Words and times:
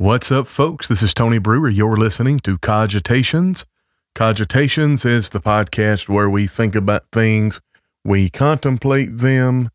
What's 0.00 0.32
up, 0.32 0.46
folks? 0.46 0.88
This 0.88 1.02
is 1.02 1.12
Tony 1.12 1.36
Brewer. 1.36 1.68
You're 1.68 1.94
listening 1.94 2.40
to 2.40 2.56
Cogitations. 2.56 3.66
Cogitations 4.14 5.04
is 5.04 5.28
the 5.28 5.40
podcast 5.40 6.08
where 6.08 6.30
we 6.30 6.46
think 6.46 6.74
about 6.74 7.02
things, 7.12 7.60
we 8.02 8.30
contemplate 8.30 9.18
them, 9.18 9.68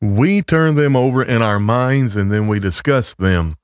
we 0.00 0.40
turn 0.40 0.76
them 0.76 0.96
over 0.96 1.22
in 1.22 1.42
our 1.42 1.58
minds, 1.58 2.16
and 2.16 2.32
then 2.32 2.48
we 2.48 2.58
discuss 2.58 3.14
them. 3.14 3.56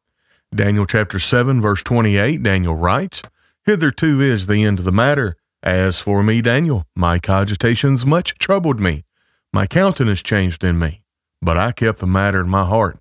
Daniel 0.55 0.85
chapter 0.85 1.19
7, 1.19 1.62
verse 1.62 1.83
28, 1.83 2.43
Daniel 2.43 2.77
writes, 2.77 3.23
Hitherto 3.65 4.21
is 4.21 4.46
the 4.46 4.65
end 4.65 4.81
of 4.81 4.85
the 4.85 4.93
matter. 4.93 5.35
As 5.62 5.99
for 5.99 6.23
me, 6.23 6.43
Daniel, 6.43 6.85
my 6.95 7.19
cogitations 7.19 8.05
much 8.05 8.35
troubled 8.35 8.81
me. 8.81 9.05
My 9.51 9.67
countenance 9.67 10.23
changed 10.23 10.62
in 10.62 10.79
me, 10.79 11.05
but 11.41 11.57
I 11.57 11.73
kept 11.73 12.01
the 12.01 12.07
matter 12.07 12.41
in 12.43 12.51
my 12.51 12.67
heart. 12.67 12.99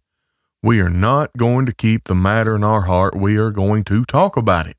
We 0.63 0.79
are 0.79 0.89
not 0.89 1.35
going 1.35 1.65
to 1.65 1.73
keep 1.73 2.05
the 2.05 2.15
matter 2.15 2.55
in 2.55 2.63
our 2.63 2.83
heart. 2.83 3.15
We 3.15 3.35
are 3.35 3.51
going 3.51 3.83
to 3.83 4.05
talk 4.05 4.37
about 4.37 4.65
it. 4.65 4.77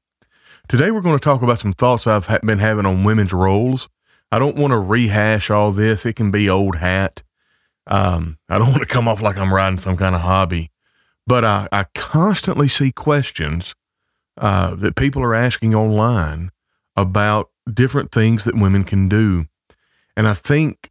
Today, 0.66 0.90
we're 0.90 1.02
going 1.02 1.18
to 1.18 1.22
talk 1.22 1.42
about 1.42 1.58
some 1.58 1.74
thoughts 1.74 2.06
I've 2.06 2.26
been 2.40 2.58
having 2.58 2.86
on 2.86 3.04
women's 3.04 3.34
roles. 3.34 3.90
I 4.32 4.38
don't 4.38 4.56
want 4.56 4.70
to 4.70 4.78
rehash 4.78 5.50
all 5.50 5.72
this. 5.72 6.06
It 6.06 6.16
can 6.16 6.30
be 6.30 6.48
old 6.48 6.76
hat. 6.76 7.22
Um, 7.86 8.38
I 8.48 8.56
don't 8.56 8.68
want 8.70 8.80
to 8.80 8.86
come 8.86 9.06
off 9.06 9.20
like 9.20 9.36
I'm 9.36 9.52
riding 9.52 9.76
some 9.76 9.98
kind 9.98 10.14
of 10.14 10.22
hobby, 10.22 10.70
but 11.26 11.44
I, 11.44 11.68
I 11.70 11.84
constantly 11.94 12.66
see 12.66 12.90
questions 12.90 13.74
uh, 14.38 14.74
that 14.76 14.96
people 14.96 15.22
are 15.22 15.34
asking 15.34 15.74
online 15.74 16.50
about 16.96 17.50
different 17.70 18.10
things 18.10 18.46
that 18.46 18.54
women 18.54 18.84
can 18.84 19.06
do. 19.06 19.44
And 20.16 20.26
I 20.26 20.32
think 20.32 20.90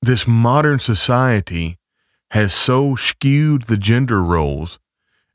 this 0.00 0.26
modern 0.26 0.78
society 0.78 1.76
has 2.32 2.54
so 2.54 2.94
skewed 2.94 3.64
the 3.64 3.76
gender 3.76 4.22
roles 4.22 4.78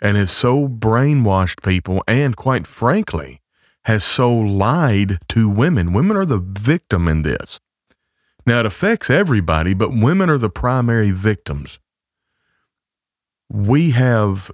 and 0.01 0.17
has 0.17 0.31
so 0.31 0.67
brainwashed 0.67 1.63
people 1.63 2.03
and 2.07 2.35
quite 2.35 2.65
frankly 2.65 3.39
has 3.85 4.03
so 4.03 4.33
lied 4.33 5.19
to 5.29 5.47
women. 5.47 5.93
Women 5.93 6.17
are 6.17 6.25
the 6.25 6.39
victim 6.39 7.07
in 7.07 7.21
this. 7.21 7.59
Now 8.47 8.61
it 8.61 8.65
affects 8.65 9.11
everybody, 9.11 9.75
but 9.75 9.91
women 9.91 10.29
are 10.29 10.39
the 10.39 10.49
primary 10.49 11.11
victims. 11.11 11.79
We 13.47 13.91
have 13.91 14.51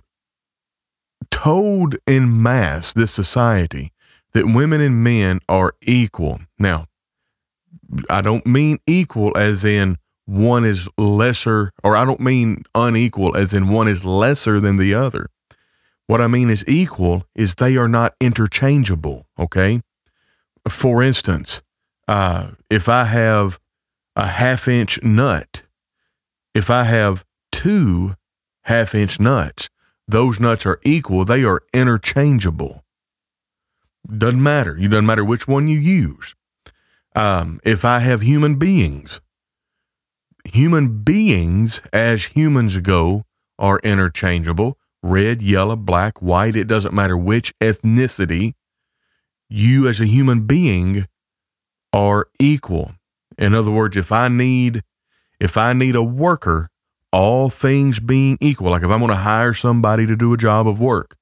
told 1.31 1.95
in 2.05 2.44
mass 2.44 2.91
this 2.91 3.11
society 3.11 3.91
that 4.33 4.47
women 4.47 4.81
and 4.81 5.02
men 5.02 5.39
are 5.47 5.75
equal. 5.81 6.41
Now, 6.59 6.88
I 8.09 8.22
don't 8.22 8.45
mean 8.45 8.80
equal 8.85 9.38
as 9.38 9.63
in 9.63 9.97
one 10.34 10.66
is 10.66 10.89
lesser, 10.98 11.72
or 11.84 11.95
I 11.95 12.06
don't 12.06 12.20
mean 12.20 12.64
unequal 12.73 13.38
as 13.38 13.53
in 13.53 13.70
one 13.70 13.88
is 13.88 14.03
lesser 14.03 14.59
than 14.59 14.78
the 14.78 14.94
other. 14.95 15.30
What 16.08 16.22
I 16.22 16.28
mean 16.28 16.50
is 16.50 16.66
equal 16.67 17.25
is 17.36 17.56
they 17.56 17.78
are 17.78 17.88
not 17.88 18.16
interchangeable. 18.20 19.28
Okay. 19.38 19.81
For 20.67 21.03
instance, 21.03 21.62
uh, 22.08 22.52
if 22.70 22.90
I 22.90 23.03
have 23.06 23.59
a 24.16 24.28
half 24.28 24.67
inch 24.67 25.02
nut, 25.03 25.64
if 26.56 26.70
I 26.70 26.84
have 26.84 27.25
two 27.52 28.16
half 28.64 28.95
inch 28.95 29.20
nuts, 29.20 29.70
those 30.08 30.40
nuts 30.40 30.66
are 30.66 30.80
equal. 30.84 31.25
They 31.25 31.44
are 31.44 31.62
interchangeable. 31.73 32.84
Doesn't 34.06 34.42
matter. 34.42 34.78
It 34.78 34.90
doesn't 34.90 35.06
matter 35.06 35.23
which 35.23 35.47
one 35.47 35.68
you 35.68 35.78
use. 35.78 36.34
Um, 37.16 37.59
if 37.64 37.86
I 37.86 38.00
have 38.00 38.22
human 38.22 38.56
beings, 38.56 39.22
human 40.45 41.03
beings 41.03 41.81
as 41.91 42.25
humans 42.25 42.77
go 42.77 43.23
are 43.58 43.80
interchangeable 43.83 44.77
red, 45.03 45.41
yellow, 45.41 45.75
black, 45.75 46.22
white, 46.22 46.55
it 46.55 46.66
doesn't 46.66 46.94
matter 46.94 47.17
which 47.17 47.53
ethnicity. 47.59 48.53
You 49.50 49.88
as 49.88 50.00
a 50.00 50.05
human 50.05 50.47
being 50.47 51.06
are 51.91 52.28
equal. 52.40 52.94
In 53.38 53.53
other 53.53 53.69
words, 53.69 53.97
if 53.97 54.12
I 54.12 54.29
need 54.29 54.81
if 55.40 55.57
I 55.57 55.73
need 55.73 55.95
a 55.95 56.03
worker, 56.03 56.69
all 57.12 57.50
things 57.50 58.00
being 58.00 58.38
equal, 58.39 58.72
like 58.72 58.81
if 58.81 58.89
I'm 58.89 59.00
going 59.00 59.09
to 59.09 59.16
hire 59.18 59.53
somebody 59.53 60.07
to 60.07 60.16
do 60.16 60.34
a 60.34 60.38
job 60.38 60.68
of 60.68 60.79
work, 60.79 61.18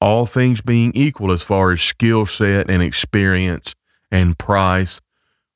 all 0.00 0.26
things 0.26 0.60
being 0.60 0.92
equal 0.94 1.32
as 1.32 1.42
far 1.42 1.72
as 1.72 1.82
skill 1.82 2.24
set 2.24 2.70
and 2.70 2.82
experience 2.82 3.74
and 4.12 4.38
price, 4.38 5.00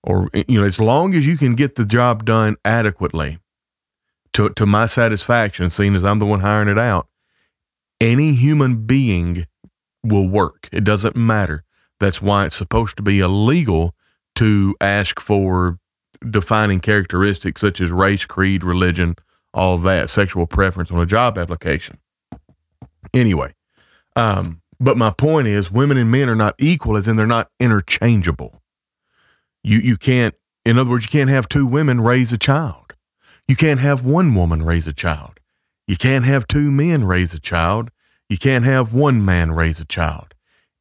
or 0.03 0.29
you 0.33 0.61
know, 0.61 0.67
as 0.67 0.81
long 0.81 1.15
as 1.15 1.27
you 1.27 1.37
can 1.37 1.55
get 1.55 1.75
the 1.75 1.85
job 1.85 2.25
done 2.25 2.57
adequately 2.65 3.39
to 4.33 4.51
to 4.51 4.67
my 4.67 4.87
satisfaction, 4.87 5.71
seeing 5.71 5.95
as 5.95 6.05
I'm 6.05 6.19
the 6.19 6.27
one 6.27 6.41
hiring 6.41 6.69
it 6.69 6.79
out, 6.79 7.09
any 8.01 8.33
human 8.33 8.87
being 8.87 9.47
will 10.03 10.29
work. 10.29 10.69
It 10.73 10.85
doesn't 10.85 11.17
matter. 11.17 11.65
That's 12.01 12.23
why 12.23 12.47
it's 12.47 12.57
supposed 12.57 12.97
to 12.99 13.03
be 13.03 13.19
illegal 13.21 13.95
to 14.37 14.77
ask 14.81 15.19
for 15.19 15.79
defining 16.29 16.81
characteristics 16.81 17.61
such 17.61 17.81
as 17.81 17.91
race, 17.91 18.25
creed, 18.25 18.63
religion, 18.63 19.17
all 19.53 19.79
that, 19.79 20.11
sexual 20.11 20.47
preference 20.47 20.91
on 20.91 21.01
a 21.01 21.07
job 21.07 21.37
application. 21.37 21.99
Anyway, 23.13 23.55
um, 24.15 24.61
but 24.79 24.97
my 24.97 25.11
point 25.11 25.49
is 25.49 25.73
women 25.73 25.97
and 25.97 26.11
men 26.11 26.29
are 26.29 26.37
not 26.37 26.55
equal 26.59 26.97
as 26.97 27.09
in 27.09 27.17
they're 27.17 27.27
not 27.27 27.51
interchangeable. 27.59 28.63
You 29.63 29.79
you 29.79 29.97
can't 29.97 30.35
in 30.65 30.79
other 30.79 30.91
words, 30.91 31.07
you 31.07 31.11
can't 31.11 31.31
have 31.31 31.49
two 31.49 31.67
women 31.67 32.01
raise 32.01 32.31
a 32.33 32.39
child. 32.39 32.93
You 33.47 33.57
can't 33.57 33.81
have 33.81 34.05
one 34.05 34.35
woman 34.35 34.63
raise 34.63 34.87
a 34.87 34.93
child. 34.93 35.41
You 35.87 35.97
can't 35.97 36.27
have 36.27 36.47
two 36.47 36.71
men 36.71 37.05
raise 37.05 37.33
a 37.33 37.41
child. 37.41 37.91
You 38.29 38.37
can't 38.37 38.67
have 38.67 38.93
one 38.93 39.25
man 39.25 39.53
raise 39.53 39.81
a 39.81 39.87
child. 39.87 40.35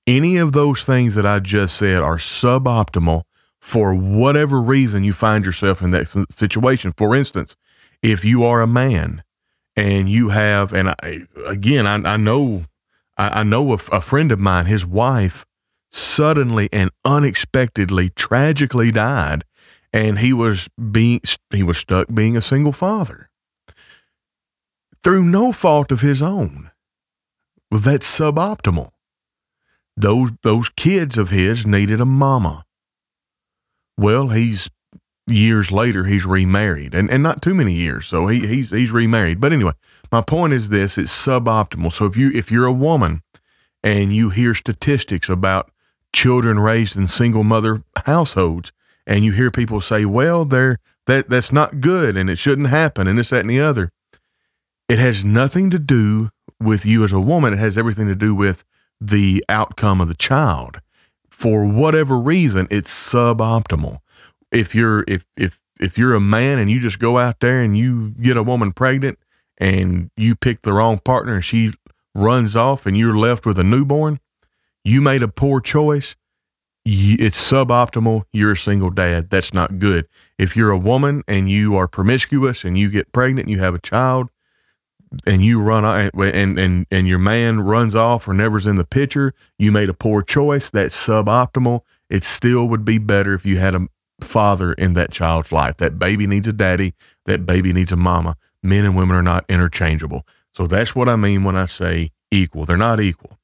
Any 0.05 0.35
of 0.35 0.51
those 0.51 0.83
things 0.83 1.15
that 1.15 1.25
I 1.25 1.39
just 1.39 1.77
said 1.77 2.01
are 2.01 2.17
suboptimal 2.17 3.23
for 3.61 3.95
whatever 3.95 4.61
reason 4.61 5.05
you 5.05 5.13
find 5.13 5.45
yourself 5.45 5.81
in 5.81 5.91
that 5.91 6.27
situation. 6.29 6.93
For 6.97 7.15
instance, 7.15 7.55
if 8.03 8.25
you 8.25 8.43
are 8.43 8.61
a 8.61 8.67
man 8.67 9.23
and 9.77 10.09
you 10.09 10.29
have, 10.29 10.73
and 10.73 10.89
I, 10.89 11.21
again, 11.45 11.87
I, 11.87 12.13
I 12.13 12.17
know, 12.17 12.63
I, 13.17 13.43
know 13.43 13.71
a, 13.71 13.79
a 13.91 14.01
friend 14.01 14.33
of 14.33 14.39
mine, 14.39 14.65
his 14.65 14.85
wife 14.85 15.45
suddenly 15.91 16.69
and 16.71 16.91
unexpectedly, 17.05 18.09
tragically 18.09 18.91
died, 18.91 19.43
and 19.93 20.19
he 20.19 20.33
was 20.33 20.69
being, 20.91 21.21
he 21.51 21.63
was 21.63 21.77
stuck 21.77 22.07
being 22.13 22.35
a 22.35 22.41
single 22.41 22.73
father 22.73 23.29
through 25.03 25.23
no 25.23 25.51
fault 25.51 25.91
of 25.91 26.01
his 26.01 26.21
own. 26.21 26.71
Well, 27.71 27.81
that's 27.81 28.07
suboptimal. 28.07 28.91
Those 29.95 30.31
those 30.43 30.69
kids 30.69 31.17
of 31.17 31.31
his 31.31 31.65
needed 31.65 31.99
a 31.99 32.05
mama. 32.05 32.65
Well, 33.97 34.29
he's 34.29 34.69
years 35.27 35.71
later 35.71 36.05
he's 36.05 36.25
remarried 36.25 36.93
and, 36.93 37.09
and 37.09 37.21
not 37.21 37.41
too 37.41 37.53
many 37.53 37.73
years 37.73 38.07
so 38.07 38.27
he, 38.27 38.47
he's 38.47 38.69
he's 38.69 38.91
remarried 38.91 39.41
but 39.41 39.51
anyway 39.51 39.73
my 40.09 40.21
point 40.21 40.53
is 40.53 40.69
this 40.69 40.97
it's 40.97 41.11
suboptimal 41.11 41.91
so 41.91 42.05
if 42.05 42.15
you 42.15 42.31
if 42.33 42.49
you're 42.49 42.65
a 42.65 42.71
woman 42.71 43.21
and 43.83 44.13
you 44.13 44.29
hear 44.29 44.53
statistics 44.53 45.27
about 45.27 45.69
children 46.17 46.59
raised 46.59 46.95
in 46.95 47.07
single 47.07 47.43
mother 47.43 47.83
households 48.05 48.71
and 49.05 49.23
you 49.23 49.31
hear 49.31 49.51
people 49.51 49.79
say 49.79 50.03
well 50.03 50.45
they're 50.45 50.77
that 51.05 51.29
that's 51.29 51.51
not 51.51 51.79
good 51.79 52.17
and 52.17 52.29
it 52.29 52.37
shouldn't 52.37 52.69
happen 52.69 53.07
and 53.07 53.19
this 53.19 53.29
that 53.29 53.41
and 53.41 53.49
the 53.49 53.59
other 53.59 53.91
it 54.89 54.99
has 54.99 55.23
nothing 55.23 55.69
to 55.69 55.79
do 55.79 56.29
with 56.59 56.85
you 56.85 57.03
as 57.03 57.11
a 57.11 57.19
woman, 57.19 57.53
it 57.53 57.59
has 57.59 57.77
everything 57.77 58.07
to 58.07 58.15
do 58.15 58.33
with 58.33 58.63
the 58.99 59.43
outcome 59.49 60.01
of 60.01 60.07
the 60.07 60.15
child. 60.15 60.81
For 61.29 61.65
whatever 61.65 62.17
reason, 62.17 62.67
it's 62.71 62.91
suboptimal. 62.91 63.99
If 64.51 64.73
you're 64.73 65.03
if 65.07 65.27
if 65.35 65.61
if 65.79 65.97
you're 65.97 66.15
a 66.15 66.19
man 66.19 66.57
and 66.57 66.71
you 66.71 66.79
just 66.79 66.99
go 66.99 67.17
out 67.17 67.41
there 67.41 67.61
and 67.61 67.77
you 67.77 68.11
get 68.11 68.37
a 68.37 68.43
woman 68.43 68.71
pregnant 68.71 69.19
and 69.57 70.09
you 70.17 70.35
pick 70.35 70.61
the 70.61 70.73
wrong 70.73 70.99
partner 70.99 71.35
and 71.35 71.45
she 71.45 71.73
runs 72.15 72.55
off 72.55 72.85
and 72.85 72.97
you're 72.97 73.15
left 73.15 73.45
with 73.45 73.59
a 73.59 73.63
newborn, 73.63 74.19
you 74.87 75.01
made 75.01 75.21
a 75.21 75.27
poor 75.27 75.59
choice. 75.59 76.15
It's 76.85 77.51
suboptimal. 77.51 78.23
You're 78.31 78.53
a 78.53 78.57
single 78.57 78.89
dad. 78.89 79.29
That's 79.29 79.53
not 79.53 79.79
good. 79.79 80.07
If 80.39 80.55
you're 80.55 80.71
a 80.71 80.77
woman 80.77 81.23
and 81.27 81.49
you 81.49 81.75
are 81.75 81.87
promiscuous 81.87 82.63
and 82.63 82.77
you 82.77 82.89
get 82.89 83.11
pregnant 83.11 83.47
and 83.47 83.51
you 83.51 83.59
have 83.59 83.75
a 83.75 83.79
child, 83.79 84.29
and 85.25 85.41
you 85.41 85.61
run 85.61 85.85
and 85.85 86.59
and 86.59 86.85
and 86.91 87.07
your 87.07 87.19
man 87.19 87.61
runs 87.61 87.95
off 87.95 88.27
or 88.27 88.33
never's 88.33 88.67
in 88.67 88.75
the 88.75 88.85
picture, 88.85 89.33
you 89.57 89.71
made 89.71 89.89
a 89.89 89.93
poor 89.93 90.21
choice. 90.21 90.69
That's 90.69 90.95
suboptimal. 90.95 91.81
It 92.09 92.23
still 92.23 92.67
would 92.67 92.85
be 92.85 92.97
better 92.97 93.33
if 93.33 93.45
you 93.45 93.57
had 93.57 93.75
a 93.75 93.87
father 94.21 94.73
in 94.73 94.93
that 94.93 95.11
child's 95.11 95.51
life. 95.51 95.77
That 95.77 95.99
baby 95.99 96.27
needs 96.27 96.47
a 96.47 96.53
daddy. 96.53 96.93
That 97.25 97.45
baby 97.45 97.73
needs 97.73 97.91
a 97.91 97.97
mama. 97.97 98.35
Men 98.63 98.85
and 98.85 98.95
women 98.97 99.15
are 99.15 99.23
not 99.23 99.45
interchangeable. 99.49 100.25
So 100.53 100.67
that's 100.67 100.95
what 100.95 101.07
I 101.09 101.15
mean 101.15 101.43
when 101.43 101.55
I 101.55 101.65
say 101.65 102.11
equal. 102.31 102.65
They're 102.65 102.77
not 102.77 102.99
equal. 102.99 103.36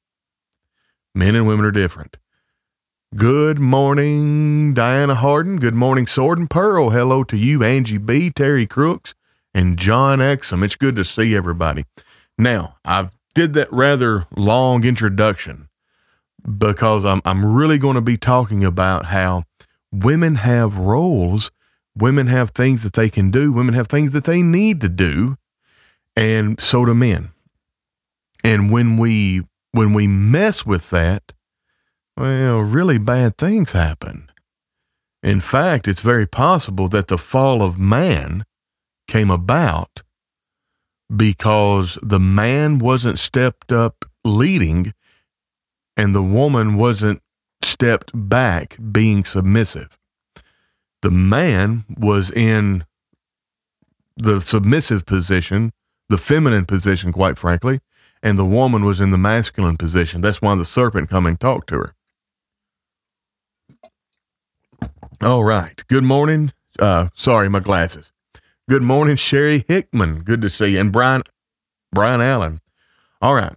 Men 1.14 1.36
and 1.36 1.46
women 1.46 1.64
are 1.64 1.70
different. 1.70 2.18
Good 3.14 3.60
morning, 3.60 4.74
Diana 4.74 5.14
Harden. 5.14 5.58
Good 5.58 5.76
morning, 5.76 6.08
Sword 6.08 6.38
and 6.38 6.50
Pearl. 6.50 6.90
Hello 6.90 7.22
to 7.22 7.36
you, 7.36 7.62
Angie 7.62 7.98
B, 7.98 8.30
Terry 8.30 8.66
Crooks, 8.66 9.14
and 9.54 9.78
John 9.78 10.18
Exum. 10.18 10.64
It's 10.64 10.74
good 10.74 10.96
to 10.96 11.04
see 11.04 11.36
everybody. 11.36 11.84
Now, 12.36 12.76
I've 12.84 13.12
did 13.34 13.52
that 13.54 13.72
rather 13.72 14.26
long 14.36 14.84
introduction 14.84 15.68
because 16.58 17.04
I'm 17.04 17.22
I'm 17.24 17.44
really 17.44 17.78
going 17.78 17.94
to 17.94 18.00
be 18.00 18.16
talking 18.16 18.64
about 18.64 19.06
how 19.06 19.44
women 19.92 20.34
have 20.36 20.78
roles, 20.78 21.52
women 21.96 22.26
have 22.26 22.50
things 22.50 22.82
that 22.82 22.94
they 22.94 23.08
can 23.08 23.30
do, 23.30 23.52
women 23.52 23.74
have 23.74 23.86
things 23.86 24.10
that 24.10 24.24
they 24.24 24.42
need 24.42 24.80
to 24.80 24.88
do, 24.88 25.36
and 26.16 26.60
so 26.60 26.84
do 26.84 26.94
men. 26.94 27.30
And 28.42 28.72
when 28.72 28.98
we 28.98 29.42
when 29.74 29.92
we 29.92 30.06
mess 30.06 30.64
with 30.64 30.90
that, 30.90 31.32
well, 32.16 32.60
really 32.60 32.96
bad 32.96 33.36
things 33.36 33.72
happen. 33.72 34.30
In 35.20 35.40
fact, 35.40 35.88
it's 35.88 36.00
very 36.00 36.28
possible 36.28 36.86
that 36.88 37.08
the 37.08 37.18
fall 37.18 37.60
of 37.60 37.76
man 37.76 38.44
came 39.08 39.32
about 39.32 40.04
because 41.14 41.98
the 42.02 42.20
man 42.20 42.78
wasn't 42.78 43.18
stepped 43.18 43.72
up 43.72 44.04
leading 44.24 44.94
and 45.96 46.14
the 46.14 46.22
woman 46.22 46.76
wasn't 46.76 47.20
stepped 47.60 48.12
back 48.14 48.76
being 48.92 49.24
submissive. 49.24 49.98
The 51.02 51.10
man 51.10 51.84
was 51.98 52.30
in 52.30 52.84
the 54.16 54.40
submissive 54.40 55.04
position, 55.04 55.72
the 56.08 56.18
feminine 56.18 56.64
position, 56.64 57.10
quite 57.10 57.38
frankly, 57.38 57.80
and 58.24 58.38
the 58.38 58.44
woman 58.44 58.86
was 58.86 59.02
in 59.02 59.10
the 59.10 59.18
masculine 59.18 59.76
position. 59.76 60.22
That's 60.22 60.40
why 60.40 60.56
the 60.56 60.64
serpent 60.64 61.10
come 61.10 61.26
and 61.26 61.38
talk 61.38 61.66
to 61.66 61.76
her. 61.76 61.94
All 65.20 65.44
right. 65.44 65.84
Good 65.88 66.04
morning. 66.04 66.50
Uh, 66.78 67.08
sorry, 67.14 67.50
my 67.50 67.60
glasses. 67.60 68.12
Good 68.68 68.82
morning, 68.82 69.16
Sherry 69.16 69.64
Hickman. 69.68 70.22
Good 70.22 70.40
to 70.40 70.48
see 70.48 70.72
you. 70.72 70.80
And 70.80 70.90
Brian, 70.90 71.22
Brian 71.92 72.22
Allen. 72.22 72.60
All 73.20 73.34
right. 73.34 73.54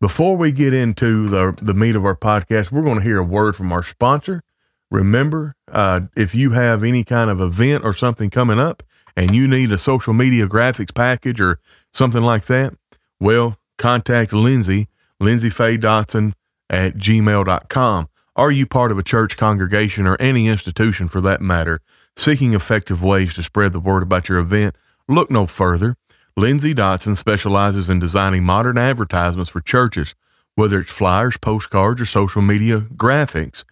Before 0.00 0.36
we 0.36 0.50
get 0.50 0.74
into 0.74 1.28
the, 1.28 1.56
the 1.62 1.74
meat 1.74 1.94
of 1.94 2.04
our 2.04 2.16
podcast, 2.16 2.72
we're 2.72 2.82
going 2.82 2.98
to 2.98 3.04
hear 3.04 3.18
a 3.18 3.24
word 3.24 3.54
from 3.54 3.72
our 3.72 3.84
sponsor. 3.84 4.42
Remember, 4.90 5.54
uh, 5.70 6.02
if 6.16 6.34
you 6.34 6.50
have 6.50 6.82
any 6.82 7.04
kind 7.04 7.30
of 7.30 7.40
event 7.40 7.84
or 7.84 7.92
something 7.92 8.30
coming 8.30 8.58
up 8.58 8.82
and 9.16 9.32
you 9.32 9.46
need 9.46 9.70
a 9.70 9.78
social 9.78 10.12
media 10.12 10.48
graphics 10.48 10.94
package 10.94 11.40
or 11.40 11.60
something 11.92 12.22
like 12.22 12.46
that, 12.46 12.74
well, 13.20 13.57
contact 13.78 14.32
Lindsay, 14.32 14.88
Lindsay 15.20 15.48
Dotson 15.48 16.32
at 16.68 16.94
gmail.com. 16.94 18.08
Are 18.36 18.50
you 18.50 18.66
part 18.66 18.92
of 18.92 18.98
a 18.98 19.02
church 19.02 19.36
congregation 19.36 20.06
or 20.06 20.16
any 20.20 20.46
institution 20.46 21.08
for 21.08 21.20
that 21.22 21.40
matter, 21.40 21.80
seeking 22.16 22.54
effective 22.54 23.02
ways 23.02 23.34
to 23.34 23.42
spread 23.42 23.72
the 23.72 23.80
word 23.80 24.02
about 24.02 24.28
your 24.28 24.38
event? 24.38 24.76
Look 25.08 25.30
no 25.30 25.46
further. 25.46 25.96
Lindsay 26.36 26.72
Dotson 26.72 27.16
specializes 27.16 27.90
in 27.90 27.98
designing 27.98 28.44
modern 28.44 28.78
advertisements 28.78 29.50
for 29.50 29.60
churches, 29.60 30.14
whether 30.54 30.78
it's 30.78 30.92
flyers, 30.92 31.36
postcards, 31.36 32.00
or 32.00 32.04
social 32.04 32.42
media 32.42 32.80
graphics. 32.80 33.64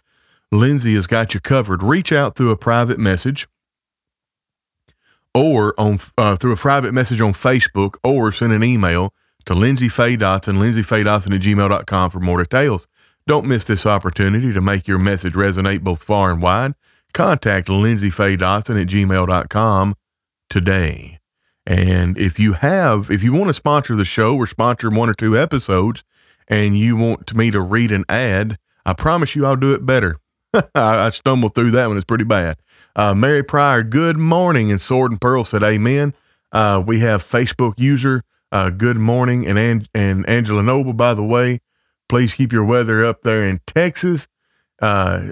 Lindsay 0.51 0.95
has 0.95 1.07
got 1.07 1.35
you 1.35 1.39
covered. 1.39 1.83
Reach 1.83 2.11
out 2.11 2.35
through 2.35 2.51
a 2.51 2.57
private 2.57 2.99
message 2.99 3.47
or 5.33 5.75
on 5.79 5.99
uh, 6.17 6.35
through 6.35 6.53
a 6.53 6.57
private 6.57 6.93
message 6.93 7.21
on 7.21 7.33
Facebook 7.33 7.97
or 8.03 8.33
send 8.33 8.53
an 8.53 8.65
email 8.65 9.13
to 9.47 9.55
Lindsay 9.55 9.89
Faye 9.89 10.17
Dotson, 10.17 10.59
lindsayfaydotson 10.59 11.35
at 11.35 11.41
gmail.com 11.41 12.11
for 12.11 12.21
more 12.21 12.43
details. 12.43 12.87
Don't 13.27 13.47
miss 13.47 13.65
this 13.65 13.87
opportunity 13.87 14.53
to 14.53 14.61
make 14.61 14.87
your 14.87 14.99
message 14.99 15.35
resonate 15.35 15.83
both 15.83 16.03
far 16.03 16.31
and 16.31 16.43
wide. 16.43 16.75
Contact 17.15 17.69
Lindsay 17.69 18.11
Faye 18.11 18.37
Dotson 18.37 18.81
at 18.81 18.89
gmail.com 18.89 19.95
today. 20.51 21.19
And 21.67 22.17
if 22.17 22.39
you 22.39 22.53
have, 22.55 23.11
if 23.11 23.23
you 23.23 23.33
want 23.33 23.49
to 23.49 23.53
sponsor 23.53 23.97
the 23.97 24.05
show 24.05 24.37
or 24.37 24.47
sponsor 24.47 24.91
one 24.91 25.09
or 25.09 25.15
two 25.15 25.37
episodes 25.37 26.05
and 26.47 26.79
you 26.79 26.97
want 26.97 27.35
me 27.35 27.51
to 27.51 27.61
read 27.61 27.91
an 27.91 28.05
ad, 28.09 28.59
I 28.85 28.93
promise 28.93 29.35
you 29.35 29.47
I'll 29.47 29.57
do 29.57 29.75
it 29.75 29.85
better. 29.85 30.19
I, 30.75 31.11
stumbled 31.11 31.55
through 31.55 31.73
that 31.73 31.89
one. 31.89 31.97
It's 31.97 32.05
pretty 32.05 32.25
bad. 32.25 32.59
Uh, 32.95 33.15
Mary 33.15 33.43
Pryor, 33.43 33.83
good 33.83 34.17
morning. 34.17 34.71
And 34.71 34.81
Sword 34.81 35.11
and 35.11 35.21
Pearl 35.21 35.45
said, 35.45 35.63
Amen. 35.63 36.15
Uh, 36.53 36.83
we 36.87 37.01
have 37.01 37.23
Facebook 37.23 37.75
user, 37.79 38.23
uh, 38.53 38.71
good 38.71 38.97
morning. 38.97 39.47
And, 39.47 39.59
An- 39.59 39.87
and 39.95 40.29
Angela 40.29 40.63
Noble, 40.63 40.93
by 40.93 41.15
the 41.15 41.25
way, 41.25 41.61
please 42.09 42.35
keep 42.35 42.53
your 42.53 42.65
weather 42.65 43.05
up 43.05 43.23
there 43.23 43.45
in 43.45 43.61
Texas. 43.67 44.29
Uh, 44.81 45.29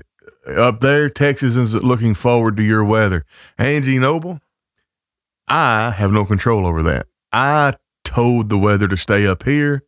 up 0.56 0.80
there, 0.80 1.08
Texas 1.08 1.56
is 1.56 1.74
looking 1.82 2.14
forward 2.14 2.56
to 2.56 2.62
your 2.62 2.84
weather. 2.84 3.24
Angie 3.58 3.98
Noble, 3.98 4.40
I 5.48 5.90
have 5.90 6.12
no 6.12 6.24
control 6.24 6.66
over 6.66 6.82
that. 6.82 7.06
I 7.32 7.74
told 8.04 8.48
the 8.48 8.58
weather 8.58 8.88
to 8.88 8.96
stay 8.96 9.26
up 9.26 9.44
here. 9.44 9.82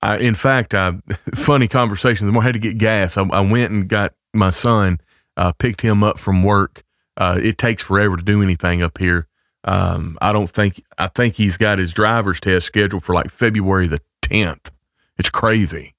I, 0.00 0.18
in 0.18 0.34
fact, 0.34 0.74
I 0.74 0.94
funny 1.34 1.68
conversation. 1.68 2.26
The 2.26 2.32
more 2.32 2.42
I 2.42 2.46
had 2.46 2.54
to 2.54 2.60
get 2.60 2.78
gas. 2.78 3.16
I, 3.16 3.22
I 3.24 3.40
went 3.40 3.70
and 3.70 3.88
got 3.88 4.14
my 4.34 4.50
son, 4.50 4.98
uh, 5.36 5.52
picked 5.52 5.80
him 5.80 6.02
up 6.02 6.18
from 6.18 6.42
work. 6.42 6.82
Uh, 7.16 7.38
it 7.42 7.58
takes 7.58 7.82
forever 7.82 8.16
to 8.16 8.22
do 8.22 8.42
anything 8.42 8.82
up 8.82 8.98
here. 8.98 9.28
Um, 9.64 10.18
I 10.20 10.32
don't 10.32 10.50
think 10.50 10.82
I 10.98 11.06
think 11.06 11.34
he's 11.36 11.56
got 11.56 11.78
his 11.78 11.92
driver's 11.92 12.40
test 12.40 12.66
scheduled 12.66 13.04
for 13.04 13.14
like 13.14 13.30
February 13.30 13.86
the 13.86 14.00
tenth. 14.20 14.70
It's 15.18 15.30
crazy. 15.30 15.94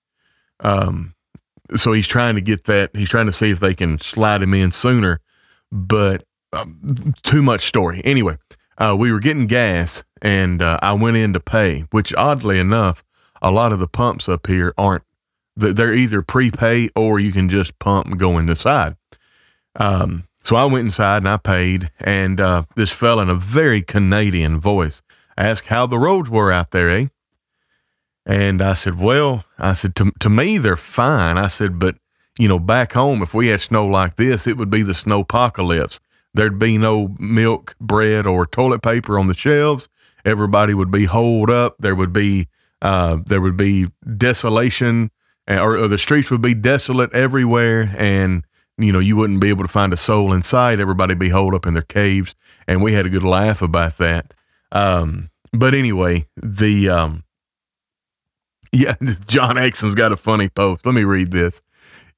Um, 0.60 1.16
so 1.76 1.94
he's 1.94 2.08
trying 2.08 2.36
to 2.36 2.42
get 2.42 2.66
that. 2.66 2.92
He's 2.94 3.10
trying 3.10 3.26
to 3.28 3.32
see 3.32 3.52
if 3.52 3.60
they 3.60 3.74
can 3.74 4.00
slide 4.00 4.42
him 4.42 4.54
in 4.54 4.72
sooner, 4.72 5.20
but 5.72 6.24
um, 6.52 6.80
too 7.24 7.42
much 7.42 7.62
story. 7.62 8.02
Anyway, 8.04 8.38
uh, 8.78 8.96
we 8.98 9.12
were 9.12 9.20
getting 9.20 9.48
gas 9.48 10.04
and 10.22 10.62
uh, 10.62 10.80
I 10.82 10.94
went 10.94 11.18
in 11.18 11.34
to 11.34 11.40
pay, 11.40 11.86
which 11.92 12.14
oddly 12.16 12.60
enough, 12.60 13.04
a 13.42 13.52
lot 13.52 13.72
of 13.72 13.80
the 13.80 13.88
pumps 13.88 14.30
up 14.30 14.48
here 14.48 14.74
aren't, 14.78 15.04
they're 15.56 15.94
either 15.94 16.22
prepay 16.22 16.90
or 16.96 17.20
you 17.20 17.32
can 17.32 17.50
just 17.50 17.78
pump 17.80 18.08
and 18.08 18.20
go 18.20 18.38
inside. 18.38 18.96
Um, 19.76 20.24
so 20.44 20.56
I 20.56 20.66
went 20.66 20.86
inside 20.86 21.18
and 21.18 21.30
I 21.30 21.38
paid, 21.38 21.92
and 22.00 22.40
uh, 22.40 22.64
this 22.76 22.92
fella 22.92 23.24
in 23.24 23.30
a 23.30 23.36
very 23.36 23.82
Canadian 23.82 24.60
voice 24.60 25.02
asked 25.38 25.68
how 25.68 25.86
the 25.86 25.98
roads 25.98 26.30
were 26.30 26.52
out 26.52 26.72
there, 26.72 26.90
eh? 26.90 27.08
And 28.26 28.62
I 28.62 28.74
said, 28.74 29.00
well, 29.00 29.46
I 29.58 29.74
said, 29.74 29.96
to, 29.96 30.12
to 30.20 30.30
me, 30.30 30.58
they're 30.58 30.76
fine. 30.76 31.38
I 31.38 31.48
said, 31.48 31.80
but, 31.80 31.96
you 32.40 32.48
know, 32.48 32.60
back 32.60 32.94
home, 32.94 33.22
if 33.22 33.34
we 33.34 33.48
had 33.48 33.62
snow 33.62 33.86
like 33.86 34.16
this, 34.16 34.48
it 34.48 34.58
would 34.58 34.70
be 34.70 34.82
the 34.82 34.94
snow 34.94 35.22
apocalypse. 35.22 36.00
There'd 36.34 36.58
be 36.58 36.78
no 36.78 37.16
milk, 37.20 37.76
bread, 37.80 38.26
or 38.26 38.48
toilet 38.48 38.82
paper 38.82 39.20
on 39.20 39.28
the 39.28 39.34
shelves. 39.34 39.90
Everybody 40.26 40.74
would 40.74 40.90
be 40.90 41.06
holed 41.06 41.50
up. 41.50 41.76
There 41.80 41.96
would 41.96 42.14
be 42.14 42.48
uh, 42.82 43.18
there 43.26 43.40
would 43.40 43.56
be 43.56 43.88
desolation, 44.18 45.10
or, 45.48 45.78
or 45.78 45.88
the 45.88 45.98
streets 45.98 46.30
would 46.32 46.42
be 46.42 46.54
desolate 46.54 47.14
everywhere, 47.14 47.94
and 47.98 48.44
you 48.78 48.92
know 48.92 49.00
you 49.00 49.16
wouldn't 49.16 49.42
be 49.42 49.50
able 49.50 49.64
to 49.64 49.72
find 49.72 49.94
a 49.94 49.98
soul 49.98 50.34
in 50.34 50.44
sight. 50.44 50.80
Everybody 50.80 51.16
be 51.16 51.30
holed 51.30 51.56
up 51.56 51.66
in 51.66 51.74
their 51.74 51.84
caves, 51.84 52.36
and 52.68 52.82
we 52.82 52.94
had 52.94 53.06
a 53.06 53.10
good 53.10 53.24
laugh 53.24 53.62
about 53.62 53.98
that. 53.98 54.34
Um, 54.72 55.30
but 55.52 55.74
anyway, 55.74 56.26
the 56.36 56.90
um, 56.90 57.24
yeah, 58.72 58.96
John 59.28 59.56
Exum's 59.56 59.96
got 59.96 60.12
a 60.12 60.18
funny 60.18 60.50
post. 60.50 60.86
Let 60.86 60.96
me 60.96 61.04
read 61.04 61.32
this 61.32 61.62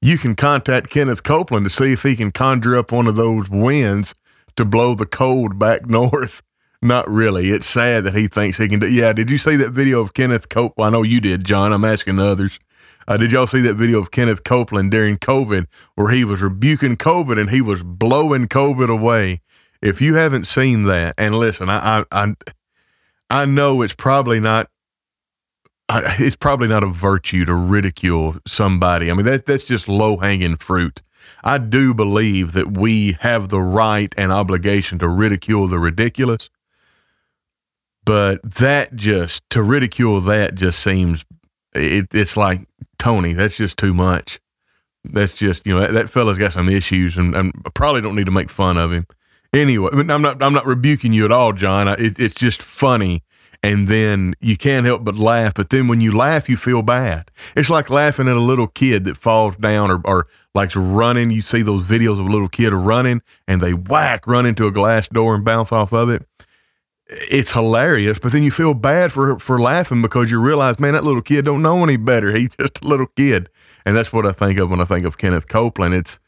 you 0.00 0.18
can 0.18 0.34
contact 0.34 0.90
Kenneth 0.90 1.22
Copeland 1.22 1.64
to 1.66 1.70
see 1.70 1.92
if 1.92 2.02
he 2.02 2.16
can 2.16 2.30
conjure 2.30 2.76
up 2.76 2.92
one 2.92 3.06
of 3.06 3.16
those 3.16 3.48
winds 3.50 4.14
to 4.56 4.64
blow 4.64 4.94
the 4.94 5.06
cold 5.06 5.58
back 5.58 5.86
north. 5.90 6.42
Not 6.82 7.08
really. 7.08 7.48
It's 7.48 7.66
sad 7.66 8.04
that 8.04 8.14
he 8.14 8.28
thinks 8.28 8.58
he 8.58 8.68
can 8.68 8.78
do. 8.78 8.88
Yeah. 8.88 9.12
Did 9.12 9.30
you 9.30 9.38
see 9.38 9.56
that 9.56 9.70
video 9.70 10.00
of 10.00 10.14
Kenneth 10.14 10.48
Copeland? 10.48 10.94
I 10.94 10.96
know 10.96 11.02
you 11.02 11.20
did, 11.20 11.44
John. 11.44 11.72
I'm 11.72 11.84
asking 11.84 12.18
others. 12.18 12.58
Uh, 13.08 13.16
did 13.16 13.32
y'all 13.32 13.46
see 13.46 13.60
that 13.60 13.74
video 13.74 14.00
of 14.00 14.10
Kenneth 14.10 14.42
Copeland 14.44 14.90
during 14.90 15.16
COVID 15.16 15.66
where 15.94 16.10
he 16.10 16.24
was 16.24 16.42
rebuking 16.42 16.96
COVID 16.96 17.40
and 17.40 17.50
he 17.50 17.60
was 17.60 17.82
blowing 17.82 18.48
COVID 18.48 18.90
away? 18.90 19.40
If 19.80 20.00
you 20.00 20.14
haven't 20.14 20.46
seen 20.46 20.84
that, 20.84 21.14
and 21.16 21.36
listen, 21.38 21.68
I, 21.68 22.00
I, 22.00 22.04
I, 22.10 22.34
I 23.30 23.44
know 23.44 23.82
it's 23.82 23.94
probably 23.94 24.40
not 24.40 24.68
it's 25.88 26.36
probably 26.36 26.66
not 26.66 26.82
a 26.82 26.88
virtue 26.88 27.44
to 27.44 27.54
ridicule 27.54 28.36
somebody. 28.46 29.10
I 29.10 29.14
mean, 29.14 29.26
that, 29.26 29.46
that's 29.46 29.64
just 29.64 29.88
low 29.88 30.16
hanging 30.16 30.56
fruit. 30.56 31.02
I 31.44 31.58
do 31.58 31.94
believe 31.94 32.52
that 32.52 32.76
we 32.76 33.16
have 33.20 33.48
the 33.48 33.60
right 33.60 34.12
and 34.16 34.32
obligation 34.32 34.98
to 34.98 35.08
ridicule 35.08 35.68
the 35.68 35.78
ridiculous, 35.78 36.50
but 38.04 38.42
that 38.42 38.96
just, 38.96 39.48
to 39.50 39.62
ridicule 39.62 40.20
that 40.22 40.54
just 40.54 40.80
seems, 40.80 41.24
it, 41.76 42.14
it's 42.14 42.36
like, 42.36 42.60
Tony, 42.98 43.32
that's 43.32 43.56
just 43.56 43.78
too 43.78 43.94
much. 43.94 44.40
That's 45.04 45.36
just, 45.36 45.66
you 45.66 45.74
know, 45.74 45.80
that, 45.80 45.92
that 45.92 46.10
fella's 46.10 46.38
got 46.38 46.52
some 46.52 46.68
issues 46.68 47.16
and, 47.16 47.34
and 47.34 47.52
I 47.64 47.70
probably 47.70 48.00
don't 48.00 48.16
need 48.16 48.26
to 48.26 48.32
make 48.32 48.50
fun 48.50 48.76
of 48.76 48.92
him. 48.92 49.06
Anyway, 49.52 49.90
I'm 49.92 50.22
not, 50.22 50.42
I'm 50.42 50.52
not 50.52 50.66
rebuking 50.66 51.12
you 51.12 51.24
at 51.24 51.32
all, 51.32 51.52
John. 51.52 51.88
It, 51.88 52.18
it's 52.18 52.34
just 52.34 52.60
funny 52.60 53.22
and 53.62 53.88
then 53.88 54.34
you 54.40 54.56
can't 54.56 54.86
help 54.86 55.04
but 55.04 55.16
laugh. 55.16 55.54
But 55.54 55.70
then 55.70 55.88
when 55.88 56.00
you 56.00 56.16
laugh, 56.16 56.48
you 56.48 56.56
feel 56.56 56.82
bad. 56.82 57.30
It's 57.56 57.70
like 57.70 57.90
laughing 57.90 58.28
at 58.28 58.36
a 58.36 58.40
little 58.40 58.68
kid 58.68 59.04
that 59.04 59.16
falls 59.16 59.56
down 59.56 59.90
or, 59.90 60.00
or 60.04 60.26
like 60.54 60.70
running. 60.76 61.30
You 61.30 61.42
see 61.42 61.62
those 61.62 61.82
videos 61.82 62.20
of 62.20 62.26
a 62.26 62.30
little 62.30 62.48
kid 62.48 62.72
running 62.72 63.22
and 63.48 63.60
they 63.60 63.74
whack, 63.74 64.26
run 64.26 64.46
into 64.46 64.66
a 64.66 64.72
glass 64.72 65.08
door 65.08 65.34
and 65.34 65.44
bounce 65.44 65.72
off 65.72 65.92
of 65.92 66.10
it. 66.10 66.26
It's 67.08 67.52
hilarious, 67.52 68.18
but 68.18 68.32
then 68.32 68.42
you 68.42 68.50
feel 68.50 68.74
bad 68.74 69.12
for 69.12 69.38
for 69.38 69.58
laughing 69.58 70.02
because 70.02 70.30
you 70.30 70.40
realize, 70.40 70.80
man, 70.80 70.94
that 70.94 71.04
little 71.04 71.22
kid 71.22 71.44
don't 71.44 71.62
know 71.62 71.82
any 71.84 71.96
better. 71.96 72.32
He's 72.32 72.56
just 72.56 72.82
a 72.82 72.88
little 72.88 73.06
kid, 73.06 73.48
and 73.84 73.96
that's 73.96 74.12
what 74.12 74.26
I 74.26 74.32
think 74.32 74.58
of 74.58 74.70
when 74.70 74.80
I 74.80 74.84
think 74.84 75.04
of 75.04 75.18
Kenneth 75.18 75.48
Copeland. 75.48 75.94
It's 75.94 76.18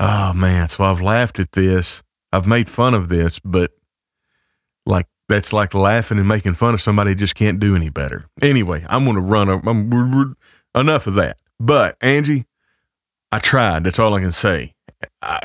oh 0.00 0.32
man, 0.32 0.68
so 0.68 0.84
I've 0.84 1.02
laughed 1.02 1.38
at 1.38 1.52
this, 1.52 2.02
I've 2.32 2.46
made 2.46 2.68
fun 2.68 2.94
of 2.94 3.08
this, 3.08 3.40
but 3.40 3.72
like 4.86 5.06
that's 5.28 5.52
like 5.52 5.74
laughing 5.74 6.18
and 6.18 6.28
making 6.28 6.54
fun 6.54 6.74
of 6.74 6.80
somebody 6.80 7.14
just 7.14 7.34
can't 7.34 7.60
do 7.60 7.76
any 7.76 7.90
better. 7.90 8.26
Anyway, 8.40 8.84
I'm 8.88 9.04
going 9.04 9.16
to 9.16 9.22
run. 9.22 9.48
A, 9.48 9.56
I'm, 9.68 10.36
enough 10.74 11.06
of 11.06 11.14
that. 11.14 11.38
But 11.60 11.96
Angie, 12.00 12.44
I 13.30 13.38
tried. 13.38 13.84
That's 13.84 13.98
all 13.98 14.14
I 14.14 14.20
can 14.20 14.32
say. 14.32 14.72
I, 15.20 15.38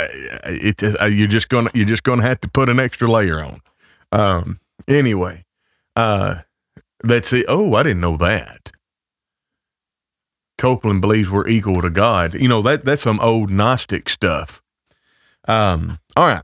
it, 0.45 0.83
it, 0.83 1.13
you're 1.13 1.27
just 1.27 1.49
gonna 1.49 1.69
you're 1.73 1.85
just 1.85 2.03
gonna 2.03 2.21
have 2.21 2.41
to 2.41 2.49
put 2.49 2.69
an 2.69 2.79
extra 2.79 3.09
layer 3.09 3.41
on. 3.41 3.59
Um, 4.11 4.59
Anyway, 4.87 5.43
uh, 5.95 6.41
let's 7.03 7.27
see. 7.27 7.45
Oh, 7.47 7.75
I 7.75 7.83
didn't 7.83 8.01
know 8.01 8.17
that. 8.17 8.71
Copeland 10.57 11.01
believes 11.01 11.29
we're 11.29 11.47
equal 11.47 11.81
to 11.81 11.89
God. 11.89 12.33
You 12.33 12.47
know 12.47 12.61
that 12.63 12.83
that's 12.83 13.03
some 13.03 13.19
old 13.19 13.51
Gnostic 13.51 14.09
stuff. 14.09 14.61
Um, 15.47 15.99
all 16.15 16.27
right. 16.27 16.43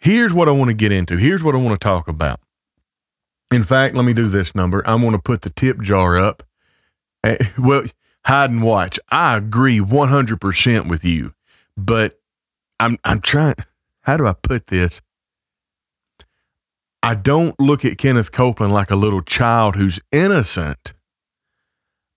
Here's 0.00 0.32
what 0.32 0.48
I 0.48 0.52
want 0.52 0.68
to 0.68 0.74
get 0.74 0.92
into. 0.92 1.16
Here's 1.16 1.42
what 1.42 1.54
I 1.54 1.58
want 1.58 1.80
to 1.80 1.84
talk 1.84 2.08
about. 2.08 2.40
In 3.52 3.62
fact, 3.62 3.94
let 3.94 4.04
me 4.04 4.12
do 4.12 4.28
this 4.28 4.54
number. 4.54 4.82
I'm 4.86 5.00
going 5.00 5.12
to 5.12 5.18
put 5.18 5.42
the 5.42 5.50
tip 5.50 5.80
jar 5.80 6.18
up. 6.18 6.42
Uh, 7.22 7.36
well, 7.58 7.84
hide 8.26 8.50
and 8.50 8.62
watch. 8.62 8.98
I 9.10 9.36
agree 9.36 9.78
100% 9.78 10.88
with 10.88 11.04
you, 11.04 11.32
but 11.76 12.18
I'm 12.80 12.98
I'm 13.04 13.20
trying. 13.20 13.54
How 14.02 14.16
do 14.16 14.26
I 14.26 14.34
put 14.34 14.66
this? 14.66 15.00
I 17.04 17.14
don't 17.14 17.54
look 17.60 17.84
at 17.84 17.98
Kenneth 17.98 18.32
Copeland 18.32 18.72
like 18.72 18.90
a 18.90 18.96
little 18.96 19.20
child 19.20 19.76
who's 19.76 20.00
innocent. 20.10 20.94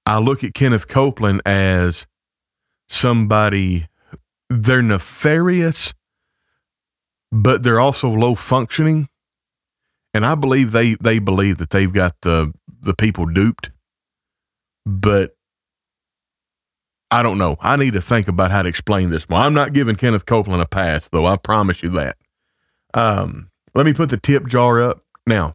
I 0.05 0.17
look 0.17 0.45
at 0.45 0.53
Kenneth 0.53 0.87
Copeland 0.87 1.41
as 1.45 2.07
somebody, 2.87 3.87
they're 4.49 4.81
nefarious, 4.81 5.93
but 7.33 7.63
they're 7.63 7.81
also 7.81 8.09
low 8.09 8.33
functioning. 8.33 9.09
And 10.13 10.25
I 10.25 10.35
believe 10.35 10.71
they, 10.71 10.93
they 10.93 11.19
believe 11.19 11.57
that 11.57 11.71
they've 11.71 11.91
got 11.91 12.15
the, 12.21 12.53
the 12.79 12.95
people 12.95 13.25
duped. 13.25 13.71
But 14.85 15.35
I 17.11 17.23
don't 17.23 17.37
know. 17.37 17.57
I 17.59 17.75
need 17.75 17.91
to 17.91 18.01
think 18.01 18.29
about 18.29 18.51
how 18.51 18.61
to 18.61 18.69
explain 18.69 19.09
this 19.09 19.29
more. 19.29 19.41
I'm 19.41 19.53
not 19.53 19.73
giving 19.73 19.97
Kenneth 19.97 20.25
Copeland 20.25 20.61
a 20.61 20.65
pass, 20.65 21.09
though. 21.09 21.25
I 21.25 21.35
promise 21.35 21.83
you 21.83 21.89
that. 21.89 22.15
Um, 22.93 23.49
let 23.77 23.85
me 23.85 23.93
put 23.93 24.09
the 24.09 24.17
tip 24.17 24.47
jar 24.47 24.81
up. 24.81 25.01
Now, 25.27 25.53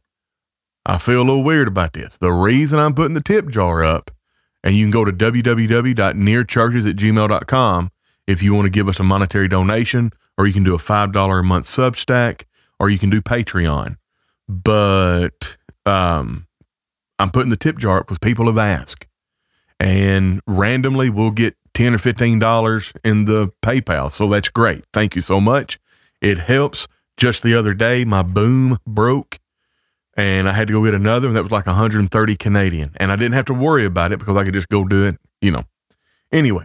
I 0.86 0.98
feel 0.98 1.18
a 1.18 1.26
little 1.26 1.42
weird 1.42 1.66
about 1.66 1.92
this. 1.92 2.18
The 2.18 2.30
reason 2.30 2.78
I'm 2.78 2.94
putting 2.94 3.14
the 3.14 3.20
tip 3.20 3.48
jar 3.48 3.82
up, 3.82 4.12
and 4.62 4.76
you 4.76 4.84
can 4.84 4.92
go 4.92 5.04
to 5.04 5.10
www.nearchurches 5.10 6.88
at 6.88 6.94
gmail.com 6.94 7.90
if 8.28 8.40
you 8.40 8.54
want 8.54 8.66
to 8.66 8.70
give 8.70 8.86
us 8.86 9.00
a 9.00 9.02
monetary 9.02 9.48
donation, 9.48 10.12
or 10.38 10.46
you 10.46 10.52
can 10.52 10.62
do 10.62 10.72
a 10.72 10.78
$5 10.78 11.40
a 11.40 11.42
month 11.42 11.66
Substack, 11.66 12.44
or 12.78 12.88
you 12.88 12.98
can 13.00 13.10
do 13.10 13.20
Patreon. 13.20 13.96
But 14.48 15.56
um, 15.84 16.46
I'm 17.18 17.32
putting 17.32 17.50
the 17.50 17.56
tip 17.56 17.76
jar 17.76 17.98
up 17.98 18.06
because 18.06 18.20
people 18.20 18.46
have 18.46 18.56
asked. 18.56 19.08
And 19.80 20.40
randomly, 20.46 21.10
we'll 21.10 21.32
get 21.32 21.56
10 21.74 21.96
or 21.96 21.98
$15 21.98 22.96
in 23.04 23.24
the 23.24 23.50
PayPal. 23.62 24.12
So 24.12 24.28
that's 24.28 24.48
great. 24.48 24.84
Thank 24.92 25.16
you 25.16 25.22
so 25.22 25.40
much. 25.40 25.80
It 26.20 26.38
helps 26.38 26.86
just 27.22 27.44
the 27.44 27.54
other 27.54 27.72
day, 27.72 28.04
my 28.04 28.24
boom 28.24 28.78
broke 28.84 29.38
and 30.16 30.48
I 30.48 30.52
had 30.52 30.66
to 30.66 30.72
go 30.72 30.84
get 30.84 30.92
another 30.92 31.28
and 31.28 31.36
that 31.36 31.44
was 31.44 31.52
like 31.52 31.66
130 31.66 32.34
Canadian. 32.34 32.90
And 32.96 33.12
I 33.12 33.16
didn't 33.16 33.34
have 33.34 33.44
to 33.44 33.54
worry 33.54 33.84
about 33.84 34.10
it 34.10 34.18
because 34.18 34.34
I 34.34 34.44
could 34.44 34.54
just 34.54 34.68
go 34.68 34.84
do 34.84 35.04
it, 35.06 35.18
you 35.40 35.52
know. 35.52 35.62
Anyway, 36.32 36.64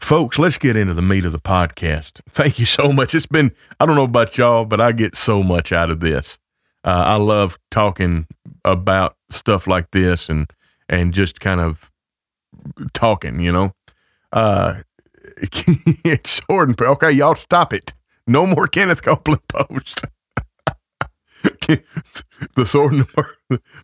folks, 0.00 0.40
let's 0.40 0.58
get 0.58 0.74
into 0.74 0.94
the 0.94 1.02
meat 1.02 1.24
of 1.24 1.30
the 1.30 1.38
podcast. 1.38 2.22
Thank 2.28 2.58
you 2.58 2.66
so 2.66 2.90
much. 2.90 3.14
It's 3.14 3.26
been, 3.28 3.52
I 3.78 3.86
don't 3.86 3.94
know 3.94 4.02
about 4.02 4.36
y'all, 4.36 4.64
but 4.64 4.80
I 4.80 4.90
get 4.90 5.14
so 5.14 5.44
much 5.44 5.70
out 5.70 5.92
of 5.92 6.00
this. 6.00 6.40
Uh, 6.82 7.04
I 7.06 7.14
love 7.14 7.56
talking 7.70 8.26
about 8.64 9.14
stuff 9.30 9.68
like 9.68 9.92
this 9.92 10.28
and, 10.28 10.50
and 10.88 11.14
just 11.14 11.38
kind 11.38 11.60
of 11.60 11.92
talking, 12.94 13.38
you 13.38 13.52
know. 13.52 13.70
Uh, 14.32 14.80
it's 15.36 16.42
short 16.42 16.68
and 16.68 16.80
okay, 16.80 17.12
y'all 17.12 17.36
stop 17.36 17.72
it. 17.72 17.94
No 18.26 18.46
more 18.46 18.66
Kenneth 18.66 19.02
Copeland 19.02 19.46
post. 19.48 20.04
the 22.56 22.64
sword 22.64 22.92
number, 22.94 23.28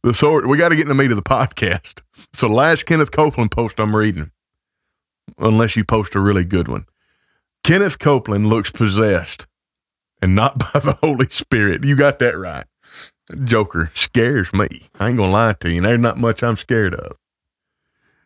the 0.03 0.15
sword. 0.15 0.47
We 0.47 0.59
got 0.59 0.71
to 0.71 0.77
get 0.77 0.83
in 0.83 0.89
the 0.89 0.95
meat 0.95 1.11
of 1.11 1.17
the 1.17 1.23
podcast. 1.23 2.03
So 2.33 2.49
last 2.49 2.85
Kenneth 2.85 3.13
Copeland 3.13 3.51
post 3.51 3.79
I'm 3.79 3.95
reading, 3.95 4.31
unless 5.39 5.77
you 5.77 5.85
post 5.85 6.15
a 6.15 6.21
really 6.21 6.45
good 6.45 6.69
one. 6.69 6.87
Kenneth 7.63 7.99
Copeland 7.99 8.49
looks 8.49 8.73
possessed 8.73 9.47
and 10.21 10.35
not 10.35 10.59
by 10.73 10.81
the 10.81 10.99
Holy 11.01 11.27
Spirit. 11.27 11.85
You 11.85 11.97
got 11.97 12.19
that 12.19 12.37
right. 12.37 12.67
Joker 13.45 13.91
scares 13.95 14.53
me. 14.53 14.69
I 14.99 15.09
ain't 15.09 15.17
gonna 15.17 15.31
lie 15.31 15.55
to 15.61 15.71
you. 15.71 15.81
There's 15.81 15.99
not 15.99 16.19
much 16.19 16.43
I'm 16.43 16.57
scared 16.57 16.95
of. 16.95 17.17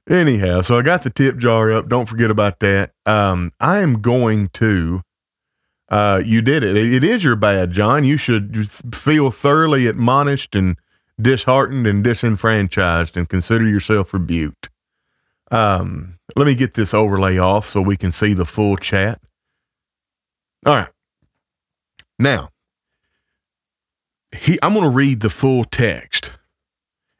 Anyhow, 0.09 0.61
so 0.61 0.79
I 0.79 0.83
got 0.83 1.03
the 1.03 1.11
tip 1.11 1.37
jar 1.37 1.71
up. 1.73 1.89
Don't 1.89 2.09
forget 2.09 2.31
about 2.31 2.61
that. 2.61 2.93
Um, 3.07 3.53
I 3.61 3.79
am 3.79 4.01
going 4.01 4.49
to 4.55 5.03
uh, 5.89 6.23
you 6.25 6.43
did 6.43 6.63
it. 6.63 6.77
It 6.77 7.05
is 7.05 7.23
your 7.23 7.37
bad, 7.37 7.71
John. 7.71 8.05
You 8.05 8.17
should 8.17 8.69
feel 8.95 9.31
thoroughly 9.31 9.87
admonished 9.87 10.57
and 10.57 10.77
disheartened 11.21 11.87
and 11.87 12.03
disenfranchised 12.03 13.17
and 13.17 13.29
consider 13.29 13.67
yourself 13.67 14.13
rebuked. 14.13 14.69
Um, 15.51 16.15
let 16.35 16.47
me 16.47 16.55
get 16.55 16.75
this 16.75 16.93
overlay 16.93 17.39
off 17.39 17.67
so 17.67 17.81
we 17.81 17.97
can 17.97 18.11
see 18.11 18.35
the 18.35 18.45
full 18.45 18.77
chat. 18.77 19.21
All 20.67 20.75
right. 20.75 20.89
Now, 22.19 22.49
he, 24.35 24.59
I'm 24.63 24.73
going 24.73 24.85
to 24.85 24.91
read 24.91 25.21
the 25.21 25.31
full 25.31 25.65
text 25.65 26.37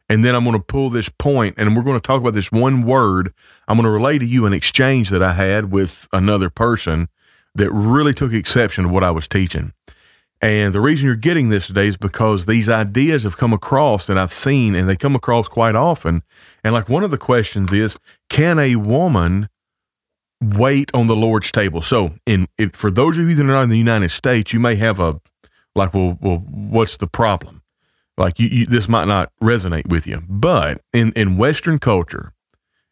and 0.09 0.25
then 0.25 0.35
I'm 0.35 0.45
going 0.45 0.57
to 0.57 0.63
pull 0.63 0.91
this 0.91 1.09
point 1.09 1.55
and 1.57 1.77
we're 1.77 1.85
going 1.85 1.99
to 1.99 2.07
talk 2.07 2.21
about 2.21 2.35
this 2.35 2.51
one 2.51 2.83
word. 2.83 3.33
I'm 3.69 3.77
going 3.77 3.85
to 3.85 3.91
relay 3.91 4.19
to 4.19 4.27
you 4.27 4.47
an 4.47 4.53
exchange 4.53 5.11
that 5.11 5.23
I 5.23 5.33
had 5.33 5.71
with 5.71 6.09
another 6.13 6.51
person 6.51 7.09
that 7.57 7.71
really 7.71 8.15
took 8.15 8.33
exception 8.33 8.85
to 8.85 8.91
what 8.91 9.05
I 9.05 9.11
was 9.11 9.29
teaching. 9.29 9.73
And 10.43 10.75
the 10.75 10.81
reason 10.81 11.07
you're 11.07 11.17
getting 11.17 11.49
this 11.49 11.67
today 11.67 11.87
is 11.87 11.97
because 11.97 12.45
these 12.45 12.69
ideas 12.69 13.23
have 13.23 13.39
come 13.39 13.55
across 13.55 14.07
that 14.07 14.19
I've 14.19 14.33
seen 14.33 14.75
and 14.75 14.89
they 14.89 14.97
come 14.97 15.17
across 15.17 15.49
quite 15.49 15.75
often. 15.75 16.23
And 16.63 16.75
like 16.75 16.89
one 16.89 17.05
of 17.05 17.11
the 17.11 17.19
questions 17.19 17.73
is, 17.73 17.99
can 18.29 18.59
a 18.59 18.77
woman 18.77 19.49
wait 20.43 20.91
on 20.93 21.07
the 21.07 21.17
Lord's 21.17 21.51
table? 21.51 21.81
So 21.81 22.15
in 22.27 22.47
if, 22.59 22.73
for 22.73 22.91
those 22.91 23.19
of 23.19 23.29
you 23.29 23.35
that 23.35 23.45
are 23.45 23.47
not 23.47 23.63
in 23.63 23.71
the 23.71 23.79
United 23.79 24.11
States, 24.11 24.53
you 24.53 24.61
may 24.61 24.77
have 24.77 25.01
a 25.01 25.21
like, 25.75 25.95
well, 25.95 26.19
well, 26.21 26.39
what's 26.39 26.99
the 26.99 27.07
problem? 27.07 27.63
Like 28.19 28.39
you, 28.39 28.49
you 28.49 28.67
this 28.67 28.89
might 28.89 29.07
not 29.07 29.33
resonate 29.43 29.89
with 29.89 30.07
you, 30.07 30.23
but 30.29 30.83
in, 30.93 31.13
in 31.17 31.37
Western 31.39 31.79
culture, 31.79 32.33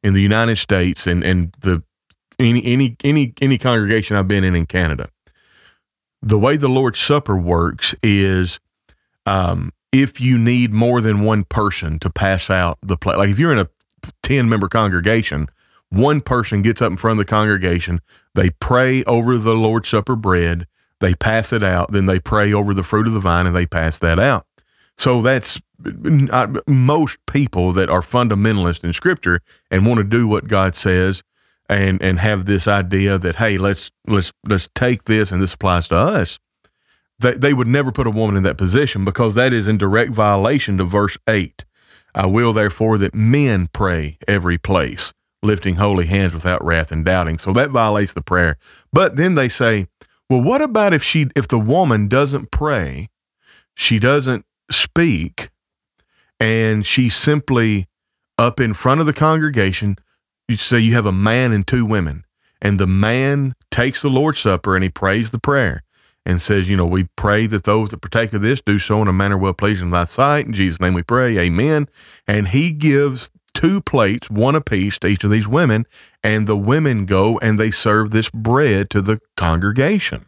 in 0.03 0.15
the 0.15 0.21
United 0.23 0.57
States 0.57 1.07
and, 1.07 1.23
and 1.23 1.55
the 1.61 1.83
any 2.39 2.65
any 2.65 2.97
any 3.05 3.33
any 3.41 3.59
congregation 3.59 4.17
I've 4.17 4.29
been 4.29 4.45
in 4.45 4.55
in 4.55 4.67
Canada. 4.67 5.09
The 6.23 6.39
way 6.39 6.57
the 6.57 6.69
Lord's 6.69 6.99
Supper 6.99 7.37
works 7.37 7.95
is, 8.03 8.59
um, 9.27 9.73
if 9.93 10.21
you 10.21 10.39
need 10.39 10.73
more 10.73 11.01
than 11.01 11.21
one 11.21 11.45
person 11.45 11.99
to 11.99 12.11
pass 12.11 12.49
out 12.51 12.79
the 12.83 12.97
plate, 12.97 13.19
like 13.19 13.29
if 13.29 13.39
you're 13.39 13.53
in 13.53 13.59
a 13.59 13.69
ten 14.23 14.49
member 14.49 14.69
congregation, 14.69 15.49
one 15.91 16.21
person 16.21 16.63
gets 16.63 16.81
up 16.81 16.91
in 16.91 16.97
front 16.97 17.19
of 17.21 17.27
the 17.27 17.31
congregation, 17.31 18.01
they 18.35 18.51
pray 18.51 19.05
over 19.05 19.37
the 19.37 19.55
Lord's 19.55 19.89
Supper 19.89 20.17
bread, 20.17 20.67
they 21.01 21.15
pass 21.15 21.53
it 21.53 21.63
out, 21.63 21.93
then 21.93 22.07
they 22.07 22.19
pray 22.19 22.53
over 22.53 22.73
the 22.73 22.83
fruit 22.83 23.07
of 23.07 23.13
the 23.13 23.21
vine, 23.21 23.47
and 23.47 23.55
they 23.55 23.67
pass 23.67 23.99
that 23.99 24.19
out. 24.19 24.47
So 24.97 25.23
that's 25.23 25.61
most 26.67 27.19
people 27.27 27.73
that 27.73 27.91
are 27.91 28.01
fundamentalist 28.01 28.85
in 28.85 28.93
Scripture 28.93 29.41
and 29.71 29.87
want 29.87 29.99
to 29.99 30.05
do 30.05 30.27
what 30.27 30.47
God 30.47 30.75
says 30.75 31.23
and 31.69 32.03
and 32.03 32.19
have 32.19 32.45
this 32.45 32.69
idea 32.69 33.19
that 33.19 33.37
hey 33.37 33.59
let's 33.59 33.91
let's 34.07 34.33
let's 34.47 34.69
take 34.75 35.05
this 35.05 35.33
and 35.33 35.43
this 35.43 35.55
applies 35.55 35.89
to 35.89 35.97
us 35.97 36.39
they, 37.21 37.33
they 37.33 37.55
would 37.55 37.69
never 37.69 37.93
put 37.93 38.07
a 38.07 38.11
woman 38.11 38.37
in 38.37 38.43
that 38.43 38.59
position 38.59 39.05
because 39.05 39.35
that 39.35 39.53
is 39.53 39.69
in 39.69 39.79
direct 39.79 40.11
violation 40.11 40.79
to 40.79 40.85
verse 40.85 41.17
8 41.29 41.65
i 42.15 42.27
will 42.27 42.53
therefore 42.53 42.99
that 42.99 43.15
men 43.15 43.69
pray 43.73 44.19
every 44.29 44.59
place 44.59 45.15
lifting 45.45 45.77
holy 45.77 46.07
hands 46.07 46.33
without 46.33 46.65
wrath 46.65 46.91
and 46.91 47.05
doubting. 47.05 47.39
So 47.39 47.53
that 47.53 47.71
violates 47.71 48.15
the 48.15 48.23
prayer. 48.23 48.57
But 48.93 49.17
then 49.17 49.35
they 49.35 49.49
say 49.49 49.87
well 50.31 50.43
what 50.43 50.63
about 50.63 50.95
if 50.95 51.03
she 51.03 51.27
if 51.37 51.47
the 51.47 51.59
woman 51.59 52.09
doesn't 52.09 52.51
pray 52.51 53.09
she 53.75 53.99
doesn't 53.99 54.45
speak 54.71 55.51
and 56.41 56.87
she 56.87 57.09
simply 57.09 57.87
up 58.39 58.59
in 58.59 58.73
front 58.73 59.01
of 59.01 59.07
the 59.07 59.13
congregation 59.13 59.97
you 60.49 60.57
say 60.57 60.79
you 60.79 60.95
have 60.95 61.07
a 61.07 61.13
man 61.13 61.53
and 61.53 61.67
two 61.67 61.87
women, 61.87 62.25
and 62.61 62.79
the 62.79 62.87
man 62.87 63.55
takes 63.71 64.03
the 64.03 64.09
Lord's 64.09 64.41
Supper 64.41 64.75
and 64.75 64.83
he 64.83 64.91
prays 64.91 65.31
the 65.31 65.41
prayer. 65.41 65.83
and 66.27 66.41
says, 66.41 66.69
you 66.69 66.77
know, 66.77 66.87
we 66.87 67.05
pray 67.17 67.47
that 67.47 67.65
those 67.65 67.91
that 67.91 68.01
partake 68.01 68.33
of 68.33 68.41
this 68.41 68.61
do 68.61 68.79
so 68.79 69.03
in 69.03 69.09
a 69.09 69.13
manner 69.13 69.37
well 69.37 69.53
pleasing 69.53 69.87
in 69.87 69.91
thy 69.91 70.05
sight. 70.05 70.47
In 70.47 70.53
Jesus' 70.53 70.81
name 70.81 70.95
we 70.95 71.03
pray, 71.03 71.39
amen. 71.39 71.89
And 72.27 72.49
he 72.49 72.73
gives 72.73 73.31
two 73.53 73.81
plates, 73.81 74.31
one 74.31 74.55
apiece 74.55 74.99
to 75.01 75.07
each 75.07 75.25
of 75.25 75.31
these 75.31 75.47
women, 75.47 75.87
and 76.23 76.47
the 76.47 76.57
women 76.57 77.05
go 77.05 77.39
and 77.41 77.59
they 77.59 77.71
serve 77.71 78.11
this 78.11 78.31
bread 78.31 78.91
to 78.91 79.03
the 79.03 79.21
congregation. 79.37 80.27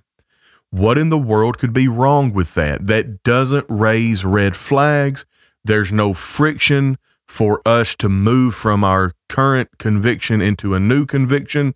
What 0.71 0.99
in 0.99 1.09
the 1.09 1.19
world 1.19 1.59
could 1.59 1.73
be 1.73 1.89
wrong 1.89 2.33
with 2.33 2.55
that? 2.55 2.87
That 2.87 3.23
doesn't 3.23 3.67
raise 3.69 4.25
red 4.25 4.57
flags. 4.57 5.25
There's 5.65 5.93
no 5.93 6.13
friction 6.13 6.99
for 7.29 7.61
us 7.67 7.95
to 7.97 8.09
move 8.09 8.55
from 8.55 8.85
our 8.85 9.13
current 9.29 9.79
conviction 9.79 10.41
into 10.41 10.75
a 10.75 10.81
new 10.81 11.07
conviction. 11.07 11.75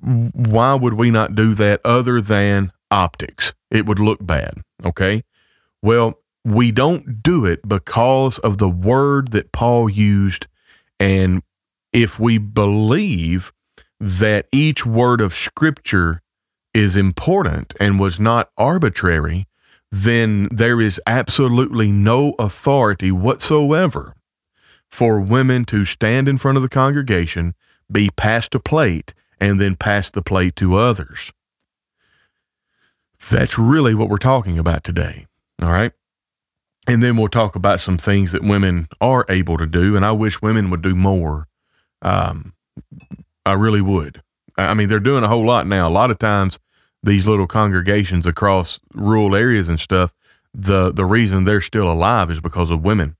Why 0.00 0.74
would 0.74 0.94
we 0.94 1.10
not 1.10 1.34
do 1.34 1.54
that 1.54 1.80
other 1.84 2.20
than 2.20 2.72
optics? 2.90 3.52
It 3.70 3.86
would 3.86 3.98
look 3.98 4.24
bad. 4.24 4.60
Okay. 4.84 5.22
Well, 5.82 6.20
we 6.44 6.72
don't 6.72 7.22
do 7.22 7.44
it 7.44 7.66
because 7.66 8.38
of 8.38 8.58
the 8.58 8.68
word 8.68 9.32
that 9.32 9.52
Paul 9.52 9.88
used. 9.88 10.46
And 11.00 11.42
if 11.92 12.20
we 12.20 12.38
believe 12.38 13.52
that 13.98 14.46
each 14.52 14.84
word 14.84 15.20
of 15.20 15.34
scripture 15.34 16.20
is 16.74 16.96
important 16.96 17.72
and 17.80 17.98
was 17.98 18.20
not 18.20 18.50
arbitrary, 18.58 19.46
then 19.90 20.48
there 20.50 20.80
is 20.80 21.00
absolutely 21.06 21.90
no 21.90 22.34
authority 22.38 23.12
whatsoever 23.12 24.14
for 24.94 25.18
women 25.18 25.64
to 25.64 25.84
stand 25.84 26.28
in 26.28 26.38
front 26.38 26.56
of 26.56 26.62
the 26.62 26.68
congregation, 26.68 27.52
be 27.90 28.08
passed 28.16 28.54
a 28.54 28.60
plate, 28.60 29.12
and 29.40 29.60
then 29.60 29.74
pass 29.74 30.08
the 30.08 30.22
plate 30.22 30.54
to 30.54 30.76
others. 30.76 31.32
That's 33.28 33.58
really 33.58 33.96
what 33.96 34.08
we're 34.08 34.18
talking 34.18 34.56
about 34.56 34.84
today. 34.84 35.26
All 35.60 35.72
right. 35.72 35.90
And 36.86 37.02
then 37.02 37.16
we'll 37.16 37.26
talk 37.26 37.56
about 37.56 37.80
some 37.80 37.98
things 37.98 38.30
that 38.30 38.44
women 38.44 38.86
are 39.00 39.26
able 39.28 39.58
to 39.58 39.66
do. 39.66 39.96
And 39.96 40.04
I 40.04 40.12
wish 40.12 40.40
women 40.40 40.70
would 40.70 40.82
do 40.82 40.94
more. 40.94 41.48
Um, 42.00 42.52
I 43.44 43.54
really 43.54 43.80
would. 43.80 44.22
I 44.56 44.74
mean, 44.74 44.88
they're 44.88 45.00
doing 45.00 45.24
a 45.24 45.28
whole 45.28 45.44
lot 45.44 45.66
now. 45.66 45.88
A 45.88 45.90
lot 45.90 46.12
of 46.12 46.20
times, 46.20 46.60
these 47.02 47.26
little 47.26 47.48
congregations 47.48 48.28
across 48.28 48.78
rural 48.94 49.34
areas 49.34 49.68
and 49.68 49.80
stuff, 49.80 50.14
the 50.54 50.92
the 50.92 51.04
reason 51.04 51.44
they're 51.44 51.60
still 51.60 51.90
alive 51.90 52.30
is 52.30 52.40
because 52.40 52.70
of 52.70 52.84
women. 52.84 53.16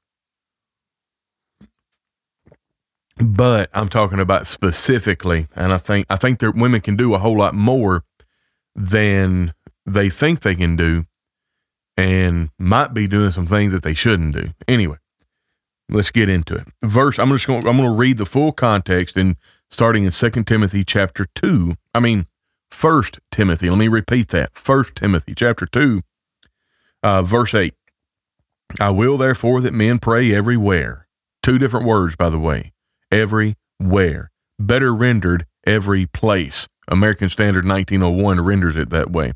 But 3.17 3.71
I'm 3.73 3.89
talking 3.89 4.19
about 4.19 4.47
specifically, 4.47 5.47
and 5.55 5.73
I 5.73 5.79
think 5.79 6.07
I 6.11 6.17
think 6.17 6.41
that 6.41 6.57
women 6.57 6.81
can 6.81 6.97
do 6.97 7.15
a 7.15 7.19
whole 7.19 7.37
lot 7.37 7.55
more 7.55 8.05
than 8.75 9.55
they 9.87 10.09
think 10.09 10.41
they 10.41 10.57
can 10.57 10.75
do, 10.75 11.05
and 11.97 12.51
might 12.59 12.93
be 12.93 13.07
doing 13.07 13.31
some 13.31 13.47
things 13.47 13.73
that 13.73 13.85
they 13.85 13.95
shouldn't 13.95 14.35
do. 14.35 14.49
Anyway, 14.67 14.97
let's 15.89 16.11
get 16.11 16.29
into 16.29 16.57
it. 16.57 16.67
Verse. 16.83 17.19
I'm 17.19 17.31
just 17.31 17.47
going. 17.47 17.67
I'm 17.69 17.77
going 17.77 17.89
to 17.89 17.95
read 17.95 18.19
the 18.19 18.27
full 18.27 18.51
context 18.51 19.17
and 19.17 19.37
starting 19.71 20.05
in 20.05 20.11
Second 20.11 20.47
Timothy 20.49 20.83
chapter 20.85 21.27
two. 21.35 21.77
I 21.95 22.01
mean 22.01 22.27
First 22.75 23.21
Timothy. 23.31 23.71
Let 23.71 23.79
me 23.79 23.87
repeat 23.87 24.29
that. 24.31 24.51
First 24.55 24.97
Timothy 24.97 25.33
chapter 25.35 25.65
2, 25.65 26.03
uh, 27.05 27.23
verse 27.23 27.55
8. 27.55 27.73
I 28.81 28.91
will 28.91 29.17
therefore 29.17 29.61
that 29.61 29.73
men 29.73 30.01
pray 30.01 30.35
everywhere. 30.35 31.07
Two 31.41 31.57
different 31.59 31.87
words, 31.87 32.17
by 32.17 32.31
the 32.31 32.39
way. 32.39 32.73
Everywhere. 33.15 34.33
Better 34.59 34.93
rendered 34.93 35.47
every 35.65 36.05
place. 36.05 36.67
American 36.89 37.29
Standard 37.29 37.65
1901 37.65 38.41
renders 38.41 38.75
it 38.77 38.91
that 38.91 39.13
way. 39.13 39.35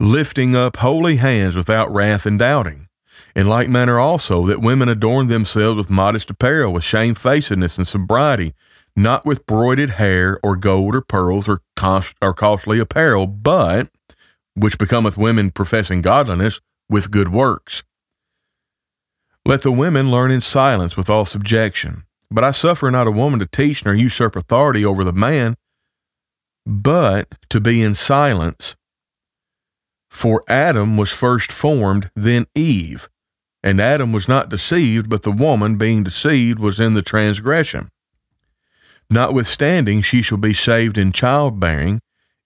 Lifting 0.00 0.56
up 0.56 0.78
holy 0.78 1.16
hands 1.16 1.54
without 1.54 1.92
wrath 1.92 2.24
and 2.24 2.38
doubting. 2.38 2.88
In 3.34 3.48
like 3.48 3.68
manner 3.68 3.98
also, 3.98 4.46
that 4.46 4.62
women 4.62 4.88
adorn 4.88 5.28
themselves 5.28 5.76
with 5.76 5.90
modest 5.90 6.30
apparel, 6.30 6.72
with 6.72 6.84
shamefacedness 6.84 7.76
and 7.76 7.86
sobriety, 7.86 8.54
not 8.96 9.26
with 9.26 9.44
broided 9.44 9.90
hair 9.90 10.40
or 10.42 10.56
gold 10.56 10.94
or 10.94 11.02
pearls 11.02 11.50
or, 11.50 11.60
cost, 11.76 12.16
or 12.22 12.32
costly 12.32 12.78
apparel, 12.78 13.26
but 13.26 13.90
which 14.54 14.78
becometh 14.78 15.18
women 15.18 15.50
professing 15.50 16.00
godliness 16.00 16.62
with 16.88 17.10
good 17.10 17.28
works. 17.28 17.82
Let 19.44 19.60
the 19.60 19.70
women 19.70 20.10
learn 20.10 20.30
in 20.30 20.40
silence 20.40 20.96
with 20.96 21.10
all 21.10 21.26
subjection. 21.26 22.05
But 22.30 22.44
I 22.44 22.50
suffer 22.50 22.90
not 22.90 23.06
a 23.06 23.12
woman 23.12 23.38
to 23.40 23.46
teach 23.46 23.84
nor 23.84 23.94
usurp 23.94 24.36
authority 24.36 24.84
over 24.84 25.04
the 25.04 25.12
man, 25.12 25.56
but 26.64 27.34
to 27.50 27.60
be 27.60 27.82
in 27.82 27.94
silence. 27.94 28.76
For 30.10 30.42
Adam 30.48 30.96
was 30.96 31.12
first 31.12 31.52
formed, 31.52 32.10
then 32.16 32.46
Eve. 32.54 33.08
And 33.62 33.80
Adam 33.80 34.12
was 34.12 34.28
not 34.28 34.48
deceived, 34.48 35.10
but 35.10 35.22
the 35.22 35.32
woman, 35.32 35.76
being 35.76 36.02
deceived, 36.02 36.58
was 36.58 36.80
in 36.80 36.94
the 36.94 37.02
transgression. 37.02 37.90
Notwithstanding, 39.10 40.02
she 40.02 40.22
shall 40.22 40.38
be 40.38 40.54
saved 40.54 40.98
in 40.98 41.12
childbearing 41.12 42.00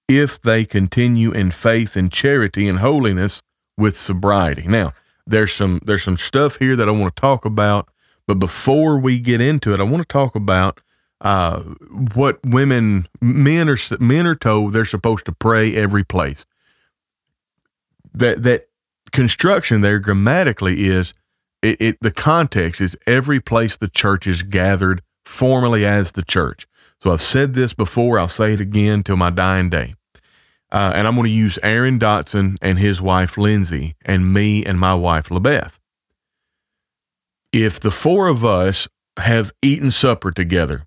if 0.08 0.40
they 0.40 0.64
continue 0.64 1.30
in 1.30 1.50
faith 1.50 1.96
and 1.96 2.10
charity 2.12 2.68
and 2.68 2.80
holiness 2.80 3.42
with 3.78 3.96
sobriety. 3.96 4.66
Now, 4.66 4.92
there's 5.26 5.52
some 5.52 5.80
there's 5.84 6.02
some 6.02 6.16
stuff 6.16 6.56
here 6.56 6.76
that 6.76 6.88
I 6.88 6.92
want 6.92 7.14
to 7.14 7.20
talk 7.20 7.44
about, 7.44 7.88
but 8.26 8.38
before 8.38 8.98
we 8.98 9.18
get 9.18 9.40
into 9.40 9.74
it, 9.74 9.80
I 9.80 9.84
want 9.84 10.02
to 10.02 10.08
talk 10.08 10.34
about 10.34 10.80
uh, 11.20 11.60
what 12.14 12.40
women 12.44 13.06
men 13.20 13.68
are 13.68 13.76
men 13.98 14.26
are 14.26 14.34
told 14.34 14.72
they're 14.72 14.84
supposed 14.84 15.26
to 15.26 15.32
pray 15.32 15.74
every 15.76 16.04
place. 16.04 16.46
That 18.14 18.42
that 18.42 18.68
construction 19.12 19.80
there 19.80 19.98
grammatically 19.98 20.86
is 20.86 21.12
it, 21.62 21.80
it 21.80 21.98
the 22.00 22.10
context 22.10 22.80
is 22.80 22.96
every 23.06 23.40
place 23.40 23.76
the 23.76 23.88
church 23.88 24.26
is 24.26 24.42
gathered 24.42 25.02
formally 25.24 25.84
as 25.84 26.12
the 26.12 26.22
church. 26.22 26.66
So 27.02 27.12
I've 27.12 27.22
said 27.22 27.54
this 27.54 27.74
before, 27.74 28.18
I'll 28.18 28.28
say 28.28 28.52
it 28.52 28.60
again 28.60 29.02
till 29.02 29.16
my 29.16 29.30
dying 29.30 29.70
day. 29.70 29.94
Uh, 30.72 30.92
and 30.94 31.06
I'm 31.08 31.16
going 31.16 31.26
to 31.26 31.32
use 31.32 31.58
Aaron 31.62 31.98
Dotson 31.98 32.56
and 32.62 32.78
his 32.78 33.02
wife 33.02 33.36
Lindsay 33.36 33.96
and 34.04 34.32
me 34.32 34.64
and 34.64 34.78
my 34.78 34.94
wife 34.94 35.28
LaBeth. 35.28 35.79
If 37.52 37.80
the 37.80 37.90
four 37.90 38.28
of 38.28 38.44
us 38.44 38.88
have 39.18 39.52
eaten 39.62 39.90
supper 39.90 40.30
together 40.30 40.86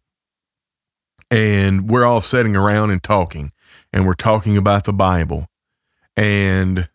and 1.29 1.89
we're 1.89 2.05
all 2.05 2.21
sitting 2.21 2.55
around 2.55 2.91
and 2.91 3.03
talking 3.03 3.51
and 3.91 4.05
we're 4.05 4.13
talking 4.13 4.57
about 4.57 4.85
the 4.85 4.93
Bible 4.93 5.47
and 6.15 6.89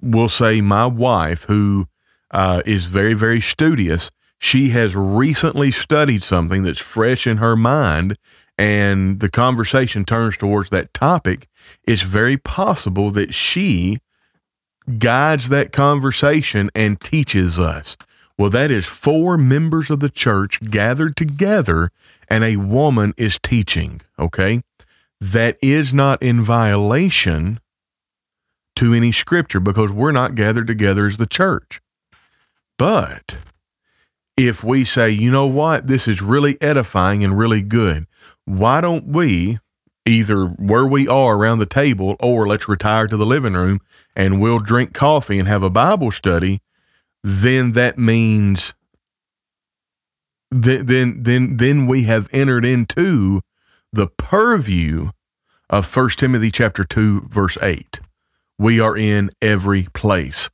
we'll 0.00 0.28
say 0.28 0.60
my 0.60 0.86
wife 0.86 1.44
who 1.44 1.86
uh, 2.30 2.62
is 2.64 2.86
very, 2.86 3.14
very 3.14 3.40
studious 3.40 4.10
she 4.38 4.70
has 4.70 4.94
recently 4.94 5.70
studied 5.70 6.22
something 6.22 6.62
that's 6.62 6.80
fresh 6.80 7.26
in 7.26 7.38
her 7.38 7.56
mind 7.56 8.16
and 8.58 9.20
the 9.20 9.30
conversation 9.30 10.04
turns 10.04 10.36
towards 10.36 10.70
that 10.70 10.94
topic, 10.94 11.46
it's 11.86 12.02
very 12.02 12.36
possible 12.36 13.10
that 13.10 13.34
she 13.34 13.98
guides 14.98 15.48
that 15.48 15.72
conversation 15.72 16.70
and 16.74 17.00
teaches 17.00 17.58
us. 17.58 17.96
Well, 18.38 18.50
that 18.50 18.70
is 18.70 18.86
four 18.86 19.38
members 19.38 19.90
of 19.90 20.00
the 20.00 20.10
church 20.10 20.60
gathered 20.60 21.16
together 21.16 21.90
and 22.28 22.44
a 22.44 22.56
woman 22.56 23.14
is 23.16 23.38
teaching, 23.42 24.02
okay? 24.18 24.60
That 25.20 25.56
is 25.62 25.94
not 25.94 26.22
in 26.22 26.42
violation 26.42 27.60
to 28.76 28.92
any 28.92 29.10
scripture 29.10 29.60
because 29.60 29.90
we're 29.90 30.12
not 30.12 30.34
gathered 30.34 30.66
together 30.66 31.06
as 31.06 31.16
the 31.16 31.26
church. 31.26 31.80
But 32.78 33.38
if 34.36 34.62
we 34.62 34.84
say, 34.84 35.10
you 35.10 35.30
know 35.30 35.46
what, 35.46 35.86
this 35.86 36.06
is 36.06 36.20
really 36.20 36.60
edifying 36.60 37.24
and 37.24 37.38
really 37.38 37.62
good, 37.62 38.06
why 38.44 38.82
don't 38.82 39.06
we 39.06 39.58
either 40.04 40.44
where 40.46 40.86
we 40.86 41.08
are 41.08 41.36
around 41.36 41.58
the 41.58 41.66
table 41.66 42.16
or 42.20 42.46
let's 42.46 42.68
retire 42.68 43.06
to 43.06 43.16
the 43.16 43.26
living 43.26 43.54
room 43.54 43.80
and 44.14 44.40
we'll 44.40 44.58
drink 44.58 44.92
coffee 44.92 45.38
and 45.38 45.48
have 45.48 45.62
a 45.62 45.70
Bible 45.70 46.10
study, 46.10 46.60
then 47.28 47.72
that 47.72 47.98
means 47.98 48.72
then 50.52 50.86
then 50.86 51.22
then, 51.24 51.56
then 51.56 51.86
we 51.88 52.04
have 52.04 52.28
entered 52.32 52.64
into 52.64 53.40
the 53.92 54.06
purview 54.06 55.10
of 55.68 55.86
First 55.86 56.20
Timothy 56.20 56.52
chapter 56.52 56.84
2 56.84 57.22
verse 57.28 57.58
8. 57.60 57.98
We 58.60 58.78
are 58.78 58.96
in 58.96 59.30
every 59.42 59.88
place. 59.92 60.48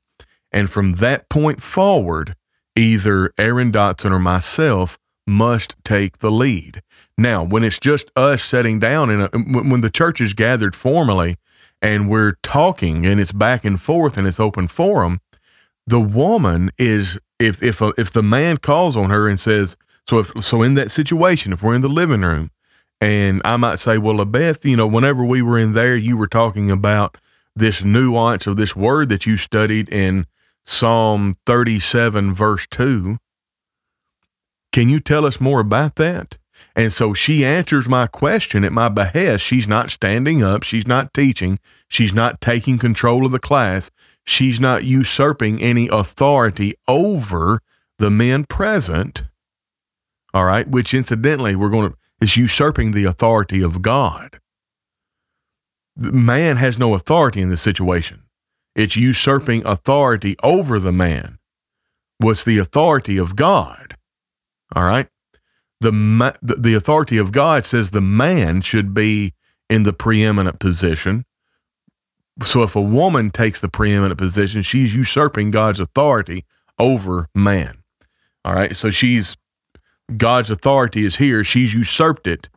And 0.50 0.70
from 0.70 0.94
that 0.94 1.28
point 1.28 1.62
forward, 1.62 2.36
either 2.74 3.34
Aaron 3.36 3.70
Dotson 3.70 4.10
or 4.10 4.18
myself 4.18 4.98
must 5.26 5.76
take 5.84 6.18
the 6.18 6.32
lead. 6.32 6.80
Now, 7.18 7.44
when 7.44 7.64
it's 7.64 7.78
just 7.78 8.10
us 8.16 8.42
sitting 8.42 8.78
down 8.78 9.10
in 9.10 9.20
uh, 9.20 9.28
a, 9.34 9.38
when 9.38 9.82
the 9.82 9.90
church 9.90 10.22
is 10.22 10.32
gathered 10.32 10.74
formally 10.74 11.36
and 11.82 12.08
we're 12.08 12.36
talking 12.42 13.04
and 13.04 13.20
it's 13.20 13.32
back 13.32 13.66
and 13.66 13.78
forth 13.78 14.16
and 14.16 14.26
it's 14.26 14.40
open 14.40 14.68
forum, 14.68 15.20
the 15.86 16.00
woman 16.00 16.70
is 16.78 17.18
if 17.38 17.62
if 17.62 17.80
a, 17.80 17.92
if 17.98 18.12
the 18.12 18.22
man 18.22 18.58
calls 18.58 18.96
on 18.96 19.10
her 19.10 19.28
and 19.28 19.38
says, 19.38 19.76
so 20.08 20.18
if 20.18 20.32
so 20.42 20.62
in 20.62 20.74
that 20.74 20.90
situation, 20.90 21.52
if 21.52 21.62
we're 21.62 21.74
in 21.74 21.80
the 21.80 21.88
living 21.88 22.22
room 22.22 22.50
and 23.00 23.42
I 23.44 23.56
might 23.56 23.80
say, 23.80 23.98
well, 23.98 24.24
Beth, 24.24 24.64
you 24.64 24.76
know, 24.76 24.86
whenever 24.86 25.24
we 25.24 25.42
were 25.42 25.58
in 25.58 25.72
there, 25.72 25.96
you 25.96 26.16
were 26.16 26.28
talking 26.28 26.70
about 26.70 27.18
this 27.54 27.82
nuance 27.82 28.46
of 28.46 28.56
this 28.56 28.76
word 28.76 29.08
that 29.08 29.26
you 29.26 29.36
studied 29.36 29.88
in 29.88 30.26
Psalm 30.62 31.34
37, 31.44 32.32
verse 32.32 32.66
2. 32.68 33.18
Can 34.72 34.88
you 34.88 35.00
tell 35.00 35.26
us 35.26 35.40
more 35.40 35.60
about 35.60 35.96
that? 35.96 36.38
And 36.74 36.92
so 36.92 37.12
she 37.12 37.44
answers 37.44 37.88
my 37.88 38.06
question 38.06 38.64
at 38.64 38.72
my 38.72 38.88
behest. 38.88 39.44
She's 39.44 39.68
not 39.68 39.90
standing 39.90 40.42
up. 40.42 40.62
She's 40.62 40.86
not 40.86 41.12
teaching. 41.12 41.58
She's 41.88 42.14
not 42.14 42.40
taking 42.40 42.78
control 42.78 43.26
of 43.26 43.32
the 43.32 43.38
class. 43.38 43.90
She's 44.24 44.60
not 44.60 44.84
usurping 44.84 45.60
any 45.60 45.88
authority 45.88 46.74
over 46.86 47.60
the 47.98 48.10
men 48.10 48.44
present. 48.44 49.22
All 50.32 50.44
right. 50.44 50.66
Which 50.68 50.94
incidentally, 50.94 51.56
we're 51.56 51.70
going 51.70 51.90
to, 51.90 51.96
is 52.20 52.36
usurping 52.36 52.92
the 52.92 53.04
authority 53.04 53.62
of 53.62 53.82
God. 53.82 54.38
Man 55.96 56.56
has 56.56 56.78
no 56.78 56.94
authority 56.94 57.40
in 57.40 57.50
this 57.50 57.60
situation. 57.60 58.22
It's 58.74 58.96
usurping 58.96 59.66
authority 59.66 60.36
over 60.42 60.78
the 60.78 60.92
man. 60.92 61.38
What's 62.18 62.44
the 62.44 62.58
authority 62.58 63.18
of 63.18 63.36
God? 63.36 63.96
All 64.74 64.84
right 64.84 65.08
the 65.82 66.38
the 66.40 66.74
authority 66.74 67.18
of 67.18 67.32
God 67.32 67.64
says 67.64 67.90
the 67.90 68.00
man 68.00 68.62
should 68.62 68.94
be 68.94 69.34
in 69.68 69.82
the 69.82 69.92
preeminent 69.92 70.58
position. 70.58 71.24
So 72.40 72.62
if 72.62 72.74
a 72.74 72.80
woman 72.80 73.30
takes 73.30 73.60
the 73.60 73.68
preeminent 73.68 74.18
position, 74.18 74.62
she's 74.62 74.94
usurping 74.94 75.50
God's 75.50 75.80
authority 75.80 76.44
over 76.78 77.28
man. 77.34 77.78
All 78.44 78.54
right. 78.54 78.74
So 78.74 78.90
she's 78.90 79.36
God's 80.16 80.50
authority 80.50 81.04
is 81.04 81.16
here. 81.16 81.44
She's 81.44 81.74
usurped 81.74 82.26
it, 82.26 82.48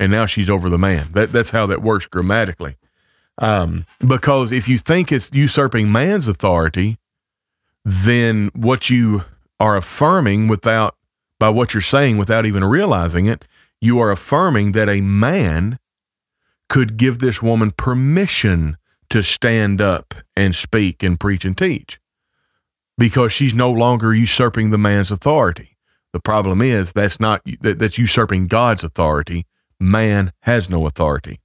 and 0.00 0.10
now 0.10 0.26
she's 0.26 0.50
over 0.50 0.68
the 0.68 0.78
man. 0.78 1.08
That 1.12 1.32
that's 1.32 1.50
how 1.50 1.66
that 1.66 1.82
works 1.82 2.06
grammatically. 2.06 2.76
Um, 3.38 3.84
because 4.06 4.50
if 4.50 4.68
you 4.68 4.78
think 4.78 5.12
it's 5.12 5.32
usurping 5.32 5.92
man's 5.92 6.26
authority, 6.26 6.96
then 7.84 8.50
what 8.54 8.90
you 8.90 9.22
are 9.60 9.76
affirming 9.76 10.48
without 10.48 10.96
by 11.38 11.48
what 11.48 11.72
you're 11.72 11.80
saying 11.80 12.18
without 12.18 12.46
even 12.46 12.64
realizing 12.64 13.26
it, 13.26 13.44
you 13.80 14.00
are 14.00 14.10
affirming 14.10 14.72
that 14.72 14.88
a 14.88 15.00
man 15.00 15.78
could 16.68 16.96
give 16.96 17.20
this 17.20 17.40
woman 17.40 17.70
permission 17.70 18.76
to 19.10 19.22
stand 19.22 19.80
up 19.80 20.14
and 20.36 20.54
speak 20.54 21.02
and 21.02 21.18
preach 21.18 21.44
and 21.44 21.56
teach 21.56 21.98
because 22.96 23.32
she's 23.32 23.54
no 23.54 23.70
longer 23.70 24.14
usurping 24.14 24.70
the 24.70 24.78
man's 24.78 25.10
authority. 25.10 25.76
The 26.12 26.20
problem 26.20 26.62
is 26.62 26.92
that's 26.92 27.20
not 27.20 27.42
that, 27.60 27.78
that's 27.78 27.98
usurping 27.98 28.46
God's 28.46 28.84
authority. 28.84 29.44
Man 29.78 30.32
has 30.40 30.68
no 30.68 30.86
authority. 30.86 31.38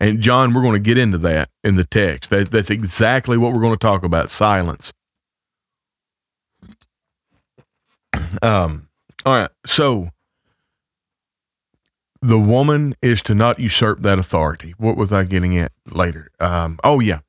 And 0.00 0.20
John, 0.20 0.52
we're 0.52 0.62
going 0.62 0.74
to 0.74 0.78
get 0.80 0.98
into 0.98 1.18
that 1.18 1.48
in 1.62 1.76
the 1.76 1.84
text. 1.84 2.30
That, 2.30 2.50
that's 2.50 2.70
exactly 2.70 3.38
what 3.38 3.52
we're 3.52 3.60
going 3.60 3.72
to 3.72 3.78
talk 3.78 4.04
about 4.04 4.30
silence. 4.30 4.92
Um, 8.42 8.88
all 9.26 9.40
right. 9.40 9.50
So 9.66 10.10
the 12.24 12.38
woman 12.38 12.94
is 13.02 13.22
to 13.24 13.34
not 13.34 13.58
usurp 13.58 14.00
that 14.00 14.18
authority. 14.18 14.74
What 14.78 14.96
was 14.96 15.12
I 15.12 15.24
getting 15.24 15.56
at 15.58 15.72
later? 15.90 16.28
Um, 16.40 16.78
oh, 16.82 17.00
yeah. 17.00 17.20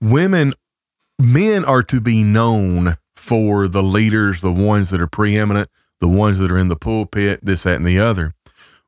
Women, 0.00 0.54
men 1.18 1.64
are 1.64 1.82
to 1.84 2.00
be 2.00 2.22
known 2.22 2.96
for 3.14 3.68
the 3.68 3.82
leaders, 3.82 4.40
the 4.40 4.52
ones 4.52 4.90
that 4.90 5.00
are 5.00 5.06
preeminent, 5.06 5.68
the 6.00 6.08
ones 6.08 6.38
that 6.38 6.50
are 6.50 6.58
in 6.58 6.68
the 6.68 6.76
pulpit, 6.76 7.40
this, 7.42 7.62
that, 7.62 7.76
and 7.76 7.86
the 7.86 7.98
other. 7.98 8.32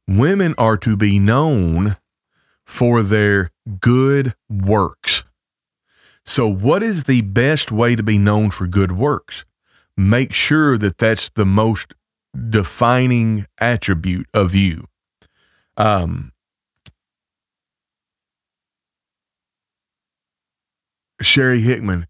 Women 0.08 0.54
are 0.58 0.76
to 0.78 0.96
be 0.96 1.18
known 1.18 1.96
for 2.64 3.02
their 3.02 3.50
good 3.80 4.34
works. 4.48 5.24
So, 6.24 6.48
what 6.48 6.82
is 6.82 7.04
the 7.04 7.22
best 7.22 7.70
way 7.70 7.94
to 7.94 8.02
be 8.02 8.18
known 8.18 8.50
for 8.50 8.66
good 8.66 8.92
works? 8.92 9.44
make 9.96 10.32
sure 10.32 10.76
that 10.78 10.98
that's 10.98 11.30
the 11.30 11.46
most 11.46 11.94
defining 12.36 13.46
attribute 13.58 14.26
of 14.34 14.54
you. 14.54 14.84
Um, 15.76 16.32
Sherry 21.20 21.60
Hickman, 21.60 22.06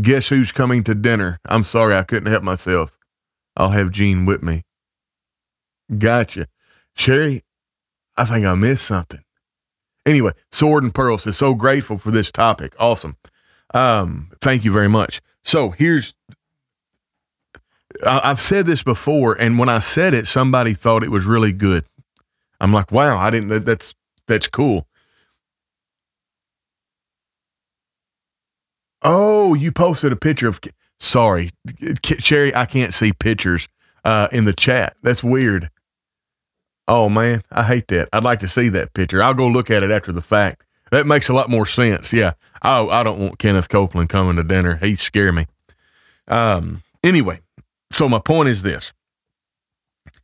guess 0.00 0.28
who's 0.28 0.52
coming 0.52 0.82
to 0.84 0.94
dinner? 0.94 1.38
I'm 1.46 1.64
sorry, 1.64 1.96
I 1.96 2.02
couldn't 2.02 2.30
help 2.30 2.42
myself. 2.42 2.98
I'll 3.56 3.70
have 3.70 3.90
Gene 3.90 4.26
with 4.26 4.42
me. 4.42 4.62
Gotcha. 5.98 6.46
Sherry, 6.94 7.42
I 8.16 8.24
think 8.24 8.46
I 8.46 8.54
missed 8.54 8.86
something. 8.86 9.20
Anyway, 10.04 10.32
Sword 10.50 10.82
and 10.82 10.94
Pearls 10.94 11.26
is 11.26 11.36
so 11.36 11.54
grateful 11.54 11.96
for 11.98 12.10
this 12.10 12.30
topic. 12.30 12.74
Awesome. 12.78 13.16
Um, 13.72 14.30
thank 14.40 14.64
you 14.64 14.72
very 14.72 14.88
much. 14.88 15.20
So 15.44 15.70
here's 15.70 16.14
I've 18.04 18.40
said 18.40 18.66
this 18.66 18.82
before, 18.82 19.36
and 19.38 19.58
when 19.58 19.68
I 19.68 19.78
said 19.78 20.14
it, 20.14 20.26
somebody 20.26 20.72
thought 20.74 21.02
it 21.02 21.10
was 21.10 21.24
really 21.26 21.52
good. 21.52 21.84
I'm 22.60 22.72
like, 22.72 22.92
wow, 22.92 23.18
I 23.18 23.30
didn't. 23.30 23.48
That, 23.48 23.66
that's 23.66 23.94
that's 24.26 24.48
cool. 24.48 24.86
Oh, 29.02 29.54
you 29.54 29.72
posted 29.72 30.12
a 30.12 30.16
picture 30.16 30.48
of. 30.48 30.60
Sorry, 30.98 31.50
Sherry, 32.04 32.54
I 32.54 32.64
can't 32.64 32.94
see 32.94 33.12
pictures 33.12 33.68
uh, 34.04 34.28
in 34.30 34.44
the 34.44 34.52
chat. 34.52 34.96
That's 35.02 35.24
weird. 35.24 35.68
Oh 36.86 37.08
man, 37.08 37.42
I 37.50 37.64
hate 37.64 37.88
that. 37.88 38.08
I'd 38.12 38.22
like 38.22 38.40
to 38.40 38.48
see 38.48 38.68
that 38.70 38.94
picture. 38.94 39.22
I'll 39.22 39.34
go 39.34 39.48
look 39.48 39.70
at 39.70 39.82
it 39.82 39.90
after 39.90 40.12
the 40.12 40.22
fact. 40.22 40.64
That 40.92 41.06
makes 41.06 41.28
a 41.28 41.32
lot 41.32 41.48
more 41.48 41.66
sense. 41.66 42.12
Yeah. 42.12 42.34
Oh, 42.62 42.90
I 42.90 43.02
don't 43.02 43.18
want 43.18 43.38
Kenneth 43.38 43.68
Copeland 43.68 44.10
coming 44.10 44.36
to 44.36 44.44
dinner. 44.44 44.76
He'd 44.76 45.00
scare 45.00 45.32
me. 45.32 45.46
Um. 46.28 46.82
Anyway, 47.02 47.40
so 47.92 48.08
my 48.08 48.18
point 48.18 48.48
is 48.48 48.62
this. 48.62 48.92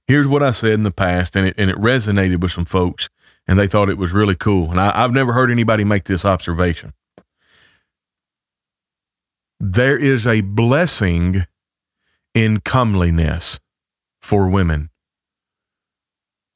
Here's 0.06 0.26
what 0.26 0.42
I 0.42 0.52
said 0.52 0.72
in 0.72 0.82
the 0.82 0.90
past, 0.90 1.36
and 1.36 1.46
it 1.46 1.54
and 1.58 1.70
it 1.70 1.76
resonated 1.76 2.40
with 2.40 2.50
some 2.50 2.64
folks, 2.64 3.08
and 3.46 3.58
they 3.58 3.66
thought 3.66 3.88
it 3.88 3.98
was 3.98 4.12
really 4.12 4.34
cool. 4.34 4.70
And 4.70 4.80
I, 4.80 4.92
I've 4.94 5.12
never 5.12 5.32
heard 5.32 5.50
anybody 5.50 5.84
make 5.84 6.04
this 6.04 6.24
observation. 6.24 6.92
There 9.60 9.98
is 9.98 10.26
a 10.26 10.40
blessing 10.40 11.44
in 12.34 12.60
comeliness 12.60 13.58
for 14.20 14.48
women. 14.48 14.90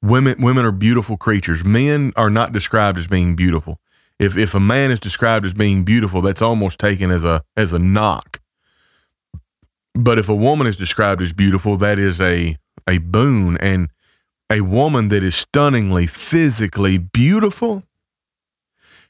Women 0.03 0.37
women 0.41 0.65
are 0.65 0.73
beautiful 0.73 1.17
creatures. 1.17 1.65
Men 1.65 2.13
are 2.17 2.31
not 2.31 2.53
described 2.53 2.99
as 2.99 3.07
being 3.07 3.37
beautiful. 3.37 3.81
If 4.19 4.37
if 4.37 4.55
a 4.55 4.61
man 4.61 4.91
is 4.91 5.01
described 5.01 5.45
as 5.45 5.55
being 5.55 5.85
beautiful, 5.85 6.23
that's 6.23 6.43
almost 6.43 6.79
taken 6.79 7.11
as 7.11 7.25
a 7.25 7.43
as 7.57 7.73
a 7.73 7.79
knock. 7.79 8.42
But 9.95 10.19
if 10.19 10.29
a 10.29 10.35
woman 10.35 10.67
is 10.67 10.77
described 10.77 11.21
as 11.21 11.33
beautiful, 11.33 11.77
that 11.79 11.99
is 11.99 12.21
a 12.21 12.57
a 12.89 12.99
boon 12.99 13.57
and 13.59 13.89
a 14.51 14.61
woman 14.61 15.09
that 15.09 15.23
is 15.23 15.37
stunningly 15.37 16.07
physically 16.07 16.99
beautiful, 16.99 17.85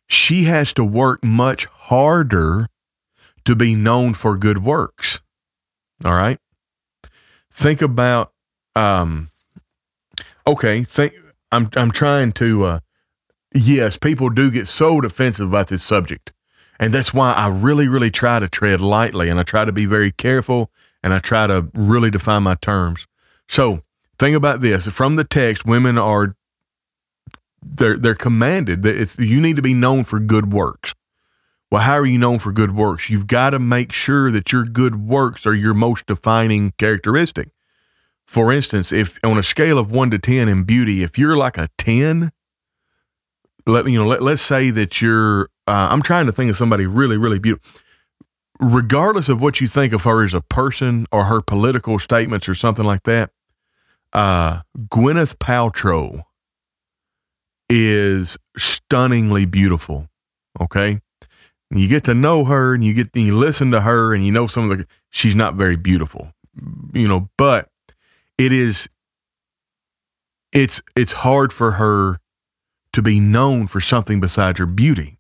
she 0.09 0.45
has 0.45 0.73
to 0.75 0.85
work 0.85 1.25
much 1.25 1.67
harder 1.67 2.67
to 3.45 3.57
be 3.57 3.75
known 3.75 4.15
for 4.15 4.37
good 4.37 4.63
works. 4.65 5.21
All 6.05 6.15
right? 6.15 6.39
Think 7.53 7.83
about 7.83 8.33
um 8.75 9.31
okay, 10.47 10.83
think 10.83 11.15
I'm 11.51 11.69
I'm 11.77 11.91
trying 11.91 12.33
to 12.33 12.65
uh 12.65 12.79
yes, 13.55 13.99
people 13.99 14.31
do 14.31 14.51
get 14.51 14.67
so 14.67 15.01
defensive 15.01 15.49
about 15.49 15.69
this 15.69 15.83
subject. 15.83 16.33
And 16.79 16.93
that's 16.93 17.15
why 17.15 17.33
I 17.33 17.49
really, 17.49 17.89
really 17.89 18.11
try 18.11 18.39
to 18.39 18.49
tread 18.49 18.81
lightly 18.81 19.29
and 19.29 19.39
I 19.39 19.45
try 19.45 19.65
to 19.65 19.73
be 19.73 19.87
very 19.87 20.11
careful 20.11 20.71
and 21.03 21.13
I 21.13 21.19
try 21.19 21.47
to 21.47 21.69
really 21.75 22.11
define 22.11 22.43
my 22.43 22.57
terms. 22.57 23.07
So 23.49 23.83
think 24.19 24.37
about 24.37 24.61
this 24.61 24.89
from 24.89 25.17
the 25.17 25.25
text, 25.25 25.65
women 25.65 25.99
are 25.99 26.37
they're 27.65 27.97
they're 27.97 28.15
commanded 28.15 28.83
that 28.83 29.01
it's 29.01 29.19
you 29.19 29.41
need 29.41 29.57
to 29.57 29.63
be 29.63 29.75
known 29.75 30.05
for 30.05 30.19
good 30.19 30.53
works. 30.53 30.95
Well, 31.71 31.83
how 31.83 31.95
are 31.95 32.07
you 32.07 32.19
known 32.19 32.39
for 32.39 32.53
good 32.53 32.75
works? 32.75 33.09
You've 33.09 33.27
got 33.27 33.51
to 33.51 33.59
make 33.59 33.93
sure 33.93 34.31
that 34.31 34.53
your 34.53 34.65
good 34.65 34.97
works 34.97 35.47
are 35.47 35.55
your 35.55 35.73
most 35.75 36.07
defining 36.07 36.73
characteristic. 36.79 37.49
For 38.27 38.53
instance, 38.53 38.93
if 38.93 39.19
on 39.25 39.39
a 39.39 39.43
scale 39.43 39.79
of 39.79 39.91
one 39.91 40.11
to 40.11 40.19
ten 40.19 40.49
in 40.49 40.65
beauty, 40.65 41.03
if 41.03 41.19
you're 41.19 41.37
like 41.37 41.57
a 41.57 41.69
ten, 41.79 42.33
let 43.67 43.87
you 43.87 43.99
know, 43.99 44.07
let, 44.07 44.23
let's 44.23 44.43
say 44.43 44.71
that 44.71 45.01
you're 45.01 45.49
uh, 45.67 45.89
I'm 45.91 46.03
trying 46.03 46.27
to 46.27 46.33
think 46.33 46.51
of 46.51 46.57
somebody 46.57 46.87
really, 46.87 47.17
really 47.17 47.39
beautiful. 47.39 47.81
Regardless 48.61 49.29
of 49.29 49.41
what 49.41 49.61
you 49.61 49.69
think 49.69 49.93
of 49.93 50.05
her 50.05 50.23
as 50.23 50.35
a 50.35 50.41
person 50.41 51.07
or 51.11 51.25
her 51.25 51.41
political 51.41 51.99
statements 51.99 52.49
or 52.49 52.55
something 52.55 52.85
like 52.85 53.03
that, 53.05 53.31
uh, 54.13 54.61
Gwyneth 54.77 55.37
Paltrow 55.37 56.23
is 57.69 58.39
stunningly 58.57 59.47
beautiful. 59.47 60.09
Okay. 60.61 61.01
You 61.71 61.89
get 61.89 62.05
to 62.05 62.15
know 62.15 62.45
her 62.45 62.75
and 62.75 62.85
you 62.85 62.93
get 62.93 63.17
you 63.17 63.37
listen 63.37 63.71
to 63.71 63.81
her 63.81 64.15
and 64.15 64.25
you 64.25 64.31
know 64.31 64.47
some 64.47 64.71
of 64.71 64.77
the 64.77 64.87
she's 65.09 65.35
not 65.35 65.55
very 65.55 65.77
beautiful, 65.77 66.33
you 66.93 67.09
know, 67.09 67.31
but 67.39 67.71
it 68.37 68.53
is 68.53 68.91
it's 70.53 70.83
it's 70.95 71.13
hard 71.13 71.53
for 71.53 71.73
her 71.73 72.19
to 72.93 73.01
be 73.01 73.19
known 73.19 73.67
for 73.67 73.81
something 73.81 74.21
besides 74.21 74.59
her 74.59 74.67
beauty 74.67 75.19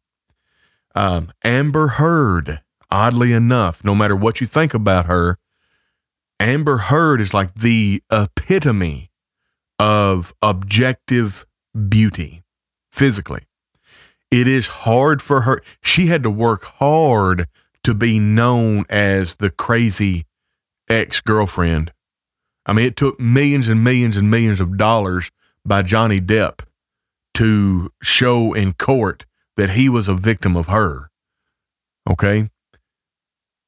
Um, 0.95 1.31
Amber 1.43 1.89
Heard, 1.89 2.61
oddly 2.91 3.33
enough, 3.33 3.85
no 3.85 3.95
matter 3.95 4.17
what 4.17 4.41
you 4.41 4.47
think 4.47 4.75
about 4.75 5.07
her, 5.07 5.39
Amber 6.39 6.79
Heard 6.79 7.21
is 7.21 7.33
like 7.33 7.55
the 7.55 8.03
epitome 8.11 9.11
of 9.79 10.35
objective 10.43 11.47
beauty 11.89 12.43
physically. 12.91 13.45
It 14.31 14.47
is 14.47 14.67
hard 14.67 15.23
for 15.23 15.43
her. 15.43 15.63
She 15.83 16.07
had 16.07 16.23
to 16.23 16.31
work 16.31 16.65
hard 16.65 17.47
to 17.85 17.95
be 17.95 18.19
known 18.19 18.85
as 18.89 19.37
the 19.37 19.51
crazy 19.51 20.25
ex 20.89 21.21
girlfriend. 21.21 21.93
I 22.65 22.73
mean, 22.73 22.87
it 22.87 22.97
took 22.97 23.19
millions 23.19 23.69
and 23.69 23.83
millions 23.83 24.17
and 24.17 24.31
millions 24.31 24.61
of 24.61 24.77
dollars 24.77 25.31
by 25.65 25.83
Johnny 25.83 26.19
Depp 26.19 26.61
to 27.35 27.91
show 28.03 28.53
in 28.53 28.73
court 28.75 29.27
that 29.57 29.71
he 29.71 29.89
was 29.89 30.09
a 30.09 30.15
victim 30.15 30.57
of 30.57 30.67
her. 30.67 31.11
Okay. 32.09 32.49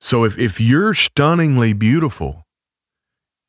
So 0.01 0.25
if, 0.25 0.39
if 0.39 0.61
you're 0.61 0.95
stunningly 0.95 1.73
beautiful, 1.73 2.47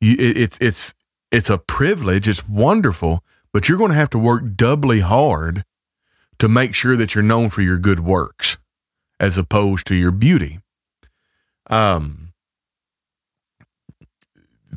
you, 0.00 0.14
it, 0.14 0.36
it's, 0.36 0.58
it's, 0.60 0.94
it's 1.30 1.50
a 1.50 1.58
privilege. 1.58 2.28
It's 2.28 2.48
wonderful, 2.48 3.22
but 3.52 3.68
you're 3.68 3.78
going 3.78 3.90
to 3.90 3.96
have 3.96 4.10
to 4.10 4.18
work 4.18 4.54
doubly 4.54 5.00
hard 5.00 5.64
to 6.38 6.48
make 6.48 6.74
sure 6.74 6.96
that 6.96 7.14
you're 7.14 7.24
known 7.24 7.50
for 7.50 7.62
your 7.62 7.78
good 7.78 8.00
works 8.00 8.58
as 9.18 9.38
opposed 9.38 9.86
to 9.86 9.94
your 9.94 10.10
beauty. 10.10 10.60
Um, 11.68 12.32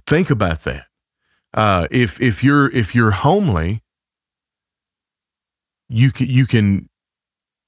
think 0.05 0.29
about 0.29 0.61
that. 0.61 0.85
Uh, 1.53 1.87
if 1.91 2.21
if 2.21 2.43
you're 2.43 2.69
if 2.69 2.93
you're 2.95 3.11
homely, 3.11 3.81
you 5.87 6.11
can 6.11 6.27
you 6.27 6.45
can. 6.45 6.89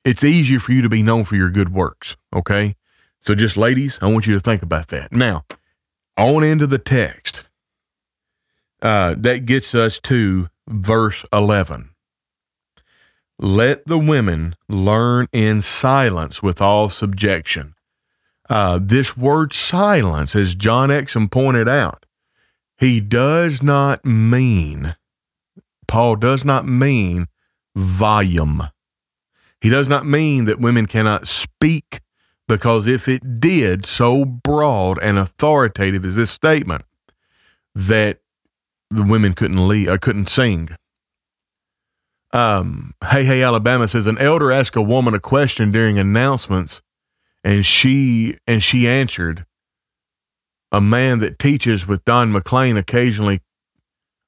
It's 0.04 0.24
easier 0.24 0.60
for 0.60 0.72
you 0.72 0.82
to 0.82 0.90
be 0.90 1.04
known 1.04 1.26
for 1.26 1.36
your 1.36 1.50
good 1.50 1.70
works. 1.70 2.18
Okay, 2.34 2.76
so 3.20 3.36
just 3.36 3.58
ladies, 3.58 4.00
I 4.02 4.12
want 4.12 4.28
you 4.28 4.34
to 4.34 4.40
think 4.40 4.64
about 4.64 4.88
that. 4.88 5.12
Now, 5.12 5.46
on 6.18 6.44
into 6.44 6.68
the 6.68 6.80
text. 6.80 7.48
Uh, 8.82 9.14
that 9.16 9.46
gets 9.46 9.76
us 9.76 10.00
to 10.00 10.48
verse 10.68 11.24
eleven. 11.32 11.92
Let 13.38 13.86
the 13.86 14.00
women 14.00 14.56
learn 14.68 15.28
in 15.32 15.62
silence 15.62 16.42
with 16.42 16.62
all 16.62 16.90
subjection. 16.90 17.76
Uh, 18.50 18.80
this 18.82 19.16
word 19.16 19.54
silence, 19.54 20.36
as 20.36 20.56
John 20.56 20.90
Exum 20.90 21.30
pointed 21.30 21.70
out, 21.70 22.06
he 22.78 23.02
does 23.02 23.62
not 23.62 24.04
mean, 24.04 24.96
Paul 25.88 26.16
does 26.16 26.44
not 26.44 26.68
mean 26.68 27.28
volume. 27.76 28.64
He 29.62 29.70
does 29.70 29.88
not 29.88 30.06
mean 30.06 30.46
that 30.46 30.60
women 30.60 30.88
cannot 30.88 31.28
speak, 31.28 32.02
because 32.48 32.88
if 32.88 33.08
it 33.08 33.40
did, 33.40 33.86
so 33.86 34.26
broad 34.26 34.98
and 35.02 35.18
authoritative 35.20 36.04
is 36.04 36.16
this 36.16 36.32
statement, 36.32 36.84
that 37.76 38.20
the 38.90 39.04
women 39.04 39.34
couldn't 39.34 39.68
lead, 39.68 39.88
or 39.88 39.94
uh, 39.94 39.98
couldn't 40.00 40.30
sing. 40.30 40.70
Um, 42.34 42.94
hey, 43.10 43.24
hey, 43.24 43.44
Alabama 43.44 43.88
says 43.88 44.08
an 44.08 44.18
elder 44.18 44.52
asked 44.52 44.76
a 44.76 44.82
woman 44.82 45.14
a 45.14 45.20
question 45.20 45.70
during 45.70 46.00
announcements, 46.00 46.82
and 47.44 47.66
she 47.66 48.36
and 48.48 48.64
she 48.64 48.88
answered. 48.88 49.46
A 50.74 50.80
man 50.80 51.20
that 51.20 51.38
teaches 51.38 51.86
with 51.86 52.06
Don 52.06 52.32
McLean 52.32 52.78
occasionally. 52.78 53.42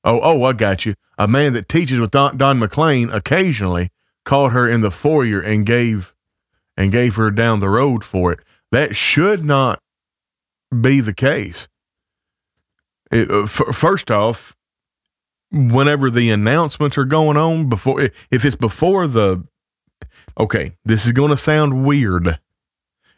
Oh, 0.03 0.19
oh, 0.21 0.43
I 0.43 0.51
got 0.51 0.85
you. 0.85 0.93
A 1.17 1.25
man 1.25 1.53
that 1.53 1.69
teaches 1.69 2.01
with 2.01 2.11
Don, 2.11 2.35
Don 2.35 2.59
McLean 2.59 3.09
occasionally 3.09 3.89
caught 4.25 4.51
her 4.51 4.67
in 4.67 4.81
the 4.81 4.91
foyer 4.91 5.39
and 5.39 5.65
gave 5.65 6.13
and 6.75 6.91
gave 6.91 7.15
her 7.15 7.31
down 7.31 7.59
the 7.59 7.69
road 7.69 8.03
for 8.03 8.31
it. 8.31 8.39
That 8.71 8.95
should 8.95 9.45
not 9.45 9.79
be 10.81 11.01
the 11.01 11.13
case. 11.13 11.67
It, 13.11 13.29
uh, 13.29 13.43
f- 13.43 13.75
first 13.75 14.09
off, 14.09 14.55
whenever 15.53 16.09
the 16.09 16.31
announcements 16.31 16.97
are 16.97 17.05
going 17.05 17.37
on 17.37 17.69
before 17.69 18.01
if 18.01 18.43
it's 18.43 18.55
before 18.55 19.05
the 19.05 19.43
okay 20.39 20.75
this 20.83 21.05
is 21.05 21.11
going 21.11 21.29
to 21.29 21.37
sound 21.37 21.85
weird 21.85 22.39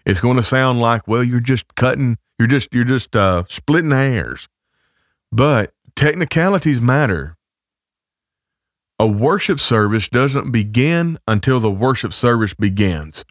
it's 0.05 0.19
going 0.19 0.35
to 0.35 0.43
sound 0.43 0.81
like 0.81 1.07
well 1.07 1.23
you're 1.23 1.39
just 1.39 1.73
cutting 1.75 2.17
you're 2.37 2.47
just 2.47 2.73
you're 2.73 2.83
just 2.83 3.15
uh, 3.15 3.43
splitting 3.47 3.91
hairs 3.91 4.49
but 5.31 5.73
technicalities 5.95 6.81
matter 6.81 7.37
a 8.99 9.07
worship 9.07 9.59
service 9.59 10.09
doesn't 10.09 10.51
begin 10.51 11.17
until 11.27 11.59
the 11.59 11.71
worship 11.71 12.13
service 12.13 12.53
begins 12.53 13.25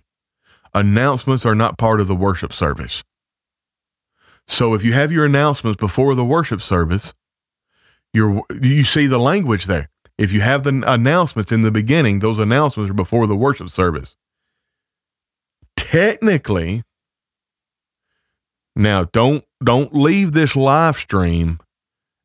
announcements 0.74 1.46
are 1.46 1.54
not 1.54 1.78
part 1.78 2.00
of 2.00 2.08
the 2.08 2.16
worship 2.16 2.52
service 2.52 3.02
so 4.46 4.74
if 4.74 4.84
you 4.84 4.92
have 4.92 5.10
your 5.10 5.24
announcements 5.24 5.80
before 5.80 6.14
the 6.14 6.24
worship 6.24 6.60
service 6.60 7.14
you're, 8.14 8.42
you 8.62 8.84
see 8.84 9.08
the 9.08 9.18
language 9.18 9.64
there. 9.64 9.90
If 10.16 10.32
you 10.32 10.40
have 10.40 10.62
the 10.62 10.84
announcements 10.86 11.50
in 11.50 11.62
the 11.62 11.72
beginning, 11.72 12.20
those 12.20 12.38
announcements 12.38 12.88
are 12.88 12.94
before 12.94 13.26
the 13.26 13.34
worship 13.34 13.68
service. 13.68 14.16
Technically, 15.76 16.84
now 18.76 19.04
don't 19.12 19.44
don't 19.62 19.92
leave 19.92 20.32
this 20.32 20.54
live 20.54 20.96
stream 20.96 21.58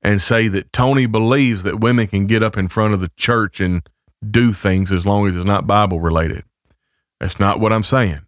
and 0.01 0.21
say 0.21 0.47
that 0.47 0.71
Tony 0.71 1.05
believes 1.05 1.63
that 1.63 1.79
women 1.79 2.07
can 2.07 2.25
get 2.25 2.43
up 2.43 2.57
in 2.57 2.67
front 2.67 2.93
of 2.93 3.01
the 3.01 3.11
church 3.17 3.59
and 3.59 3.81
do 4.27 4.53
things 4.53 4.91
as 4.91 5.05
long 5.05 5.27
as 5.27 5.35
it's 5.35 5.45
not 5.45 5.67
Bible 5.67 5.99
related. 5.99 6.43
That's 7.19 7.39
not 7.39 7.59
what 7.59 7.73
I'm 7.73 7.83
saying. 7.83 8.21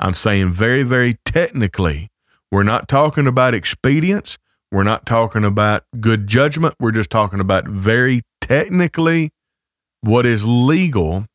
I'm 0.00 0.14
saying 0.14 0.50
very, 0.52 0.82
very 0.82 1.18
technically, 1.24 2.08
we're 2.50 2.62
not 2.62 2.88
talking 2.88 3.26
about 3.26 3.54
expedience. 3.54 4.38
We're 4.70 4.84
not 4.84 5.06
talking 5.06 5.44
about 5.44 5.84
good 5.98 6.26
judgment. 6.26 6.74
We're 6.78 6.92
just 6.92 7.10
talking 7.10 7.40
about 7.40 7.66
very 7.66 8.22
technically 8.40 9.30
what 10.00 10.26
is 10.26 10.46
legal. 10.46 11.26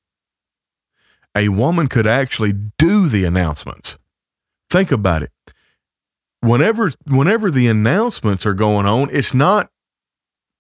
A 1.36 1.50
woman 1.50 1.88
could 1.88 2.08
actually 2.08 2.54
do 2.78 3.08
the 3.08 3.26
announcements. 3.26 3.98
Think 4.70 4.92
about 4.92 5.24
it. 5.24 5.32
Whenever 6.42 6.92
whenever 7.08 7.50
the 7.50 7.68
announcements 7.68 8.46
are 8.46 8.54
going 8.54 8.86
on, 8.86 9.10
it's 9.12 9.34
not 9.34 9.70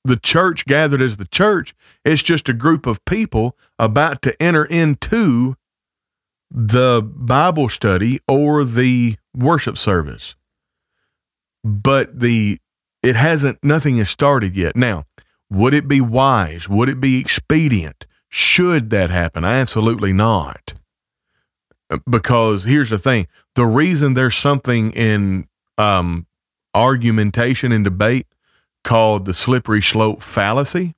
the 0.03 0.17
church 0.17 0.65
gathered 0.65 1.01
as 1.01 1.17
the 1.17 1.27
church. 1.27 1.73
It's 2.03 2.23
just 2.23 2.49
a 2.49 2.53
group 2.53 2.85
of 2.85 3.03
people 3.05 3.57
about 3.79 4.21
to 4.23 4.41
enter 4.41 4.65
into 4.65 5.55
the 6.51 7.01
Bible 7.03 7.69
study 7.69 8.19
or 8.27 8.63
the 8.63 9.15
worship 9.35 9.77
service. 9.77 10.35
But 11.63 12.19
the 12.19 12.59
it 13.03 13.17
hasn't, 13.17 13.61
nothing 13.63 13.97
has 13.97 14.09
started 14.09 14.55
yet. 14.55 14.75
Now, 14.77 15.03
would 15.49 15.73
it 15.73 15.87
be 15.87 15.99
wise? 15.99 16.69
Would 16.69 16.89
it 16.89 17.01
be 17.01 17.19
expedient? 17.19 18.07
Should 18.29 18.89
that 18.91 19.09
happen? 19.09 19.43
Absolutely 19.43 20.13
not. 20.13 20.73
Because 22.09 22.63
here's 22.63 22.89
the 22.89 22.97
thing 22.97 23.27
the 23.55 23.65
reason 23.65 24.13
there's 24.13 24.35
something 24.35 24.91
in 24.91 25.47
um, 25.77 26.25
argumentation 26.73 27.71
and 27.71 27.83
debate 27.83 28.25
called 28.83 29.25
the 29.25 29.33
slippery 29.33 29.81
slope 29.81 30.21
fallacy, 30.21 30.93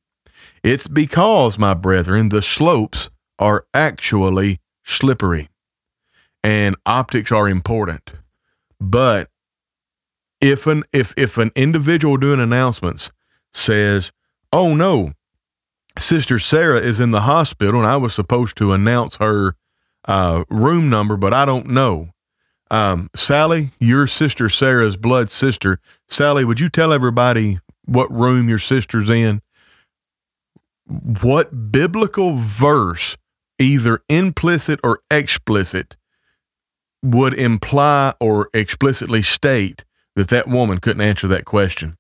it's 0.64 0.88
because, 0.88 1.60
my 1.60 1.74
brethren, 1.74 2.30
the 2.30 2.42
slopes 2.42 3.10
are 3.40 3.66
actually 3.74 4.60
slippery 4.84 5.50
and 6.46 6.76
optics 6.86 7.32
are 7.32 7.50
important. 7.50 8.14
But 8.80 9.30
if 10.40 10.68
an 10.68 10.84
if 10.94 11.12
if 11.18 11.40
an 11.40 11.52
individual 11.56 12.18
doing 12.18 12.40
announcements 12.40 13.12
says, 13.52 14.12
"Oh 14.54 14.76
no, 14.76 15.14
Sister 15.98 16.38
Sarah 16.38 16.80
is 16.80 17.00
in 17.00 17.10
the 17.10 17.22
hospital, 17.22 17.80
and 17.80 17.90
I 17.90 17.98
was 17.98 18.14
supposed 18.14 18.58
to 18.58 18.74
announce 18.74 19.18
her 19.18 19.56
uh, 20.08 20.44
room 20.50 20.88
number, 20.90 21.18
but 21.18 21.34
I 21.34 21.46
don't 21.46 21.68
know." 21.68 22.10
Um, 22.70 23.10
Sally, 23.16 23.70
your 23.80 24.06
sister 24.06 24.50
Sarah's 24.50 24.98
blood 24.98 25.32
sister. 25.32 25.80
Sally, 26.08 26.46
would 26.46 26.60
you 26.60 26.70
tell 26.70 26.94
everybody 26.94 27.60
what 27.86 28.12
room 28.12 28.50
your 28.50 28.60
sister's 28.60 29.10
in? 29.10 29.42
What 30.88 31.72
biblical 31.72 32.36
verse, 32.36 33.18
either 33.58 34.02
implicit 34.10 34.80
or 34.84 35.02
explicit, 35.10 35.96
would 37.04 37.34
imply 37.34 38.14
or 38.20 38.50
explicitly 38.54 39.22
state 39.22 39.86
that 40.16 40.30
that 40.30 40.48
woman 40.48 40.80
couldn't 40.80 41.02
answer 41.02 41.28
that 41.28 41.46
question. 41.46 41.96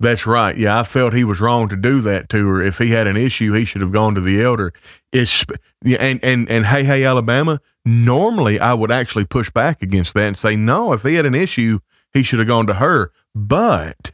That's 0.00 0.26
right. 0.26 0.56
Yeah, 0.56 0.78
I 0.78 0.82
felt 0.82 1.14
he 1.14 1.24
was 1.24 1.40
wrong 1.40 1.68
to 1.68 1.76
do 1.76 2.00
that 2.02 2.28
to 2.30 2.46
her. 2.48 2.60
If 2.60 2.78
he 2.78 2.90
had 2.90 3.06
an 3.06 3.16
issue, 3.16 3.52
he 3.52 3.64
should 3.64 3.80
have 3.80 3.92
gone 3.92 4.14
to 4.16 4.20
the 4.20 4.42
elder. 4.42 4.72
It's 5.12 5.44
and 5.82 6.22
and 6.22 6.50
and 6.50 6.66
hey, 6.66 6.84
hey, 6.84 7.04
Alabama. 7.04 7.60
Normally, 7.86 8.58
I 8.58 8.74
would 8.74 8.90
actually 8.90 9.24
push 9.24 9.50
back 9.50 9.82
against 9.82 10.14
that 10.14 10.26
and 10.26 10.36
say, 10.36 10.56
no. 10.56 10.92
If 10.92 11.04
he 11.04 11.14
had 11.14 11.26
an 11.26 11.34
issue, 11.34 11.78
he 12.14 12.22
should 12.22 12.38
have 12.38 12.48
gone 12.48 12.66
to 12.68 12.74
her. 12.74 13.12
But 13.34 14.12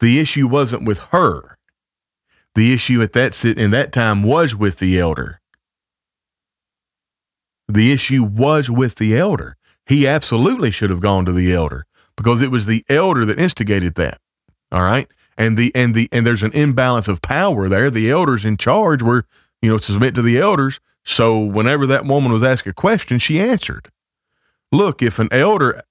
the 0.00 0.18
issue 0.18 0.46
wasn't 0.48 0.84
with 0.84 0.98
her. 1.10 1.56
The 2.54 2.74
issue 2.74 3.00
at 3.00 3.14
that 3.14 3.32
sit 3.32 3.58
in 3.58 3.70
that 3.70 3.92
time 3.92 4.22
was 4.22 4.54
with 4.54 4.78
the 4.78 4.98
elder. 4.98 5.40
The 7.68 7.92
issue 7.92 8.22
was 8.22 8.68
with 8.68 8.96
the 8.96 9.16
elder. 9.16 9.56
He 9.86 10.06
absolutely 10.06 10.70
should 10.70 10.90
have 10.90 11.00
gone 11.00 11.24
to 11.24 11.32
the 11.32 11.52
elder 11.52 11.86
because 12.16 12.42
it 12.42 12.50
was 12.50 12.66
the 12.66 12.84
elder 12.88 13.24
that 13.24 13.38
instigated 13.38 13.94
that. 13.94 14.18
All 14.70 14.82
right. 14.82 15.08
And 15.38 15.56
the 15.56 15.72
and 15.74 15.94
the 15.94 16.08
and 16.12 16.26
there's 16.26 16.42
an 16.42 16.52
imbalance 16.52 17.08
of 17.08 17.22
power 17.22 17.68
there. 17.68 17.90
The 17.90 18.10
elders 18.10 18.44
in 18.44 18.58
charge 18.58 19.02
were, 19.02 19.24
you 19.62 19.70
know, 19.70 19.78
submit 19.78 20.14
to 20.16 20.22
the 20.22 20.38
elders. 20.38 20.78
So 21.04 21.38
whenever 21.38 21.86
that 21.86 22.04
woman 22.04 22.32
was 22.32 22.44
asked 22.44 22.66
a 22.66 22.72
question, 22.72 23.18
she 23.18 23.40
answered. 23.40 23.90
Look, 24.70 25.02
if 25.02 25.18
an 25.18 25.28
elder 25.30 25.82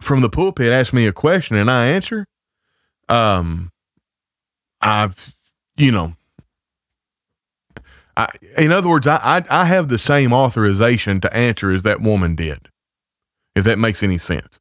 from 0.00 0.22
the 0.22 0.30
pulpit 0.30 0.72
asks 0.72 0.92
me 0.92 1.06
a 1.06 1.12
question 1.12 1.56
and 1.56 1.70
I 1.70 1.88
answer, 1.88 2.26
um, 3.08 3.70
I've, 4.80 5.34
you 5.76 5.92
know, 5.92 6.14
I, 8.16 8.28
in 8.58 8.72
other 8.72 8.88
words, 8.88 9.06
I, 9.06 9.16
I, 9.22 9.44
I 9.62 9.64
have 9.66 9.88
the 9.88 9.98
same 9.98 10.32
authorization 10.32 11.20
to 11.20 11.34
answer 11.34 11.70
as 11.70 11.82
that 11.84 12.00
woman 12.00 12.34
did, 12.34 12.68
if 13.54 13.64
that 13.64 13.78
makes 13.78 14.02
any 14.02 14.18
sense. 14.18 14.58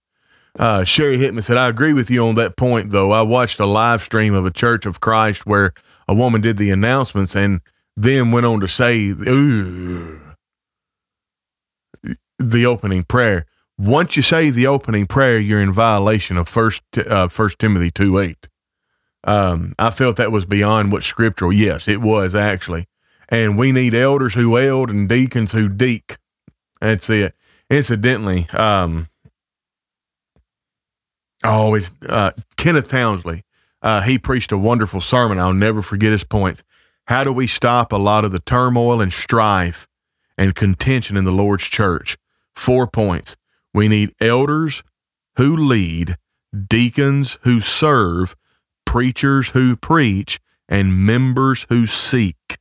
Uh, 0.58 0.84
Sherry 0.84 1.18
Hitman 1.18 1.44
said, 1.44 1.58
I 1.58 1.68
agree 1.70 1.94
with 1.94 2.10
you 2.10 2.26
on 2.26 2.36
that 2.36 2.58
point, 2.58 2.92
though. 2.92 3.12
I 3.12 3.22
watched 3.22 3.60
a 3.60 3.66
live 3.66 4.02
stream 4.02 4.34
of 4.34 4.46
a 4.46 4.52
Church 4.52 4.86
of 4.86 5.00
Christ 5.00 5.46
where 5.46 5.74
a 6.08 6.14
woman 6.14 6.42
did 6.42 6.58
the 6.58 6.72
announcements 6.72 7.36
and 7.36 7.62
then 7.96 8.32
went 8.32 8.46
on 8.46 8.60
to 8.62 8.68
say, 8.68 9.12
the 12.40 12.66
opening 12.66 13.04
prayer. 13.04 13.46
Once 13.80 14.18
you 14.18 14.22
say 14.22 14.50
the 14.50 14.68
opening 14.68 15.08
prayer, 15.08 15.40
you're 15.40 15.62
in 15.62 15.72
violation 15.72 16.36
of 16.36 16.50
First 16.50 16.84
uh, 16.98 17.30
First 17.30 17.58
Timothy 17.60 17.90
two 17.90 18.20
eight. 18.20 18.50
Um, 19.24 19.74
I 19.80 19.90
felt 19.90 20.18
that 20.18 20.34
was 20.34 20.46
beyond 20.46 20.92
what 20.92 21.04
scriptural. 21.04 21.54
Yes, 21.54 21.88
it 21.88 22.02
was 22.02 22.36
actually, 22.36 22.88
and 23.30 23.58
we 23.58 23.72
need 23.72 23.96
elders 23.96 24.34
who 24.34 24.58
eld 24.58 24.90
and 24.90 25.08
deacons 25.08 25.54
who 25.54 25.70
deek. 25.70 26.18
That's 26.82 27.10
it. 27.10 27.34
Incidentally, 27.70 28.50
um, 28.50 29.08
always 31.46 31.92
uh, 32.06 32.32
Kenneth 32.58 32.90
Townsley. 32.90 33.44
Uh, 33.82 34.02
he 34.02 34.20
preached 34.20 34.52
a 34.52 34.58
wonderful 34.58 35.00
sermon. 35.00 35.40
I'll 35.40 35.54
never 35.54 35.82
forget 35.82 36.12
his 36.12 36.26
points. 36.26 36.66
How 37.08 37.24
do 37.24 37.32
we 37.32 37.48
stop 37.48 37.94
a 37.94 37.98
lot 37.98 38.26
of 38.26 38.32
the 38.32 38.42
turmoil 38.42 39.00
and 39.00 39.14
strife 39.14 39.88
and 40.38 40.54
contention 40.54 41.16
in 41.16 41.24
the 41.24 41.32
Lord's 41.32 41.64
church? 41.64 42.18
Four 42.54 42.86
points. 42.88 43.38
We 43.74 43.88
need 43.88 44.14
elders 44.20 44.84
who 45.38 45.56
lead, 45.56 46.18
deacons 46.68 47.38
who 47.44 47.62
serve, 47.62 48.36
preachers 48.86 49.50
who 49.50 49.76
preach, 49.76 50.40
and 50.68 51.06
members 51.06 51.66
who 51.70 51.86
seek. 51.86 52.58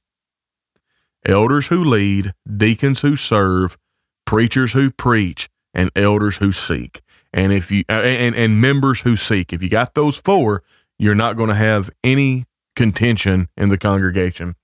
Elders 1.26 1.68
who 1.68 1.82
lead, 1.82 2.32
deacons 2.56 3.00
who 3.00 3.16
serve, 3.16 3.76
preachers 4.24 4.72
who 4.72 4.90
preach, 4.90 5.48
and 5.74 5.90
elders 5.94 6.38
who 6.38 6.52
seek. 6.52 7.00
And 7.32 7.52
if 7.52 7.70
you 7.70 7.84
and 7.88 8.34
and 8.34 8.60
members 8.60 9.00
who 9.00 9.16
seek, 9.16 9.52
if 9.52 9.62
you 9.62 9.68
got 9.68 9.94
those 9.94 10.16
four, 10.16 10.62
you're 10.98 11.14
not 11.14 11.36
going 11.36 11.50
to 11.50 11.54
have 11.54 11.90
any 12.02 12.44
contention 12.74 13.48
in 13.56 13.68
the 13.68 13.78
congregation. 13.78 14.54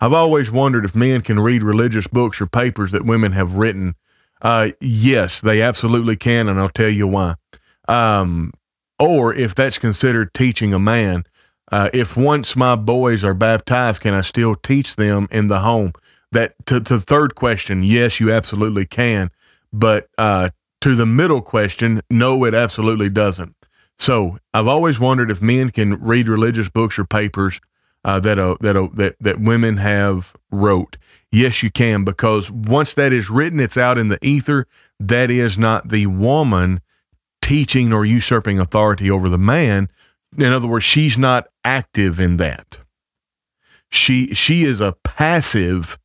I've 0.00 0.12
always 0.12 0.50
wondered 0.50 0.84
if 0.84 0.94
men 0.94 1.22
can 1.22 1.40
read 1.40 1.62
religious 1.62 2.06
books 2.06 2.40
or 2.40 2.46
papers 2.46 2.92
that 2.92 3.04
women 3.04 3.32
have 3.32 3.56
written 3.56 3.94
uh, 4.42 4.70
yes, 4.80 5.40
they 5.40 5.62
absolutely 5.62 6.16
can, 6.16 6.48
and 6.48 6.58
I'll 6.58 6.68
tell 6.68 6.88
you 6.88 7.06
why. 7.06 7.36
Um, 7.88 8.52
or 8.98 9.34
if 9.34 9.54
that's 9.54 9.78
considered 9.78 10.34
teaching 10.34 10.74
a 10.74 10.78
man, 10.78 11.24
uh, 11.70 11.88
if 11.94 12.16
once 12.16 12.54
my 12.54 12.76
boys 12.76 13.24
are 13.24 13.34
baptized, 13.34 14.02
can 14.02 14.12
I 14.12 14.20
still 14.20 14.54
teach 14.54 14.96
them 14.96 15.28
in 15.30 15.48
the 15.48 15.60
home? 15.60 15.92
That 16.32 16.54
to, 16.66 16.80
the 16.80 17.00
third 17.00 17.34
question, 17.34 17.82
yes, 17.82 18.20
you 18.20 18.32
absolutely 18.32 18.84
can. 18.84 19.30
But 19.72 20.08
uh, 20.18 20.50
to 20.82 20.94
the 20.94 21.06
middle 21.06 21.40
question, 21.40 22.02
no, 22.10 22.44
it 22.44 22.54
absolutely 22.54 23.08
doesn't. 23.08 23.54
So 23.98 24.38
I've 24.52 24.66
always 24.66 24.98
wondered 24.98 25.30
if 25.30 25.40
men 25.40 25.70
can 25.70 25.94
read 25.94 26.28
religious 26.28 26.68
books 26.68 26.98
or 26.98 27.04
papers 27.04 27.60
uh, 28.04 28.20
that 28.20 28.38
uh, 28.38 28.56
that 28.60 28.76
uh, 28.76 28.88
that 28.94 29.16
that 29.20 29.40
women 29.40 29.76
have 29.76 30.34
wrote. 30.50 30.96
Yes, 31.32 31.62
you 31.62 31.70
can 31.70 32.04
because 32.04 32.50
once 32.50 32.92
that 32.94 33.10
is 33.10 33.30
written, 33.30 33.58
it's 33.58 33.78
out 33.78 33.96
in 33.96 34.08
the 34.08 34.18
ether. 34.24 34.66
That 35.00 35.30
is 35.30 35.56
not 35.56 35.88
the 35.88 36.06
woman 36.06 36.82
teaching 37.40 37.90
or 37.90 38.04
usurping 38.04 38.58
authority 38.58 39.10
over 39.10 39.30
the 39.30 39.38
man. 39.38 39.88
In 40.36 40.52
other 40.52 40.68
words, 40.68 40.84
she's 40.84 41.16
not 41.16 41.48
active 41.64 42.20
in 42.20 42.36
that. 42.36 42.78
She 43.90 44.34
she 44.34 44.64
is 44.64 44.80
a 44.80 44.94
passive 45.04 45.98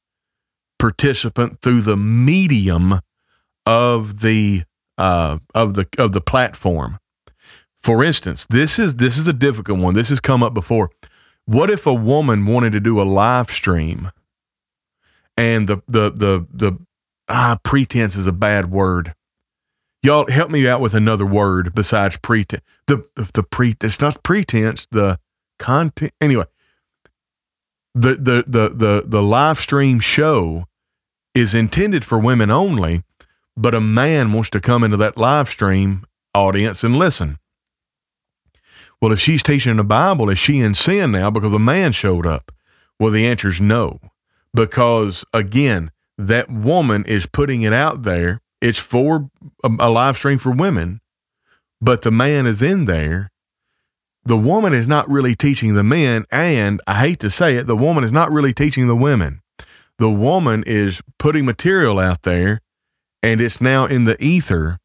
participant 0.79 1.61
through 1.61 1.81
the 1.81 1.97
medium 1.97 3.01
of 3.65 4.21
the 4.21 4.63
uh, 4.97 5.39
of 5.53 5.73
the 5.73 5.87
of 5.97 6.13
the 6.13 6.21
platform. 6.21 6.99
For 7.81 8.03
instance, 8.03 8.45
this 8.45 8.79
is 8.79 8.95
this 8.95 9.17
is 9.17 9.27
a 9.27 9.33
difficult 9.33 9.79
one. 9.79 9.93
This 9.93 10.09
has 10.09 10.21
come 10.21 10.41
up 10.41 10.53
before. 10.53 10.89
What 11.45 11.69
if 11.69 11.85
a 11.85 11.93
woman 11.93 12.45
wanted 12.45 12.71
to 12.73 12.79
do 12.79 13.01
a 13.01 13.03
live 13.03 13.49
stream 13.49 14.11
and 15.37 15.67
the 15.67 15.81
the 15.87 16.09
the 16.09 16.47
the 16.51 16.77
ah 17.29 17.57
pretense 17.63 18.15
is 18.17 18.27
a 18.27 18.33
bad 18.33 18.71
word. 18.71 19.13
Y'all 20.03 20.29
help 20.29 20.49
me 20.49 20.67
out 20.67 20.81
with 20.81 20.93
another 20.93 21.25
word 21.25 21.73
besides 21.73 22.17
pretense. 22.17 22.63
The 22.87 23.07
the, 23.15 23.43
pre 23.43 23.75
it's 23.81 24.01
not 24.01 24.23
pretense, 24.23 24.87
the 24.87 25.19
content 25.59 26.13
anyway. 26.19 26.45
The 27.93 28.15
the 28.15 28.43
the 28.47 28.69
the 28.69 29.03
the 29.05 29.21
live 29.21 29.59
stream 29.59 29.99
show 29.99 30.65
is 31.33 31.53
intended 31.53 32.03
for 32.03 32.17
women 32.17 32.49
only, 32.49 33.03
but 33.55 33.75
a 33.75 33.81
man 33.81 34.33
wants 34.33 34.49
to 34.51 34.59
come 34.59 34.83
into 34.83 34.97
that 34.97 35.17
live 35.17 35.49
stream 35.49 36.05
audience 36.33 36.83
and 36.83 36.95
listen. 36.95 37.37
Well, 39.01 39.11
if 39.11 39.19
she's 39.19 39.43
teaching 39.43 39.77
the 39.77 39.83
Bible, 39.83 40.29
is 40.29 40.39
she 40.39 40.59
in 40.59 40.73
sin 40.73 41.11
now 41.11 41.29
because 41.29 41.53
a 41.53 41.59
man 41.59 41.91
showed 41.91 42.25
up? 42.25 42.51
Well, 42.99 43.11
the 43.11 43.27
answer 43.27 43.49
is 43.49 43.61
no. 43.61 43.99
Because 44.57 45.23
again, 45.33 45.91
that 46.17 46.49
woman 46.49 47.05
is 47.05 47.25
putting 47.25 47.61
it 47.61 47.73
out 47.73 48.03
there. 48.03 48.41
It's 48.59 48.79
for 48.79 49.29
a, 49.63 49.89
live 49.89 50.17
stream 50.17 50.39
for 50.39 50.51
women, 50.51 50.99
but 51.79 52.01
the 52.01 52.11
man 52.11 52.45
is 52.45 52.61
in 52.61 52.85
there. 52.85 53.31
The 54.25 54.37
woman 54.37 54.73
is 54.73 54.87
not 54.87 55.07
really 55.07 55.35
teaching 55.35 55.75
the 55.75 55.83
men. 55.83 56.25
And 56.31 56.81
I 56.87 56.95
hate 56.95 57.19
to 57.19 57.29
say 57.29 57.55
it, 57.55 57.67
the 57.67 57.77
woman 57.77 58.03
is 58.03 58.11
not 58.11 58.31
really 58.31 58.51
teaching 58.51 58.87
the 58.87 58.95
women. 58.95 59.41
The 59.99 60.09
woman 60.09 60.63
is 60.65 61.01
putting 61.19 61.45
material 61.45 61.99
out 61.99 62.23
there 62.23 62.61
and 63.23 63.39
it's 63.39 63.61
now 63.61 63.85
in 63.85 64.03
the 64.03 64.21
ether. 64.23 64.79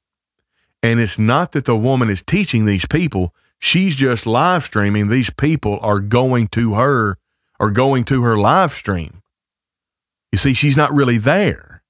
And 0.83 1.01
it's 1.01 1.19
not 1.19 1.53
that 1.53 1.65
the 1.65 1.77
woman 1.77 2.11
is 2.11 2.23
teaching 2.23 2.67
these 2.67 2.87
people, 2.87 3.35
She's 3.65 3.95
just 3.95 4.27
live 4.27 4.65
streaming. 4.65 5.09
These 5.09 5.31
people 5.31 5.79
are 5.83 6.01
going 6.01 6.49
to 6.49 6.75
her 6.75 7.17
or 7.61 7.71
going 7.71 8.03
to 8.07 8.25
her 8.25 8.37
live 8.37 8.73
stream. 8.73 9.22
You 10.33 10.39
see, 10.39 10.55
she's 10.55 10.77
not 10.77 10.93
really 10.93 11.19
there. 11.19 11.83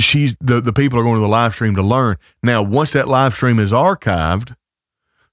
She's 0.00 0.34
the, 0.40 0.60
the 0.60 0.72
people 0.72 0.98
are 0.98 1.04
going 1.04 1.16
to 1.16 1.20
the 1.20 1.28
live 1.28 1.54
stream 1.54 1.76
to 1.76 1.82
learn. 1.82 2.16
Now, 2.42 2.62
once 2.62 2.92
that 2.92 3.06
live 3.06 3.34
stream 3.34 3.58
is 3.58 3.70
archived, 3.70 4.56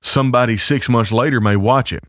somebody 0.02 0.58
six 0.58 0.90
months 0.90 1.12
later 1.12 1.42
may 1.42 1.56
watch 1.56 1.92
it. 1.92 2.04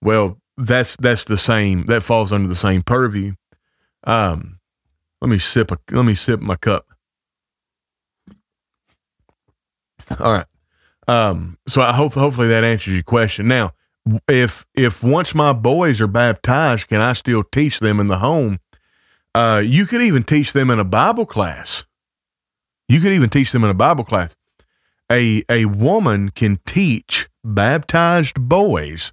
Well, 0.00 0.38
that's 0.56 0.96
that's 0.96 1.24
the 1.24 1.36
same. 1.36 1.82
That 1.84 2.02
falls 2.02 2.32
under 2.32 2.48
the 2.48 2.54
same 2.54 2.82
purview. 2.82 3.34
Um, 4.04 4.60
let 5.20 5.28
me 5.28 5.38
sip 5.38 5.70
a 5.70 5.78
let 5.90 6.04
me 6.04 6.14
sip 6.14 6.40
my 6.40 6.56
cup. 6.56 6.86
All 10.20 10.32
right. 10.32 10.46
Um, 11.08 11.58
so 11.68 11.82
I 11.82 11.92
hope 11.92 12.14
hopefully 12.14 12.48
that 12.48 12.64
answers 12.64 12.94
your 12.94 13.02
question. 13.02 13.48
Now, 13.48 13.72
if 14.28 14.66
if 14.74 15.02
once 15.02 15.34
my 15.34 15.52
boys 15.52 16.00
are 16.00 16.06
baptized, 16.06 16.88
can 16.88 17.00
I 17.00 17.12
still 17.12 17.42
teach 17.42 17.80
them 17.80 18.00
in 18.00 18.06
the 18.06 18.18
home? 18.18 18.60
Uh, 19.34 19.62
you 19.64 19.86
could 19.86 20.02
even 20.02 20.22
teach 20.22 20.52
them 20.52 20.70
in 20.70 20.78
a 20.78 20.84
Bible 20.84 21.26
class. 21.26 21.84
You 22.88 23.00
could 23.00 23.12
even 23.12 23.28
teach 23.28 23.52
them 23.52 23.64
in 23.64 23.70
a 23.70 23.74
Bible 23.74 24.04
class. 24.04 24.34
A 25.10 25.44
a 25.50 25.66
woman 25.66 26.30
can 26.30 26.58
teach 26.64 27.28
baptized 27.44 28.48
boys 28.48 29.12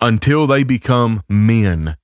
until 0.00 0.46
they 0.46 0.64
become 0.64 1.22
men. 1.28 1.96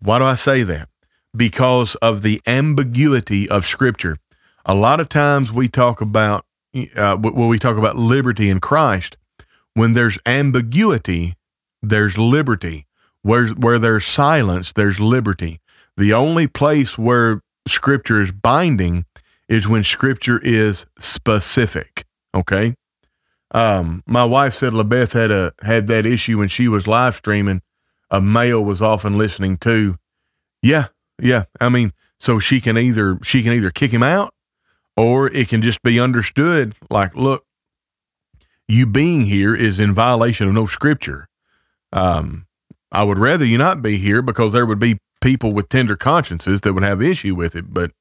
Why 0.00 0.18
do 0.18 0.24
I 0.24 0.34
say 0.34 0.62
that? 0.62 0.88
Because 1.36 1.94
of 1.96 2.22
the 2.22 2.40
ambiguity 2.46 3.48
of 3.48 3.66
Scripture. 3.66 4.18
A 4.64 4.74
lot 4.74 5.00
of 5.00 5.08
times 5.08 5.52
we 5.52 5.68
talk 5.68 6.00
about 6.00 6.44
uh, 6.96 7.16
we 7.20 7.58
talk 7.58 7.76
about 7.76 7.96
liberty 7.96 8.48
in 8.50 8.60
Christ, 8.60 9.16
when 9.78 9.92
there's 9.92 10.18
ambiguity, 10.26 11.34
there's 11.82 12.18
liberty. 12.18 12.86
Where, 13.22 13.46
where 13.48 13.78
there's 13.78 14.04
silence, 14.04 14.72
there's 14.72 15.00
liberty. 15.00 15.60
The 15.96 16.12
only 16.12 16.46
place 16.48 16.98
where 16.98 17.42
scripture 17.66 18.20
is 18.20 18.32
binding 18.32 19.04
is 19.48 19.68
when 19.68 19.84
scripture 19.84 20.40
is 20.42 20.86
specific. 20.98 22.04
Okay. 22.34 22.74
Um, 23.52 24.02
my 24.06 24.24
wife 24.24 24.54
said 24.54 24.72
LaBeth 24.72 25.12
had 25.12 25.30
a 25.30 25.52
had 25.62 25.86
that 25.86 26.04
issue 26.04 26.38
when 26.38 26.48
she 26.48 26.68
was 26.68 26.86
live 26.86 27.14
streaming. 27.14 27.62
A 28.10 28.20
male 28.20 28.64
was 28.64 28.82
often 28.82 29.16
listening 29.16 29.56
too. 29.56 29.96
Yeah, 30.62 30.86
yeah. 31.20 31.44
I 31.60 31.68
mean, 31.68 31.92
so 32.18 32.38
she 32.40 32.60
can 32.60 32.76
either 32.76 33.18
she 33.22 33.42
can 33.42 33.52
either 33.52 33.70
kick 33.70 33.90
him 33.92 34.02
out, 34.02 34.34
or 34.96 35.28
it 35.28 35.48
can 35.48 35.62
just 35.62 35.82
be 35.82 35.98
understood 35.98 36.74
like, 36.90 37.16
look, 37.16 37.44
you 38.68 38.86
being 38.86 39.22
here 39.22 39.54
is 39.54 39.80
in 39.80 39.94
violation 39.94 40.46
of 40.46 40.54
no 40.54 40.66
scripture. 40.66 41.28
Um, 41.92 42.46
I 42.92 43.02
would 43.02 43.18
rather 43.18 43.44
you 43.44 43.58
not 43.58 43.82
be 43.82 43.96
here 43.96 44.22
because 44.22 44.52
there 44.52 44.66
would 44.66 44.78
be 44.78 44.98
people 45.20 45.52
with 45.52 45.68
tender 45.68 45.96
consciences 45.96 46.60
that 46.60 46.74
would 46.74 46.82
have 46.82 47.02
issue 47.02 47.34
with 47.34 47.56
it. 47.56 47.72
But 47.72 47.92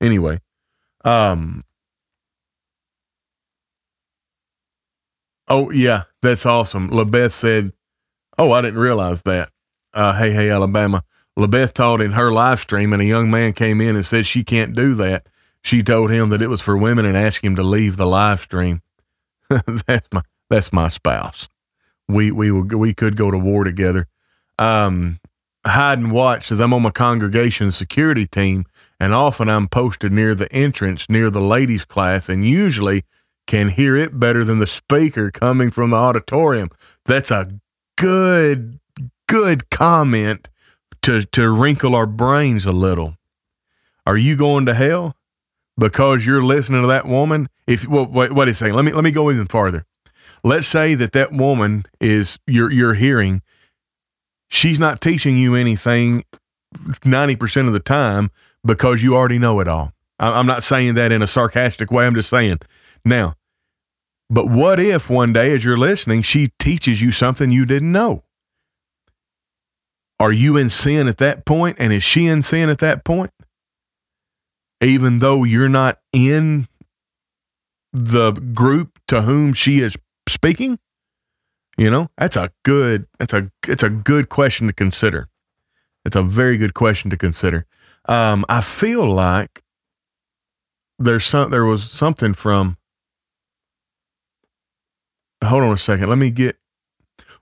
anyway, 0.00 0.40
um, 1.04 1.62
oh 5.48 5.70
yeah, 5.70 6.04
that's 6.22 6.46
awesome. 6.46 6.90
LaBeth 6.90 7.32
said, 7.32 7.72
"Oh, 8.38 8.52
I 8.52 8.62
didn't 8.62 8.80
realize 8.80 9.22
that." 9.22 9.50
Uh, 9.92 10.18
hey, 10.18 10.32
hey, 10.32 10.50
Alabama. 10.50 11.04
LaBeth 11.38 11.72
taught 11.72 12.00
in 12.00 12.12
her 12.12 12.32
live 12.32 12.60
stream, 12.60 12.92
and 12.92 13.00
a 13.00 13.06
young 13.06 13.30
man 13.30 13.52
came 13.52 13.80
in 13.80 13.96
and 13.96 14.04
said 14.04 14.26
she 14.26 14.44
can't 14.44 14.74
do 14.74 14.94
that. 14.94 15.26
She 15.62 15.82
told 15.82 16.10
him 16.10 16.30
that 16.30 16.42
it 16.42 16.48
was 16.48 16.62
for 16.62 16.76
women 16.76 17.04
and 17.04 17.16
asked 17.16 17.44
him 17.44 17.56
to 17.56 17.62
leave 17.62 17.96
the 17.96 18.06
live 18.06 18.40
stream. 18.40 18.82
that's 19.86 20.06
my 20.12 20.22
that's 20.48 20.72
my 20.72 20.88
spouse. 20.88 21.48
We 22.08 22.30
we 22.30 22.50
will, 22.50 22.62
we 22.62 22.94
could 22.94 23.16
go 23.16 23.30
to 23.30 23.38
war 23.38 23.64
together. 23.64 24.06
Um, 24.58 25.18
hide 25.66 25.98
and 25.98 26.12
watch 26.12 26.46
says 26.46 26.60
I'm 26.60 26.72
on 26.72 26.82
my 26.82 26.90
congregation 26.90 27.72
security 27.72 28.26
team, 28.26 28.64
and 28.98 29.12
often 29.12 29.48
I'm 29.48 29.68
posted 29.68 30.12
near 30.12 30.34
the 30.34 30.50
entrance 30.52 31.08
near 31.08 31.30
the 31.30 31.40
ladies' 31.40 31.84
class, 31.84 32.28
and 32.28 32.44
usually 32.44 33.02
can 33.46 33.68
hear 33.68 33.96
it 33.96 34.18
better 34.20 34.44
than 34.44 34.60
the 34.60 34.66
speaker 34.66 35.30
coming 35.30 35.70
from 35.70 35.90
the 35.90 35.96
auditorium. 35.96 36.70
That's 37.04 37.30
a 37.30 37.48
good 37.96 38.78
good 39.26 39.68
comment 39.70 40.48
to 41.02 41.24
to 41.24 41.50
wrinkle 41.50 41.96
our 41.96 42.06
brains 42.06 42.66
a 42.66 42.72
little. 42.72 43.16
Are 44.06 44.16
you 44.16 44.36
going 44.36 44.66
to 44.66 44.74
hell 44.74 45.16
because 45.80 46.26
you're 46.26 46.42
listening 46.42 46.82
to 46.82 46.88
that 46.88 47.06
woman? 47.06 47.48
If 47.66 47.88
well, 47.88 48.06
what, 48.06 48.32
what 48.32 48.48
is 48.48 48.58
saying? 48.58 48.74
Let 48.74 48.84
me 48.84 48.92
let 48.92 49.02
me 49.02 49.10
go 49.10 49.30
even 49.30 49.46
farther. 49.46 49.84
Let's 50.44 50.66
say 50.66 50.94
that 50.94 51.12
that 51.12 51.32
woman 51.32 51.84
is 52.00 52.38
you're 52.46 52.70
you're 52.70 52.94
hearing. 52.94 53.42
She's 54.48 54.78
not 54.78 55.00
teaching 55.00 55.36
you 55.36 55.54
anything 55.56 56.22
ninety 57.04 57.34
percent 57.34 57.66
of 57.66 57.72
the 57.72 57.80
time 57.80 58.30
because 58.64 59.02
you 59.02 59.16
already 59.16 59.38
know 59.38 59.58
it 59.60 59.66
all. 59.66 59.92
I'm 60.18 60.46
not 60.46 60.62
saying 60.62 60.94
that 60.94 61.12
in 61.12 61.22
a 61.22 61.26
sarcastic 61.26 61.90
way. 61.90 62.06
I'm 62.06 62.14
just 62.14 62.28
saying 62.28 62.58
now. 63.04 63.34
But 64.28 64.48
what 64.48 64.78
if 64.78 65.10
one 65.10 65.32
day, 65.32 65.52
as 65.52 65.64
you're 65.64 65.78
listening, 65.78 66.22
she 66.22 66.50
teaches 66.58 67.02
you 67.02 67.10
something 67.10 67.50
you 67.50 67.64
didn't 67.64 67.90
know? 67.90 68.22
Are 70.20 70.30
you 70.30 70.56
in 70.58 70.68
sin 70.68 71.08
at 71.08 71.16
that 71.16 71.46
point? 71.46 71.76
And 71.80 71.92
is 71.92 72.02
she 72.02 72.26
in 72.26 72.42
sin 72.42 72.68
at 72.68 72.78
that 72.78 73.02
point? 73.02 73.32
Even 74.82 75.18
though 75.18 75.44
you're 75.44 75.68
not 75.68 75.98
in 76.12 76.66
the 77.92 78.32
group 78.32 78.98
to 79.08 79.22
whom 79.22 79.52
she 79.52 79.80
is 79.80 79.96
speaking? 80.28 80.78
You 81.76 81.90
know, 81.90 82.08
that's 82.16 82.36
a 82.36 82.52
good 82.64 83.06
that's 83.18 83.32
a 83.32 83.50
it's 83.66 83.82
a 83.82 83.90
good 83.90 84.28
question 84.28 84.66
to 84.66 84.72
consider. 84.72 85.28
It's 86.04 86.16
a 86.16 86.22
very 86.22 86.56
good 86.56 86.74
question 86.74 87.10
to 87.10 87.16
consider. 87.16 87.66
Um, 88.06 88.44
I 88.48 88.60
feel 88.60 89.06
like 89.06 89.62
there's 90.98 91.24
some 91.24 91.50
there 91.50 91.64
was 91.64 91.90
something 91.90 92.34
from 92.34 92.76
hold 95.42 95.64
on 95.64 95.72
a 95.72 95.78
second. 95.78 96.08
Let 96.08 96.18
me 96.18 96.30
get 96.30 96.56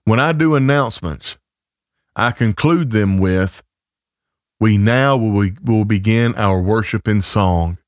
when 0.04 0.20
I 0.20 0.32
do 0.32 0.54
announcements, 0.54 1.36
I 2.16 2.30
conclude 2.30 2.90
them 2.90 3.18
with, 3.18 3.62
We 4.60 4.78
now 4.78 5.16
will, 5.16 5.50
will 5.64 5.84
begin 5.84 6.34
our 6.36 6.60
worship 6.60 7.06
in 7.06 7.22
song. 7.22 7.78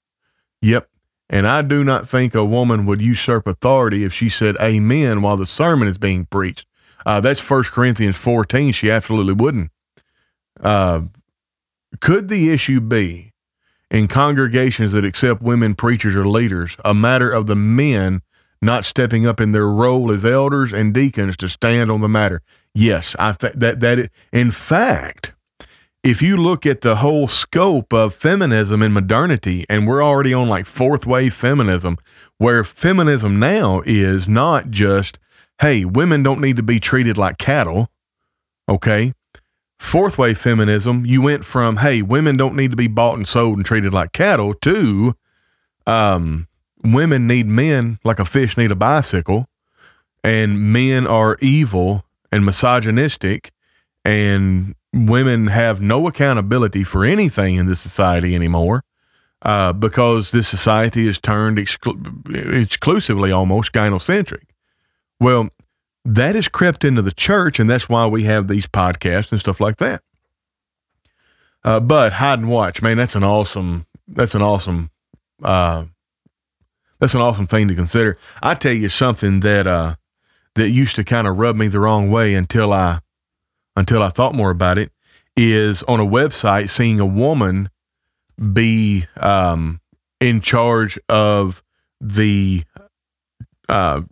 Yep. 0.62 0.88
And 1.28 1.46
I 1.46 1.62
do 1.62 1.84
not 1.84 2.08
think 2.08 2.34
a 2.34 2.44
woman 2.44 2.86
would 2.86 3.00
usurp 3.00 3.46
authority 3.46 4.04
if 4.04 4.12
she 4.12 4.28
said 4.28 4.56
amen 4.60 5.22
while 5.22 5.36
the 5.36 5.46
sermon 5.46 5.88
is 5.88 5.98
being 5.98 6.26
preached. 6.26 6.66
Uh, 7.06 7.20
that's 7.20 7.48
1 7.48 7.64
Corinthians 7.64 8.16
14. 8.16 8.72
She 8.72 8.90
absolutely 8.90 9.34
wouldn't. 9.34 9.70
Uh, 10.60 11.02
could 12.00 12.28
the 12.28 12.50
issue 12.50 12.80
be 12.80 13.32
in 13.90 14.06
congregations 14.06 14.92
that 14.92 15.04
accept 15.04 15.42
women 15.42 15.74
preachers 15.74 16.14
or 16.14 16.26
leaders 16.26 16.76
a 16.84 16.94
matter 16.94 17.30
of 17.30 17.46
the 17.46 17.56
men 17.56 18.22
not 18.62 18.84
stepping 18.84 19.26
up 19.26 19.40
in 19.40 19.52
their 19.52 19.68
role 19.68 20.10
as 20.12 20.24
elders 20.24 20.72
and 20.72 20.92
deacons 20.92 21.36
to 21.38 21.48
stand 21.48 21.90
on 21.90 22.00
the 22.00 22.08
matter. 22.08 22.42
Yes, 22.74 23.16
I 23.18 23.32
think 23.32 23.54
that 23.54 23.80
that 23.80 24.10
in 24.32 24.50
fact, 24.50 25.34
if 26.02 26.22
you 26.22 26.36
look 26.36 26.64
at 26.64 26.80
the 26.80 26.96
whole 26.96 27.28
scope 27.28 27.92
of 27.92 28.14
feminism 28.14 28.82
and 28.82 28.94
modernity, 28.94 29.66
and 29.68 29.86
we're 29.86 30.02
already 30.02 30.32
on 30.32 30.48
like 30.48 30.66
fourth 30.66 31.06
wave 31.06 31.34
feminism, 31.34 31.98
where 32.38 32.64
feminism 32.64 33.38
now 33.38 33.82
is 33.84 34.26
not 34.26 34.70
just, 34.70 35.18
hey, 35.60 35.84
women 35.84 36.22
don't 36.22 36.40
need 36.40 36.56
to 36.56 36.62
be 36.62 36.80
treated 36.80 37.18
like 37.18 37.36
cattle. 37.36 37.90
Okay. 38.68 39.12
Fourth 39.78 40.16
wave 40.18 40.38
feminism, 40.38 41.04
you 41.04 41.22
went 41.22 41.44
from, 41.44 41.78
hey, 41.78 42.02
women 42.02 42.36
don't 42.36 42.56
need 42.56 42.70
to 42.70 42.76
be 42.76 42.88
bought 42.88 43.16
and 43.16 43.28
sold 43.28 43.56
and 43.56 43.66
treated 43.66 43.92
like 43.92 44.12
cattle 44.12 44.54
to, 44.54 45.14
um, 45.86 46.48
women 46.82 47.26
need 47.26 47.46
men 47.46 47.98
like 48.04 48.18
a 48.18 48.24
fish 48.24 48.56
need 48.56 48.70
a 48.70 48.76
bicycle, 48.76 49.46
and 50.22 50.72
men 50.72 51.06
are 51.06 51.36
evil 51.40 52.04
and 52.30 52.44
misogynistic, 52.44 53.50
and 54.04 54.74
women 54.92 55.48
have 55.48 55.80
no 55.80 56.06
accountability 56.06 56.84
for 56.84 57.04
anything 57.04 57.56
in 57.56 57.66
this 57.66 57.80
society 57.80 58.34
anymore. 58.34 58.82
Uh, 59.42 59.72
because 59.72 60.32
this 60.32 60.46
society 60.46 61.08
is 61.08 61.18
turned 61.18 61.56
exclu- 61.56 62.60
exclusively 62.62 63.32
almost 63.32 63.72
gynocentric. 63.72 64.42
Well, 65.18 65.48
that 66.04 66.34
has 66.34 66.46
crept 66.46 66.84
into 66.84 67.00
the 67.00 67.12
church, 67.12 67.58
and 67.58 67.68
that's 67.68 67.88
why 67.88 68.06
we 68.06 68.24
have 68.24 68.48
these 68.48 68.66
podcasts 68.66 69.32
and 69.32 69.40
stuff 69.40 69.58
like 69.58 69.78
that. 69.78 70.02
Uh, 71.64 71.80
but 71.80 72.12
hide 72.12 72.40
and 72.40 72.50
watch, 72.50 72.82
man, 72.82 72.98
that's 72.98 73.14
an 73.14 73.24
awesome, 73.24 73.86
that's 74.06 74.34
an 74.34 74.42
awesome 74.42 74.90
uh, 75.42 75.84
that's 76.98 77.14
an 77.14 77.20
awesome 77.20 77.46
thing 77.46 77.68
to 77.68 77.74
consider. 77.74 78.18
I 78.42 78.54
tell 78.54 78.72
you 78.72 78.88
something 78.88 79.40
that 79.40 79.66
uh, 79.66 79.96
that 80.54 80.70
used 80.70 80.96
to 80.96 81.04
kind 81.04 81.26
of 81.26 81.38
rub 81.38 81.56
me 81.56 81.68
the 81.68 81.80
wrong 81.80 82.10
way 82.10 82.34
until 82.34 82.72
I 82.72 83.00
until 83.76 84.02
I 84.02 84.08
thought 84.08 84.34
more 84.34 84.50
about 84.50 84.78
it 84.78 84.92
is 85.36 85.82
on 85.84 86.00
a 86.00 86.06
website 86.06 86.68
seeing 86.68 87.00
a 87.00 87.06
woman 87.06 87.70
be 88.52 89.04
um, 89.18 89.80
in 90.20 90.40
charge 90.40 90.98
of 91.08 91.62
the 92.00 92.64
uh, 93.68 94.02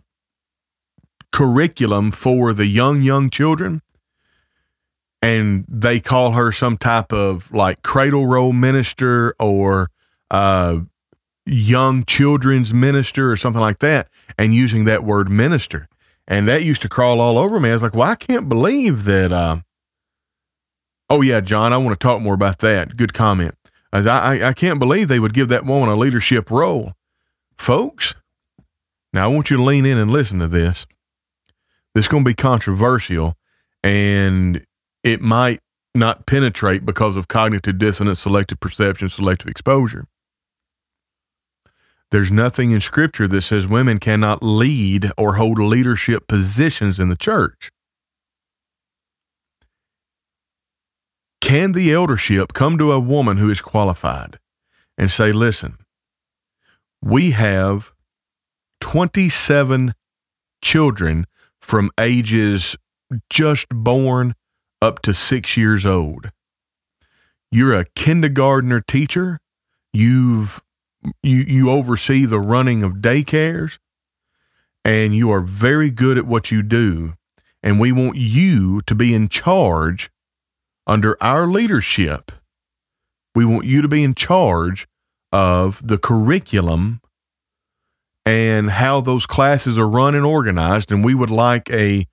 curriculum 1.31 2.11
for 2.11 2.53
the 2.53 2.65
young 2.65 3.01
young 3.01 3.29
children 3.29 3.81
and 5.21 5.65
they 5.67 5.99
call 5.99 6.31
her 6.31 6.51
some 6.51 6.77
type 6.77 7.11
of 7.11 7.51
like 7.51 7.81
cradle 7.81 8.25
roll 8.25 8.53
minister 8.53 9.35
or 9.39 9.89
uh, 10.31 10.79
young 11.45 12.03
children's 12.05 12.73
minister 12.73 13.31
or 13.31 13.35
something 13.35 13.61
like 13.61 13.79
that 13.79 14.07
and 14.37 14.53
using 14.53 14.85
that 14.85 15.03
word 15.03 15.29
minister. 15.29 15.88
And 16.29 16.47
that 16.47 16.63
used 16.63 16.83
to 16.83 16.89
crawl 16.89 17.19
all 17.19 17.39
over 17.39 17.59
me. 17.59 17.69
I 17.69 17.73
was 17.73 17.83
like, 17.83 17.95
well, 17.95 18.07
I 18.07 18.15
can't 18.15 18.47
believe 18.47 19.03
that. 19.05 19.31
Uh, 19.31 19.57
oh, 21.09 21.21
yeah, 21.21 21.41
John, 21.41 21.73
I 21.73 21.77
want 21.77 21.99
to 21.99 22.07
talk 22.07 22.21
more 22.21 22.35
about 22.35 22.59
that. 22.59 22.95
Good 22.95 23.13
comment. 23.13 23.55
As 23.91 24.05
I, 24.05 24.35
I, 24.35 24.49
I 24.49 24.53
can't 24.53 24.79
believe 24.79 25.07
they 25.07 25.19
would 25.19 25.33
give 25.33 25.47
that 25.49 25.65
woman 25.65 25.89
a 25.89 25.95
leadership 25.95 26.51
role. 26.51 26.93
Folks, 27.57 28.13
now 29.11 29.25
I 29.25 29.33
want 29.33 29.49
you 29.49 29.57
to 29.57 29.63
lean 29.63 29.85
in 29.85 29.97
and 29.97 30.11
listen 30.11 30.37
to 30.39 30.47
this. 30.47 30.85
This 31.95 32.05
is 32.05 32.07
going 32.07 32.23
to 32.23 32.29
be 32.29 32.35
controversial 32.35 33.35
and 33.83 34.63
it 35.03 35.21
might 35.21 35.59
not 35.95 36.27
penetrate 36.27 36.85
because 36.85 37.15
of 37.15 37.27
cognitive 37.27 37.79
dissonance, 37.79 38.19
selective 38.19 38.59
perception, 38.59 39.09
selective 39.09 39.47
exposure. 39.47 40.05
There's 42.11 42.31
nothing 42.31 42.71
in 42.71 42.81
scripture 42.81 43.27
that 43.27 43.41
says 43.41 43.67
women 43.67 43.99
cannot 43.99 44.41
lead 44.41 45.11
or 45.17 45.35
hold 45.35 45.59
leadership 45.59 46.27
positions 46.27 46.99
in 46.99 47.09
the 47.09 47.15
church. 47.15 47.71
Can 51.41 51.71
the 51.73 51.93
eldership 51.93 52.53
come 52.53 52.77
to 52.77 52.91
a 52.91 52.99
woman 52.99 53.37
who 53.37 53.49
is 53.49 53.61
qualified 53.61 54.39
and 54.97 55.09
say, 55.09 55.31
listen, 55.31 55.77
we 57.01 57.31
have 57.31 57.93
27 58.81 59.93
children 60.61 61.25
from 61.61 61.91
ages 61.99 62.75
just 63.29 63.67
born 63.69 64.33
up 64.81 65.01
to 65.01 65.13
six 65.13 65.57
years 65.57 65.85
old. 65.85 66.31
You're 67.51 67.75
a 67.75 67.85
kindergartner 67.95 68.81
teacher. 68.81 69.39
You've 69.91 70.61
you 71.23 71.43
you 71.47 71.71
oversee 71.71 72.25
the 72.25 72.39
running 72.39 72.83
of 72.83 72.95
daycares 72.95 73.79
and 74.85 75.15
you 75.15 75.31
are 75.31 75.41
very 75.41 75.89
good 75.91 76.17
at 76.17 76.25
what 76.27 76.51
you 76.51 76.61
do 76.63 77.13
and 77.63 77.79
we 77.79 77.91
want 77.91 78.17
you 78.17 78.81
to 78.87 78.95
be 78.95 79.13
in 79.13 79.29
charge 79.29 80.09
under 80.87 81.21
our 81.23 81.47
leadership 81.47 82.31
We 83.35 83.45
want 83.45 83.65
you 83.65 83.81
to 83.81 83.87
be 83.87 84.03
in 84.03 84.15
charge 84.15 84.87
of 85.31 85.85
the 85.87 85.97
curriculum 85.97 87.01
and 88.25 88.71
how 88.71 89.01
those 89.01 89.25
classes 89.25 89.77
are 89.77 89.87
run 89.87 90.15
and 90.15 90.25
organized. 90.25 90.91
And 90.91 91.03
we 91.05 91.15
would 91.15 91.31
like 91.31 91.69
a 91.71 92.07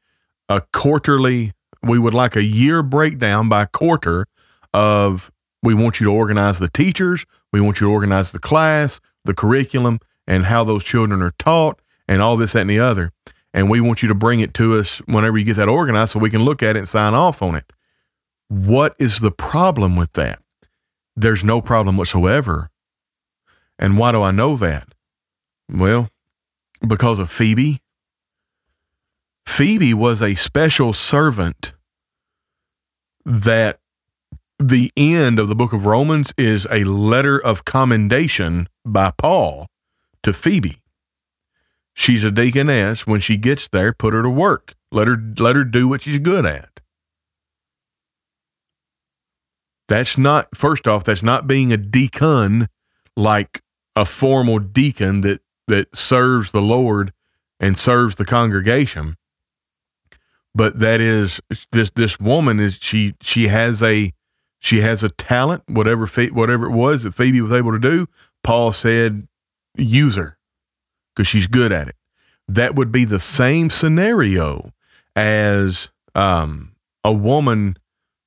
a 0.49 0.62
quarterly, 0.72 1.53
we 1.82 1.99
would 1.99 2.14
like 2.14 2.37
a 2.37 2.45
year 2.45 2.82
breakdown 2.82 3.49
by 3.49 3.66
quarter 3.66 4.26
of 4.72 5.30
we 5.66 5.74
want 5.74 5.98
you 5.98 6.06
to 6.06 6.12
organize 6.12 6.60
the 6.60 6.68
teachers, 6.68 7.26
we 7.52 7.60
want 7.60 7.80
you 7.80 7.88
to 7.88 7.92
organize 7.92 8.30
the 8.30 8.38
class, 8.38 9.00
the 9.24 9.34
curriculum, 9.34 9.98
and 10.24 10.44
how 10.44 10.62
those 10.62 10.84
children 10.84 11.20
are 11.20 11.32
taught, 11.40 11.80
and 12.06 12.22
all 12.22 12.36
this, 12.36 12.52
that, 12.52 12.60
and 12.60 12.70
the 12.70 12.78
other. 12.78 13.10
And 13.52 13.68
we 13.68 13.80
want 13.80 14.00
you 14.00 14.08
to 14.08 14.14
bring 14.14 14.38
it 14.38 14.54
to 14.54 14.78
us 14.78 14.98
whenever 15.06 15.36
you 15.36 15.44
get 15.44 15.56
that 15.56 15.68
organized 15.68 16.12
so 16.12 16.20
we 16.20 16.30
can 16.30 16.44
look 16.44 16.62
at 16.62 16.76
it 16.76 16.78
and 16.78 16.88
sign 16.88 17.14
off 17.14 17.42
on 17.42 17.56
it. 17.56 17.72
What 18.48 18.94
is 19.00 19.18
the 19.18 19.32
problem 19.32 19.96
with 19.96 20.12
that? 20.12 20.40
There's 21.16 21.42
no 21.42 21.60
problem 21.60 21.96
whatsoever. 21.96 22.70
And 23.76 23.98
why 23.98 24.12
do 24.12 24.22
I 24.22 24.30
know 24.30 24.56
that? 24.56 24.94
Well, 25.68 26.08
because 26.86 27.18
of 27.18 27.28
Phoebe. 27.28 27.80
Phoebe 29.46 29.94
was 29.94 30.22
a 30.22 30.36
special 30.36 30.92
servant 30.92 31.74
that 33.24 33.80
the 34.59 34.90
end 34.96 35.38
of 35.38 35.48
the 35.48 35.54
book 35.54 35.72
of 35.72 35.86
Romans 35.86 36.32
is 36.38 36.66
a 36.70 36.84
letter 36.84 37.38
of 37.38 37.64
commendation 37.64 38.68
by 38.84 39.12
Paul 39.16 39.66
to 40.22 40.32
Phoebe. 40.32 40.82
She's 41.94 42.24
a 42.24 42.30
deaconess. 42.30 43.07
When 43.07 43.20
she 43.20 43.36
gets 43.36 43.68
there, 43.68 43.92
put 43.92 44.14
her 44.14 44.22
to 44.22 44.30
work. 44.30 44.74
Let 44.92 45.09
her 45.09 45.16
let 45.38 45.57
her 45.57 45.64
do 45.64 45.88
what 45.88 46.02
she's 46.02 46.18
good 46.18 46.44
at. 46.44 46.80
That's 49.88 50.18
not 50.18 50.54
first 50.54 50.88
off, 50.88 51.04
that's 51.04 51.22
not 51.22 51.46
being 51.46 51.72
a 51.72 51.76
deacon 51.76 52.68
like 53.16 53.62
a 53.94 54.04
formal 54.04 54.59
deacon 54.59 55.22
that 55.22 55.40
that 55.68 55.94
serves 55.96 56.52
the 56.52 56.62
Lord 56.62 57.12
and 57.59 57.78
serves 57.78 58.16
the 58.16 58.24
congregation. 58.24 59.16
But 60.54 60.80
that 60.80 61.00
is 61.00 61.40
this 61.72 61.90
this 61.90 62.18
woman 62.18 62.61
is 62.61 62.78
she 62.80 63.14
she 63.20 63.48
has 63.48 63.82
a 63.82 64.12
she 64.61 64.80
has 64.80 65.02
a 65.02 65.09
talent 65.09 65.62
whatever 65.68 66.07
whatever 66.07 66.66
it 66.66 66.72
was 66.72 67.04
that 67.04 67.12
Phoebe 67.12 67.40
was 67.40 67.52
able 67.52 67.72
to 67.72 67.78
do. 67.78 68.07
Paul 68.42 68.72
said 68.72 69.26
use 69.76 70.16
her 70.16 70.38
because 71.14 71.28
she's 71.28 71.46
good 71.46 71.72
at 71.72 71.88
it. 71.88 71.96
That 72.48 72.74
would 72.74 72.92
be 72.92 73.04
the 73.04 73.20
same 73.20 73.70
scenario 73.70 74.72
as 75.14 75.90
um, 76.14 76.72
a 77.04 77.12
woman 77.12 77.76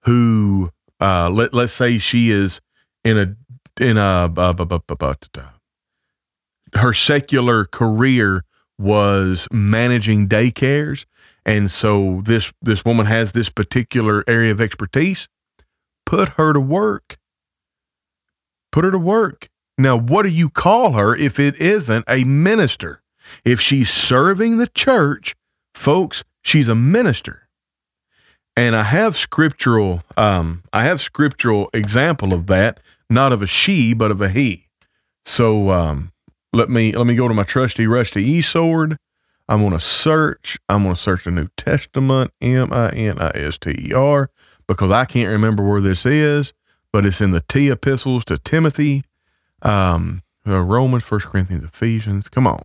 who 0.04 0.72
uh, 1.00 1.30
let 1.30 1.54
let's 1.54 1.74
say 1.74 1.98
she 1.98 2.32
is 2.32 2.62
in 3.04 3.18
a 3.18 3.36
in 3.84 3.98
a 3.98 4.32
her 6.76 6.94
secular 6.94 7.66
career 7.66 8.44
was 8.78 9.48
managing 9.52 10.28
daycares 10.28 11.06
and 11.46 11.72
so 11.72 12.22
this 12.24 12.54
this 12.62 12.86
woman 12.86 13.06
has 13.06 13.32
this 13.32 13.50
particular 13.50 14.24
area 14.28 14.52
of 14.52 14.62
expertise 14.62 15.28
put 16.10 16.30
her 16.30 16.54
to 16.54 16.60
work. 16.60 17.18
Put 18.72 18.84
her 18.84 18.90
to 18.90 18.98
work. 18.98 19.48
Now 19.78 19.96
what 19.96 20.24
do 20.24 20.30
you 20.30 20.50
call 20.50 20.94
her 20.94 21.16
if 21.16 21.40
it 21.40 21.62
isn't 21.62 22.04
a 22.08 22.24
minister? 22.24 23.04
If 23.46 23.62
she's 23.62 23.92
serving 23.92 24.58
the 24.58 24.66
church 24.66 25.36
folks 25.76 26.24
she's 26.42 26.68
a 26.68 26.74
minister. 26.74 27.48
And 28.58 28.76
i 28.76 28.82
have 28.82 29.16
scriptural 29.16 30.02
um 30.18 30.64
i 30.74 30.84
have 30.84 31.00
scriptural 31.00 31.70
example 31.74 32.34
of 32.34 32.48
that 32.48 32.80
not 33.08 33.32
of 33.32 33.44
a 33.44 33.48
she 33.48 33.94
but 33.94 34.10
of 34.10 34.20
a 34.20 34.30
he. 34.30 34.66
So 35.24 35.70
um 35.70 36.12
let 36.52 36.72
me 36.72 36.92
let 36.92 37.06
me 37.06 37.14
go 37.14 37.28
to 37.28 37.36
my 37.36 37.44
trusty 37.44 37.86
rusty 37.86 38.24
e 38.24 38.42
sword. 38.42 38.98
I'm 39.48 39.62
going 39.62 39.74
to 39.74 39.80
search. 39.80 40.60
I'm 40.70 40.84
going 40.84 40.94
to 40.94 41.02
search 41.02 41.24
the 41.24 41.32
New 41.32 41.50
Testament, 41.58 42.32
M 42.40 42.72
I 42.72 42.90
N 42.90 43.20
I 43.20 43.32
S 43.34 43.58
T 43.58 43.76
E 43.80 43.94
R, 43.94 44.30
because 44.70 44.92
I 44.92 45.04
can't 45.04 45.30
remember 45.30 45.64
where 45.64 45.82
this 45.82 46.06
is, 46.06 46.54
but 46.94 47.06
it's 47.06 47.20
in 47.20 47.32
the 47.32 47.42
T 47.42 47.70
epistles 47.70 48.24
to 48.26 48.38
Timothy, 48.38 49.04
um, 49.64 50.22
uh, 50.48 50.62
Romans, 50.62 51.04
First 51.04 51.26
Corinthians, 51.26 51.66
Ephesians. 51.66 52.30
Come 52.30 52.48
on, 52.48 52.62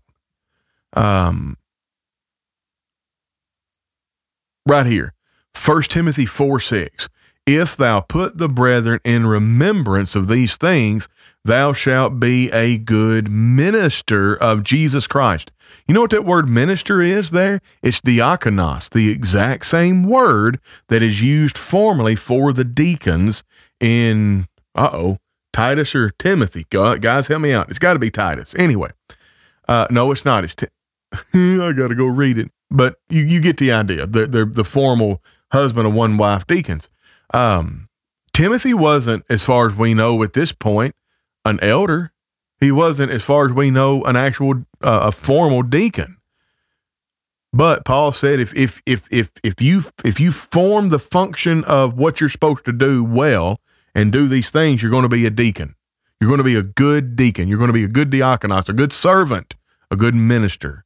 um, 0.93 1.57
right 4.69 4.87
here, 4.87 5.15
First 5.55 5.91
Timothy 5.91 6.27
four 6.27 6.61
six. 6.61 7.09
If 7.47 7.77
thou 7.77 8.01
put 8.01 8.39
the 8.39 8.49
brethren 8.49 9.01
in 9.05 9.27
remembrance 9.27 10.17
of 10.17 10.29
these 10.29 10.57
things, 10.57 11.09
thou 11.45 11.75
shalt 11.75 12.19
be 12.19 12.51
a 12.53 12.79
good 12.79 13.31
minister 13.31 14.35
of 14.35 14.63
Jesus 14.63 15.07
Christ. 15.07 15.53
You 15.87 15.95
know 15.95 16.01
what 16.01 16.11
that 16.11 16.25
word 16.25 16.49
minister 16.49 17.03
is 17.03 17.33
there? 17.33 17.61
It's 17.83 18.01
diakonos, 18.01 18.89
the 18.89 19.11
exact 19.11 19.67
same 19.67 20.09
word 20.09 20.59
that 20.89 21.03
is 21.03 21.21
used 21.21 21.59
formally 21.59 22.17
for 22.17 22.55
the 22.55 22.65
deacons 22.65 23.45
in, 23.79 24.47
uh 24.75 24.91
oh, 24.93 25.19
Titus 25.53 25.95
or 25.95 26.11
Timothy. 26.11 26.65
Guys, 26.71 27.29
help 27.29 27.43
me 27.43 27.53
out. 27.53 27.69
It's 27.69 27.79
got 27.79 27.93
to 27.93 27.99
be 27.99 28.11
Titus. 28.11 28.55
Anyway, 28.55 28.91
uh, 29.69 29.87
no, 29.91 30.11
it's 30.13 30.25
not. 30.25 30.45
It's, 30.45 30.57
I 31.13 31.73
got 31.77 31.89
to 31.89 31.95
go 31.95 32.07
read 32.07 32.39
it. 32.39 32.51
But 32.71 32.97
you, 33.09 33.23
you 33.23 33.41
get 33.41 33.59
the 33.59 33.71
idea. 33.71 34.07
They're, 34.07 34.27
they're 34.27 34.45
the 34.47 34.65
formal 34.65 35.23
husband 35.53 35.87
of 35.87 35.95
one 35.95 36.17
wife 36.17 36.47
deacons. 36.47 36.89
Um, 37.35 37.89
Timothy 38.33 38.73
wasn't, 38.73 39.25
as 39.29 39.45
far 39.45 39.67
as 39.67 39.75
we 39.75 39.93
know 39.93 40.23
at 40.23 40.33
this 40.33 40.53
point, 40.53 40.95
an 41.45 41.59
elder. 41.61 42.13
He 42.61 42.73
wasn't, 42.73 43.11
as 43.11 43.23
far 43.23 43.47
as 43.47 43.53
we 43.53 43.71
know, 43.71 44.03
an 44.05 44.17
actual 44.17 44.65
uh, 44.81 45.01
a 45.05 45.13
formal 45.13 45.63
deacon. 45.63 46.17
But 47.53 47.85
Paul 47.85 48.13
said, 48.13 48.41
if 48.41 48.57
if 48.57 48.81
if 48.87 49.07
if 49.13 49.31
if 49.43 49.61
you 49.61 49.83
if 50.05 50.19
you 50.19 50.33
form 50.33 50.89
the 50.89 50.99
function 50.99 51.65
of 51.65 51.99
what 51.99 52.21
you're 52.21 52.31
supposed 52.31 52.65
to 52.65 52.73
do 52.73 53.05
well 53.05 53.61
and 53.95 54.11
do 54.11 54.27
these 54.27 54.51
things, 54.51 54.83
you're 54.83 54.91
going 54.91 55.03
to 55.03 55.09
be 55.09 55.27
a 55.27 55.31
deacon. 55.31 55.75
You're 56.21 56.29
going 56.31 56.39
to 56.39 56.45
be 56.45 56.57
a 56.57 56.63
good 56.63 57.17
deacon. 57.17 57.49
You're 57.49 57.59
going 57.59 57.69
to 57.69 57.75
be 57.75 57.85
a 57.85 57.89
good 57.89 58.11
diakonos, 58.11 58.69
a 58.69 58.73
good 58.73 58.93
servant, 58.93 59.57
a 59.91 59.97
good 59.97 60.15
minister. 60.15 60.85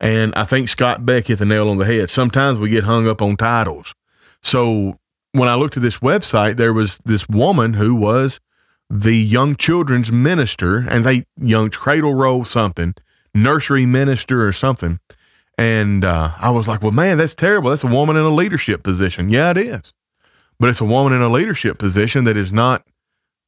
And 0.00 0.32
I 0.36 0.44
think 0.44 0.68
Scott 0.68 1.04
Beck 1.04 1.26
hit 1.26 1.40
the 1.40 1.44
nail 1.44 1.68
on 1.68 1.78
the 1.78 1.84
head. 1.84 2.10
Sometimes 2.10 2.58
we 2.58 2.70
get 2.70 2.84
hung 2.84 3.08
up 3.08 3.20
on 3.20 3.36
titles. 3.36 3.94
So 4.42 4.98
when 5.32 5.48
I 5.48 5.54
looked 5.54 5.76
at 5.76 5.82
this 5.82 5.98
website, 5.98 6.56
there 6.56 6.72
was 6.72 6.98
this 7.04 7.28
woman 7.28 7.74
who 7.74 7.94
was 7.94 8.40
the 8.90 9.14
young 9.14 9.54
children's 9.56 10.10
minister 10.10 10.86
and 10.88 11.04
they 11.04 11.24
young 11.36 11.70
cradle 11.70 12.14
roll 12.14 12.44
something, 12.44 12.94
nursery 13.34 13.86
minister 13.86 14.46
or 14.46 14.52
something. 14.52 14.98
And 15.58 16.04
uh, 16.04 16.32
I 16.38 16.50
was 16.50 16.68
like, 16.68 16.82
well, 16.82 16.92
man, 16.92 17.18
that's 17.18 17.34
terrible. 17.34 17.70
That's 17.70 17.84
a 17.84 17.88
woman 17.88 18.16
in 18.16 18.22
a 18.22 18.30
leadership 18.30 18.82
position. 18.82 19.28
Yeah, 19.28 19.50
it 19.50 19.58
is. 19.58 19.92
But 20.60 20.70
it's 20.70 20.80
a 20.80 20.84
woman 20.84 21.12
in 21.12 21.20
a 21.20 21.28
leadership 21.28 21.78
position 21.78 22.24
that 22.24 22.36
is 22.36 22.52
not 22.52 22.86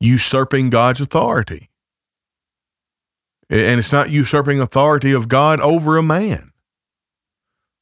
usurping 0.00 0.70
God's 0.70 1.00
authority. 1.00 1.68
And 3.48 3.78
it's 3.78 3.92
not 3.92 4.10
usurping 4.10 4.60
authority 4.60 5.12
of 5.12 5.28
God 5.28 5.60
over 5.60 5.96
a 5.96 6.02
man. 6.02 6.52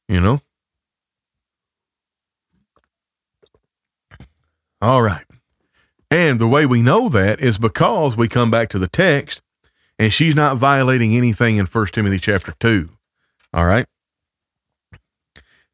You 0.07 0.19
know? 0.19 0.39
All 4.81 5.01
right. 5.01 5.25
And 6.11 6.39
the 6.39 6.47
way 6.47 6.65
we 6.65 6.81
know 6.81 7.09
that 7.09 7.39
is 7.39 7.57
because 7.57 8.17
we 8.17 8.27
come 8.27 8.49
back 8.49 8.69
to 8.69 8.79
the 8.79 8.87
text 8.87 9.41
and 9.99 10.13
she's 10.13 10.35
not 10.35 10.57
violating 10.57 11.15
anything 11.15 11.57
in 11.57 11.65
1 11.65 11.87
Timothy 11.87 12.17
chapter 12.17 12.53
2. 12.59 12.89
All 13.53 13.65
right. 13.65 13.85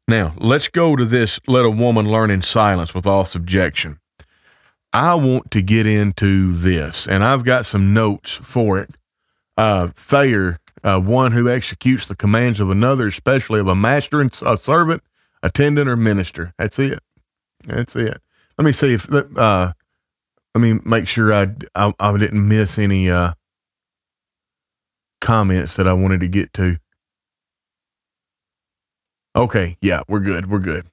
Now, 0.08 0.34
let's 0.36 0.68
go 0.68 0.94
to 0.96 1.04
this 1.04 1.40
let 1.46 1.64
a 1.64 1.70
woman 1.70 2.10
learn 2.10 2.30
in 2.30 2.42
silence 2.42 2.94
with 2.94 3.06
all 3.06 3.24
subjection. 3.24 3.98
I 4.92 5.14
want 5.14 5.50
to 5.50 5.62
get 5.62 5.84
into 5.84 6.52
this, 6.52 7.08
and 7.08 7.24
I've 7.24 7.44
got 7.44 7.66
some 7.66 7.92
notes 7.92 8.32
for 8.32 8.78
it. 8.78 8.90
Uh, 9.56 9.88
Thayer, 9.88 10.58
uh, 10.84 11.00
one 11.00 11.32
who 11.32 11.50
executes 11.50 12.06
the 12.06 12.14
commands 12.14 12.60
of 12.60 12.70
another, 12.70 13.08
especially 13.08 13.60
of 13.60 13.66
a 13.66 13.74
master 13.74 14.20
and 14.20 14.30
a 14.46 14.56
servant, 14.56 15.02
attendant, 15.42 15.88
or 15.88 15.96
minister. 15.96 16.54
That's 16.56 16.78
it. 16.78 17.00
That's 17.64 17.96
it. 17.96 18.18
Let 18.58 18.64
me 18.64 18.72
see 18.72 18.94
if 18.94 19.12
uh, 19.12 19.72
let 20.54 20.60
me 20.60 20.80
make 20.84 21.06
sure 21.06 21.34
I, 21.34 21.48
I, 21.74 21.92
I 22.00 22.16
didn't 22.16 22.48
miss 22.48 22.78
any 22.78 23.10
uh, 23.10 23.32
comments 25.20 25.76
that 25.76 25.86
I 25.86 25.92
wanted 25.92 26.20
to 26.20 26.28
get 26.28 26.52
to. 26.54 26.78
Okay, 29.34 29.76
yeah, 29.82 30.00
we're 30.08 30.20
good. 30.20 30.50
We're 30.50 30.60
good. 30.60 30.86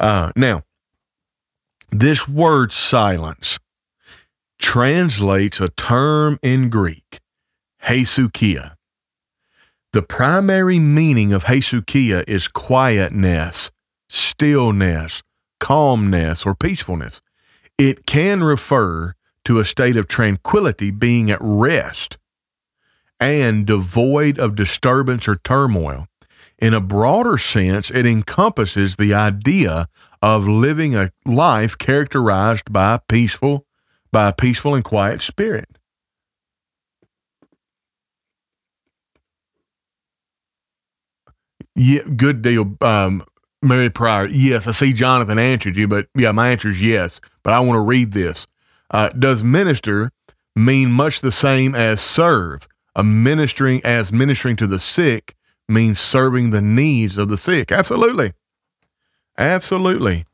Uh, 0.00 0.32
now, 0.34 0.64
this 1.92 2.28
word 2.28 2.72
silence 2.72 3.60
translates 4.58 5.60
a 5.60 5.68
term 5.68 6.38
in 6.42 6.70
Greek, 6.70 7.20
hesukia. 7.84 8.74
The 9.92 10.02
primary 10.02 10.80
meaning 10.80 11.32
of 11.32 11.44
hesukia 11.44 12.24
is 12.26 12.48
quietness, 12.48 13.70
stillness, 14.08 15.22
calmness, 15.64 16.44
or 16.44 16.54
peacefulness. 16.54 17.22
it 17.78 18.04
can 18.06 18.44
refer 18.44 19.14
to 19.46 19.58
a 19.58 19.64
state 19.64 19.96
of 19.96 20.06
tranquility, 20.06 20.90
being 20.90 21.30
at 21.30 21.38
rest 21.40 22.18
and 23.18 23.66
devoid 23.66 24.38
of 24.38 24.54
disturbance 24.54 25.26
or 25.26 25.36
turmoil. 25.36 26.06
In 26.58 26.74
a 26.74 26.80
broader 26.80 27.38
sense, 27.38 27.90
it 27.90 28.04
encompasses 28.06 28.96
the 28.96 29.14
idea 29.14 29.88
of 30.22 30.46
living 30.46 30.94
a 30.94 31.10
life 31.26 31.76
characterized 31.78 32.70
by 32.70 32.98
peaceful, 33.08 33.66
by 34.12 34.28
a 34.28 34.32
peaceful 34.34 34.74
and 34.74 34.84
quiet 34.84 35.22
spirit. 35.22 35.78
Yeah, 41.74 42.02
good 42.16 42.42
deal, 42.42 42.76
um, 42.82 43.22
Mary 43.64 43.90
Pryor. 43.90 44.26
Yes, 44.26 44.66
I 44.66 44.72
see 44.72 44.92
Jonathan 44.92 45.38
answered 45.38 45.76
you, 45.76 45.88
but 45.88 46.06
yeah, 46.14 46.32
my 46.32 46.50
answer 46.50 46.68
is 46.68 46.80
yes. 46.80 47.20
But 47.42 47.52
I 47.52 47.60
want 47.60 47.76
to 47.76 47.80
read 47.80 48.12
this. 48.12 48.46
Uh, 48.90 49.08
does 49.08 49.42
minister 49.42 50.10
mean 50.54 50.92
much 50.92 51.20
the 51.20 51.32
same 51.32 51.74
as 51.74 52.00
serve? 52.00 52.68
A 52.94 53.02
ministering 53.02 53.80
as 53.84 54.12
ministering 54.12 54.56
to 54.56 54.66
the 54.66 54.78
sick 54.78 55.34
means 55.68 55.98
serving 55.98 56.50
the 56.50 56.62
needs 56.62 57.18
of 57.18 57.28
the 57.28 57.36
sick. 57.36 57.72
Absolutely. 57.72 58.32
Absolutely. 59.36 60.24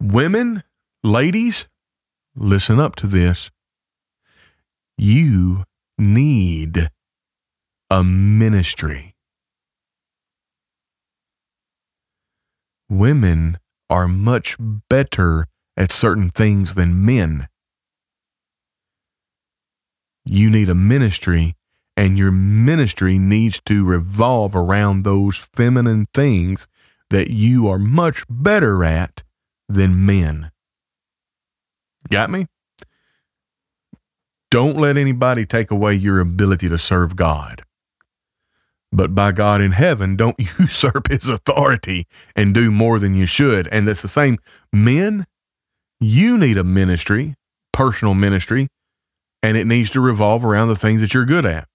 Women, 0.00 0.62
ladies, 1.02 1.66
listen 2.36 2.78
up 2.78 2.94
to 2.96 3.06
this. 3.06 3.50
You 4.96 5.64
need 5.98 6.90
a 7.90 8.04
ministry. 8.04 9.13
Women 12.88 13.58
are 13.88 14.08
much 14.08 14.56
better 14.58 15.46
at 15.76 15.90
certain 15.90 16.30
things 16.30 16.74
than 16.74 17.04
men. 17.04 17.46
You 20.24 20.50
need 20.50 20.68
a 20.68 20.74
ministry 20.74 21.54
and 21.96 22.18
your 22.18 22.30
ministry 22.30 23.18
needs 23.18 23.60
to 23.66 23.84
revolve 23.84 24.56
around 24.56 25.04
those 25.04 25.36
feminine 25.36 26.06
things 26.12 26.66
that 27.10 27.30
you 27.30 27.68
are 27.68 27.78
much 27.78 28.24
better 28.28 28.82
at 28.84 29.22
than 29.68 30.04
men. 30.04 30.50
Got 32.10 32.30
me? 32.30 32.46
Don't 34.50 34.76
let 34.76 34.96
anybody 34.96 35.46
take 35.46 35.70
away 35.70 35.94
your 35.94 36.20
ability 36.20 36.68
to 36.68 36.78
serve 36.78 37.16
God. 37.16 37.62
But 38.94 39.12
by 39.12 39.32
God 39.32 39.60
in 39.60 39.72
heaven, 39.72 40.14
don't 40.14 40.38
usurp 40.58 41.08
his 41.10 41.28
authority 41.28 42.06
and 42.36 42.54
do 42.54 42.70
more 42.70 43.00
than 43.00 43.16
you 43.16 43.26
should. 43.26 43.66
And 43.68 43.88
that's 43.88 44.02
the 44.02 44.08
same. 44.08 44.38
Men, 44.72 45.26
you 46.00 46.38
need 46.38 46.56
a 46.56 46.64
ministry, 46.64 47.34
personal 47.72 48.14
ministry, 48.14 48.68
and 49.42 49.56
it 49.56 49.66
needs 49.66 49.90
to 49.90 50.00
revolve 50.00 50.44
around 50.44 50.68
the 50.68 50.76
things 50.76 51.00
that 51.00 51.12
you're 51.12 51.26
good 51.26 51.44
at. 51.44 51.66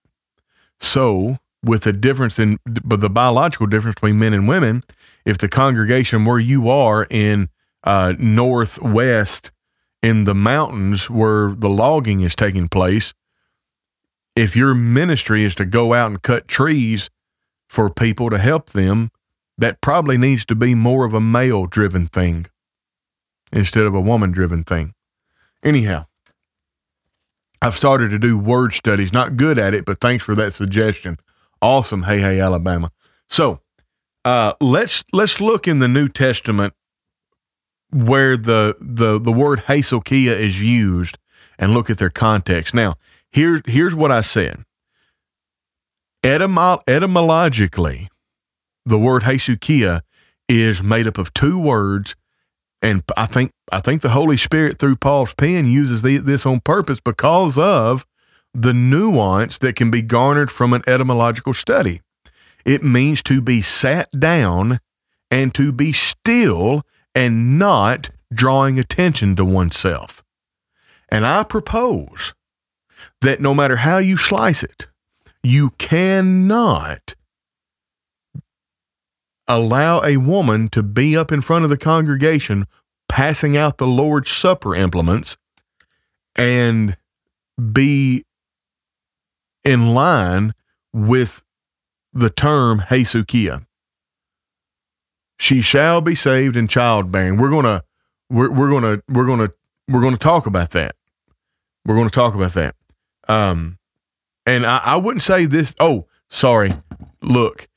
So, 0.80 1.38
with 1.62 1.84
the 1.84 1.92
difference 1.92 2.40
in 2.40 2.58
but 2.66 3.02
the 3.02 3.10
biological 3.10 3.68
difference 3.68 3.96
between 3.96 4.18
men 4.18 4.34
and 4.34 4.48
women, 4.48 4.82
if 5.26 5.38
the 5.38 5.50
congregation 5.50 6.24
where 6.24 6.40
you 6.40 6.70
are 6.70 7.06
in 7.10 7.50
uh, 7.84 8.14
northwest 8.18 9.52
in 10.02 10.24
the 10.24 10.36
mountains 10.36 11.10
where 11.10 11.52
the 11.52 11.70
logging 11.70 12.22
is 12.22 12.34
taking 12.34 12.70
place, 12.70 13.14
if 14.40 14.56
your 14.56 14.74
ministry 14.74 15.44
is 15.44 15.54
to 15.56 15.66
go 15.66 15.94
out 15.94 16.10
and 16.10 16.22
cut 16.22 16.48
trees 16.48 17.10
for 17.68 17.90
people 17.90 18.30
to 18.30 18.38
help 18.38 18.70
them, 18.70 19.12
that 19.58 19.82
probably 19.82 20.18
needs 20.18 20.46
to 20.46 20.56
be 20.56 20.74
more 20.74 21.06
of 21.06 21.14
a 21.14 21.20
male 21.20 21.66
driven 21.66 22.08
thing 22.08 22.46
instead 23.52 23.86
of 23.86 23.94
a 23.94 24.00
woman 24.00 24.32
driven 24.32 24.64
thing. 24.64 24.94
Anyhow, 25.62 26.06
I've 27.62 27.76
started 27.76 28.12
to 28.12 28.18
do 28.18 28.38
word 28.38 28.72
studies. 28.72 29.12
Not 29.12 29.36
good 29.36 29.60
at 29.60 29.74
it, 29.74 29.84
but 29.84 30.00
thanks 30.00 30.24
for 30.24 30.36
that 30.36 30.54
suggestion. 30.54 31.18
Awesome. 31.62 32.04
Hey, 32.04 32.20
hey, 32.20 32.40
Alabama. 32.40 32.92
So 33.28 33.60
uh, 34.24 34.54
let's 34.62 35.04
let's 35.12 35.42
look 35.42 35.68
in 35.68 35.80
the 35.80 35.90
New 35.90 36.08
Testament 36.08 36.74
where 37.92 38.38
the 38.38 38.78
the 38.80 39.20
the 39.20 39.34
word 39.34 39.64
Hesychia 39.68 40.32
is 40.32 40.62
used 40.62 41.18
and 41.58 41.74
look 41.74 41.90
at 41.90 41.98
their 41.98 42.10
context. 42.10 42.74
Now, 42.74 42.96
here's 43.32 43.62
here's 43.66 43.96
what 43.96 44.12
I 44.12 44.22
said. 44.22 44.64
Etymo- 46.24 46.82
etymologically, 46.88 48.10
the 48.86 49.00
word 49.00 49.24
Hesychia 49.24 50.02
is 50.48 50.84
made 50.84 51.08
up 51.08 51.18
of 51.18 51.34
two 51.34 51.62
words 51.62 52.16
and 52.82 53.04
I 53.18 53.26
think 53.26 53.52
I 53.72 53.80
think 53.80 54.02
the 54.02 54.10
Holy 54.10 54.38
Spirit 54.38 54.80
through 54.80 54.96
Paul's 54.96 55.34
pen 55.34 55.66
uses 55.66 56.02
the, 56.02 56.18
this 56.18 56.46
on 56.46 56.60
purpose 56.62 57.00
because 57.00 57.58
of 57.58 58.06
the 58.54 58.74
nuance 58.74 59.58
that 59.60 59.76
can 59.76 59.92
be 59.92 60.02
garnered 60.02 60.50
from 60.50 60.74
an 60.74 60.82
etymological 60.88 61.54
study. 61.54 62.02
It 62.66 62.84
means 62.84 63.22
to 63.24 63.42
be 63.42 63.62
sat 63.62 64.10
down 64.18 64.80
and 65.30 65.54
to 65.56 65.72
be 65.72 65.94
still 65.94 66.84
and 67.14 67.60
not 67.60 68.10
drawing 68.34 68.80
attention 68.80 69.36
to 69.36 69.46
oneself. 69.46 70.24
And 71.10 71.26
I 71.26 71.44
propose 71.44 72.34
that 73.22 73.40
no 73.40 73.54
matter 73.54 73.78
how 73.78 73.98
you 73.98 74.18
slice 74.18 74.64
it, 74.64 74.88
you 75.44 75.72
cannot 75.78 77.16
allow 79.48 80.02
a 80.04 80.18
woman 80.18 80.70
to 80.70 80.84
be 80.84 81.18
up 81.18 81.32
in 81.32 81.42
front 81.42 81.64
of 81.64 81.70
the 81.70 81.78
congregation 81.78 82.66
passing 83.10 83.58
out 83.58 83.78
the 83.78 83.88
Lord's 83.88 84.30
Supper 84.30 84.76
implements 84.76 85.38
and 86.38 86.96
be 87.74 88.24
in 89.66 89.94
line 89.94 90.54
with 90.94 91.44
the 92.14 92.30
term 92.30 92.80
Hesychia. 92.80 93.66
She 95.40 95.62
shall 95.62 96.02
be 96.02 96.16
saved 96.16 96.56
in 96.56 96.68
childbearing. 96.68 97.38
We're 97.38 97.50
gonna 97.50 97.84
we're, 98.30 98.52
we're 98.52 98.70
gonna 98.70 99.02
we're 99.10 99.26
gonna 99.26 99.50
we're 99.90 100.02
gonna 100.02 100.18
talk 100.18 100.46
about 100.46 100.72
that. 100.72 100.96
We're 101.86 101.96
gonna 101.96 102.10
talk 102.10 102.36
about 102.36 102.54
that. 102.54 102.76
Um 103.30 103.78
and 104.46 104.66
I, 104.66 104.82
I 104.84 104.96
wouldn't 104.98 105.24
say 105.24 105.46
this 105.46 105.76
oh, 105.80 106.08
sorry. 106.28 106.74
Look, 107.22 107.68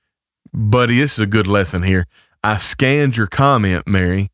buddy, 0.52 0.98
this 0.98 1.12
is 1.12 1.18
a 1.18 1.26
good 1.26 1.46
lesson 1.46 1.82
here. 1.82 2.06
I 2.42 2.56
scanned 2.56 3.16
your 3.16 3.26
comment, 3.26 3.86
Mary, 3.86 4.30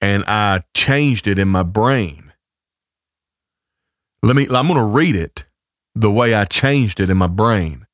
and 0.00 0.24
I 0.26 0.62
changed 0.74 1.26
it 1.26 1.38
in 1.38 1.48
my 1.48 1.62
brain. 1.62 2.32
Let 4.22 4.36
me, 4.36 4.44
I'm 4.44 4.68
going 4.68 4.78
to 4.78 4.84
read 4.84 5.16
it 5.16 5.44
the 5.94 6.10
way 6.10 6.34
I 6.34 6.44
changed 6.44 7.00
it 7.00 7.10
in 7.10 7.16
my 7.16 7.26
brain. 7.26 7.86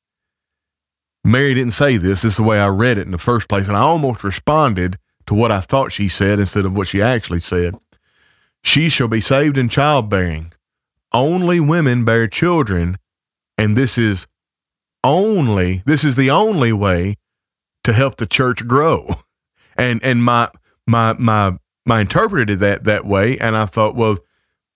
Mary 1.23 1.53
didn't 1.53 1.73
say 1.73 1.97
this. 1.97 2.21
This 2.21 2.33
is 2.33 2.37
the 2.37 2.43
way 2.43 2.59
I 2.59 2.67
read 2.67 2.97
it 2.97 3.05
in 3.05 3.11
the 3.11 3.17
first 3.17 3.49
place. 3.49 3.67
And 3.67 3.75
I 3.75 3.81
almost 3.81 4.23
responded 4.23 4.97
to 5.27 5.33
what 5.33 5.51
I 5.51 5.59
thought 5.59 5.91
she 5.91 6.07
said 6.07 6.39
instead 6.39 6.65
of 6.65 6.75
what 6.75 6.87
she 6.87 7.01
actually 7.01 7.41
said. 7.41 7.75
She 8.63 8.89
shall 8.89 9.07
be 9.07 9.21
saved 9.21 9.57
in 9.57 9.69
childbearing. 9.69 10.51
Only 11.13 11.59
women 11.59 12.05
bear 12.05 12.27
children. 12.27 12.97
And 13.57 13.75
this 13.75 13.97
is 13.97 14.27
only, 15.03 15.81
this 15.85 16.03
is 16.03 16.15
the 16.15 16.29
only 16.29 16.73
way 16.73 17.15
to 17.83 17.93
help 17.93 18.17
the 18.17 18.27
church 18.27 18.67
grow. 18.67 19.07
And 19.77 20.03
and 20.03 20.21
my 20.21 20.49
my 20.85 21.13
my 21.13 21.57
my 21.85 22.01
interpreted 22.01 22.59
that 22.59 22.83
that 22.83 23.05
way, 23.05 23.37
and 23.37 23.55
I 23.55 23.65
thought, 23.65 23.95
well, 23.95 24.17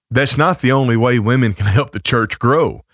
that's 0.09 0.37
not 0.37 0.59
the 0.59 0.71
only 0.71 0.95
way 0.95 1.19
women 1.19 1.53
can 1.53 1.65
help 1.65 1.91
the 1.91 1.99
church 1.99 2.39
grow. 2.39 2.85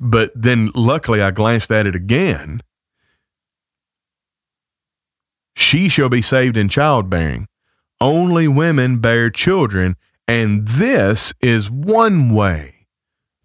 But 0.00 0.32
then 0.34 0.70
luckily 0.74 1.20
I 1.20 1.32
glanced 1.32 1.70
at 1.70 1.86
it 1.86 1.94
again. 1.94 2.62
She 5.54 5.90
shall 5.90 6.08
be 6.08 6.22
saved 6.22 6.56
in 6.56 6.70
childbearing. 6.70 7.46
Only 8.00 8.48
women 8.48 8.98
bear 8.98 9.28
children, 9.28 9.96
and 10.26 10.66
this 10.66 11.34
is 11.42 11.70
one 11.70 12.32
way 12.32 12.79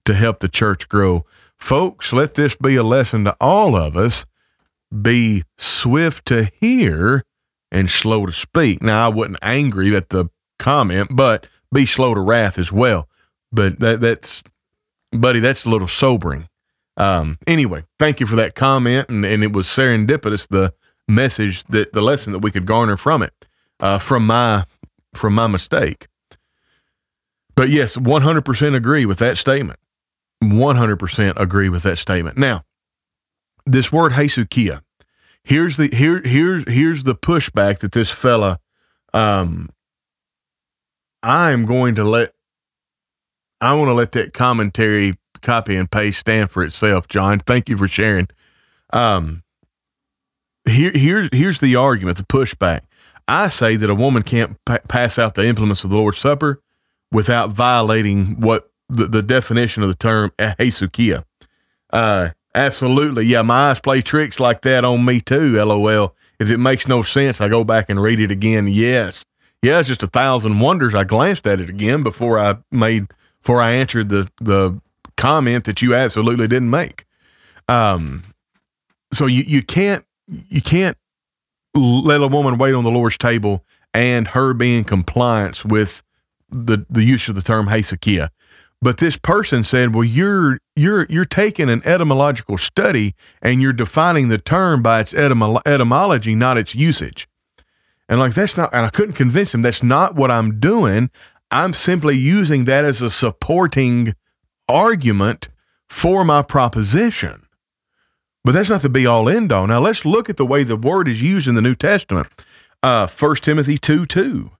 to 0.05 0.13
help 0.13 0.39
the 0.39 0.47
church 0.47 0.87
grow. 0.87 1.25
Folks, 1.57 2.13
let 2.13 2.35
this 2.35 2.55
be 2.55 2.75
a 2.75 2.83
lesson 2.83 3.23
to 3.25 3.35
all 3.39 3.75
of 3.75 3.97
us 3.97 4.25
be 5.01 5.43
swift 5.57 6.25
to 6.27 6.49
hear 6.59 7.23
and 7.71 7.89
slow 7.89 8.25
to 8.25 8.31
speak. 8.31 8.81
Now, 8.81 9.05
I 9.05 9.09
wasn't 9.09 9.37
angry 9.41 9.95
at 9.95 10.09
the 10.09 10.27
comment, 10.57 11.09
but 11.11 11.47
be 11.73 11.85
slow 11.85 12.13
to 12.13 12.21
wrath 12.21 12.57
as 12.57 12.71
well. 12.71 13.09
But 13.51 13.79
that, 13.79 14.01
that's, 14.01 14.43
buddy, 15.11 15.39
that's 15.39 15.65
a 15.65 15.69
little 15.69 15.87
sobering. 15.87 16.47
Um, 16.97 17.37
anyway, 17.47 17.83
thank 17.99 18.19
you 18.19 18.25
for 18.25 18.35
that 18.37 18.55
comment. 18.55 19.09
And, 19.09 19.25
and 19.25 19.43
it 19.43 19.53
was 19.53 19.67
serendipitous, 19.67 20.47
the 20.47 20.73
message 21.07 21.63
that 21.65 21.93
the 21.93 22.01
lesson 22.01 22.33
that 22.33 22.39
we 22.39 22.51
could 22.51 22.65
garner 22.65 22.97
from 22.97 23.21
it, 23.21 23.33
uh, 23.79 23.99
from 23.99 24.25
my, 24.25 24.63
from 25.13 25.33
my 25.33 25.47
mistake. 25.47 26.07
But 27.55 27.69
yes, 27.69 27.97
100% 27.97 28.75
agree 28.75 29.05
with 29.05 29.19
that 29.19 29.37
statement. 29.37 29.79
100% 30.43 31.39
agree 31.39 31.69
with 31.69 31.83
that 31.83 31.97
statement. 31.97 32.37
Now, 32.37 32.63
this 33.65 33.91
word 33.91 34.13
Hesychia. 34.13 34.81
Here's 35.43 35.77
the 35.77 35.89
here 35.95 36.21
here's 36.25 36.63
here's 36.71 37.03
the 37.03 37.13
pushback 37.13 37.79
that 37.79 37.91
this 37.91 38.11
fella 38.11 38.59
um 39.13 39.69
I'm 41.21 41.65
going 41.65 41.95
to 41.95 42.03
let 42.03 42.31
I 43.61 43.73
want 43.75 43.89
to 43.89 43.93
let 43.93 44.11
that 44.13 44.33
commentary 44.33 45.15
copy 45.41 45.75
and 45.75 45.89
paste 45.89 46.19
stand 46.19 46.51
for 46.51 46.63
itself, 46.63 47.07
John. 47.07 47.39
Thank 47.39 47.69
you 47.69 47.77
for 47.77 47.87
sharing. 47.87 48.27
Um, 48.91 49.43
here, 50.67 50.91
here's 50.93 51.29
here's 51.31 51.59
the 51.59 51.75
argument, 51.75 52.17
the 52.17 52.23
pushback. 52.23 52.81
I 53.27 53.49
say 53.49 53.75
that 53.75 53.89
a 53.89 53.95
woman 53.95 54.23
can't 54.23 54.57
pa- 54.65 54.79
pass 54.87 55.17
out 55.17 55.35
the 55.35 55.47
implements 55.47 55.83
of 55.83 55.89
the 55.89 55.95
Lord's 55.95 56.19
Supper 56.19 56.61
without 57.11 57.49
violating 57.49 58.39
what 58.39 58.71
the, 58.89 59.05
the 59.05 59.21
definition 59.21 59.83
of 59.83 59.89
the 59.89 59.95
term 59.95 60.31
hesukia. 60.39 61.23
Uh, 61.91 62.29
absolutely, 62.53 63.25
yeah. 63.25 63.41
My 63.41 63.69
eyes 63.69 63.79
play 63.79 64.01
tricks 64.01 64.39
like 64.39 64.61
that 64.61 64.83
on 64.85 65.05
me 65.05 65.21
too. 65.21 65.53
LOL. 65.63 66.15
If 66.39 66.49
it 66.49 66.57
makes 66.57 66.87
no 66.87 67.01
sense, 67.01 67.39
I 67.39 67.47
go 67.47 67.63
back 67.63 67.89
and 67.89 68.01
read 68.01 68.19
it 68.19 68.31
again. 68.31 68.67
Yes, 68.67 69.25
yeah. 69.61 69.79
It's 69.79 69.87
just 69.87 70.03
a 70.03 70.07
thousand 70.07 70.59
wonders. 70.59 70.93
I 70.93 71.03
glanced 71.03 71.47
at 71.47 71.59
it 71.59 71.69
again 71.69 72.03
before 72.03 72.37
I 72.39 72.57
made 72.71 73.07
before 73.41 73.61
I 73.61 73.71
answered 73.71 74.09
the 74.09 74.29
the 74.41 74.79
comment 75.17 75.65
that 75.65 75.81
you 75.81 75.95
absolutely 75.95 76.47
didn't 76.47 76.69
make. 76.69 77.05
Um, 77.69 78.23
so 79.11 79.25
you 79.25 79.43
you 79.47 79.63
can't 79.63 80.05
you 80.27 80.61
can't 80.61 80.97
let 81.73 82.21
a 82.21 82.27
woman 82.27 82.57
wait 82.57 82.73
on 82.73 82.83
the 82.83 82.91
Lord's 82.91 83.17
table 83.17 83.63
and 83.93 84.27
her 84.29 84.53
be 84.53 84.77
in 84.77 84.83
compliance 84.83 85.63
with 85.63 86.03
the 86.49 86.85
the 86.89 87.03
use 87.03 87.29
of 87.29 87.35
the 87.35 87.41
term 87.41 87.67
hesychia. 87.67 88.29
But 88.81 88.97
this 88.97 89.17
person 89.17 89.63
said, 89.63 89.95
"Well, 89.95 90.03
you're 90.03 90.59
you're 90.75 91.05
you're 91.09 91.25
taking 91.25 91.69
an 91.69 91.81
etymological 91.85 92.57
study 92.57 93.13
and 93.41 93.61
you're 93.61 93.73
defining 93.73 94.27
the 94.27 94.37
term 94.37 94.81
by 94.81 94.99
its 94.99 95.13
etymo- 95.13 95.61
etymology, 95.65 96.35
not 96.35 96.57
its 96.57 96.75
usage." 96.75 97.27
And 98.07 98.19
like 98.19 98.33
that's 98.33 98.57
not, 98.57 98.73
and 98.73 98.85
I 98.85 98.89
couldn't 98.89 99.13
convince 99.13 99.53
him 99.53 99.61
that's 99.61 99.81
not 99.81 100.15
what 100.15 100.29
I'm 100.29 100.59
doing. 100.59 101.09
I'm 101.51 101.73
simply 101.73 102.17
using 102.17 102.65
that 102.65 102.85
as 102.85 103.01
a 103.01 103.09
supporting 103.09 104.13
argument 104.67 105.49
for 105.89 106.25
my 106.25 106.41
proposition. 106.41 107.45
But 108.43 108.53
that's 108.53 108.69
not 108.69 108.81
the 108.81 108.89
be 108.89 109.07
all 109.07 109.27
end 109.27 109.51
all. 109.51 109.65
Now 109.65 109.79
let's 109.79 110.05
look 110.05 110.29
at 110.29 110.37
the 110.37 110.45
way 110.45 110.63
the 110.63 110.77
word 110.77 111.07
is 111.07 111.21
used 111.21 111.47
in 111.47 111.55
the 111.55 111.61
New 111.61 111.75
Testament. 111.75 112.27
Uh, 112.83 113.07
1 113.07 113.37
Timothy 113.37 113.77
2 113.79 114.05
2. 114.05 114.51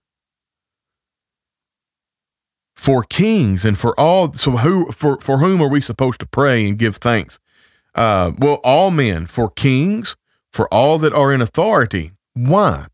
For 2.76 3.02
kings 3.02 3.64
and 3.64 3.78
for 3.78 3.98
all, 3.98 4.32
so 4.34 4.52
who 4.52 4.92
for, 4.92 5.18
for 5.20 5.38
whom 5.38 5.60
are 5.62 5.68
we 5.68 5.80
supposed 5.80 6.20
to 6.20 6.26
pray 6.26 6.68
and 6.68 6.78
give 6.78 6.96
thanks? 6.96 7.40
Uh, 7.94 8.32
well, 8.38 8.60
all 8.62 8.90
men, 8.90 9.26
for 9.26 9.50
kings, 9.50 10.16
for 10.52 10.72
all 10.72 10.98
that 10.98 11.14
are 11.14 11.32
in 11.32 11.40
authority. 11.40 12.12
Why? 12.34 12.86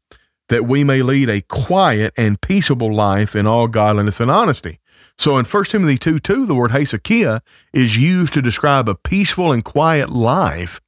That 0.49 0.67
we 0.67 0.85
may 0.85 1.03
lead 1.03 1.29
a 1.29 1.43
quiet 1.43 2.13
and 2.17 2.41
peaceable 2.41 2.93
life 2.93 3.35
in 3.35 3.47
all 3.47 3.67
godliness 3.67 4.21
and 4.21 4.31
honesty. 4.31 4.79
So 5.19 5.37
in 5.39 5.45
1 5.45 5.65
Timothy 5.65 5.99
2 5.99 6.21
2, 6.21 6.47
the 6.47 6.55
word 6.55 6.71
hesychia 6.71 7.41
is 7.73 7.99
used 7.99 8.35
to 8.35 8.43
describe 8.43 8.89
a 8.89 8.95
peaceful 8.95 9.53
and 9.53 9.65
quiet 9.65 10.11
life 10.11 10.81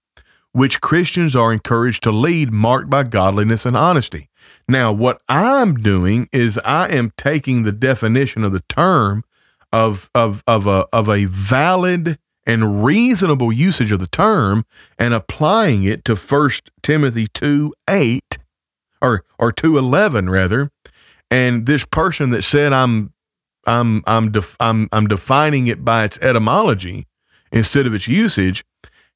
which 0.55 0.81
Christians 0.81 1.35
are 1.35 1.53
encouraged 1.53 2.05
to 2.05 2.13
lead, 2.13 2.53
marked 2.53 2.89
by 2.89 3.03
godliness 3.03 3.67
and 3.67 3.77
honesty. 3.77 4.29
Now, 4.69 4.93
what 4.93 5.21
I'm 5.29 5.75
doing 5.75 6.29
is 6.33 6.61
I 6.65 6.89
am 6.89 7.13
taking 7.17 7.65
the 7.65 7.73
definition 7.73 8.45
of 8.45 8.53
the 8.53 8.63
term 8.69 9.25
of, 9.73 10.09
of, 10.15 10.45
of, 10.47 10.69
a, 10.69 10.87
of 10.93 11.09
a 11.09 11.25
valid 11.25 12.19
and 12.47 12.85
reasonable 12.85 13.53
usage 13.53 13.91
of 13.91 13.99
the 13.99 14.07
term 14.07 14.65
and 14.97 15.13
applying 15.13 15.83
it 15.83 16.05
to 16.05 16.15
1 16.15 16.51
Timothy 16.83 17.27
2 17.35 17.75
8 17.91 18.39
or, 19.03 19.25
or 19.39 19.51
2 19.51 19.77
11 19.77 20.31
rather. 20.31 20.71
And 21.33 21.67
this 21.67 21.85
person 21.85 22.31
that 22.31 22.43
said 22.43 22.73
I'm 22.73 23.13
I'm 23.67 24.05
I'm 24.07 24.31
def- 24.31 24.57
I'm 24.61 24.89
I'm 24.93 25.07
defining 25.07 25.67
it 25.67 25.85
by 25.85 26.05
its 26.05 26.19
etymology 26.21 27.07
instead 27.51 27.87
of 27.87 27.95
its 27.95 28.07
usage. 28.07 28.63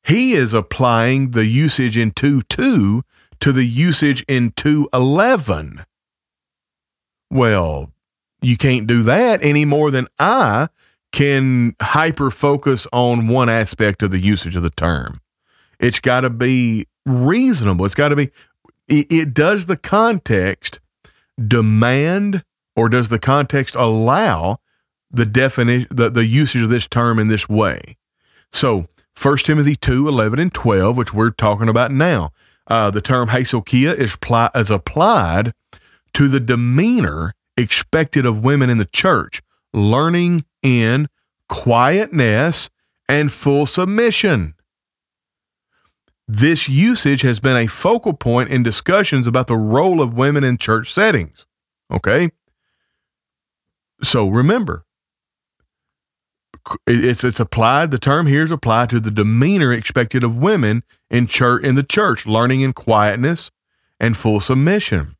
He 0.09 0.33
is 0.33 0.55
applying 0.55 1.33
the 1.33 1.45
usage 1.45 1.99
in 1.99 2.13
2 2.13 2.43
2 2.43 3.03
to 3.41 3.53
the 3.53 3.65
usage 3.65 4.25
in 4.27 4.53
211. 4.53 5.85
Well, 7.31 7.93
you 8.41 8.57
can't 8.57 8.87
do 8.87 9.03
that 9.03 9.45
any 9.45 9.67
more 9.67 9.91
than 9.91 10.09
I 10.19 10.69
can 11.13 11.77
hyper 11.81 12.31
focus 12.31 12.87
on 12.91 13.29
one 13.29 13.51
aspect 13.51 14.03
of 14.03 14.11
the 14.11 14.19
usage 14.19 14.57
of 14.57 14.63
the 14.63 14.71
term. 14.71 15.21
It's 15.79 16.01
got 16.01 16.23
to 16.23 16.31
be 16.31 16.87
reasonable. 17.05 17.85
It's 17.85 17.95
got 17.95 18.09
to 18.09 18.17
be, 18.17 18.31
it, 18.89 19.13
it 19.13 19.35
does 19.35 19.67
the 19.67 19.77
context 19.77 20.81
demand 21.37 22.45
or 22.75 22.89
does 22.89 23.11
the 23.11 23.19
context 23.19 23.75
allow 23.75 24.59
the 25.11 25.27
definition 25.27 25.89
the, 25.91 26.09
the 26.09 26.27
usage 26.27 26.63
of 26.63 26.69
this 26.69 26.87
term 26.87 27.19
in 27.19 27.29
this 27.29 27.49
way 27.49 27.97
so 28.53 28.87
1 29.21 29.39
timothy 29.39 29.77
2 29.77 30.09
11 30.09 30.39
and 30.39 30.55
12 30.55 30.97
which 30.97 31.15
we're 31.15 31.31
talking 31.31 31.69
about 31.69 31.91
now. 31.91 32.31
Uh, 32.67 32.91
the 32.91 33.01
term 33.01 33.29
hesychia 33.29 33.95
is, 33.95 34.17
is 34.55 34.71
applied 34.71 35.53
to 36.13 36.29
the 36.29 36.41
demeanor 36.41 37.35
expected 37.57 38.27
of 38.27 38.45
women 38.45 38.71
in 38.71 38.79
the 38.79 38.85
church 38.85 39.43
learning 39.73 40.45
in 40.63 41.09
quietness 41.49 42.69
and 43.09 43.33
full 43.33 43.67
submission. 43.67 44.55
This 46.27 46.69
usage 46.69 47.23
has 47.23 47.41
been 47.41 47.57
a 47.57 47.67
focal 47.67 48.13
point 48.13 48.51
in 48.51 48.63
discussions 48.63 49.27
about 49.27 49.47
the 49.47 49.57
role 49.57 50.03
of 50.03 50.13
women 50.17 50.45
in 50.45 50.59
church 50.59 50.93
settings 50.93 51.47
okay? 51.91 52.31
So 54.03 54.29
remember, 54.29 54.85
it's 56.87 57.25
it's 57.25 57.41
applied. 57.41 57.91
The 57.91 57.99
term 57.99 58.27
here 58.27 58.43
is 58.43 58.51
applied 58.51 58.91
to 58.91 59.01
the 59.01 59.11
demeanor 59.11 59.73
expected 59.73 60.25
of 60.25 60.37
women 60.37 60.83
in 61.11 61.27
church 61.27 61.65
in 61.65 61.75
the 61.75 61.83
church, 61.83 62.27
learning 62.27 62.61
in 62.61 62.73
quietness 62.73 63.51
and 64.01 64.17
full 64.17 64.41
submission. 64.41 65.17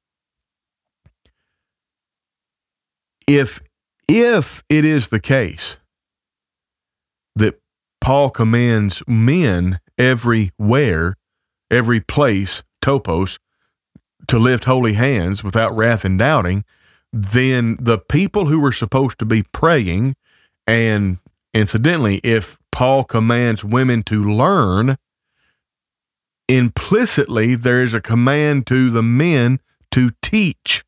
If 3.27 3.61
if 4.09 4.63
it 4.69 4.85
is 4.85 5.09
the 5.09 5.21
case 5.21 5.79
that 7.37 7.61
Paul 8.01 8.31
commands 8.31 9.03
men 9.07 9.81
everywhere, 9.99 11.15
every 11.71 12.01
place, 12.01 12.63
topos, 12.83 13.39
to 14.29 14.39
lift 14.39 14.65
holy 14.65 14.95
hands 14.95 15.45
without 15.45 15.77
wrath 15.77 16.05
and 16.05 16.19
doubting, 16.19 16.65
then 17.13 17.77
the 17.81 17.99
people 17.99 18.47
who 18.47 18.61
were 18.61 18.73
supposed 18.73 19.19
to 19.19 19.25
be 19.25 19.43
praying, 19.53 20.15
and 20.67 21.19
incidentally, 21.55 22.17
if 22.25 22.59
Paul 22.73 23.05
commands 23.05 23.65
women 23.65 24.03
to 24.05 24.23
learn, 24.23 24.97
implicitly 26.49 27.55
there 27.55 27.83
is 27.83 27.95
a 27.95 28.01
command 28.01 28.67
to 28.69 28.91
the 28.91 29.03
men 29.03 29.61
to 29.91 30.11
teach. 30.23 30.85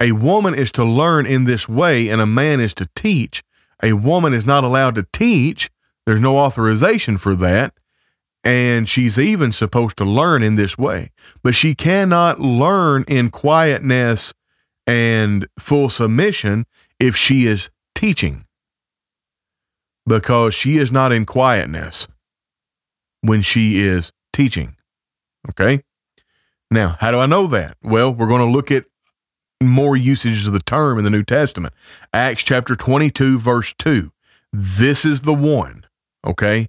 A 0.00 0.12
woman 0.12 0.54
is 0.54 0.72
to 0.72 0.84
learn 0.84 1.26
in 1.26 1.44
this 1.44 1.68
way, 1.68 2.08
and 2.08 2.20
a 2.20 2.26
man 2.26 2.58
is 2.58 2.74
to 2.74 2.88
teach. 2.96 3.42
A 3.82 3.92
woman 3.92 4.32
is 4.32 4.44
not 4.44 4.64
allowed 4.64 4.94
to 4.96 5.06
teach. 5.12 5.70
There's 6.06 6.20
no 6.20 6.38
authorization 6.38 7.18
for 7.18 7.34
that 7.36 7.74
and 8.44 8.88
she's 8.88 9.18
even 9.18 9.52
supposed 9.52 9.96
to 9.98 10.04
learn 10.04 10.42
in 10.42 10.56
this 10.56 10.76
way. 10.76 11.10
But 11.42 11.54
she 11.54 11.74
cannot 11.74 12.40
learn 12.40 13.04
in 13.06 13.30
quietness 13.30 14.34
and 14.86 15.46
full 15.58 15.88
submission 15.90 16.64
if 17.02 17.16
she 17.16 17.46
is 17.46 17.68
teaching, 17.94 18.44
because 20.06 20.54
she 20.54 20.76
is 20.76 20.92
not 20.92 21.12
in 21.12 21.26
quietness 21.26 22.06
when 23.22 23.42
she 23.42 23.80
is 23.80 24.12
teaching. 24.32 24.76
Okay? 25.50 25.82
Now, 26.70 26.96
how 27.00 27.10
do 27.10 27.18
I 27.18 27.26
know 27.26 27.46
that? 27.48 27.76
Well, 27.82 28.14
we're 28.14 28.28
going 28.28 28.46
to 28.46 28.52
look 28.52 28.70
at 28.70 28.84
more 29.60 29.96
usages 29.96 30.46
of 30.46 30.52
the 30.52 30.60
term 30.60 30.98
in 30.98 31.04
the 31.04 31.10
New 31.10 31.24
Testament. 31.24 31.74
Acts 32.12 32.42
chapter 32.42 32.74
22, 32.74 33.38
verse 33.38 33.74
2. 33.78 34.10
This 34.52 35.04
is 35.04 35.22
the 35.22 35.34
one, 35.34 35.84
okay? 36.26 36.68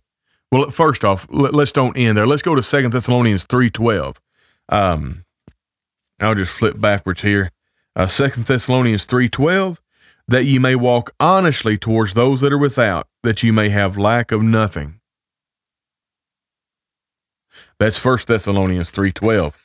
Well, 0.52 0.70
first 0.72 1.04
off, 1.04 1.28
let, 1.30 1.54
us 1.54 1.72
don't 1.72 1.98
end 1.98 2.18
there. 2.18 2.28
Let's 2.28 2.42
go 2.42 2.56
to 2.56 2.64
Second 2.64 2.92
Thessalonians 2.94 3.46
three 3.46 3.70
twelve. 3.70 4.22
Um, 4.70 5.26
I'll 6.20 6.36
just 6.36 6.52
flip 6.52 6.80
backwards 6.80 7.24
here. 7.24 7.50
Uh, 7.96 8.06
Second 8.06 8.46
Thessalonians 8.46 9.06
three 9.06 9.28
twelve, 9.28 9.82
that 10.28 10.46
ye 10.46 10.58
may 10.60 10.76
walk 10.76 11.12
honestly 11.20 11.78
towards 11.78 12.14
those 12.14 12.42
that 12.42 12.54
are 12.54 12.58
without, 12.58 13.08
that 13.24 13.44
you 13.44 13.52
may 13.54 13.70
have 13.70 13.98
lack 13.98 14.32
of 14.32 14.42
nothing. 14.42 15.00
That's 17.80 18.00
First 18.00 18.28
Thessalonians 18.28 18.90
three 18.90 19.12
twelve. 19.12 19.58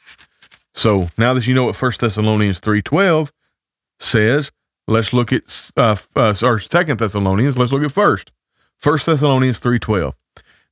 So 0.74 1.08
now 1.16 1.32
that 1.34 1.46
you 1.46 1.54
know 1.54 1.64
what 1.64 1.76
First 1.76 2.00
Thessalonians 2.00 2.60
three 2.60 2.82
twelve 2.82 3.32
says, 3.98 4.50
let's 4.86 5.12
look 5.12 5.32
at 5.32 5.72
uh, 5.76 5.96
uh, 6.14 6.34
or 6.42 6.58
Second 6.58 6.98
Thessalonians. 6.98 7.56
Let's 7.56 7.72
look 7.72 7.84
at 7.84 7.92
first. 7.92 8.32
First 8.76 9.06
Thessalonians 9.06 9.58
three 9.58 9.78
twelve. 9.78 10.14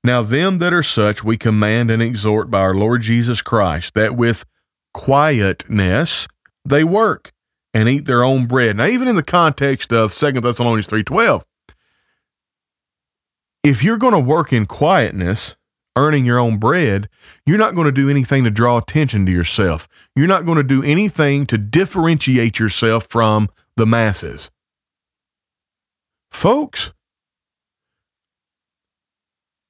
Now, 0.05 0.23
them 0.23 0.59
that 0.59 0.73
are 0.73 0.85
such 0.85 1.25
we 1.25 1.37
command 1.37 1.91
and 1.91 2.01
exhort 2.03 2.51
by 2.51 2.61
our 2.61 2.75
Lord 2.75 3.03
Jesus 3.03 3.43
Christ, 3.43 3.95
that 3.95 4.15
with 4.15 4.45
quietness 4.95 6.29
they 6.65 6.85
work 6.85 7.33
and 7.77 7.91
eat 7.91 8.07
their 8.07 8.25
own 8.25 8.47
bread. 8.47 8.75
Now, 8.79 8.87
even 8.87 9.07
in 9.07 9.17
the 9.17 9.23
context 9.23 9.93
of 9.93 10.11
Second 10.11 10.43
Thessalonians 10.43 10.89
3.12, 10.89 11.43
if 13.63 13.85
you're 13.85 13.99
going 13.99 14.15
to 14.15 14.19
work 14.19 14.51
in 14.51 14.65
quietness, 14.65 15.57
earning 15.95 16.25
your 16.25 16.39
own 16.39 16.57
bread, 16.57 17.07
you're 17.45 17.59
not 17.59 17.75
going 17.75 17.85
to 17.85 17.93
do 17.93 18.09
anything 18.09 18.45
to 18.45 18.51
draw 18.51 18.79
attention 18.79 19.27
to 19.27 19.33
yourself. 19.33 19.89
You're 20.17 20.27
not 20.27 20.47
going 20.47 20.57
to 20.57 20.65
do 20.65 20.83
anything 20.83 21.45
to 21.47 21.59
differentiate 21.59 22.59
yourself 22.59 23.09
from 23.11 23.51
the 23.77 23.85
masses. 23.85 24.51
Folks, 26.31 26.95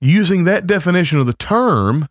using 0.01 0.45
that 0.45 0.69
definition 0.69 1.19
of 1.19 1.27
the 1.27 1.33
term, 1.33 2.07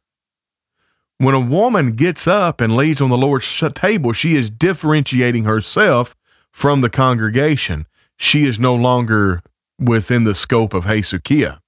when 1.17 1.33
a 1.33 1.39
woman 1.39 1.93
gets 1.93 2.27
up 2.27 2.61
and 2.61 2.75
lays 2.75 3.01
on 3.01 3.09
the 3.09 3.17
Lord's 3.17 3.63
table, 3.73 4.13
she 4.13 4.35
is 4.35 4.49
differentiating 4.49 5.45
herself 5.45 6.15
from 6.51 6.81
the 6.81 6.89
congregation. 6.89 7.85
She 8.17 8.45
is 8.45 8.59
no 8.59 8.75
longer 8.75 9.41
within 9.79 10.23
the 10.23 10.35
scope 10.35 10.73
of 10.73 10.85
Hesukia. 10.85 11.59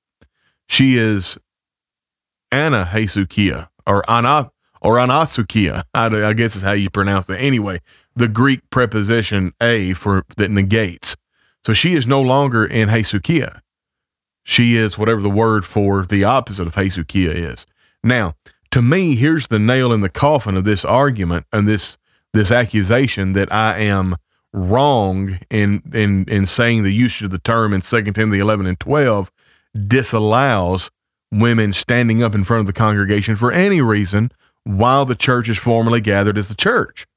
She 0.67 0.97
is 0.97 1.37
Anna 2.51 2.89
Hesukia 2.91 3.69
or 3.85 4.09
Anna 4.09 4.51
or 4.81 4.95
Anasukia. 4.95 5.83
I, 5.93 6.05
I 6.05 6.33
guess 6.33 6.55
is 6.55 6.61
how 6.61 6.73
you 6.73 6.89
pronounce 6.89 7.29
it. 7.29 7.35
Anyway, 7.35 7.79
the 8.15 8.27
Greek 8.27 8.69
preposition 8.69 9.53
a 9.61 9.93
for 9.93 10.23
that 10.37 10.51
negates. 10.51 11.15
So 11.65 11.73
she 11.73 11.93
is 11.93 12.07
no 12.07 12.21
longer 12.21 12.65
in 12.65 12.89
Hesukia. 12.89 13.61
She 14.43 14.77
is 14.77 14.97
whatever 14.97 15.21
the 15.21 15.29
word 15.29 15.65
for 15.65 16.05
the 16.05 16.23
opposite 16.23 16.67
of 16.67 16.75
Hesukia 16.75 17.33
is. 17.33 17.65
Now, 18.03 18.35
to 18.77 18.83
me, 18.83 19.15
here's 19.15 19.47
the 19.47 19.57
nail 19.57 19.91
in 19.91 20.01
the 20.01 20.09
coffin 20.09 20.55
of 20.55 20.63
this 20.63 20.85
argument 20.85 21.47
and 21.51 21.67
this 21.67 21.97
this 22.31 22.51
accusation 22.51 23.33
that 23.33 23.51
I 23.51 23.79
am 23.79 24.17
wrong 24.53 25.39
in 25.49 25.81
in 25.95 26.25
in 26.27 26.45
saying 26.45 26.83
the 26.83 26.93
usage 26.93 27.23
of 27.23 27.31
the 27.31 27.39
term 27.39 27.73
in 27.73 27.81
2 27.81 28.03
Timothy 28.11 28.37
11 28.37 28.67
and 28.67 28.79
12 28.79 29.31
disallows 29.87 30.91
women 31.31 31.73
standing 31.73 32.21
up 32.21 32.35
in 32.35 32.43
front 32.43 32.59
of 32.59 32.67
the 32.67 32.73
congregation 32.73 33.35
for 33.35 33.51
any 33.51 33.81
reason 33.81 34.29
while 34.63 35.05
the 35.05 35.15
church 35.15 35.49
is 35.49 35.57
formally 35.57 35.99
gathered 35.99 36.37
as 36.37 36.47
the 36.47 36.53
church. 36.53 37.07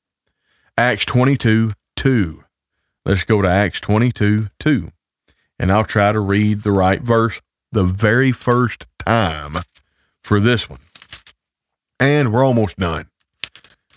Acts 0.79 1.05
22 1.05 1.73
2. 1.95 2.43
Let's 3.05 3.25
go 3.25 3.43
to 3.43 3.49
Acts 3.49 3.83
22 3.83 4.49
2. 4.59 4.93
And 5.59 5.71
I'll 5.71 5.85
try 5.85 6.11
to 6.11 6.21
read 6.21 6.63
the 6.63 6.73
right 6.73 7.03
verse 7.03 7.43
the 7.71 7.85
very 7.85 8.33
first 8.33 8.87
time 8.99 9.57
for 10.23 10.41
this 10.41 10.71
one. 10.71 10.79
And 12.01 12.33
we're 12.33 12.45
almost 12.45 12.79
done. 12.79 13.09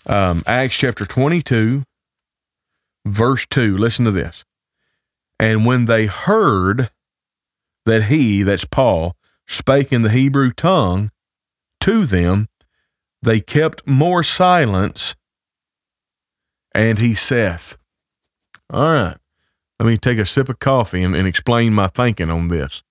Um, 0.05 0.43
Acts 0.45 0.75
chapter 0.75 1.05
22, 1.05 1.83
verse 3.05 3.47
2. 3.49 3.77
Listen 3.77 4.03
to 4.03 4.11
this. 4.11 4.43
And 5.39 5.65
when 5.65 5.85
they 5.85 6.05
heard 6.05 6.89
that 7.85 8.03
he, 8.03 8.43
that's 8.43 8.65
Paul, 8.65 9.15
spake 9.47 9.93
in 9.93 10.01
the 10.01 10.09
Hebrew 10.09 10.51
tongue 10.51 11.09
to 11.79 12.05
them, 12.05 12.47
they 13.21 13.39
kept 13.39 13.87
more 13.87 14.23
silence. 14.23 15.15
And 16.75 16.99
he 16.99 17.13
saith, 17.13 17.77
All 18.69 18.93
right, 18.93 19.15
let 19.79 19.87
me 19.87 19.97
take 19.97 20.17
a 20.17 20.25
sip 20.25 20.49
of 20.49 20.59
coffee 20.59 21.03
and, 21.03 21.15
and 21.15 21.27
explain 21.27 21.73
my 21.73 21.87
thinking 21.87 22.29
on 22.29 22.49
this. 22.49 22.83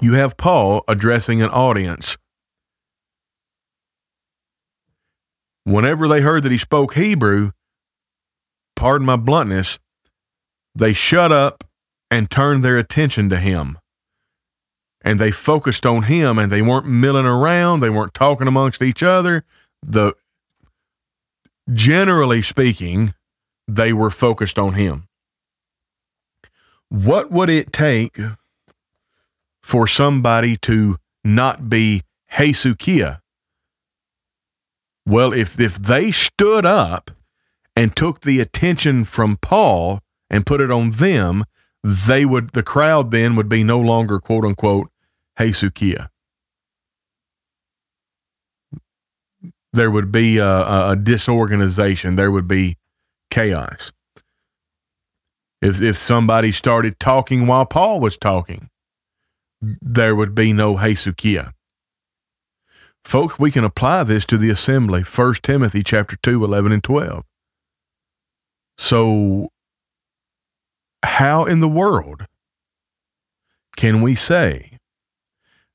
You 0.00 0.14
have 0.14 0.36
Paul 0.36 0.84
addressing 0.86 1.42
an 1.42 1.50
audience. 1.50 2.16
Whenever 5.64 6.06
they 6.06 6.20
heard 6.20 6.44
that 6.44 6.52
he 6.52 6.58
spoke 6.58 6.94
Hebrew, 6.94 7.50
pardon 8.76 9.06
my 9.06 9.16
bluntness, 9.16 9.78
they 10.74 10.92
shut 10.92 11.32
up 11.32 11.64
and 12.10 12.30
turned 12.30 12.64
their 12.64 12.78
attention 12.78 13.28
to 13.30 13.36
him. 13.36 13.78
And 15.02 15.18
they 15.18 15.30
focused 15.30 15.84
on 15.84 16.04
him 16.04 16.38
and 16.38 16.50
they 16.50 16.62
weren't 16.62 16.86
milling 16.86 17.26
around, 17.26 17.80
they 17.80 17.90
weren't 17.90 18.14
talking 18.14 18.46
amongst 18.46 18.82
each 18.82 19.02
other. 19.02 19.44
The 19.82 20.14
generally 21.72 22.42
speaking, 22.42 23.14
they 23.66 23.92
were 23.92 24.10
focused 24.10 24.58
on 24.58 24.74
him. 24.74 25.08
What 26.88 27.30
would 27.30 27.48
it 27.48 27.72
take 27.72 28.18
for 29.68 29.86
somebody 29.86 30.56
to 30.56 30.96
not 31.22 31.68
be 31.68 32.00
Hesukia? 32.32 33.20
Well, 35.06 35.34
if 35.34 35.60
if 35.60 35.76
they 35.76 36.10
stood 36.10 36.64
up 36.64 37.10
and 37.76 37.94
took 37.94 38.20
the 38.20 38.40
attention 38.40 39.04
from 39.04 39.36
Paul 39.36 40.00
and 40.30 40.46
put 40.46 40.62
it 40.62 40.70
on 40.70 40.92
them, 40.92 41.44
they 41.84 42.24
would 42.24 42.50
the 42.50 42.62
crowd 42.62 43.10
then 43.10 43.36
would 43.36 43.50
be 43.50 43.62
no 43.62 43.78
longer 43.78 44.18
quote 44.18 44.44
unquote 44.46 44.90
Hesukia. 45.38 46.08
There 49.74 49.90
would 49.90 50.10
be 50.10 50.38
a, 50.38 50.92
a 50.92 50.96
disorganization. 50.96 52.16
There 52.16 52.30
would 52.30 52.48
be 52.48 52.76
chaos. 53.30 53.92
If 55.60 55.82
if 55.82 55.96
somebody 55.96 56.52
started 56.52 56.98
talking 56.98 57.46
while 57.46 57.66
Paul 57.66 58.00
was 58.00 58.16
talking, 58.16 58.67
there 59.60 60.14
would 60.14 60.34
be 60.34 60.52
no 60.52 60.76
Hesukia. 60.76 61.52
Folks, 63.04 63.38
we 63.38 63.50
can 63.50 63.64
apply 63.64 64.04
this 64.04 64.24
to 64.26 64.36
the 64.36 64.50
assembly. 64.50 65.02
1 65.02 65.34
Timothy 65.42 65.82
chapter 65.82 66.16
2, 66.22 66.44
11 66.44 66.72
and 66.72 66.84
12. 66.84 67.24
So 68.76 69.48
how 71.04 71.44
in 71.44 71.60
the 71.60 71.68
world 71.68 72.26
can 73.76 74.02
we 74.02 74.14
say 74.14 74.78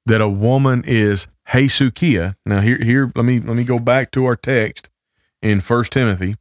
that 0.05 0.21
a 0.21 0.29
woman 0.29 0.83
is 0.85 1.27
Hesukia? 1.49 2.35
Now 2.45 2.61
here 2.61 2.77
here 2.81 3.11
let 3.15 3.25
me 3.25 3.39
let 3.39 3.55
me 3.55 3.63
go 3.63 3.79
back 3.79 4.11
to 4.11 4.25
our 4.25 4.35
text 4.35 4.89
in 5.41 5.59
First 5.59 5.91
Timothy. 5.91 6.35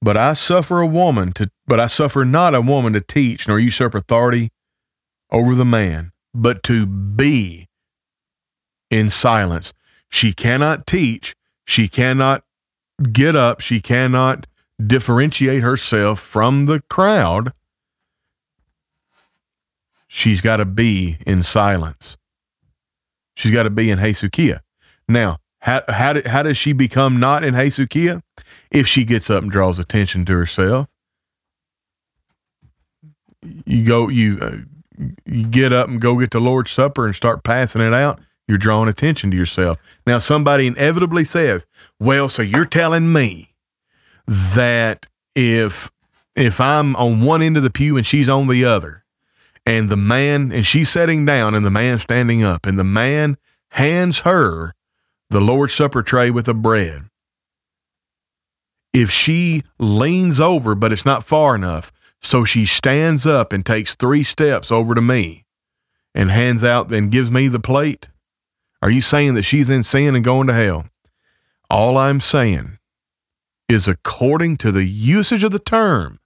But 0.00 0.16
I 0.16 0.34
suffer 0.34 0.80
a 0.80 0.86
woman 0.86 1.32
to 1.34 1.50
but 1.66 1.80
I 1.80 1.86
suffer 1.86 2.24
not 2.24 2.54
a 2.54 2.60
woman 2.60 2.92
to 2.94 3.00
teach 3.00 3.46
nor 3.46 3.58
usurp 3.58 3.94
authority 3.94 4.50
over 5.30 5.54
the 5.54 5.64
man, 5.64 6.11
but 6.34 6.62
to 6.64 6.86
be 6.86 7.68
in 8.90 9.10
silence. 9.10 9.72
She 10.08 10.32
cannot 10.32 10.86
teach, 10.86 11.34
she 11.66 11.88
cannot 11.88 12.44
get 13.12 13.34
up, 13.34 13.60
she 13.60 13.80
cannot 13.80 14.46
differentiate 14.82 15.62
herself 15.62 16.20
from 16.20 16.66
the 16.66 16.80
crowd 16.88 17.52
she's 20.12 20.42
got 20.42 20.58
to 20.58 20.66
be 20.66 21.16
in 21.26 21.42
silence. 21.42 22.18
She's 23.34 23.52
got 23.52 23.62
to 23.62 23.70
be 23.70 23.90
in 23.90 23.98
Hesukia. 23.98 24.60
Now, 25.08 25.38
how, 25.60 25.82
how, 25.88 26.20
how 26.26 26.42
does 26.42 26.58
she 26.58 26.74
become 26.74 27.18
not 27.18 27.42
in 27.42 27.54
Hesukia? 27.54 28.20
If 28.70 28.86
she 28.86 29.04
gets 29.04 29.30
up 29.30 29.42
and 29.42 29.50
draws 29.50 29.78
attention 29.78 30.26
to 30.26 30.32
herself. 30.32 30.86
You 33.64 33.86
go, 33.86 34.08
you, 34.08 34.38
uh, 34.40 34.56
you 35.24 35.46
get 35.46 35.72
up 35.72 35.88
and 35.88 36.00
go 36.00 36.18
get 36.18 36.30
the 36.30 36.40
Lord's 36.40 36.70
Supper 36.70 37.06
and 37.06 37.14
start 37.14 37.44
passing 37.44 37.82
it 37.82 37.94
out. 37.94 38.20
You're 38.48 38.58
drawing 38.58 38.88
attention 38.88 39.30
to 39.30 39.36
yourself. 39.36 39.78
Now, 40.06 40.18
somebody 40.18 40.66
inevitably 40.66 41.24
says, 41.24 41.66
"Well, 42.00 42.28
so 42.28 42.42
you're 42.42 42.64
telling 42.64 43.12
me 43.12 43.54
that 44.26 45.06
if 45.34 45.90
if 46.34 46.60
I'm 46.60 46.96
on 46.96 47.22
one 47.22 47.42
end 47.42 47.56
of 47.56 47.62
the 47.62 47.70
pew 47.70 47.96
and 47.96 48.06
she's 48.06 48.28
on 48.28 48.48
the 48.48 48.64
other, 48.64 49.04
and 49.66 49.88
the 49.90 49.96
man, 49.96 50.50
and 50.52 50.66
she's 50.66 50.90
sitting 50.90 51.24
down, 51.24 51.54
and 51.54 51.64
the 51.64 51.70
man 51.70 51.98
standing 51.98 52.42
up, 52.42 52.66
and 52.66 52.78
the 52.78 52.84
man 52.84 53.36
hands 53.70 54.20
her 54.20 54.74
the 55.30 55.40
Lord's 55.40 55.74
Supper 55.74 56.02
tray 56.02 56.30
with 56.30 56.46
the 56.46 56.54
bread. 56.54 57.04
If 58.92 59.10
she 59.10 59.62
leans 59.78 60.40
over, 60.40 60.74
but 60.74 60.92
it's 60.92 61.06
not 61.06 61.24
far 61.24 61.54
enough, 61.54 61.90
so 62.22 62.44
she 62.44 62.66
stands 62.66 63.26
up 63.26 63.52
and 63.52 63.64
takes 63.64 63.96
three 63.96 64.22
steps 64.22 64.70
over 64.70 64.94
to 64.94 65.00
me 65.00 65.44
and 66.14 66.30
hands 66.30 66.62
out 66.62 66.90
and 66.92 67.10
gives 67.10 67.30
me 67.30 67.48
the 67.48 67.60
plate, 67.60 68.08
are 68.80 68.90
you 68.90 69.00
saying 69.00 69.34
that 69.34 69.42
she's 69.42 69.70
in 69.70 69.82
sin 69.82 70.14
and 70.14 70.24
going 70.24 70.46
to 70.46 70.52
hell? 70.52 70.86
All 71.70 71.96
I'm 71.96 72.20
saying 72.20 72.78
is 73.68 73.88
according 73.88 74.58
to 74.58 74.72
the 74.72 74.84
usage 74.84 75.44
of 75.44 75.52
the 75.52 75.58
term, 75.58 76.18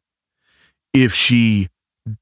if 0.93 1.15
she 1.15 1.69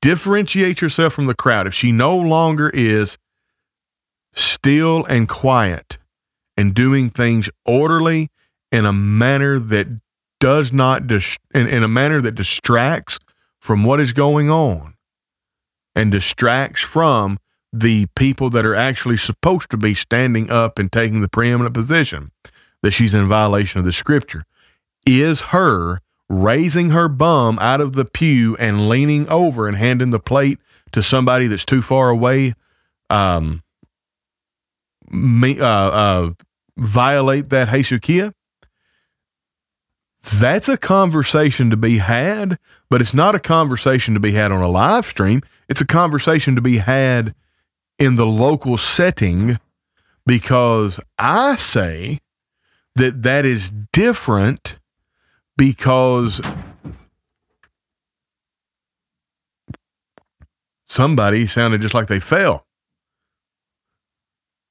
differentiates 0.00 0.80
herself 0.80 1.12
from 1.12 1.26
the 1.26 1.34
crowd, 1.34 1.66
if 1.66 1.74
she 1.74 1.92
no 1.92 2.16
longer 2.16 2.70
is 2.74 3.16
still 4.32 5.04
and 5.04 5.28
quiet 5.28 5.98
and 6.56 6.74
doing 6.74 7.10
things 7.10 7.48
orderly 7.64 8.28
in 8.72 8.84
a 8.84 8.92
manner 8.92 9.58
that 9.58 9.86
does 10.40 10.72
not 10.72 11.06
dis- 11.06 11.38
in, 11.54 11.66
in 11.68 11.82
a 11.82 11.88
manner 11.88 12.20
that 12.20 12.34
distracts 12.34 13.18
from 13.64 13.82
what 13.82 13.98
is 13.98 14.12
going 14.12 14.50
on 14.50 14.92
and 15.94 16.12
distracts 16.12 16.82
from 16.82 17.38
the 17.72 18.04
people 18.14 18.50
that 18.50 18.66
are 18.66 18.74
actually 18.74 19.16
supposed 19.16 19.70
to 19.70 19.78
be 19.78 19.94
standing 19.94 20.50
up 20.50 20.78
and 20.78 20.92
taking 20.92 21.22
the 21.22 21.30
preeminent 21.30 21.72
position 21.72 22.30
that 22.82 22.90
she's 22.90 23.14
in 23.14 23.26
violation 23.26 23.78
of 23.78 23.86
the 23.86 23.92
scripture. 23.92 24.44
Is 25.06 25.40
her 25.44 26.00
raising 26.28 26.90
her 26.90 27.08
bum 27.08 27.58
out 27.58 27.80
of 27.80 27.94
the 27.94 28.04
pew 28.04 28.54
and 28.58 28.86
leaning 28.86 29.26
over 29.30 29.66
and 29.66 29.78
handing 29.78 30.10
the 30.10 30.20
plate 30.20 30.58
to 30.92 31.02
somebody 31.02 31.46
that's 31.46 31.64
too 31.64 31.80
far 31.80 32.10
away 32.10 32.52
um, 33.08 33.62
me, 35.10 35.58
uh, 35.58 35.66
uh, 35.66 36.30
violate 36.76 37.48
that 37.48 37.68
hesukia? 37.68 38.34
That's 40.32 40.70
a 40.70 40.78
conversation 40.78 41.68
to 41.70 41.76
be 41.76 41.98
had, 41.98 42.58
but 42.88 43.02
it's 43.02 43.12
not 43.12 43.34
a 43.34 43.40
conversation 43.40 44.14
to 44.14 44.20
be 44.20 44.32
had 44.32 44.52
on 44.52 44.62
a 44.62 44.68
live 44.68 45.04
stream. 45.04 45.42
It's 45.68 45.82
a 45.82 45.86
conversation 45.86 46.54
to 46.54 46.62
be 46.62 46.78
had 46.78 47.34
in 47.98 48.16
the 48.16 48.26
local 48.26 48.78
setting 48.78 49.58
because 50.26 50.98
I 51.18 51.56
say 51.56 52.20
that 52.96 53.22
that 53.22 53.44
is 53.44 53.70
different 53.92 54.78
because 55.58 56.40
somebody 60.84 61.46
sounded 61.46 61.82
just 61.82 61.94
like 61.94 62.06
they 62.06 62.20
fell. 62.20 62.66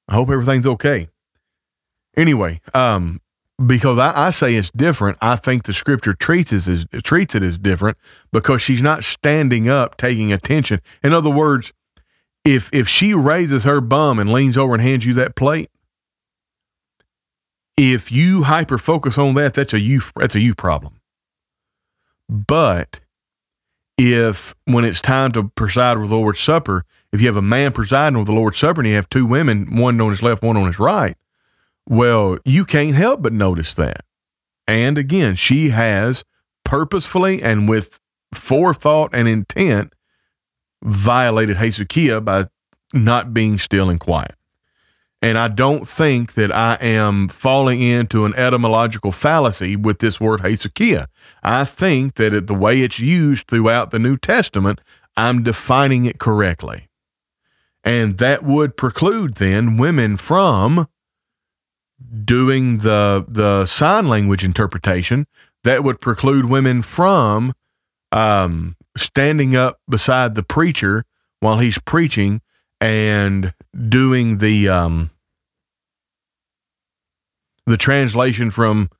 I 0.08 0.14
hope 0.14 0.30
everything's 0.30 0.66
okay. 0.66 1.08
Anyway, 2.16 2.60
um, 2.74 3.20
because 3.64 3.98
I, 3.98 4.26
I, 4.26 4.30
say 4.30 4.56
it's 4.56 4.70
different, 4.70 5.18
I 5.20 5.36
think 5.36 5.64
the 5.64 5.72
scripture 5.72 6.12
treats 6.12 6.52
it 6.52 6.66
as 6.66 6.86
treats 7.02 7.34
it 7.34 7.42
as 7.42 7.58
different 7.58 7.96
because 8.32 8.62
she's 8.62 8.82
not 8.82 9.04
standing 9.04 9.68
up, 9.68 9.96
taking 9.96 10.32
attention. 10.32 10.80
In 11.02 11.12
other 11.12 11.30
words, 11.30 11.72
if 12.44 12.72
if 12.72 12.88
she 12.88 13.14
raises 13.14 13.64
her 13.64 13.80
bum 13.80 14.18
and 14.18 14.32
leans 14.32 14.58
over 14.58 14.74
and 14.74 14.82
hands 14.82 15.06
you 15.06 15.14
that 15.14 15.36
plate, 15.36 15.70
if 17.76 18.10
you 18.10 18.42
hyper 18.44 18.78
focus 18.78 19.18
on 19.18 19.34
that, 19.34 19.54
that's 19.54 19.72
a 19.72 19.80
you 19.80 20.00
that's 20.16 20.34
a 20.34 20.40
you 20.40 20.54
problem. 20.54 21.00
But 22.28 23.00
if 23.96 24.54
when 24.64 24.84
it's 24.84 25.00
time 25.00 25.30
to 25.32 25.48
preside 25.50 25.98
with 25.98 26.10
the 26.10 26.16
Lord's 26.16 26.40
Supper, 26.40 26.84
if 27.12 27.20
you 27.20 27.28
have 27.28 27.36
a 27.36 27.42
man 27.42 27.72
presiding 27.72 28.18
with 28.18 28.26
the 28.26 28.32
Lord's 28.32 28.58
Supper 28.58 28.80
and 28.80 28.88
you 28.88 28.94
have 28.96 29.08
two 29.08 29.26
women, 29.26 29.76
one 29.76 30.00
on 30.00 30.10
his 30.10 30.22
left, 30.22 30.42
one 30.42 30.56
on 30.56 30.66
his 30.66 30.78
right, 30.78 31.16
well, 31.88 32.38
you 32.44 32.64
can't 32.64 32.96
help 32.96 33.22
but 33.22 33.32
notice 33.32 33.74
that. 33.74 34.00
And 34.66 34.96
again, 34.96 35.36
she 35.36 35.70
has 35.70 36.24
purposefully 36.64 37.42
and 37.42 37.68
with 37.68 38.00
forethought 38.32 39.10
and 39.12 39.28
intent 39.28 39.92
violated 40.82 41.56
hesychia 41.56 42.24
by 42.24 42.44
not 42.92 43.34
being 43.34 43.58
still 43.58 43.90
and 43.90 44.00
quiet. 44.00 44.34
And 45.20 45.38
I 45.38 45.48
don't 45.48 45.88
think 45.88 46.34
that 46.34 46.54
I 46.54 46.76
am 46.82 47.28
falling 47.28 47.80
into 47.80 48.26
an 48.26 48.34
etymological 48.34 49.10
fallacy 49.10 49.74
with 49.74 50.00
this 50.00 50.20
word 50.20 50.40
hesychia. 50.40 51.06
I 51.42 51.64
think 51.64 52.14
that 52.14 52.34
it, 52.34 52.46
the 52.46 52.54
way 52.54 52.82
it's 52.82 53.00
used 53.00 53.46
throughout 53.46 53.90
the 53.90 53.98
New 53.98 54.18
Testament, 54.18 54.82
I'm 55.16 55.42
defining 55.42 56.04
it 56.04 56.18
correctly. 56.18 56.88
And 57.82 58.18
that 58.18 58.44
would 58.44 58.76
preclude 58.76 59.36
then 59.36 59.78
women 59.78 60.18
from 60.18 60.88
doing 62.24 62.78
the 62.78 63.24
the 63.28 63.66
sign 63.66 64.08
language 64.08 64.44
interpretation. 64.44 65.26
That 65.64 65.82
would 65.82 66.00
preclude 66.00 66.44
women 66.44 66.82
from 66.82 67.54
um, 68.12 68.76
standing 68.96 69.56
up 69.56 69.80
beside 69.88 70.34
the 70.34 70.42
preacher 70.42 71.04
while 71.40 71.58
he's 71.58 71.78
preaching 71.78 72.42
and 72.80 73.54
doing 73.88 74.38
the 74.38 74.68
um, 74.68 75.10
the 77.66 77.76
translation 77.76 78.50
from 78.50 78.90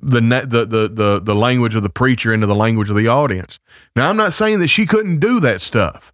the, 0.00 0.20
the 0.20 0.64
the 0.64 0.88
the 0.88 1.20
the 1.20 1.34
language 1.34 1.74
of 1.74 1.82
the 1.82 1.90
preacher 1.90 2.32
into 2.32 2.46
the 2.46 2.54
language 2.54 2.90
of 2.90 2.96
the 2.96 3.08
audience. 3.08 3.58
Now, 3.96 4.08
I'm 4.08 4.16
not 4.16 4.32
saying 4.32 4.60
that 4.60 4.68
she 4.68 4.86
couldn't 4.86 5.18
do 5.18 5.40
that 5.40 5.60
stuff. 5.60 6.12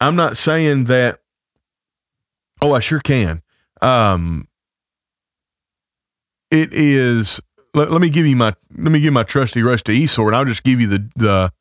I'm 0.00 0.16
not 0.16 0.36
saying 0.36 0.84
that. 0.84 1.20
Oh, 2.60 2.72
I 2.72 2.80
sure 2.80 3.00
can. 3.00 3.42
Um, 3.82 4.48
it 6.54 6.72
is. 6.72 7.40
Let, 7.74 7.90
let 7.90 8.00
me 8.00 8.10
give 8.10 8.26
you 8.26 8.36
my 8.36 8.54
let 8.76 8.92
me 8.92 9.00
give 9.00 9.12
my 9.12 9.24
trusty 9.24 9.62
rusty 9.62 9.94
e 9.94 10.06
sword. 10.06 10.34
I'll 10.34 10.44
just 10.44 10.62
give 10.62 10.80
you 10.80 10.86
the 10.86 11.08
the 11.16 11.52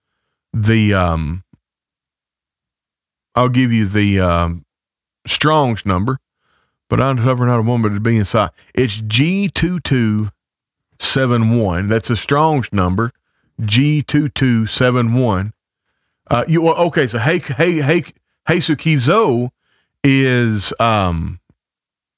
the 0.53 0.93
um. 0.93 1.43
I'll 3.35 3.49
give 3.49 3.71
you 3.71 3.87
the 3.87 4.19
um, 4.19 4.63
Strong's 5.25 5.87
number 5.87 6.19
but 6.93 7.01
I'm 7.01 7.17
hovering 7.17 7.49
not 7.49 7.57
a 7.57 7.63
woman 7.63 7.95
to 7.95 7.99
be 7.99 8.17
inside. 8.17 8.51
It's 8.75 9.01
G2271. 9.01 11.87
That's 11.87 12.11
a 12.11 12.15
Strong's 12.15 12.71
number. 12.71 13.09
G2271. 13.59 15.53
Uh, 16.29 16.45
you 16.47 16.69
okay? 16.69 17.07
So 17.07 17.17
hey, 17.17 17.39
hey, 17.39 17.81
hey, 17.81 18.03
Hesukizo 18.47 19.49
is 20.03 20.71
um 20.79 21.39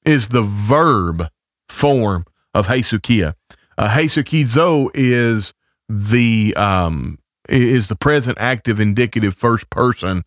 is 0.04 0.28
the 0.28 0.42
verb 0.42 1.30
form 1.70 2.26
of 2.56 2.68
hesychia. 2.68 3.34
Uh, 3.78 3.88
Hesukizo 3.88 4.90
is 4.94 5.52
the 5.88 6.54
um 6.56 7.18
is 7.48 7.88
the 7.88 7.96
present 7.96 8.38
active 8.40 8.80
indicative 8.80 9.34
first 9.34 9.68
person 9.70 10.24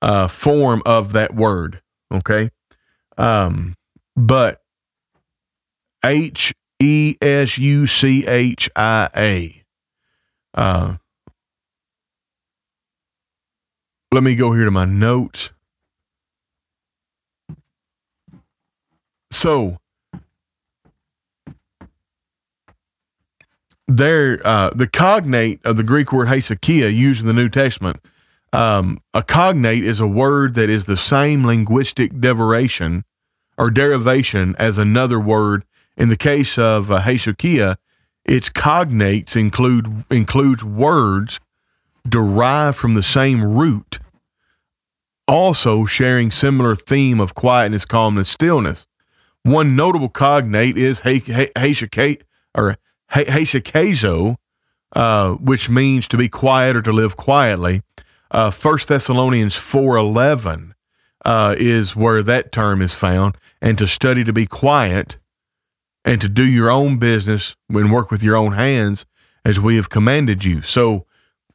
uh 0.00 0.26
form 0.26 0.82
of 0.86 1.12
that 1.12 1.34
word. 1.34 1.82
Okay. 2.12 2.48
Um, 3.18 3.74
but 4.16 4.62
H 6.02 6.54
E 6.80 7.16
S 7.20 7.58
U 7.58 7.86
C 7.86 8.26
H 8.26 8.70
I 8.74 9.08
A. 9.14 9.62
Uh, 10.54 10.96
let 14.10 14.22
me 14.22 14.34
go 14.34 14.52
here 14.54 14.64
to 14.64 14.70
my 14.70 14.86
notes. 14.86 15.52
So 19.30 19.79
there, 23.96 24.40
uh, 24.44 24.70
the 24.70 24.86
cognate 24.86 25.64
of 25.64 25.76
the 25.76 25.82
Greek 25.82 26.12
word 26.12 26.28
hesychia 26.28 26.94
used 26.94 27.20
in 27.20 27.26
the 27.26 27.32
New 27.32 27.48
Testament. 27.48 27.98
Um, 28.52 29.00
a 29.14 29.22
cognate 29.22 29.84
is 29.84 30.00
a 30.00 30.06
word 30.06 30.54
that 30.54 30.68
is 30.68 30.86
the 30.86 30.96
same 30.96 31.46
linguistic 31.46 32.20
derivation 32.20 33.04
or 33.56 33.70
derivation 33.70 34.56
as 34.58 34.78
another 34.78 35.20
word. 35.20 35.64
In 35.96 36.08
the 36.08 36.16
case 36.16 36.58
of 36.58 36.90
uh, 36.90 37.04
its 38.24 38.48
cognates 38.48 39.36
include 39.36 40.04
includes 40.10 40.64
words 40.64 41.40
derived 42.08 42.76
from 42.76 42.94
the 42.94 43.02
same 43.02 43.44
root, 43.44 43.98
also 45.28 45.84
sharing 45.84 46.30
similar 46.30 46.74
theme 46.74 47.20
of 47.20 47.34
quietness, 47.34 47.84
calmness, 47.84 48.28
stillness. 48.28 48.86
One 49.42 49.76
notable 49.76 50.08
cognate 50.08 50.76
is 50.76 51.02
hesychia 51.02 52.22
or 52.54 52.76
Hesukazo, 53.10 54.36
uh, 54.94 55.32
which 55.34 55.68
means 55.68 56.08
to 56.08 56.16
be 56.16 56.28
quiet 56.28 56.76
or 56.76 56.82
to 56.82 56.92
live 56.92 57.16
quietly. 57.16 57.82
Uh, 58.30 58.50
1 58.50 58.78
Thessalonians 58.86 59.56
4.11 59.56 60.72
uh, 61.24 61.54
is 61.58 61.96
where 61.96 62.22
that 62.22 62.52
term 62.52 62.80
is 62.80 62.94
found 62.94 63.36
and 63.60 63.76
to 63.78 63.86
study 63.86 64.24
to 64.24 64.32
be 64.32 64.46
quiet 64.46 65.18
and 66.04 66.20
to 66.20 66.28
do 66.28 66.44
your 66.44 66.70
own 66.70 66.98
business 66.98 67.56
and 67.68 67.92
work 67.92 68.10
with 68.10 68.22
your 68.22 68.36
own 68.36 68.52
hands 68.52 69.04
as 69.44 69.60
we 69.60 69.76
have 69.76 69.90
commanded 69.90 70.44
you. 70.44 70.62
So 70.62 71.06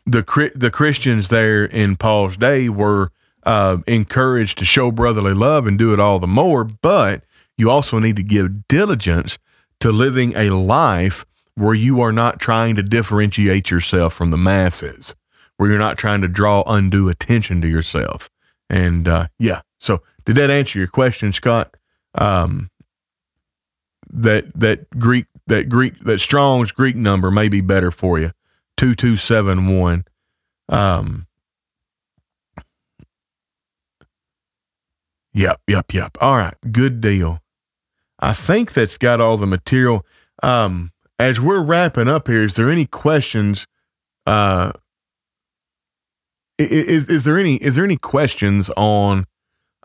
the 0.06 0.51
the 0.56 0.70
Christians 0.70 1.30
there 1.30 1.66
in 1.66 1.95
Paul's 1.95 2.38
day 2.38 2.70
were 2.70 3.12
uh, 3.43 3.78
encouraged 3.88 4.58
to 4.60 4.66
show 4.66 4.91
brotherly 4.91 5.34
love 5.34 5.68
and 5.68 5.80
do 5.80 5.93
it 5.93 5.99
all 5.99 6.20
the 6.20 6.28
more, 6.28 6.64
but 6.64 7.24
you 7.58 7.70
also 7.70 7.99
need 7.99 8.16
to 8.18 8.24
give 8.24 8.68
diligence 8.68 9.38
to 9.80 9.91
living 9.91 10.36
a 10.36 10.49
life 10.49 11.26
where 11.56 11.74
you 11.74 12.01
are 12.01 12.12
not 12.12 12.39
trying 12.39 12.76
to 12.76 12.84
differentiate 12.84 13.72
yourself 13.72 14.14
from 14.14 14.32
the 14.32 14.38
masses, 14.38 15.16
where 15.58 15.70
you're 15.70 15.80
not 15.80 15.97
trying 15.97 16.22
to 16.22 16.28
draw 16.28 16.64
undue 16.68 17.10
attention 17.10 17.62
to 17.62 17.68
yourself. 17.68 18.30
And 18.70 19.08
uh, 19.08 19.28
yeah, 19.39 19.62
so 19.80 20.01
did 20.26 20.36
that 20.36 20.49
answer 20.49 20.80
your 20.80 20.88
question, 20.88 21.32
Scott? 21.32 21.76
um, 22.16 22.70
that 24.10 24.51
that 24.60 24.89
Greek 24.97 25.26
that 25.47 25.70
Greek 25.70 25.99
that 26.01 26.20
Strong's 26.20 26.72
Greek 26.72 26.95
number 26.95 27.30
may 27.30 27.49
be 27.49 27.62
better 27.62 27.91
for 27.91 28.20
you. 28.20 28.32
Two 28.78 28.95
two 28.95 29.18
seven 29.18 29.78
one. 29.80 30.06
Um 30.70 31.28
Yep, 35.34 35.62
yep, 35.68 35.93
yep. 35.93 36.18
All 36.22 36.38
right, 36.38 36.56
good 36.72 37.01
deal. 37.01 37.41
I 38.20 38.32
think 38.32 38.72
that's 38.72 38.97
got 38.97 39.20
all 39.20 39.36
the 39.36 39.45
material. 39.45 40.06
Um, 40.41 40.93
as 41.20 41.39
we're 41.39 41.63
wrapping 41.63 42.07
up 42.07 42.28
here, 42.28 42.43
is 42.43 42.55
there 42.55 42.70
any 42.70 42.86
questions? 42.86 43.68
Uh, 44.26 44.72
is 46.57 47.09
is 47.09 47.24
there 47.26 47.38
any 47.38 47.55
is 47.55 47.76
there 47.76 47.86
any 47.86 47.97
questions 47.97 48.70
on 48.78 49.26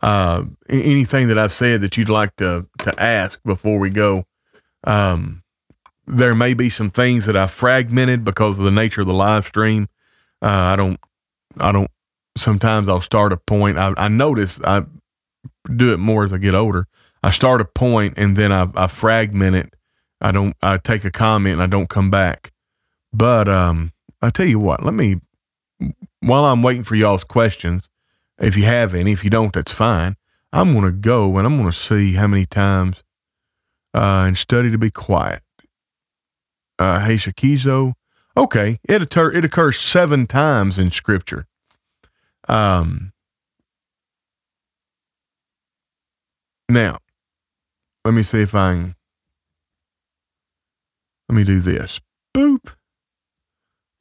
uh, 0.02 0.44
anything 0.68 1.28
that 1.28 1.38
I've 1.38 1.52
said 1.52 1.80
that 1.80 1.96
you'd 1.96 2.08
like 2.08 2.36
to 2.36 2.66
to 2.80 3.02
ask 3.02 3.42
before 3.44 3.78
we 3.78 3.90
go? 3.90 4.24
Um, 4.84 5.42
there 6.06 6.34
may 6.34 6.54
be 6.54 6.68
some 6.68 6.90
things 6.90 7.26
that 7.26 7.36
I 7.36 7.46
fragmented 7.46 8.24
because 8.24 8.58
of 8.58 8.64
the 8.64 8.70
nature 8.70 9.02
of 9.02 9.06
the 9.06 9.12
live 9.12 9.46
stream. 9.46 9.88
Uh, 10.42 10.48
I 10.48 10.76
don't, 10.76 10.98
I 11.58 11.72
don't. 11.72 11.90
Sometimes 12.36 12.88
I'll 12.88 13.00
start 13.00 13.32
a 13.32 13.36
point. 13.36 13.78
I, 13.78 13.92
I 13.96 14.08
notice 14.08 14.60
I 14.64 14.84
do 15.74 15.92
it 15.92 15.98
more 15.98 16.24
as 16.24 16.32
I 16.32 16.38
get 16.38 16.54
older. 16.54 16.86
I 17.22 17.30
start 17.30 17.60
a 17.60 17.64
point 17.64 18.14
and 18.16 18.36
then 18.36 18.50
I, 18.50 18.66
I 18.74 18.86
fragment 18.86 19.56
it. 19.56 19.74
I 20.20 20.32
don't. 20.32 20.54
I 20.62 20.76
take 20.78 21.04
a 21.04 21.10
comment 21.10 21.54
and 21.54 21.62
I 21.62 21.66
don't 21.66 21.88
come 21.88 22.10
back. 22.10 22.52
But 23.12 23.48
um, 23.48 23.92
I 24.20 24.30
tell 24.30 24.46
you 24.46 24.58
what. 24.58 24.84
Let 24.84 24.94
me. 24.94 25.16
While 26.20 26.44
I'm 26.44 26.62
waiting 26.62 26.84
for 26.84 26.94
y'all's 26.94 27.24
questions, 27.24 27.88
if 28.38 28.56
you 28.56 28.64
have 28.64 28.94
any, 28.94 29.12
if 29.12 29.24
you 29.24 29.30
don't, 29.30 29.52
that's 29.52 29.72
fine. 29.72 30.16
I'm 30.52 30.72
going 30.72 30.84
to 30.84 30.92
go 30.92 31.38
and 31.38 31.46
I'm 31.46 31.56
going 31.56 31.70
to 31.70 31.76
see 31.76 32.14
how 32.14 32.26
many 32.26 32.44
times 32.44 33.02
uh, 33.94 34.24
and 34.26 34.36
study 34.36 34.70
to 34.70 34.78
be 34.78 34.90
quiet. 34.90 35.42
Uh, 36.78 37.04
hey, 37.04 37.14
Shakizo. 37.14 37.94
Okay, 38.36 38.78
it, 38.88 39.02
occur, 39.02 39.32
it 39.32 39.44
occurs 39.44 39.78
seven 39.78 40.26
times 40.26 40.78
in 40.78 40.90
Scripture. 40.90 41.46
Um, 42.48 43.12
now, 46.68 46.98
let 48.04 48.14
me 48.14 48.22
see 48.22 48.40
if 48.40 48.54
I 48.54 48.74
can. 48.74 48.94
Let 51.30 51.36
me 51.36 51.44
do 51.44 51.60
this. 51.60 52.00
Boop. 52.36 52.74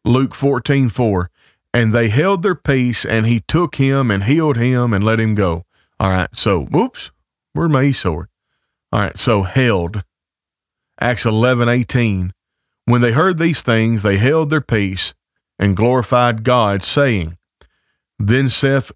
Luke 0.04 0.34
14 0.34 0.90
4. 0.90 1.30
And 1.72 1.94
they 1.94 2.10
held 2.10 2.42
their 2.42 2.56
peace, 2.56 3.06
and 3.06 3.28
he 3.28 3.42
took 3.42 3.76
him 3.76 4.10
and 4.10 4.24
healed 4.24 4.58
him 4.58 4.96
and 4.96 5.04
let 5.04 5.20
him 5.20 5.36
go. 5.36 5.64
All 6.00 6.10
right. 6.10 6.36
So, 6.36 6.64
whoops. 6.64 7.12
Where's 7.54 7.70
my 7.70 7.84
e 7.84 7.92
sword? 7.92 8.30
All 8.92 9.02
right. 9.02 9.16
So, 9.16 9.44
held. 9.44 10.04
Acts 11.00 11.28
11 11.28 11.70
18. 11.70 12.34
When 12.86 13.02
they 13.02 13.12
heard 13.12 13.38
these 13.38 13.62
things, 13.62 14.02
they 14.02 14.18
held 14.18 14.50
their 14.50 14.60
peace 14.60 15.14
and 15.60 15.78
glorified 15.78 16.44
God, 16.44 16.82
saying, 16.82 17.38
Then 18.18 18.50
saith, 18.50 18.92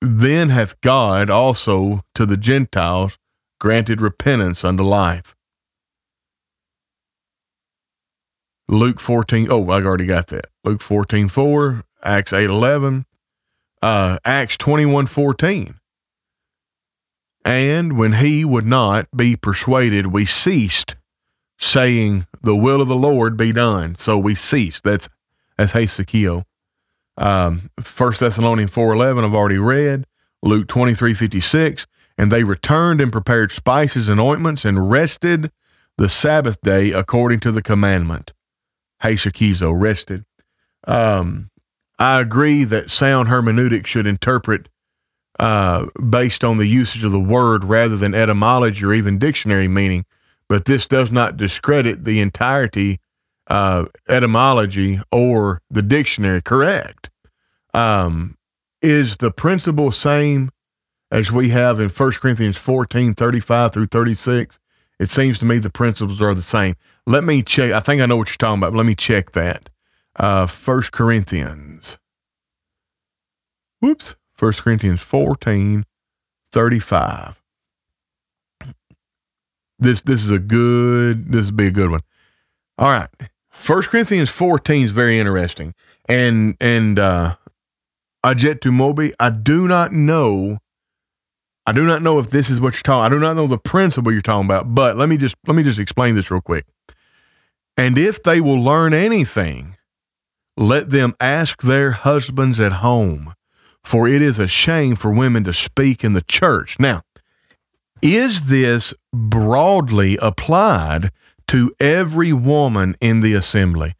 then 0.00 0.50
hath 0.50 0.80
God 0.82 1.30
also 1.30 2.02
to 2.14 2.24
the 2.24 2.36
Gentiles 2.36 3.18
granted 3.58 4.00
repentance 4.00 4.64
unto 4.64 4.84
life. 4.84 5.34
Luke 8.70 9.00
14, 9.00 9.48
oh, 9.50 9.68
I 9.68 9.82
already 9.82 10.06
got 10.06 10.28
that. 10.28 10.46
Luke 10.62 10.80
14, 10.80 11.28
4, 11.28 11.82
Acts 12.04 12.32
8, 12.32 12.48
11, 12.48 13.04
uh, 13.82 14.18
Acts 14.24 14.56
21, 14.56 15.06
14. 15.06 15.74
And 17.44 17.98
when 17.98 18.12
he 18.12 18.44
would 18.44 18.64
not 18.64 19.08
be 19.14 19.34
persuaded, 19.34 20.06
we 20.06 20.24
ceased 20.24 20.94
saying, 21.58 22.26
The 22.42 22.54
will 22.54 22.80
of 22.80 22.86
the 22.86 22.94
Lord 22.94 23.36
be 23.36 23.50
done. 23.50 23.96
So 23.96 24.16
we 24.16 24.36
ceased. 24.36 24.84
That's 24.84 25.08
that's 25.56 25.72
hesychia. 25.72 26.44
Um, 27.16 27.70
1 27.74 28.12
Thessalonians 28.20 28.70
4.11, 28.70 29.24
I've 29.24 29.34
already 29.34 29.58
read. 29.58 30.04
Luke 30.44 30.68
23.56, 30.68 31.86
and 32.16 32.30
they 32.30 32.44
returned 32.44 33.00
and 33.00 33.10
prepared 33.10 33.50
spices 33.50 34.08
and 34.08 34.20
ointments 34.20 34.64
and 34.64 34.90
rested 34.90 35.50
the 35.98 36.08
Sabbath 36.08 36.60
day 36.62 36.92
according 36.92 37.40
to 37.40 37.50
the 37.50 37.62
commandment. 37.62 38.32
Hesychia 39.02 39.72
rested. 39.74 40.24
Um, 40.86 41.48
I 41.98 42.20
agree 42.20 42.64
that 42.64 42.90
sound 42.90 43.28
hermeneutics 43.28 43.90
should 43.90 44.06
interpret 44.06 44.68
uh, 45.38 45.86
based 46.08 46.44
on 46.44 46.58
the 46.58 46.66
usage 46.66 47.02
of 47.02 47.12
the 47.12 47.20
word 47.20 47.64
rather 47.64 47.96
than 47.96 48.14
etymology 48.14 48.84
or 48.84 48.92
even 48.92 49.18
dictionary 49.18 49.68
meaning, 49.68 50.04
but 50.48 50.66
this 50.66 50.86
does 50.86 51.10
not 51.10 51.36
discredit 51.36 52.04
the 52.04 52.20
entirety 52.20 52.98
uh, 53.46 53.86
etymology 54.08 55.00
or 55.10 55.62
the 55.70 55.82
dictionary. 55.82 56.42
Correct. 56.42 57.10
Um, 57.74 58.36
is 58.82 59.16
the 59.16 59.30
principle 59.30 59.92
same 59.92 60.50
as 61.10 61.32
we 61.32 61.48
have 61.50 61.80
in 61.80 61.88
1 61.88 62.12
Corinthians 62.12 62.56
14, 62.56 63.14
35 63.14 63.72
through 63.72 63.86
36? 63.86 64.59
It 65.00 65.08
seems 65.08 65.38
to 65.38 65.46
me 65.46 65.56
the 65.56 65.70
principles 65.70 66.20
are 66.20 66.34
the 66.34 66.42
same. 66.42 66.74
Let 67.06 67.24
me 67.24 67.42
check. 67.42 67.72
I 67.72 67.80
think 67.80 68.02
I 68.02 68.06
know 68.06 68.18
what 68.18 68.28
you're 68.28 68.36
talking 68.36 68.58
about. 68.62 68.74
let 68.74 68.84
me 68.84 68.94
check 68.94 69.32
that. 69.32 69.70
Uh, 70.14 70.46
1 70.46 70.82
Corinthians. 70.92 71.96
Whoops. 73.80 74.16
1 74.38 74.52
Corinthians 74.52 75.00
14, 75.00 75.84
35. 76.52 77.42
This 79.78 80.02
this 80.02 80.22
is 80.22 80.30
a 80.30 80.38
good 80.38 81.32
this 81.32 81.46
would 81.46 81.56
be 81.56 81.68
a 81.68 81.70
good 81.70 81.90
one. 81.90 82.02
All 82.76 82.88
right. 82.88 83.08
1 83.66 83.82
Corinthians 83.84 84.28
14 84.28 84.84
is 84.84 84.90
very 84.90 85.18
interesting. 85.18 85.74
And 86.10 86.58
and 86.60 86.98
uh 86.98 87.36
to 88.22 88.70
Moby, 88.70 89.14
I 89.18 89.30
do 89.30 89.66
not 89.66 89.92
know 89.92 90.58
I 91.70 91.72
do 91.72 91.86
not 91.86 92.02
know 92.02 92.18
if 92.18 92.30
this 92.30 92.50
is 92.50 92.60
what 92.60 92.74
you're 92.74 92.82
talking. 92.82 93.04
I 93.04 93.08
do 93.08 93.20
not 93.20 93.36
know 93.36 93.46
the 93.46 93.56
principle 93.56 94.10
you're 94.10 94.22
talking 94.22 94.44
about, 94.44 94.74
but 94.74 94.96
let 94.96 95.08
me 95.08 95.16
just 95.16 95.36
let 95.46 95.54
me 95.54 95.62
just 95.62 95.78
explain 95.78 96.16
this 96.16 96.28
real 96.28 96.40
quick. 96.40 96.64
And 97.76 97.96
if 97.96 98.20
they 98.20 98.40
will 98.40 98.60
learn 98.60 98.92
anything, 98.92 99.76
let 100.56 100.90
them 100.90 101.14
ask 101.20 101.62
their 101.62 101.92
husbands 101.92 102.58
at 102.58 102.72
home, 102.72 103.34
for 103.84 104.08
it 104.08 104.20
is 104.20 104.40
a 104.40 104.48
shame 104.48 104.96
for 104.96 105.12
women 105.12 105.44
to 105.44 105.52
speak 105.52 106.02
in 106.02 106.12
the 106.12 106.22
church. 106.22 106.80
Now, 106.80 107.02
is 108.02 108.48
this 108.48 108.92
broadly 109.12 110.18
applied 110.20 111.12
to 111.46 111.72
every 111.78 112.32
woman 112.32 112.96
in 113.00 113.20
the 113.20 113.34
assembly? 113.34 113.92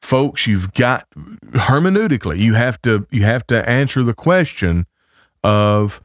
Folks, 0.00 0.46
you've 0.46 0.72
got 0.72 1.04
hermeneutically, 1.16 2.38
you 2.38 2.54
have 2.54 2.80
to 2.82 3.08
you 3.10 3.22
have 3.22 3.44
to 3.48 3.68
answer 3.68 4.04
the 4.04 4.14
question 4.14 4.86
of 5.42 6.00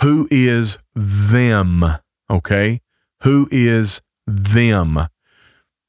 who 0.00 0.28
is 0.30 0.78
them? 0.94 1.84
Okay. 2.30 2.80
Who 3.22 3.48
is 3.50 4.00
them? 4.26 4.98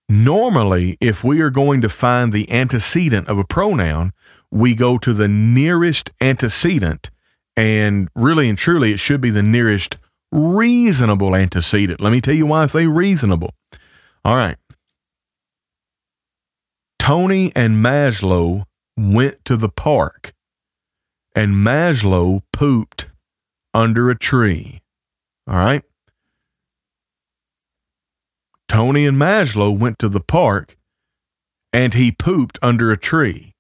Normally, 0.07 0.97
if 0.99 1.23
we 1.23 1.41
are 1.41 1.51
going 1.51 1.81
to 1.81 1.89
find 1.89 2.33
the 2.33 2.49
antecedent 2.51 3.27
of 3.27 3.37
a 3.37 3.43
pronoun, 3.43 4.11
we 4.49 4.73
go 4.73 4.97
to 4.97 5.13
the 5.13 5.27
nearest 5.27 6.09
antecedent. 6.19 7.11
And 7.55 8.09
really 8.15 8.49
and 8.49 8.57
truly, 8.57 8.91
it 8.91 8.99
should 8.99 9.21
be 9.21 9.29
the 9.29 9.43
nearest 9.43 9.97
reasonable 10.31 11.35
antecedent. 11.35 12.01
Let 12.01 12.11
me 12.11 12.21
tell 12.21 12.33
you 12.33 12.47
why 12.47 12.63
I 12.63 12.65
say 12.67 12.87
reasonable. 12.87 13.53
All 14.25 14.35
right. 14.35 14.57
Tony 16.97 17.51
and 17.55 17.83
Maslow 17.83 18.65
went 18.97 19.43
to 19.45 19.55
the 19.55 19.69
park, 19.69 20.33
and 21.35 21.55
Maslow 21.55 22.41
pooped 22.51 23.07
under 23.73 24.09
a 24.09 24.17
tree. 24.17 24.81
All 25.47 25.55
right. 25.55 25.83
Tony 28.67 29.05
and 29.05 29.19
Maslow 29.19 29.75
went 29.75 29.97
to 29.99 30.09
the 30.09 30.19
park 30.19 30.77
and 31.73 31.93
he 31.93 32.11
pooped 32.11 32.59
under 32.61 32.91
a 32.91 32.97
tree. 32.97 33.53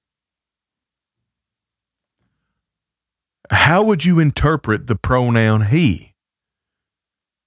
How 3.51 3.81
would 3.81 4.05
you 4.05 4.19
interpret 4.19 4.85
the 4.85 4.95
pronoun 4.95 5.65
he? 5.67 6.13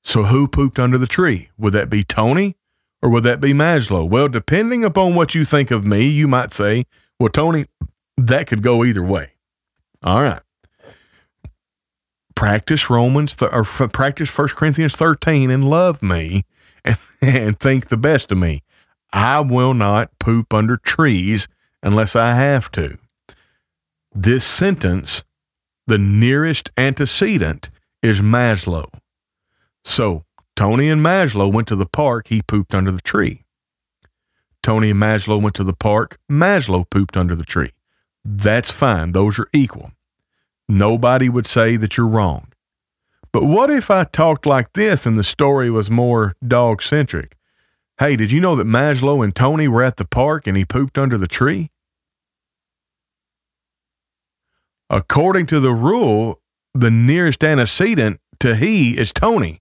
So, 0.03 0.25
who 0.25 0.49
pooped 0.49 0.81
under 0.81 0.99
the 0.99 1.07
tree? 1.07 1.51
Would 1.57 1.75
that 1.75 1.89
be 1.89 2.03
Tony 2.03 2.57
or 3.01 3.09
would 3.11 3.23
that 3.23 3.41
be 3.41 3.53
Maslow? 3.53 4.09
Well, 4.09 4.27
depending 4.27 4.85
upon 4.85 5.15
what 5.15 5.37
you 5.37 5.45
think 5.45 5.71
of 5.71 5.85
me, 5.85 6.09
you 6.09 6.27
might 6.27 6.53
say, 6.53 6.85
well, 7.21 7.29
Tony, 7.29 7.67
that 8.17 8.49
could 8.49 8.63
go 8.63 8.85
either 8.85 9.03
way. 9.03 9.35
All 10.03 10.21
right 10.21 10.43
practice 12.43 12.91
Romans 12.91 13.37
th- 13.37 13.53
or 13.53 13.63
practice 13.63 14.29
First 14.29 14.57
Corinthians 14.57 14.97
13 14.97 15.49
and 15.49 15.71
love 15.71 16.03
me 16.03 16.43
and, 16.85 16.99
and 17.23 17.57
think 17.57 17.87
the 17.87 17.97
best 17.97 18.33
of 18.33 18.39
me. 18.39 18.63
I 19.13 19.39
will 19.39 19.75
not 19.75 20.19
poop 20.19 20.53
under 20.53 20.77
trees 20.77 21.47
unless 21.85 22.17
I 22.17 22.33
have 22.33 22.69
to. 22.73 22.99
This 24.13 24.45
sentence, 24.45 25.23
the 25.87 25.99
nearest 25.99 26.73
antecedent 26.77 27.71
is 28.03 28.21
Maslow. 28.21 28.89
So 29.85 30.25
Tony 30.57 30.89
and 30.89 31.01
Maslow 31.01 31.53
went 31.53 31.69
to 31.69 31.77
the 31.77 31.87
park, 31.87 32.27
he 32.27 32.43
pooped 32.43 32.75
under 32.75 32.91
the 32.91 33.01
tree. 33.01 33.45
Tony 34.65 34.91
and 34.91 35.01
Maslow 35.01 35.41
went 35.41 35.55
to 35.55 35.65
the 35.65 35.75
park, 35.75 36.19
Maslow 36.29 36.91
pooped 36.91 37.17
under 37.17 37.37
the 37.37 37.45
tree. 37.45 37.71
That's 38.25 38.73
fine. 38.73 39.13
Those 39.13 39.39
are 39.39 39.49
equal. 39.53 39.93
Nobody 40.73 41.29
would 41.29 41.47
say 41.47 41.77
that 41.77 41.99
you're 41.99 42.07
wrong. 42.09 42.51
But 43.31 43.45
what 43.45 43.69
if 43.69 43.91
I 43.91 44.05
talked 44.05 44.47
like 44.47 44.73
this 44.73 45.05
and 45.05 45.19
the 45.19 45.23
story 45.23 45.69
was 45.69 45.91
more 45.91 46.35
dog 46.47 46.81
centric? 46.81 47.37
Hey, 47.99 48.17
did 48.17 48.33
you 48.33 48.41
know 48.41 48.57
that 48.57 48.67
Maslow 48.67 49.23
and 49.23 49.37
Tony 49.37 49.69
were 49.69 49.83
at 49.83 49.99
the 49.99 50.07
park 50.07 50.47
and 50.47 50.57
he 50.57 50.65
pooped 50.65 50.97
under 50.97 51.19
the 51.19 51.29
tree? 51.29 51.71
According 54.89 55.45
to 55.47 55.61
the 55.61 55.75
rule, 55.75 56.41
the 56.73 56.91
nearest 56.91 57.45
antecedent 57.45 58.19
to 58.41 58.57
he 58.57 58.97
is 58.97 59.13
Tony. 59.13 59.59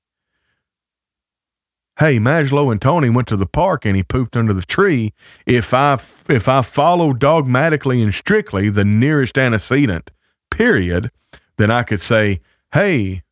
hey, 1.99 2.19
Maslow 2.19 2.71
and 2.71 2.81
Tony 2.81 3.09
went 3.09 3.27
to 3.27 3.37
the 3.37 3.45
park 3.45 3.85
and 3.85 3.97
he 3.97 4.03
pooped 4.03 4.37
under 4.37 4.53
the 4.53 4.61
tree. 4.61 5.11
If 5.45 5.73
I 5.73 5.95
if 6.29 6.47
I 6.47 6.61
follow 6.61 7.11
dogmatically 7.11 8.01
and 8.01 8.13
strictly 8.13 8.69
the 8.69 8.85
nearest 8.85 9.37
antecedent, 9.37 10.09
period, 10.51 11.09
then 11.57 11.71
I 11.71 11.81
could 11.83 12.01
say, 12.01 12.41
hey, 12.73 13.23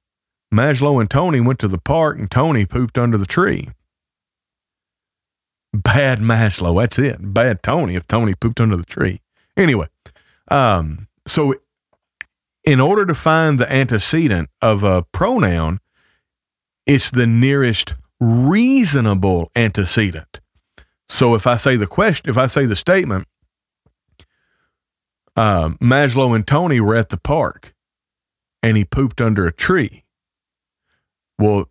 Maslow 0.54 1.00
and 1.00 1.10
Tony 1.10 1.40
went 1.40 1.60
to 1.60 1.68
the 1.68 1.78
park 1.78 2.18
and 2.18 2.30
Tony 2.30 2.66
pooped 2.66 2.98
under 2.98 3.18
the 3.18 3.26
tree. 3.26 3.70
Bad 5.72 6.20
Maslow, 6.20 6.82
that's 6.82 6.98
it. 6.98 7.18
Bad 7.22 7.62
Tony 7.62 7.96
if 7.96 8.08
Tony 8.08 8.34
pooped 8.34 8.60
under 8.60 8.76
the 8.76 8.84
tree. 8.84 9.20
Anyway, 9.56 9.88
um, 10.50 11.08
so 11.28 11.54
in 12.64 12.80
order 12.80 13.06
to 13.06 13.14
find 13.14 13.60
the 13.60 13.72
antecedent 13.72 14.50
of 14.62 14.84
a 14.84 15.04
pronoun, 15.12 15.80
it's 16.88 17.12
the 17.12 17.28
nearest 17.28 17.94
reasonable 18.20 19.52
antecedent. 19.56 20.40
So 21.08 21.36
if 21.36 21.48
I 21.48 21.56
say 21.56 21.76
the 21.76 21.88
question, 21.88 22.30
if 22.30 22.38
I 22.38 22.48
say 22.48 22.66
the 22.66 22.76
statement, 22.76 23.28
uh, 25.36 25.70
Maslow 25.82 26.36
and 26.36 26.46
Tony 26.46 26.80
were 26.80 26.96
at 26.96 27.10
the 27.10 27.20
park 27.20 27.74
and 28.62 28.78
he 28.78 28.86
pooped 28.86 29.22
under 29.22 29.48
a 29.48 29.54
tree. 29.54 30.04
Well, 31.38 31.70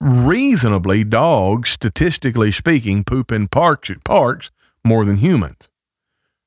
reasonably, 0.00 1.04
dogs, 1.04 1.70
statistically 1.70 2.52
speaking, 2.52 3.04
poop 3.04 3.30
in 3.30 3.48
parks, 3.48 3.90
parks 4.04 4.50
more 4.84 5.04
than 5.04 5.18
humans. 5.18 5.68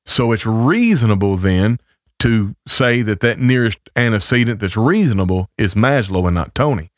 So 0.04 0.32
it's 0.32 0.46
reasonable 0.46 1.36
then 1.36 1.78
to 2.20 2.56
say 2.66 3.02
that 3.02 3.20
that 3.20 3.38
nearest 3.38 3.78
antecedent 3.94 4.60
that's 4.60 4.76
reasonable 4.76 5.50
is 5.56 5.74
Maslow 5.74 6.26
and 6.26 6.34
not 6.34 6.54
Tony. 6.54 6.90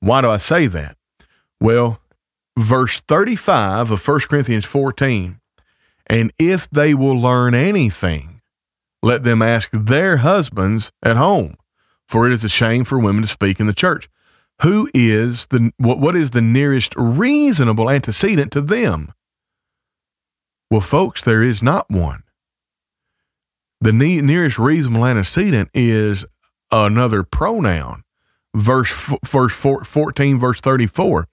Why 0.00 0.20
do 0.20 0.30
I 0.30 0.36
say 0.36 0.66
that? 0.66 0.96
Well, 1.60 2.00
verse 2.58 3.00
35 3.00 3.90
of 3.90 4.06
1 4.06 4.20
Corinthians 4.28 4.66
14, 4.66 5.40
and 6.08 6.32
if 6.38 6.68
they 6.68 6.92
will 6.92 7.16
learn 7.18 7.54
anything, 7.54 8.35
let 9.06 9.22
them 9.22 9.40
ask 9.40 9.70
their 9.72 10.16
husbands 10.16 10.90
at 11.00 11.16
home, 11.16 11.54
for 12.08 12.26
it 12.26 12.32
is 12.32 12.42
a 12.42 12.48
shame 12.48 12.84
for 12.84 12.98
women 12.98 13.22
to 13.22 13.28
speak 13.28 13.60
in 13.60 13.68
the 13.68 13.72
church. 13.72 14.08
Who 14.62 14.88
is 14.92 15.46
the 15.46 15.70
what, 15.76 16.00
what 16.00 16.16
is 16.16 16.30
the 16.30 16.42
nearest 16.42 16.92
reasonable 16.96 17.88
antecedent 17.88 18.50
to 18.52 18.60
them? 18.60 19.12
Well, 20.72 20.80
folks, 20.80 21.22
there 21.22 21.40
is 21.40 21.62
not 21.62 21.88
one. 21.88 22.24
The 23.80 23.92
ne- 23.92 24.22
nearest 24.22 24.58
reasonable 24.58 25.06
antecedent 25.06 25.70
is 25.72 26.26
another 26.72 27.22
pronoun. 27.22 28.02
Verse, 28.56 29.14
verse 29.24 29.52
14, 29.52 30.38
verse 30.38 30.60
34 30.60 31.28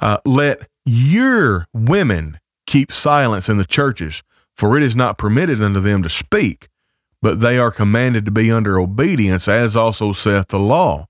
uh, 0.00 0.18
let 0.24 0.66
your 0.84 1.68
women 1.72 2.38
keep 2.66 2.90
silence 2.90 3.48
in 3.48 3.58
the 3.58 3.64
churches, 3.64 4.24
for 4.56 4.76
it 4.76 4.82
is 4.82 4.96
not 4.96 5.18
permitted 5.18 5.60
unto 5.60 5.78
them 5.78 6.02
to 6.02 6.08
speak, 6.08 6.66
but 7.22 7.40
they 7.40 7.58
are 7.58 7.70
commanded 7.70 8.24
to 8.24 8.30
be 8.30 8.50
under 8.50 8.78
obedience, 8.80 9.48
as 9.48 9.76
also 9.76 10.12
saith 10.12 10.48
the 10.48 10.58
law. 10.58 11.06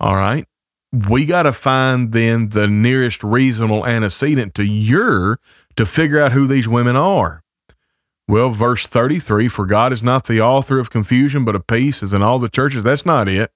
All 0.00 0.14
right. 0.14 0.46
We 0.92 1.26
got 1.26 1.42
to 1.42 1.52
find 1.52 2.12
then 2.12 2.50
the 2.50 2.66
nearest 2.66 3.22
reasonable 3.22 3.84
antecedent 3.84 4.54
to 4.54 4.64
your 4.64 5.38
to 5.76 5.84
figure 5.84 6.18
out 6.18 6.32
who 6.32 6.46
these 6.46 6.66
women 6.66 6.96
are. 6.96 7.42
Well, 8.26 8.50
verse 8.50 8.86
33 8.86 9.48
For 9.48 9.66
God 9.66 9.92
is 9.92 10.02
not 10.02 10.26
the 10.26 10.40
author 10.40 10.78
of 10.78 10.90
confusion, 10.90 11.44
but 11.44 11.54
of 11.54 11.66
peace, 11.66 12.02
as 12.02 12.14
in 12.14 12.22
all 12.22 12.38
the 12.38 12.48
churches. 12.48 12.84
That's 12.84 13.04
not 13.04 13.28
it. 13.28 13.50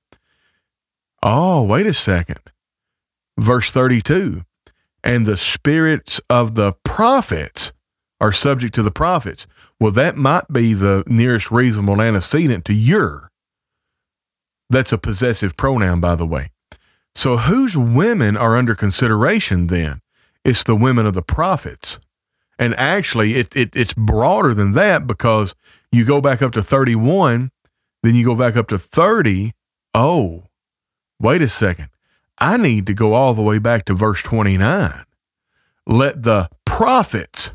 Oh, 1.23 1.63
wait 1.63 1.87
a 1.87 1.95
second 1.95 2.41
verse 3.39 3.71
32 3.71 4.43
and 5.03 5.27
the 5.27 5.37
spirits 5.37 6.21
of 6.31 6.55
the 6.55 6.75
prophets 6.85 7.73
are 8.23 8.33
subject 8.33 8.73
to 8.75 8.85
the 8.85 8.93
prophets. 8.93 9.49
Well, 9.81 9.91
that 9.93 10.17
might 10.17 10.45
be 10.51 10.75
the 10.75 11.03
nearest 11.09 11.51
reasonable 11.51 12.01
antecedent 12.01 12.65
to 12.67 12.73
your. 12.73 13.31
That's 14.71 14.93
a 14.93 14.99
possessive 14.99 15.57
pronoun, 15.57 16.01
by 16.01 16.15
the 16.15 16.27
way. 16.27 16.51
So, 17.17 17.37
whose 17.37 17.77
women 17.77 18.37
are 18.37 18.57
under 18.57 18.77
consideration 18.77 19.67
then? 19.67 20.01
It's 20.45 20.63
the 20.65 20.77
women 20.77 21.05
of 21.05 21.15
the 21.15 21.23
prophets. 21.23 21.99
And 22.59 22.75
actually, 22.77 23.35
it, 23.35 23.55
it, 23.57 23.75
it's 23.75 23.93
broader 23.93 24.55
than 24.55 24.73
that 24.73 25.07
because 25.07 25.55
you 25.91 26.05
go 26.05 26.21
back 26.21 26.43
up 26.43 26.53
to 26.53 26.63
31, 26.63 27.51
then 28.05 28.15
you 28.15 28.25
go 28.25 28.37
back 28.37 28.57
up 28.57 28.69
to 28.69 28.79
30. 28.79 29.51
Oh, 29.95 30.45
wait 31.21 31.43
a 31.43 31.49
second. 31.49 31.89
I 32.39 32.57
need 32.57 32.87
to 32.87 32.95
go 32.95 33.15
all 33.15 33.35
the 33.35 33.43
way 33.43 33.59
back 33.59 33.85
to 33.87 33.95
verse 33.95 34.23
29. 34.23 35.05
Let 35.87 36.23
the 36.23 36.49
prophets 36.65 37.55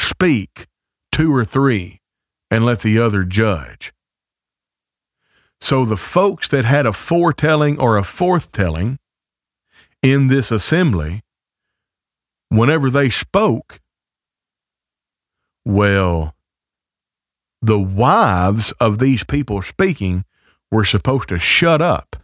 speak 0.00 0.66
two 1.12 1.34
or 1.34 1.44
three, 1.44 2.00
and 2.50 2.64
let 2.64 2.80
the 2.80 2.98
other 2.98 3.24
judge. 3.24 3.92
So 5.60 5.84
the 5.84 5.96
folks 5.96 6.48
that 6.48 6.64
had 6.64 6.86
a 6.86 6.92
foretelling 6.92 7.78
or 7.78 7.98
a 7.98 8.02
forthtelling 8.02 8.96
in 10.02 10.28
this 10.28 10.50
assembly, 10.50 11.20
whenever 12.48 12.90
they 12.90 13.10
spoke, 13.10 13.80
well, 15.64 16.34
the 17.60 17.78
wives 17.78 18.72
of 18.80 18.98
these 18.98 19.22
people 19.24 19.60
speaking 19.60 20.24
were 20.70 20.84
supposed 20.84 21.28
to 21.28 21.38
shut 21.38 21.82
up 21.82 22.16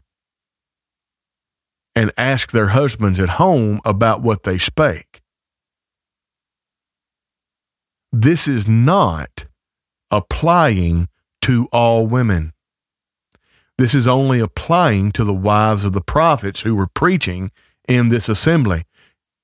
and 1.95 2.11
ask 2.17 2.53
their 2.53 2.69
husbands 2.69 3.21
at 3.21 3.31
home 3.31 3.81
about 3.85 4.23
what 4.23 4.45
they 4.45 4.57
spake. 4.57 5.21
This 8.19 8.49
is 8.49 8.67
not 8.67 9.45
applying 10.11 11.09
to 11.43 11.69
all 11.71 12.07
women. 12.07 12.55
This 13.77 13.95
is 13.95 14.09
only 14.09 14.41
applying 14.41 15.13
to 15.13 15.23
the 15.23 15.35
wives 15.35 15.85
of 15.85 15.93
the 15.93 16.01
prophets 16.01 16.63
who 16.63 16.75
were 16.75 16.87
preaching 16.87 17.51
in 17.87 18.09
this 18.09 18.31
assembly. 18.31 18.85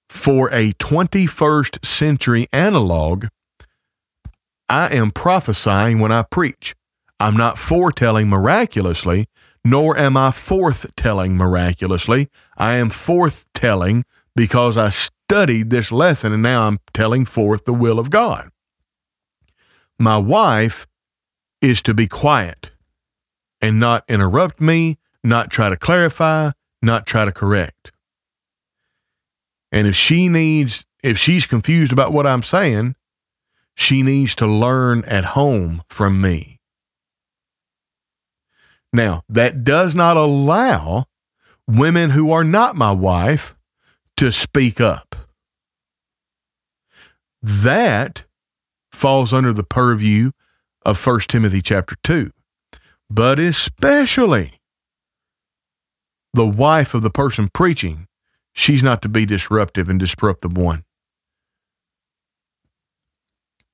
For 0.08 0.48
a 0.50 0.72
21st 0.72 1.84
century 1.84 2.46
analog, 2.50 3.26
I 4.70 4.94
am 4.94 5.10
prophesying 5.10 5.98
when 5.98 6.10
I 6.10 6.22
preach. 6.22 6.74
I'm 7.20 7.36
not 7.36 7.58
foretelling 7.58 8.30
miraculously, 8.30 9.26
nor 9.62 9.98
am 9.98 10.16
I 10.16 10.30
forthtelling 10.30 11.32
miraculously. 11.32 12.28
I 12.56 12.76
am 12.76 12.88
forthtelling 12.88 14.04
because 14.34 14.78
I 14.78 14.88
studied 14.88 15.68
this 15.68 15.92
lesson 15.92 16.32
and 16.32 16.42
now 16.42 16.68
I'm 16.68 16.78
telling 16.94 17.26
forth 17.26 17.66
the 17.66 17.74
will 17.74 17.98
of 17.98 18.08
God. 18.08 18.48
My 20.02 20.18
wife 20.18 20.88
is 21.60 21.80
to 21.82 21.94
be 21.94 22.08
quiet 22.08 22.72
and 23.60 23.78
not 23.78 24.02
interrupt 24.08 24.60
me, 24.60 24.98
not 25.22 25.48
try 25.48 25.68
to 25.68 25.76
clarify, 25.76 26.50
not 26.82 27.06
try 27.06 27.24
to 27.24 27.30
correct. 27.30 27.92
And 29.70 29.86
if 29.86 29.94
she 29.94 30.28
needs, 30.28 30.86
if 31.04 31.18
she's 31.18 31.46
confused 31.46 31.92
about 31.92 32.12
what 32.12 32.26
I'm 32.26 32.42
saying, 32.42 32.96
she 33.76 34.02
needs 34.02 34.34
to 34.34 34.46
learn 34.48 35.04
at 35.04 35.24
home 35.24 35.84
from 35.86 36.20
me. 36.20 36.58
Now, 38.92 39.22
that 39.28 39.62
does 39.62 39.94
not 39.94 40.16
allow 40.16 41.04
women 41.68 42.10
who 42.10 42.32
are 42.32 42.42
not 42.42 42.74
my 42.74 42.90
wife 42.90 43.54
to 44.16 44.32
speak 44.32 44.80
up. 44.80 45.14
That 47.40 48.24
falls 48.92 49.32
under 49.32 49.52
the 49.52 49.64
purview 49.64 50.30
of 50.84 51.04
1 51.04 51.20
Timothy 51.20 51.62
chapter 51.62 51.96
2. 52.02 52.30
But 53.10 53.38
especially 53.38 54.60
the 56.34 56.46
wife 56.46 56.94
of 56.94 57.02
the 57.02 57.10
person 57.10 57.48
preaching, 57.52 58.06
she's 58.52 58.82
not 58.82 59.02
to 59.02 59.08
be 59.08 59.26
disruptive 59.26 59.88
and 59.88 60.00
disrupt 60.00 60.42
the 60.42 60.48
one. 60.48 60.84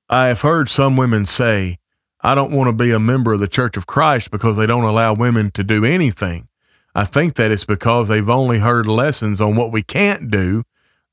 I 0.09 0.27
have 0.27 0.41
heard 0.41 0.69
some 0.69 0.97
women 0.97 1.25
say, 1.25 1.77
I 2.21 2.35
don't 2.35 2.51
want 2.51 2.67
to 2.67 2.83
be 2.83 2.91
a 2.91 2.99
member 2.99 3.31
of 3.31 3.39
the 3.39 3.47
Church 3.47 3.77
of 3.77 3.87
Christ 3.87 4.31
because 4.31 4.57
they 4.57 4.65
don't 4.65 4.83
allow 4.83 5.13
women 5.13 5.51
to 5.51 5.63
do 5.63 5.85
anything. 5.85 6.47
I 6.95 7.05
think 7.05 7.35
that 7.35 7.51
it's 7.51 7.63
because 7.63 8.07
they've 8.07 8.29
only 8.29 8.59
heard 8.59 8.87
lessons 8.87 9.39
on 9.39 9.55
what 9.55 9.71
we 9.71 9.83
can't 9.83 10.29
do. 10.29 10.63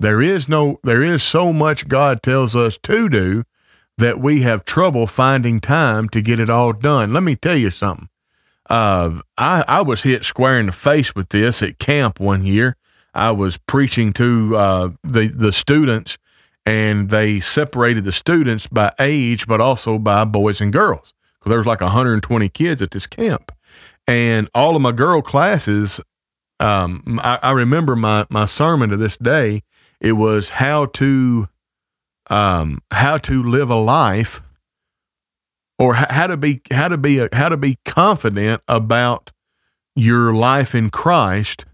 There 0.01 0.21
is 0.21 0.49
no 0.49 0.81
there 0.83 1.03
is 1.03 1.23
so 1.23 1.53
much 1.53 1.89
God 1.89 2.23
tells 2.23 2.57
us 2.57 2.79
to 2.79 3.09
do 3.09 3.45
that 3.99 4.19
we 4.19 4.43
have 4.43 4.65
trouble 4.65 5.07
finding 5.07 5.61
time 5.61 6.09
to 6.11 6.21
get 6.21 6.41
it 6.41 6.51
all 6.51 6.73
done. 6.73 7.13
Let 7.13 7.23
me 7.23 7.37
tell 7.37 7.57
you 7.57 7.71
something. 7.71 8.09
Uh, 8.69 9.21
I, 9.39 9.65
I 9.67 9.83
was 9.83 10.03
hit 10.03 10.25
square 10.25 10.59
in 10.59 10.67
the 10.67 10.73
face 10.73 11.15
with 11.15 11.29
this 11.31 11.63
at 11.63 11.79
camp 11.79 12.21
one 12.21 12.45
year. 12.45 12.77
I 13.15 13.31
was 13.31 13.57
preaching 13.57 14.13
to 14.15 14.57
uh, 14.57 14.91
the 15.03 15.29
the 15.29 15.53
students 15.53 16.19
and 16.67 17.09
they 17.09 17.41
separated 17.41 18.05
the 18.05 18.13
students 18.13 18.67
by 18.67 18.93
age, 18.99 19.47
but 19.47 19.61
also 19.61 19.99
by 19.99 20.25
boys 20.25 20.61
and 20.61 20.73
girls 20.73 21.15
because 21.39 21.51
there 21.51 21.59
was 21.59 21.67
like 21.67 21.81
120 21.81 22.49
kids 22.51 22.83
at 22.83 22.91
this 22.91 23.07
camp, 23.07 23.53
and 24.07 24.51
all 24.55 24.77
of 24.77 24.83
my 24.83 24.93
girl 24.93 25.23
classes 25.23 26.01
um, 26.61 27.21
I, 27.23 27.39
I 27.43 27.53
remember 27.53 27.97
my 27.97 28.27
my 28.31 28.47
sermon 28.47 28.91
to 28.91 28.97
this 28.97 29.17
day. 29.17 29.63
It 30.01 30.13
was 30.13 30.51
how 30.51 30.87
to 30.87 31.49
um, 32.29 32.83
how 32.91 33.19
to 33.19 33.43
live 33.43 33.71
a 33.71 33.77
life 33.77 34.43
or 35.79 35.95
how 35.95 36.27
to 36.27 36.37
be 36.37 36.61
how 36.73 36.89
to 36.89 36.99
be 36.99 37.19
a, 37.19 37.29
how 37.33 37.49
to 37.49 37.57
be 37.57 37.79
confident 37.85 38.63
about 38.67 39.33
your 39.95 40.33
life 40.35 40.75
in 40.75 40.91
Christ 40.91 41.65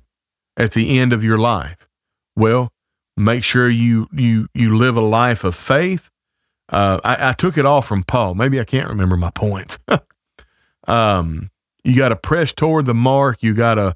at 0.57 0.73
the 0.73 0.99
end 0.99 1.13
of 1.13 1.25
your 1.25 1.39
life. 1.39 1.89
Well, 2.37 2.73
make 3.17 3.45
sure 3.45 3.69
you 3.69 4.09
you 4.13 4.49
you 4.55 4.77
live 4.77 4.97
a 4.97 5.03
life 5.03 5.45
of 5.45 5.55
faith. 5.55 6.11
Uh, 6.69 7.01
I, 7.05 7.31
I, 7.31 7.33
took 7.35 7.59
it 7.59 7.67
all 7.67 7.83
from 7.83 8.03
Paul. 8.03 8.35
Maybe 8.35 8.59
I 8.59 8.65
can't 8.65 8.89
remember 8.89 9.17
my 9.17 9.31
points. 9.31 9.79
um, 10.87 11.51
you 11.85 11.95
got 11.95 12.09
to 12.09 12.17
press 12.17 12.53
toward 12.55 12.87
the 12.87 12.95
mark. 12.95 13.43
You 13.43 13.53
got 13.53 13.75
to 13.75 13.95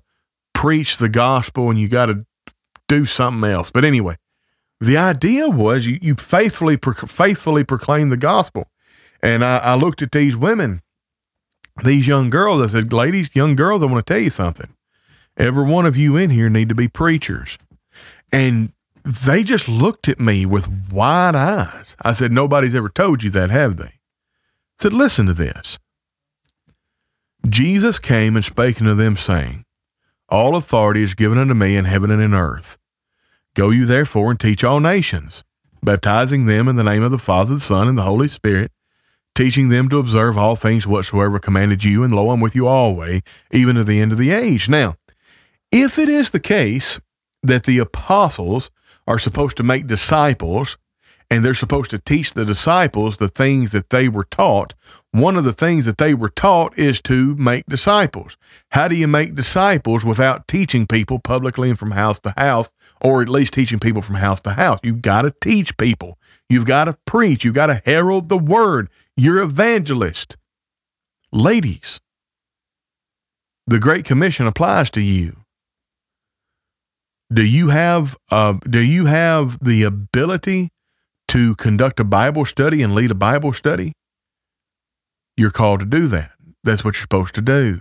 preach 0.52 0.98
the 0.98 1.08
gospel, 1.08 1.70
and 1.70 1.78
you 1.78 1.88
got 1.88 2.06
to 2.06 2.26
do 2.86 3.06
something 3.06 3.48
else. 3.48 3.70
But 3.70 3.84
anyway, 3.84 4.16
the 4.80 4.96
idea 4.96 5.48
was 5.48 5.86
you, 5.86 5.98
you 6.02 6.14
faithfully 6.14 6.76
faithfully 6.76 7.64
proclaim 7.64 8.10
the 8.10 8.16
gospel. 8.16 8.68
And 9.22 9.44
I, 9.44 9.58
I 9.58 9.74
looked 9.74 10.02
at 10.02 10.12
these 10.12 10.36
women, 10.36 10.82
these 11.82 12.06
young 12.06 12.30
girls. 12.30 12.62
I 12.62 12.66
said, 12.66 12.92
ladies, 12.92 13.34
young 13.34 13.56
girls, 13.56 13.82
I 13.82 13.86
want 13.86 14.06
to 14.06 14.12
tell 14.12 14.22
you 14.22 14.30
something. 14.30 14.74
Every 15.36 15.64
one 15.64 15.86
of 15.86 15.96
you 15.96 16.16
in 16.16 16.30
here 16.30 16.48
need 16.48 16.68
to 16.68 16.74
be 16.74 16.88
preachers. 16.88 17.58
And 18.32 18.72
they 19.04 19.42
just 19.42 19.68
looked 19.68 20.08
at 20.08 20.18
me 20.18 20.46
with 20.46 20.90
wide 20.92 21.34
eyes. 21.34 21.96
I 22.02 22.12
said, 22.12 22.32
Nobody's 22.32 22.74
ever 22.74 22.88
told 22.88 23.22
you 23.22 23.30
that, 23.30 23.50
have 23.50 23.76
they? 23.76 23.84
I 23.84 23.92
said, 24.78 24.92
Listen 24.92 25.26
to 25.26 25.32
this. 25.32 25.78
Jesus 27.48 27.98
came 27.98 28.34
and 28.34 28.44
spake 28.44 28.80
unto 28.80 28.94
them, 28.94 29.16
saying, 29.16 29.64
All 30.28 30.56
authority 30.56 31.02
is 31.02 31.14
given 31.14 31.38
unto 31.38 31.54
me 31.54 31.76
in 31.76 31.84
heaven 31.84 32.10
and 32.10 32.20
in 32.20 32.34
earth. 32.34 32.78
Go 33.56 33.70
you 33.70 33.86
therefore 33.86 34.32
and 34.32 34.38
teach 34.38 34.62
all 34.62 34.80
nations, 34.80 35.42
baptizing 35.82 36.44
them 36.44 36.68
in 36.68 36.76
the 36.76 36.84
name 36.84 37.02
of 37.02 37.10
the 37.10 37.16
Father, 37.16 37.54
the 37.54 37.60
Son, 37.60 37.88
and 37.88 37.96
the 37.96 38.02
Holy 38.02 38.28
Spirit, 38.28 38.70
teaching 39.34 39.70
them 39.70 39.88
to 39.88 39.98
observe 39.98 40.36
all 40.36 40.56
things 40.56 40.86
whatsoever 40.86 41.38
commanded 41.38 41.82
you, 41.82 42.04
and 42.04 42.14
lo, 42.14 42.28
I'm 42.28 42.40
with 42.40 42.54
you 42.54 42.68
always, 42.68 43.22
even 43.50 43.76
to 43.76 43.84
the 43.84 43.98
end 43.98 44.12
of 44.12 44.18
the 44.18 44.30
age. 44.30 44.68
Now, 44.68 44.96
if 45.72 45.98
it 45.98 46.10
is 46.10 46.32
the 46.32 46.38
case 46.38 47.00
that 47.42 47.64
the 47.64 47.78
apostles 47.78 48.70
are 49.06 49.18
supposed 49.18 49.56
to 49.56 49.62
make 49.62 49.86
disciples 49.86 50.76
and 51.30 51.44
they're 51.44 51.54
supposed 51.54 51.90
to 51.90 51.98
teach 51.98 52.34
the 52.34 52.44
disciples 52.44 53.18
the 53.18 53.28
things 53.28 53.72
that 53.72 53.90
they 53.90 54.08
were 54.08 54.24
taught. 54.24 54.74
One 55.10 55.36
of 55.36 55.44
the 55.44 55.52
things 55.52 55.84
that 55.86 55.98
they 55.98 56.14
were 56.14 56.28
taught 56.28 56.78
is 56.78 57.00
to 57.02 57.34
make 57.36 57.66
disciples. 57.66 58.36
How 58.70 58.86
do 58.86 58.94
you 58.94 59.08
make 59.08 59.34
disciples 59.34 60.04
without 60.04 60.46
teaching 60.46 60.86
people 60.86 61.18
publicly 61.18 61.70
and 61.70 61.78
from 61.78 61.90
house 61.90 62.20
to 62.20 62.34
house, 62.36 62.72
or 63.00 63.22
at 63.22 63.28
least 63.28 63.54
teaching 63.54 63.80
people 63.80 64.02
from 64.02 64.16
house 64.16 64.40
to 64.42 64.52
house? 64.52 64.78
You've 64.82 65.02
got 65.02 65.22
to 65.22 65.32
teach 65.40 65.76
people. 65.76 66.18
You've 66.48 66.66
got 66.66 66.84
to 66.84 66.96
preach. 67.06 67.44
You've 67.44 67.54
got 67.54 67.66
to 67.66 67.82
herald 67.84 68.28
the 68.28 68.38
word. 68.38 68.88
You're 69.16 69.42
evangelist. 69.42 70.36
Ladies, 71.32 72.00
the 73.66 73.80
Great 73.80 74.04
Commission 74.04 74.46
applies 74.46 74.90
to 74.90 75.00
you. 75.00 75.38
Do 77.32 77.44
you 77.44 77.70
have 77.70 78.16
uh, 78.30 78.58
do 78.70 78.78
you 78.80 79.06
have 79.06 79.58
the 79.58 79.82
ability 79.82 80.70
to 81.36 81.54
conduct 81.56 82.00
a 82.00 82.04
Bible 82.04 82.46
study 82.46 82.82
and 82.82 82.94
lead 82.94 83.10
a 83.10 83.14
Bible 83.14 83.52
study? 83.52 83.92
You're 85.36 85.50
called 85.50 85.80
to 85.80 85.86
do 85.86 86.06
that. 86.06 86.30
That's 86.64 86.82
what 86.82 86.94
you're 86.94 87.02
supposed 87.02 87.34
to 87.34 87.42
do. 87.42 87.80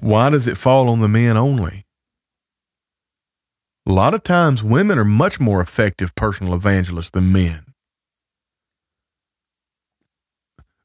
Why 0.00 0.30
does 0.30 0.48
it 0.48 0.56
fall 0.56 0.88
on 0.88 1.00
the 1.00 1.06
men 1.06 1.36
only? 1.36 1.84
A 3.86 3.92
lot 3.92 4.14
of 4.14 4.24
times, 4.24 4.64
women 4.64 4.98
are 4.98 5.04
much 5.04 5.38
more 5.38 5.60
effective 5.60 6.12
personal 6.16 6.54
evangelists 6.54 7.10
than 7.10 7.30
men. 7.30 7.64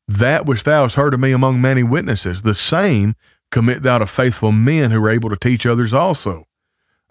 That 0.08 0.46
which 0.46 0.66
thou 0.66 0.84
hast 0.84 0.96
heard 0.96 1.16
of 1.16 1.20
me 1.20 1.32
among 1.32 1.60
many 1.60 1.82
witnesses, 1.82 2.44
the 2.44 2.54
same 2.54 3.16
commit 3.50 3.82
thou 3.82 3.98
to 3.98 4.06
faithful 4.06 4.52
men 4.52 4.92
who 4.92 5.04
are 5.04 5.10
able 5.10 5.32
to 5.32 5.36
teach 5.36 5.66
others 5.66 5.96
also. 5.96 6.46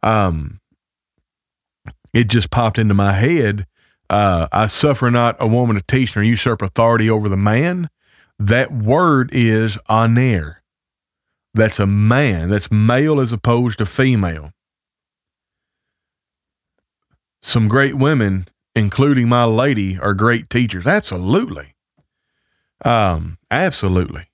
Um, 0.05 0.61
it 2.17 2.29
just 2.29 2.51
popped 2.51 2.79
into 2.79 2.95
my 2.95 3.13
head. 3.13 3.67
Uh, 4.09 4.49
I 4.51 4.69
suffer 4.69 5.11
not 5.11 5.37
a 5.39 5.47
woman 5.47 5.77
to 5.77 5.83
teach 5.83 6.17
nor 6.17 6.25
usurp 6.25 6.63
authority 6.63 7.11
over 7.11 7.29
the 7.29 7.37
man. 7.37 7.91
That 8.39 8.73
word 8.73 9.29
is 9.35 9.79
aner. 9.91 10.63
That's 11.53 11.79
a 11.79 11.87
man. 11.87 12.49
That's 12.49 12.71
male 12.73 13.21
as 13.21 13.33
opposed 13.33 13.79
to 13.79 13.87
female. 13.87 14.53
Some 17.43 17.69
great 17.69 17.97
women, 17.97 18.47
including 18.75 19.29
my 19.29 19.45
lady, 19.45 19.99
are 19.99 20.15
great 20.15 20.49
teachers. 20.49 20.87
Absolutely. 20.87 21.75
Um, 22.83 23.37
absolutely. 23.51 24.25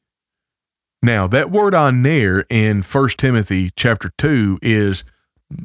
Now, 1.02 1.26
that 1.26 1.50
word 1.50 1.74
aner 1.74 2.44
in 2.48 2.82
First 2.82 3.18
Timothy 3.18 3.70
chapter 3.74 4.12
2 4.18 4.60
is 4.62 5.02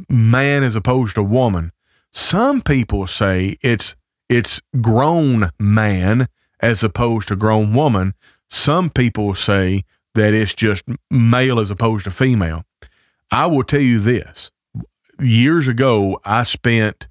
man 0.10 0.64
as 0.64 0.76
opposed 0.76 1.14
to 1.14 1.22
woman. 1.22 1.74
Some 2.12 2.62
people 2.62 3.08
say 3.08 3.58
it's 3.62 3.96
it's 4.30 4.62
grown 4.82 5.50
man 5.60 6.28
as 6.60 6.84
opposed 6.84 7.28
to 7.30 7.36
grown 7.36 7.74
woman. 7.74 8.14
Some 8.50 8.90
people 8.90 9.36
say 9.36 9.84
that 10.16 10.34
it's 10.34 10.54
just 10.54 10.84
male 11.12 11.60
as 11.60 11.72
opposed 11.72 12.06
to 12.06 12.12
female. 12.12 12.64
I 13.32 13.48
will 13.48 13.64
tell 13.64 13.82
you 13.82 14.00
this. 14.00 14.52
Years 15.20 15.68
ago, 15.68 16.20
I 16.26 16.44
spent 16.44 17.08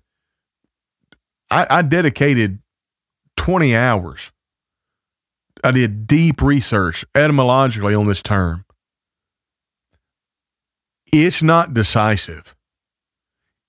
I, 1.50 1.66
I 1.70 1.82
dedicated 1.82 2.58
20 3.36 3.76
hours 3.76 4.32
I 5.66 5.70
did 5.72 6.06
deep 6.06 6.42
research 6.42 7.04
etymologically 7.14 7.94
on 7.94 8.06
this 8.06 8.22
term. 8.22 8.64
It's 11.12 11.42
not 11.42 11.74
decisive. 11.74 12.55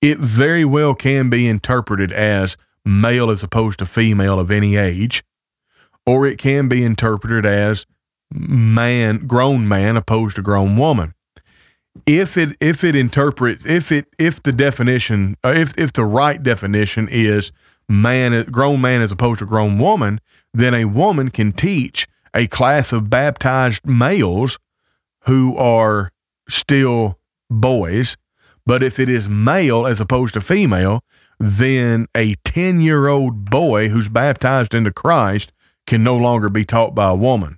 It 0.00 0.18
very 0.18 0.64
well 0.64 0.94
can 0.94 1.28
be 1.28 1.48
interpreted 1.48 2.12
as 2.12 2.56
male 2.84 3.30
as 3.30 3.42
opposed 3.42 3.80
to 3.80 3.86
female 3.86 4.38
of 4.38 4.50
any 4.50 4.76
age, 4.76 5.24
or 6.06 6.26
it 6.26 6.38
can 6.38 6.68
be 6.68 6.84
interpreted 6.84 7.44
as 7.44 7.84
man, 8.32 9.26
grown 9.26 9.66
man 9.66 9.96
opposed 9.96 10.36
to 10.36 10.42
grown 10.42 10.76
woman. 10.76 11.14
If 12.06 12.36
it 12.36 12.56
if 12.60 12.84
it 12.84 12.94
interprets 12.94 13.66
if 13.66 13.90
it 13.90 14.06
if 14.18 14.40
the 14.42 14.52
definition 14.52 15.34
uh, 15.44 15.52
if 15.56 15.76
if 15.76 15.92
the 15.92 16.04
right 16.04 16.40
definition 16.40 17.08
is 17.10 17.50
man 17.88 18.44
grown 18.44 18.80
man 18.80 19.02
as 19.02 19.10
opposed 19.10 19.40
to 19.40 19.46
grown 19.46 19.78
woman, 19.78 20.20
then 20.54 20.74
a 20.74 20.84
woman 20.84 21.30
can 21.30 21.50
teach 21.50 22.06
a 22.34 22.46
class 22.46 22.92
of 22.92 23.10
baptized 23.10 23.84
males 23.84 24.58
who 25.24 25.56
are 25.56 26.12
still 26.48 27.18
boys. 27.50 28.16
But 28.68 28.82
if 28.82 28.98
it 28.98 29.08
is 29.08 29.30
male 29.30 29.86
as 29.86 29.98
opposed 29.98 30.34
to 30.34 30.42
female, 30.42 31.00
then 31.40 32.06
a 32.14 32.34
10 32.44 32.82
year 32.82 33.08
old 33.08 33.48
boy 33.48 33.88
who's 33.88 34.10
baptized 34.10 34.74
into 34.74 34.92
Christ 34.92 35.52
can 35.86 36.04
no 36.04 36.14
longer 36.14 36.50
be 36.50 36.66
taught 36.66 36.94
by 36.94 37.08
a 37.08 37.14
woman. 37.14 37.56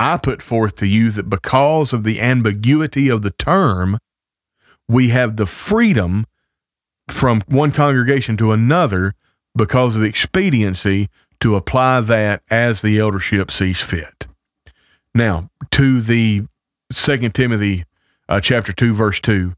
I 0.00 0.16
put 0.16 0.42
forth 0.42 0.74
to 0.76 0.88
you 0.88 1.12
that 1.12 1.30
because 1.30 1.92
of 1.92 2.02
the 2.02 2.20
ambiguity 2.20 3.08
of 3.08 3.22
the 3.22 3.30
term, 3.30 3.96
we 4.88 5.10
have 5.10 5.36
the 5.36 5.46
freedom 5.46 6.26
from 7.08 7.42
one 7.46 7.70
congregation 7.70 8.36
to 8.38 8.50
another 8.50 9.14
because 9.54 9.94
of 9.94 10.02
expediency 10.02 11.06
to 11.38 11.54
apply 11.54 12.00
that 12.00 12.42
as 12.50 12.82
the 12.82 12.98
eldership 12.98 13.52
sees 13.52 13.80
fit. 13.80 14.26
Now, 15.14 15.48
to 15.70 16.00
the 16.00 16.46
Second 16.90 17.36
Timothy 17.36 17.84
uh, 18.30 18.40
chapter 18.40 18.72
2 18.72 18.94
verse 18.94 19.20
2, 19.20 19.52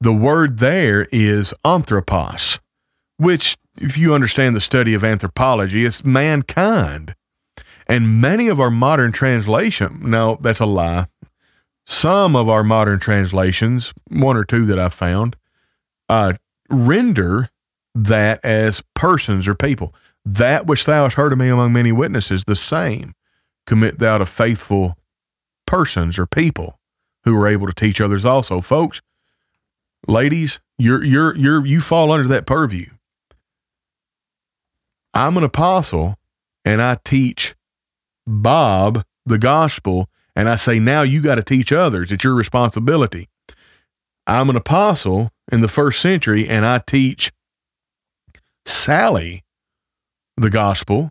the 0.00 0.12
word 0.12 0.58
there 0.58 1.06
is 1.12 1.54
anthropos, 1.64 2.58
which 3.16 3.56
if 3.76 3.96
you 3.96 4.12
understand 4.12 4.56
the 4.56 4.60
study 4.60 4.92
of 4.92 5.04
anthropology, 5.04 5.84
it's 5.84 6.04
mankind. 6.04 7.14
And 7.86 8.20
many 8.20 8.48
of 8.48 8.60
our 8.60 8.70
modern 8.70 9.12
translation, 9.12 10.00
no, 10.02 10.36
that's 10.40 10.60
a 10.60 10.66
lie. 10.66 11.06
Some 11.86 12.36
of 12.36 12.48
our 12.48 12.64
modern 12.64 12.98
translations, 12.98 13.94
one 14.08 14.36
or 14.36 14.44
two 14.44 14.66
that 14.66 14.78
I 14.78 14.88
found, 14.88 15.36
uh, 16.08 16.34
render 16.68 17.50
that 17.94 18.44
as 18.44 18.82
persons 18.94 19.48
or 19.48 19.54
people. 19.54 19.94
That 20.24 20.66
which 20.66 20.84
thou 20.84 21.04
hast 21.04 21.16
heard 21.16 21.32
of 21.32 21.38
me 21.38 21.48
among 21.48 21.72
many 21.72 21.92
witnesses, 21.92 22.44
the 22.44 22.54
same 22.56 23.14
commit 23.66 23.98
thou 23.98 24.18
to 24.18 24.26
faithful 24.26 24.98
persons 25.66 26.18
or 26.18 26.26
people 26.26 26.77
who 27.24 27.36
are 27.36 27.48
able 27.48 27.66
to 27.66 27.72
teach 27.72 28.00
others 28.00 28.24
also. 28.24 28.60
Folks, 28.60 29.00
ladies, 30.06 30.60
you're 30.78 31.04
you're 31.04 31.36
you're 31.36 31.66
you 31.66 31.80
fall 31.80 32.12
under 32.12 32.28
that 32.28 32.46
purview. 32.46 32.86
I'm 35.14 35.36
an 35.36 35.44
apostle 35.44 36.16
and 36.64 36.80
I 36.80 36.96
teach 37.04 37.54
Bob 38.26 39.04
the 39.26 39.38
gospel 39.38 40.08
and 40.36 40.48
I 40.48 40.54
say, 40.54 40.78
now 40.78 41.02
you 41.02 41.20
got 41.20 41.34
to 41.34 41.42
teach 41.42 41.72
others. 41.72 42.12
It's 42.12 42.22
your 42.22 42.34
responsibility. 42.34 43.28
I'm 44.28 44.48
an 44.50 44.56
apostle 44.56 45.32
in 45.50 45.62
the 45.62 45.68
first 45.68 46.00
century, 46.00 46.46
and 46.46 46.64
I 46.64 46.78
teach 46.78 47.32
Sally 48.64 49.42
the 50.36 50.50
gospel. 50.50 51.10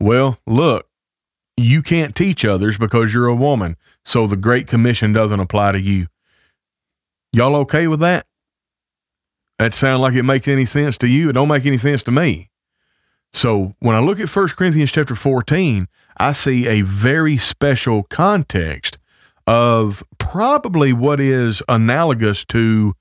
Well, 0.00 0.38
look, 0.46 0.88
you 1.56 1.82
can't 1.82 2.14
teach 2.14 2.44
others 2.44 2.78
because 2.78 3.12
you're 3.12 3.28
a 3.28 3.34
woman. 3.34 3.76
So 4.04 4.26
the 4.26 4.36
Great 4.36 4.66
Commission 4.66 5.12
doesn't 5.12 5.40
apply 5.40 5.72
to 5.72 5.80
you. 5.80 6.06
Y'all 7.32 7.56
okay 7.56 7.86
with 7.86 8.00
that? 8.00 8.26
That 9.58 9.72
sound 9.72 10.02
like 10.02 10.14
it 10.14 10.22
makes 10.22 10.48
any 10.48 10.66
sense 10.66 10.98
to 10.98 11.08
you? 11.08 11.30
It 11.30 11.32
don't 11.32 11.48
make 11.48 11.64
any 11.64 11.78
sense 11.78 12.02
to 12.04 12.10
me. 12.10 12.50
So 13.32 13.74
when 13.80 13.96
I 13.96 14.00
look 14.00 14.20
at 14.20 14.34
1 14.34 14.48
Corinthians 14.48 14.92
chapter 14.92 15.14
14, 15.14 15.86
I 16.18 16.32
see 16.32 16.66
a 16.66 16.82
very 16.82 17.36
special 17.36 18.04
context 18.04 18.98
of 19.46 20.02
probably 20.18 20.92
what 20.92 21.20
is 21.20 21.62
analogous 21.68 22.44
to 22.46 22.94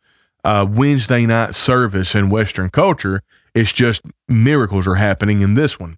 uh, 0.44 0.66
Wednesday 0.70 1.26
night 1.26 1.56
service 1.56 2.16
in 2.16 2.30
Western 2.30 2.70
culture. 2.70 3.22
It's 3.54 3.74
just 3.74 4.02
miracles 4.28 4.88
are 4.88 4.96
happening 4.96 5.42
in 5.42 5.56
this 5.56 5.80
one. 5.80 5.98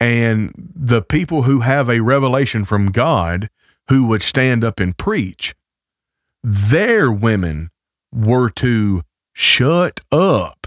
And 0.00 0.52
the 0.74 1.02
people 1.02 1.42
who 1.42 1.60
have 1.60 1.88
a 1.88 2.00
revelation 2.00 2.64
from 2.64 2.92
God 2.92 3.48
who 3.88 4.06
would 4.06 4.22
stand 4.22 4.62
up 4.64 4.78
and 4.78 4.96
preach, 4.96 5.54
their 6.42 7.10
women 7.10 7.70
were 8.12 8.48
to 8.50 9.02
shut 9.32 10.00
up, 10.12 10.66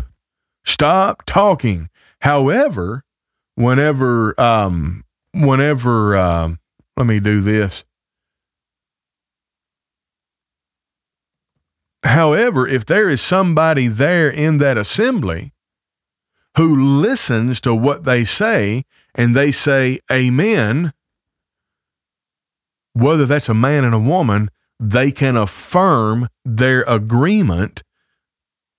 stop 0.65 1.23
talking. 1.25 1.89
However, 2.21 3.03
whenever, 3.55 4.39
um, 4.39 5.03
whenever, 5.33 6.15
um, 6.17 6.59
let 6.97 7.07
me 7.07 7.19
do 7.19 7.41
this. 7.41 7.85
However, 12.03 12.67
if 12.67 12.85
there 12.85 13.09
is 13.09 13.21
somebody 13.21 13.87
there 13.87 14.29
in 14.29 14.57
that 14.57 14.77
assembly 14.77 15.53
who 16.57 16.75
listens 16.75 17.61
to 17.61 17.73
what 17.73 18.03
they 18.03 18.25
say 18.25 18.83
and 19.15 19.35
they 19.35 19.51
say 19.51 19.99
amen, 20.11 20.93
whether 22.93 23.25
that's 23.25 23.49
a 23.49 23.53
man 23.53 23.83
and 23.83 23.93
a 23.93 23.99
woman, 23.99 24.49
they 24.79 25.11
can 25.11 25.35
affirm 25.35 26.27
their 26.43 26.83
agreement 26.87 27.83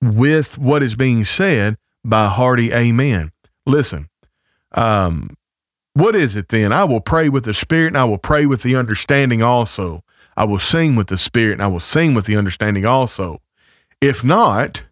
with 0.00 0.58
what 0.58 0.82
is 0.82 0.96
being 0.96 1.24
said 1.24 1.76
by 2.04 2.28
hearty 2.28 2.72
amen. 2.72 3.30
Listen, 3.66 4.08
um, 4.72 5.36
what 5.94 6.16
is 6.16 6.36
it 6.36 6.48
then? 6.48 6.72
I 6.72 6.84
will 6.84 7.00
pray 7.00 7.28
with 7.28 7.44
the 7.44 7.54
Spirit 7.54 7.88
and 7.88 7.98
I 7.98 8.04
will 8.04 8.18
pray 8.18 8.46
with 8.46 8.62
the 8.62 8.76
understanding 8.76 9.42
also. 9.42 10.00
I 10.36 10.44
will 10.44 10.58
sing 10.58 10.96
with 10.96 11.08
the 11.08 11.18
Spirit 11.18 11.54
and 11.54 11.62
I 11.62 11.66
will 11.66 11.80
sing 11.80 12.14
with 12.14 12.24
the 12.24 12.36
understanding 12.36 12.86
also. 12.86 13.40
If 14.00 14.24
not, 14.24 14.84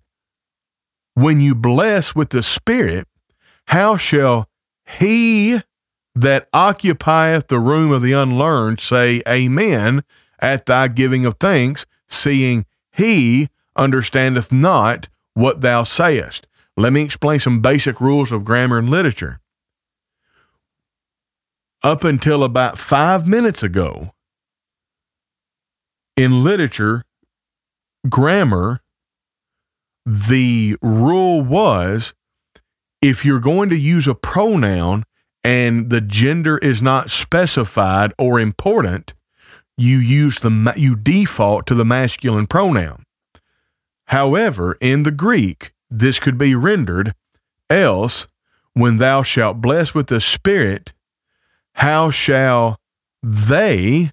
when 1.14 1.40
you 1.40 1.54
bless 1.54 2.14
with 2.14 2.30
the 2.30 2.42
Spirit, 2.42 3.08
how 3.68 3.96
shall 3.96 4.49
he 4.98 5.60
that 6.14 6.48
occupieth 6.52 7.48
the 7.48 7.60
room 7.60 7.92
of 7.92 8.02
the 8.02 8.12
unlearned 8.12 8.80
say, 8.80 9.22
Amen, 9.28 10.02
at 10.38 10.66
thy 10.66 10.88
giving 10.88 11.24
of 11.24 11.34
thanks, 11.34 11.86
seeing 12.08 12.64
he 12.92 13.48
understandeth 13.76 14.50
not 14.50 15.08
what 15.34 15.60
thou 15.60 15.82
sayest? 15.82 16.46
Let 16.76 16.92
me 16.92 17.02
explain 17.02 17.38
some 17.38 17.60
basic 17.60 18.00
rules 18.00 18.32
of 18.32 18.44
grammar 18.44 18.78
and 18.78 18.90
literature. 18.90 19.40
Up 21.82 22.04
until 22.04 22.44
about 22.44 22.78
five 22.78 23.26
minutes 23.26 23.62
ago, 23.62 24.12
in 26.16 26.44
literature, 26.44 27.04
grammar, 28.08 28.80
the 30.04 30.76
rule 30.82 31.40
was 31.40 32.14
if 33.02 33.24
you're 33.24 33.40
going 33.40 33.68
to 33.70 33.78
use 33.78 34.06
a 34.06 34.14
pronoun 34.14 35.04
and 35.42 35.90
the 35.90 36.00
gender 36.00 36.58
is 36.58 36.82
not 36.82 37.10
specified 37.10 38.12
or 38.18 38.38
important, 38.38 39.14
you 39.76 39.96
use 39.98 40.38
the 40.40 40.74
you 40.76 40.94
default 40.94 41.66
to 41.66 41.74
the 41.74 41.84
masculine 41.84 42.46
pronoun. 42.46 43.04
However, 44.06 44.76
in 44.80 45.04
the 45.04 45.12
Greek, 45.12 45.72
this 45.88 46.18
could 46.18 46.36
be 46.36 46.54
rendered 46.54 47.14
else 47.70 48.26
when 48.74 48.98
thou 48.98 49.22
shalt 49.22 49.60
bless 49.60 49.94
with 49.94 50.08
the 50.08 50.20
spirit, 50.20 50.92
how 51.74 52.10
shall 52.10 52.76
they 53.22 54.10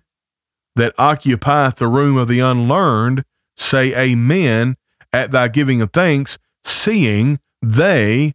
that 0.76 0.94
occupieth 0.98 1.76
the 1.76 1.88
room 1.88 2.18
of 2.18 2.28
the 2.28 2.40
unlearned 2.40 3.24
say 3.56 3.96
amen 3.96 4.76
at 5.12 5.32
thy 5.32 5.48
giving 5.48 5.82
of 5.82 5.92
thanks, 5.92 6.38
seeing 6.64 7.40
they 7.62 8.34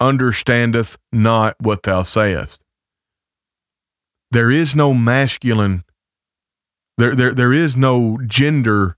understandeth 0.00 0.96
not 1.12 1.56
what 1.60 1.82
thou 1.82 2.02
sayest. 2.02 2.62
There 4.30 4.50
is 4.50 4.74
no 4.74 4.94
masculine, 4.94 5.82
there, 6.96 7.14
there, 7.14 7.34
there 7.34 7.52
is 7.52 7.76
no 7.76 8.18
gender 8.26 8.96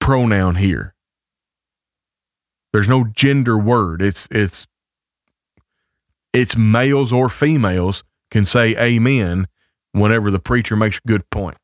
pronoun 0.00 0.56
here. 0.56 0.94
There's 2.72 2.88
no 2.88 3.04
gender 3.04 3.58
word. 3.58 4.02
It's 4.02 4.28
it's 4.30 4.66
it's 6.32 6.56
males 6.56 7.12
or 7.12 7.28
females 7.28 8.04
can 8.30 8.44
say 8.44 8.76
amen 8.76 9.48
whenever 9.92 10.30
the 10.30 10.38
preacher 10.38 10.76
makes 10.76 10.98
a 10.98 11.08
good 11.08 11.28
point 11.30 11.56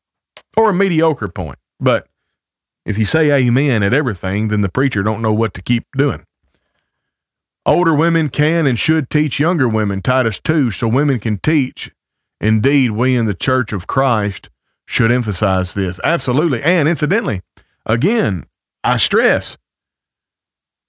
or 0.57 0.69
a 0.69 0.73
mediocre 0.73 1.27
point. 1.27 1.59
But 1.79 2.07
if 2.85 2.97
you 2.97 3.05
say 3.05 3.31
amen 3.31 3.83
at 3.83 3.93
everything, 3.93 4.47
then 4.47 4.61
the 4.61 4.69
preacher 4.69 5.03
don't 5.03 5.21
know 5.21 5.33
what 5.33 5.53
to 5.55 5.61
keep 5.61 5.85
doing. 5.95 6.23
Older 7.65 7.95
women 7.95 8.29
can 8.29 8.67
and 8.67 8.77
should 8.77 9.09
teach 9.09 9.39
younger 9.39 9.67
women, 9.67 10.01
Titus 10.01 10.39
2, 10.39 10.71
so 10.71 10.87
women 10.87 11.19
can 11.19 11.37
teach. 11.37 11.91
Indeed, 12.39 12.91
we 12.91 13.15
in 13.15 13.25
the 13.25 13.33
Church 13.33 13.73
of 13.73 13.87
Christ 13.87 14.49
should 14.85 15.11
emphasize 15.11 15.73
this. 15.73 15.99
Absolutely. 16.03 16.61
And 16.61 16.87
incidentally, 16.87 17.41
again, 17.85 18.45
I 18.83 18.97
stress 18.97 19.57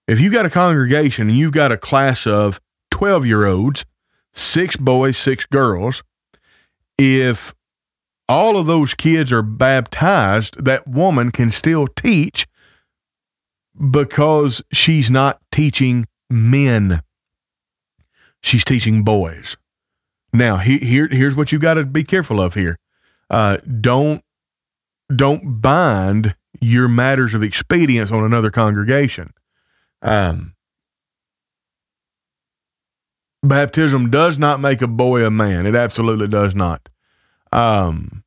if 0.07 0.21
you 0.21 0.31
got 0.31 0.47
a 0.47 0.51
congregation 0.51 1.29
and 1.29 1.37
you've 1.37 1.53
got 1.53 1.73
a 1.73 1.77
class 1.77 2.27
of 2.27 2.61
12 2.91 3.27
year 3.27 3.47
olds, 3.47 3.85
six 4.33 4.77
boys, 4.77 5.17
six 5.17 5.47
girls, 5.47 6.03
if 6.99 7.55
all 8.29 8.57
of 8.57 8.67
those 8.67 8.95
kids 8.95 9.33
are 9.33 9.43
baptized, 9.43 10.65
that 10.65 10.87
woman 10.87 11.31
can 11.31 11.51
still 11.51 11.87
teach 11.87 12.47
because 13.91 14.63
she's 14.73 15.11
not 15.11 15.41
teaching 15.51 16.07
men. 16.31 17.03
She's 18.43 18.65
teaching 18.65 19.03
boys. 19.03 19.57
Now, 20.33 20.59
he, 20.59 20.79
here, 20.79 21.09
here's 21.11 21.35
what 21.35 21.53
you 21.53 21.59
got 21.59 21.75
to 21.75 21.85
be 21.85 22.05
careful 22.05 22.41
of 22.41 22.55
here. 22.55 22.79
Uh, 23.31 23.59
don't 23.81 24.23
don't 25.15 25.61
bind 25.61 26.35
your 26.61 26.89
matters 26.89 27.35
of 27.35 27.43
expedience 27.43 28.11
on 28.11 28.25
another 28.25 28.51
congregation. 28.51 29.33
Um, 30.03 30.55
baptism 33.43 34.11
does 34.11 34.39
not 34.39 34.61
make 34.61 34.83
a 34.83 34.89
boy 34.89 35.25
a 35.25 35.31
man. 35.31 35.67
It 35.67 35.75
absolutely 35.75 36.29
does 36.29 36.55
not. 36.55 36.89
Um, 37.53 38.25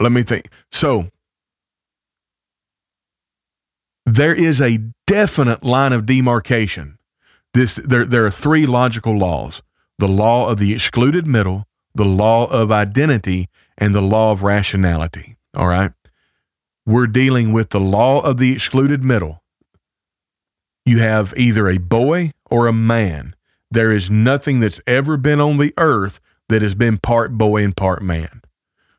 let 0.00 0.12
me 0.12 0.22
think. 0.22 0.48
So 0.70 1.08
there 4.04 4.34
is 4.34 4.60
a 4.60 4.78
definite 5.06 5.62
line 5.62 5.92
of 5.92 6.06
demarcation. 6.06 6.95
This 7.56 7.76
there 7.76 8.04
there 8.04 8.24
are 8.26 8.30
three 8.30 8.66
logical 8.66 9.16
laws: 9.16 9.62
the 9.98 10.08
law 10.08 10.48
of 10.50 10.58
the 10.58 10.74
excluded 10.74 11.26
middle, 11.26 11.64
the 11.94 12.04
law 12.04 12.46
of 12.50 12.70
identity, 12.70 13.48
and 13.78 13.94
the 13.94 14.02
law 14.02 14.32
of 14.32 14.42
rationality. 14.42 15.36
All 15.56 15.68
right. 15.68 15.92
We're 16.84 17.08
dealing 17.08 17.52
with 17.52 17.70
the 17.70 17.80
law 17.80 18.20
of 18.20 18.36
the 18.36 18.52
excluded 18.52 19.02
middle. 19.02 19.42
You 20.84 21.00
have 21.00 21.34
either 21.36 21.68
a 21.68 21.78
boy 21.78 22.30
or 22.48 22.68
a 22.68 22.72
man. 22.72 23.34
There 23.72 23.90
is 23.90 24.08
nothing 24.08 24.60
that's 24.60 24.80
ever 24.86 25.16
been 25.16 25.40
on 25.40 25.56
the 25.56 25.74
earth 25.78 26.20
that 26.48 26.62
has 26.62 26.76
been 26.76 26.98
part 26.98 27.36
boy 27.36 27.64
and 27.64 27.76
part 27.76 28.02
man 28.02 28.42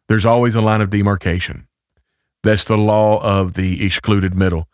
there's 0.08 0.26
always 0.26 0.56
a 0.56 0.62
line 0.62 0.82
of 0.82 0.90
demarcation. 0.90 1.68
That's 2.44 2.66
the 2.66 2.78
law 2.78 3.22
of 3.22 3.54
the 3.54 3.86
excluded 3.86 4.36
middle, 4.36 4.68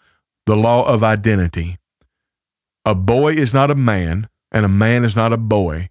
the 0.46 0.56
law 0.56 0.88
of 0.88 1.04
identity. 1.04 1.78
A 2.86 2.96
boy 2.96 3.34
is 3.34 3.54
not 3.54 3.72
a 3.72 3.76
man, 3.76 4.28
and 4.52 4.66
a 4.66 4.70
man 4.70 5.04
is 5.04 5.16
not 5.16 5.34
a 5.34 5.38
boy. 5.38 5.90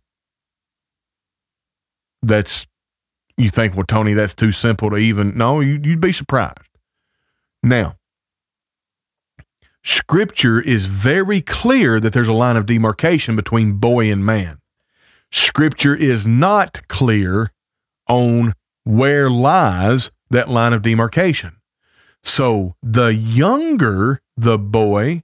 That's, 2.22 2.66
you 3.36 3.50
think, 3.50 3.74
well, 3.74 3.86
Tony, 3.86 4.12
that's 4.14 4.34
too 4.34 4.52
simple 4.52 4.90
to 4.90 4.96
even, 4.96 5.36
no, 5.36 5.60
you'd 5.60 6.00
be 6.00 6.12
surprised. 6.12 6.58
Now, 7.62 7.96
Scripture 9.84 10.60
is 10.60 10.86
very 10.86 11.40
clear 11.40 11.98
that 11.98 12.12
there's 12.12 12.28
a 12.28 12.32
line 12.32 12.56
of 12.56 12.66
demarcation 12.66 13.34
between 13.34 13.72
boy 13.72 14.12
and 14.12 14.24
man. 14.24 14.58
Scripture 15.32 15.94
is 15.94 16.26
not 16.26 16.86
clear 16.88 17.50
on 18.08 18.52
where 18.84 19.28
lies 19.28 20.12
that 20.30 20.48
line 20.48 20.72
of 20.72 20.82
demarcation. 20.82 21.56
So 22.22 22.76
the 22.82 23.14
younger 23.14 24.20
the 24.36 24.58
boy, 24.58 25.22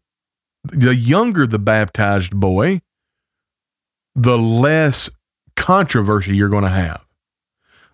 the 0.65 0.95
younger 0.95 1.47
the 1.47 1.59
baptized 1.59 2.39
boy, 2.39 2.81
the 4.15 4.39
less 4.39 5.11
controversy 5.57 6.37
you're 6.37 6.49
going 6.49 6.65
to 6.65 6.69
have. 6.69 7.05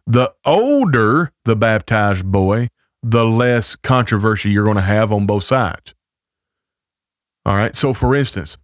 The 0.07 0.35
older 0.45 1.32
the 1.45 1.57
baptized 1.57 2.31
boy, 2.31 2.69
the 3.03 3.24
less 3.24 3.77
controversy 3.77 4.51
you're 4.51 4.65
going 4.65 4.77
to 4.77 4.82
have 4.82 5.12
on 5.12 5.27
both 5.27 5.45
sides. 5.45 5.95
All 7.47 7.55
right. 7.55 7.74
So, 7.74 7.93
for 7.93 8.15
instance, 8.15 8.57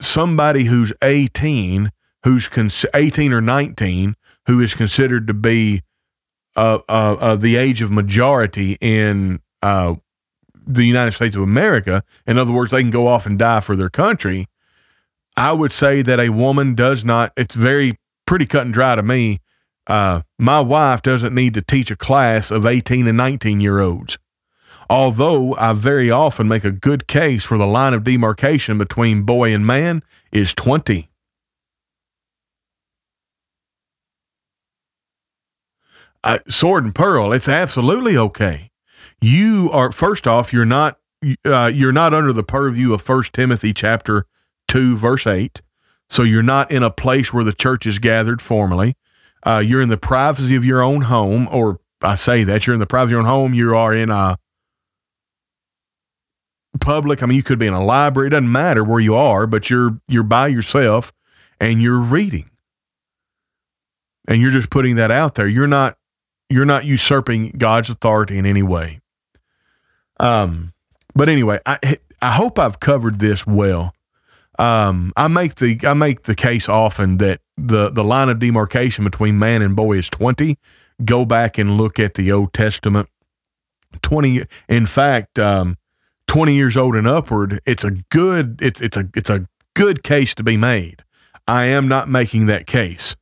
somebody 0.00 0.64
who's 0.64 0.92
18, 1.02 1.90
who's 2.24 2.48
con- 2.48 2.70
18 2.94 3.32
or 3.32 3.40
19, 3.40 4.16
who 4.46 4.60
is 4.60 4.74
considered 4.74 5.28
to 5.28 5.34
be 5.34 5.82
uh, 6.56 6.80
uh, 6.88 7.16
uh, 7.20 7.36
the 7.36 7.56
age 7.56 7.82
of 7.82 7.90
majority 7.90 8.76
in 8.80 9.40
uh, 9.62 9.94
the 10.66 10.84
United 10.84 11.12
States 11.12 11.36
of 11.36 11.42
America. 11.42 12.02
In 12.26 12.38
other 12.38 12.52
words, 12.52 12.70
they 12.70 12.80
can 12.80 12.90
go 12.90 13.06
off 13.06 13.26
and 13.26 13.38
die 13.38 13.60
for 13.60 13.76
their 13.76 13.90
country. 13.90 14.46
I 15.36 15.52
would 15.52 15.72
say 15.72 16.02
that 16.02 16.20
a 16.20 16.28
woman 16.30 16.74
does 16.74 17.04
not, 17.04 17.32
it's 17.36 17.54
very 17.54 17.98
pretty 18.26 18.46
cut 18.46 18.64
and 18.64 18.74
dry 18.74 18.94
to 18.94 19.02
me. 19.02 19.38
Uh, 19.86 20.22
my 20.38 20.60
wife 20.60 21.02
doesn't 21.02 21.34
need 21.34 21.54
to 21.54 21.62
teach 21.62 21.90
a 21.90 21.96
class 21.96 22.50
of 22.50 22.66
18 22.66 23.06
and 23.06 23.16
19 23.16 23.60
year 23.60 23.80
olds. 23.80 24.18
Although 24.90 25.54
I 25.56 25.72
very 25.72 26.10
often 26.10 26.48
make 26.48 26.64
a 26.64 26.70
good 26.70 27.06
case 27.06 27.44
for 27.44 27.56
the 27.56 27.66
line 27.66 27.94
of 27.94 28.04
demarcation 28.04 28.78
between 28.78 29.22
boy 29.22 29.54
and 29.54 29.66
man 29.66 30.02
is 30.30 30.54
20. 30.54 31.08
Uh, 36.24 36.38
sword 36.46 36.84
and 36.84 36.94
pearl, 36.94 37.32
it's 37.32 37.48
absolutely 37.48 38.16
okay. 38.16 38.71
You 39.22 39.70
are 39.72 39.92
first 39.92 40.26
off, 40.26 40.52
you're 40.52 40.64
not 40.64 40.98
uh, 41.44 41.70
you're 41.72 41.92
not 41.92 42.12
under 42.12 42.32
the 42.32 42.42
purview 42.42 42.92
of 42.92 43.00
First 43.00 43.32
Timothy 43.32 43.72
chapter 43.72 44.26
2, 44.66 44.96
verse 44.96 45.28
8. 45.28 45.62
So 46.10 46.24
you're 46.24 46.42
not 46.42 46.72
in 46.72 46.82
a 46.82 46.90
place 46.90 47.32
where 47.32 47.44
the 47.44 47.52
church 47.52 47.86
is 47.86 48.00
gathered 48.00 48.42
formally. 48.42 48.96
Uh, 49.44 49.62
you're 49.64 49.80
in 49.80 49.90
the 49.90 49.96
privacy 49.96 50.56
of 50.56 50.64
your 50.64 50.82
own 50.82 51.02
home, 51.02 51.48
or 51.52 51.78
I 52.02 52.16
say 52.16 52.42
that 52.42 52.66
you're 52.66 52.74
in 52.74 52.80
the 52.80 52.86
privacy 52.86 53.10
of 53.10 53.10
your 53.12 53.20
own 53.20 53.26
home. 53.26 53.54
You 53.54 53.76
are 53.76 53.94
in 53.94 54.10
a 54.10 54.38
public. 56.80 57.22
I 57.22 57.26
mean, 57.26 57.36
you 57.36 57.44
could 57.44 57.60
be 57.60 57.68
in 57.68 57.74
a 57.74 57.84
library. 57.84 58.26
It 58.26 58.30
doesn't 58.30 58.50
matter 58.50 58.82
where 58.82 59.00
you 59.00 59.14
are, 59.14 59.46
but 59.46 59.70
you're 59.70 60.00
you're 60.08 60.24
by 60.24 60.48
yourself 60.48 61.12
and 61.60 61.80
you're 61.80 62.00
reading, 62.00 62.50
and 64.26 64.42
you're 64.42 64.50
just 64.50 64.70
putting 64.70 64.96
that 64.96 65.12
out 65.12 65.36
there. 65.36 65.46
You're 65.46 65.68
not 65.68 65.96
you're 66.50 66.64
not 66.64 66.84
usurping 66.84 67.50
God's 67.56 67.88
authority 67.88 68.36
in 68.36 68.46
any 68.46 68.64
way. 68.64 69.01
Um, 70.22 70.72
but 71.14 71.28
anyway, 71.28 71.58
I 71.66 71.96
I 72.22 72.30
hope 72.30 72.58
I've 72.58 72.80
covered 72.80 73.18
this 73.18 73.46
well. 73.46 73.92
Um, 74.58 75.12
I 75.16 75.28
make 75.28 75.56
the 75.56 75.78
I 75.84 75.92
make 75.94 76.22
the 76.22 76.36
case 76.36 76.68
often 76.68 77.18
that 77.18 77.40
the 77.56 77.90
the 77.90 78.04
line 78.04 78.28
of 78.28 78.38
demarcation 78.38 79.04
between 79.04 79.38
man 79.38 79.60
and 79.60 79.74
boy 79.74 79.98
is 79.98 80.08
twenty. 80.08 80.56
Go 81.04 81.24
back 81.24 81.58
and 81.58 81.76
look 81.76 81.98
at 81.98 82.14
the 82.14 82.30
Old 82.30 82.52
Testament. 82.52 83.08
Twenty, 84.00 84.42
in 84.68 84.86
fact, 84.86 85.38
um, 85.38 85.76
twenty 86.26 86.54
years 86.54 86.76
old 86.76 86.94
and 86.94 87.08
upward. 87.08 87.60
It's 87.66 87.84
a 87.84 87.90
good 87.90 88.62
it's 88.62 88.80
it's 88.80 88.96
a 88.96 89.08
it's 89.16 89.30
a 89.30 89.46
good 89.74 90.02
case 90.02 90.34
to 90.36 90.44
be 90.44 90.56
made. 90.56 91.02
I 91.48 91.66
am 91.66 91.88
not 91.88 92.08
making 92.08 92.46
that 92.46 92.66
case, 92.66 93.16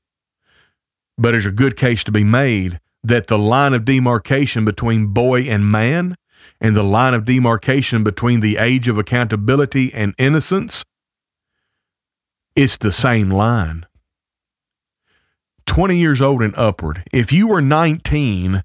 but 1.16 1.34
it's 1.34 1.46
a 1.46 1.50
good 1.52 1.76
case 1.76 2.04
to 2.04 2.12
be 2.12 2.24
made 2.24 2.78
that 3.02 3.28
the 3.28 3.38
line 3.38 3.72
of 3.72 3.86
demarcation 3.86 4.66
between 4.66 5.06
boy 5.06 5.42
and 5.42 5.72
man 5.72 6.16
and 6.60 6.76
the 6.76 6.82
line 6.82 7.14
of 7.14 7.24
demarcation 7.24 8.04
between 8.04 8.40
the 8.40 8.56
age 8.56 8.88
of 8.88 8.98
accountability 8.98 9.92
and 9.94 10.14
innocence 10.18 10.84
it's 12.56 12.78
the 12.78 12.92
same 12.92 13.30
line. 13.30 13.86
20 15.66 15.96
years 15.96 16.20
old 16.20 16.42
and 16.42 16.54
upward. 16.56 17.02
If 17.12 17.32
you 17.32 17.48
were 17.48 17.62
19, 17.62 18.62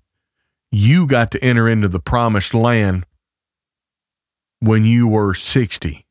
you 0.72 1.08
got 1.08 1.32
to 1.32 1.44
enter 1.44 1.70
into 1.70 1.88
the 1.88 2.00
promised 2.00 2.54
land 2.54 3.06
when 4.60 4.84
you 4.84 5.08
were 5.08 5.34
60, 5.34 6.06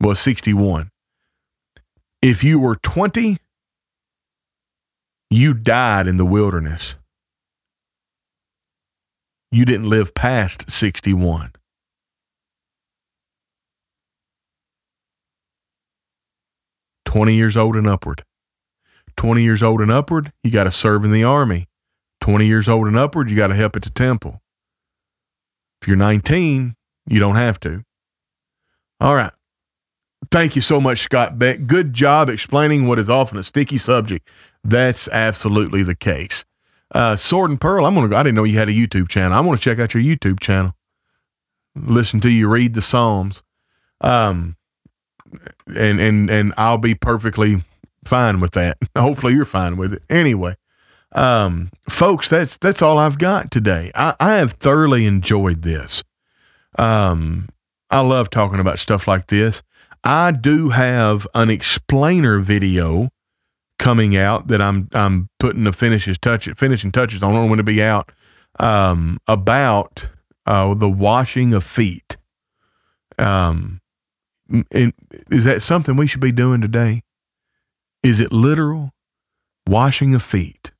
well, 0.00 0.14
61. 0.14 0.90
If 2.22 2.42
you 2.42 2.58
were 2.58 2.76
20, 2.76 3.36
you 5.28 5.54
died 5.54 6.06
in 6.06 6.16
the 6.16 6.24
wilderness. 6.24 6.94
You 9.54 9.66
didn't 9.66 9.90
live 9.90 10.14
past 10.14 10.70
61. 10.70 11.52
20 17.04 17.34
years 17.34 17.54
old 17.54 17.76
and 17.76 17.86
upward. 17.86 18.24
20 19.18 19.42
years 19.42 19.62
old 19.62 19.82
and 19.82 19.92
upward, 19.92 20.32
you 20.42 20.50
got 20.50 20.64
to 20.64 20.70
serve 20.70 21.04
in 21.04 21.12
the 21.12 21.22
army. 21.22 21.66
20 22.22 22.46
years 22.46 22.66
old 22.66 22.86
and 22.86 22.96
upward, 22.96 23.28
you 23.28 23.36
got 23.36 23.48
to 23.48 23.54
help 23.54 23.76
at 23.76 23.82
the 23.82 23.90
temple. 23.90 24.40
If 25.82 25.88
you're 25.88 25.98
19, 25.98 26.74
you 27.06 27.20
don't 27.20 27.36
have 27.36 27.60
to. 27.60 27.82
All 29.00 29.14
right. 29.14 29.32
Thank 30.30 30.56
you 30.56 30.62
so 30.62 30.80
much, 30.80 31.00
Scott 31.00 31.38
Beck. 31.38 31.66
Good 31.66 31.92
job 31.92 32.30
explaining 32.30 32.86
what 32.86 32.98
is 32.98 33.10
often 33.10 33.36
a 33.36 33.42
sticky 33.42 33.76
subject. 33.76 34.26
That's 34.64 35.08
absolutely 35.08 35.82
the 35.82 35.96
case. 35.96 36.46
Uh, 36.92 37.16
Sword 37.16 37.50
and 37.50 37.60
Pearl, 37.60 37.86
I'm 37.86 37.94
gonna 37.94 38.08
go. 38.08 38.16
I 38.16 38.22
didn't 38.22 38.36
know 38.36 38.44
you 38.44 38.58
had 38.58 38.68
a 38.68 38.72
YouTube 38.72 39.08
channel. 39.08 39.36
I'm 39.36 39.44
gonna 39.44 39.56
check 39.56 39.78
out 39.78 39.94
your 39.94 40.02
YouTube 40.02 40.40
channel. 40.40 40.72
Listen 41.74 42.20
to 42.20 42.30
you 42.30 42.48
read 42.48 42.74
the 42.74 42.82
Psalms. 42.82 43.42
Um, 44.00 44.56
and 45.66 46.00
and 46.00 46.30
and 46.30 46.52
I'll 46.56 46.78
be 46.78 46.94
perfectly 46.94 47.56
fine 48.04 48.40
with 48.40 48.52
that. 48.52 48.76
Hopefully, 48.96 49.34
you're 49.34 49.44
fine 49.44 49.76
with 49.76 49.94
it. 49.94 50.02
Anyway, 50.10 50.54
um, 51.12 51.70
folks, 51.88 52.28
that's 52.28 52.58
that's 52.58 52.82
all 52.82 52.98
I've 52.98 53.18
got 53.18 53.50
today. 53.50 53.90
I, 53.94 54.14
I 54.20 54.34
have 54.34 54.52
thoroughly 54.52 55.06
enjoyed 55.06 55.62
this. 55.62 56.02
Um, 56.78 57.48
I 57.90 58.00
love 58.00 58.30
talking 58.30 58.60
about 58.60 58.78
stuff 58.78 59.06
like 59.06 59.28
this. 59.28 59.62
I 60.04 60.32
do 60.32 60.70
have 60.70 61.26
an 61.34 61.48
explainer 61.48 62.40
video 62.40 63.10
coming 63.82 64.16
out 64.16 64.46
that 64.46 64.62
I'm 64.62 64.88
I'm 64.92 65.28
putting 65.40 65.64
the 65.64 65.72
finishes 65.72 66.16
touch 66.16 66.48
finishing 66.56 66.92
touches 66.92 67.20
on 67.20 67.50
when 67.50 67.56
to 67.56 67.64
be 67.64 67.82
out 67.82 68.12
um, 68.60 69.18
about 69.26 70.08
uh, 70.46 70.72
the 70.74 70.88
washing 70.88 71.52
of 71.52 71.64
feet. 71.64 72.16
Um, 73.18 73.80
and 74.48 74.92
is 75.32 75.46
that 75.46 75.62
something 75.62 75.96
we 75.96 76.06
should 76.06 76.20
be 76.20 76.30
doing 76.30 76.60
today? 76.60 77.02
Is 78.04 78.20
it 78.20 78.30
literal? 78.30 78.92
Washing 79.68 80.14
of 80.14 80.22
feet. 80.22 80.70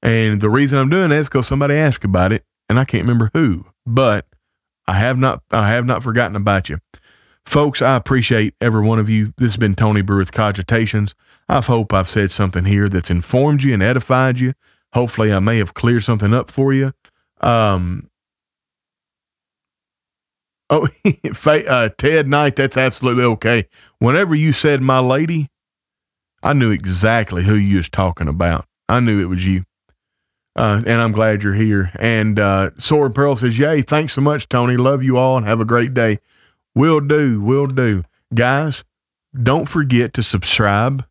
And 0.00 0.40
the 0.40 0.50
reason 0.50 0.78
I'm 0.78 0.90
doing 0.90 1.08
that 1.08 1.16
is 1.16 1.28
because 1.28 1.48
somebody 1.48 1.74
asked 1.74 2.04
about 2.04 2.30
it, 2.30 2.44
and 2.68 2.78
I 2.78 2.84
can't 2.84 3.02
remember 3.02 3.30
who, 3.34 3.66
but 3.84 4.26
I 4.86 4.94
have 4.94 5.18
not 5.18 5.42
I 5.50 5.70
have 5.70 5.84
not 5.84 6.04
forgotten 6.04 6.36
about 6.36 6.68
you. 6.68 6.78
Folks, 7.44 7.82
I 7.82 7.96
appreciate 7.96 8.54
every 8.60 8.86
one 8.86 9.00
of 9.00 9.08
you. 9.10 9.32
This 9.36 9.52
has 9.52 9.56
been 9.56 9.74
Tony 9.74 10.00
Brewer 10.00 10.18
with 10.18 10.32
Cogitations. 10.32 11.14
I 11.48 11.60
hope 11.60 11.92
I've 11.92 12.08
said 12.08 12.30
something 12.30 12.64
here 12.64 12.88
that's 12.88 13.10
informed 13.10 13.62
you 13.62 13.74
and 13.74 13.82
edified 13.82 14.38
you. 14.38 14.54
Hopefully, 14.92 15.32
I 15.32 15.40
may 15.40 15.58
have 15.58 15.74
cleared 15.74 16.04
something 16.04 16.32
up 16.32 16.50
for 16.50 16.72
you. 16.72 16.92
Um, 17.40 18.08
Oh, 20.70 20.88
uh, 21.68 21.88
Ted 21.96 22.26
Knight, 22.26 22.56
that's 22.56 22.76
absolutely 22.76 23.24
okay. 23.24 23.66
Whenever 23.98 24.34
you 24.34 24.52
said 24.52 24.82
my 24.82 24.98
lady, 24.98 25.48
I 26.42 26.52
knew 26.52 26.70
exactly 26.70 27.44
who 27.44 27.54
you 27.54 27.76
was 27.76 27.88
talking 27.88 28.28
about. 28.28 28.66
I 28.88 29.00
knew 29.00 29.20
it 29.20 29.28
was 29.28 29.46
you. 29.46 29.64
Uh, 30.56 30.82
and 30.86 31.00
I'm 31.00 31.12
glad 31.12 31.42
you're 31.42 31.54
here. 31.54 31.90
And 31.98 32.38
uh, 32.38 32.70
Sword 32.78 33.14
Pearl 33.14 33.36
says, 33.36 33.58
Yay, 33.58 33.82
thanks 33.82 34.12
so 34.12 34.20
much, 34.20 34.48
Tony. 34.48 34.76
Love 34.76 35.02
you 35.02 35.16
all 35.16 35.36
and 35.36 35.46
have 35.46 35.60
a 35.60 35.64
great 35.64 35.94
day. 35.94 36.18
Will 36.74 37.00
do, 37.00 37.40
will 37.40 37.66
do. 37.66 38.02
Guys, 38.34 38.84
don't 39.40 39.68
forget 39.68 40.12
to 40.14 40.22
subscribe 40.22 41.04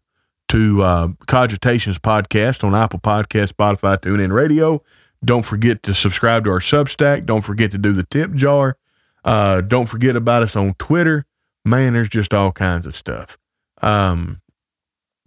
to 0.50 0.84
uh, 0.84 1.08
Cogitations 1.28 2.00
Podcast 2.00 2.64
on 2.64 2.76
Apple 2.76 3.00
Podcast, 3.00 3.54
Spotify, 3.54 3.98
TuneIn 3.98 4.32
Radio. 4.32 4.82
Don't 5.24 5.46
forget 5.46 5.84
to 5.84 5.94
subscribe 5.94 6.44
to 6.44 6.52
our 6.52 6.60
Substack. 6.60 7.26
Don't 7.26 7.42
forget 7.42 7.72
to 7.72 7.78
do 7.78 7.94
the 7.94 8.04
tip 8.04 8.34
jar. 8.34 8.78
Uh, 9.24 9.62
don't 9.62 9.88
forget 9.88 10.16
about 10.16 10.44
us 10.44 10.56
on 10.56 10.74
Twitter. 10.80 11.26
Man, 11.66 11.94
there's 11.94 12.10
just 12.10 12.34
all 12.34 12.52
kinds 12.52 12.86
of 12.86 12.96
stuff. 12.96 13.38
Um, 13.82 14.42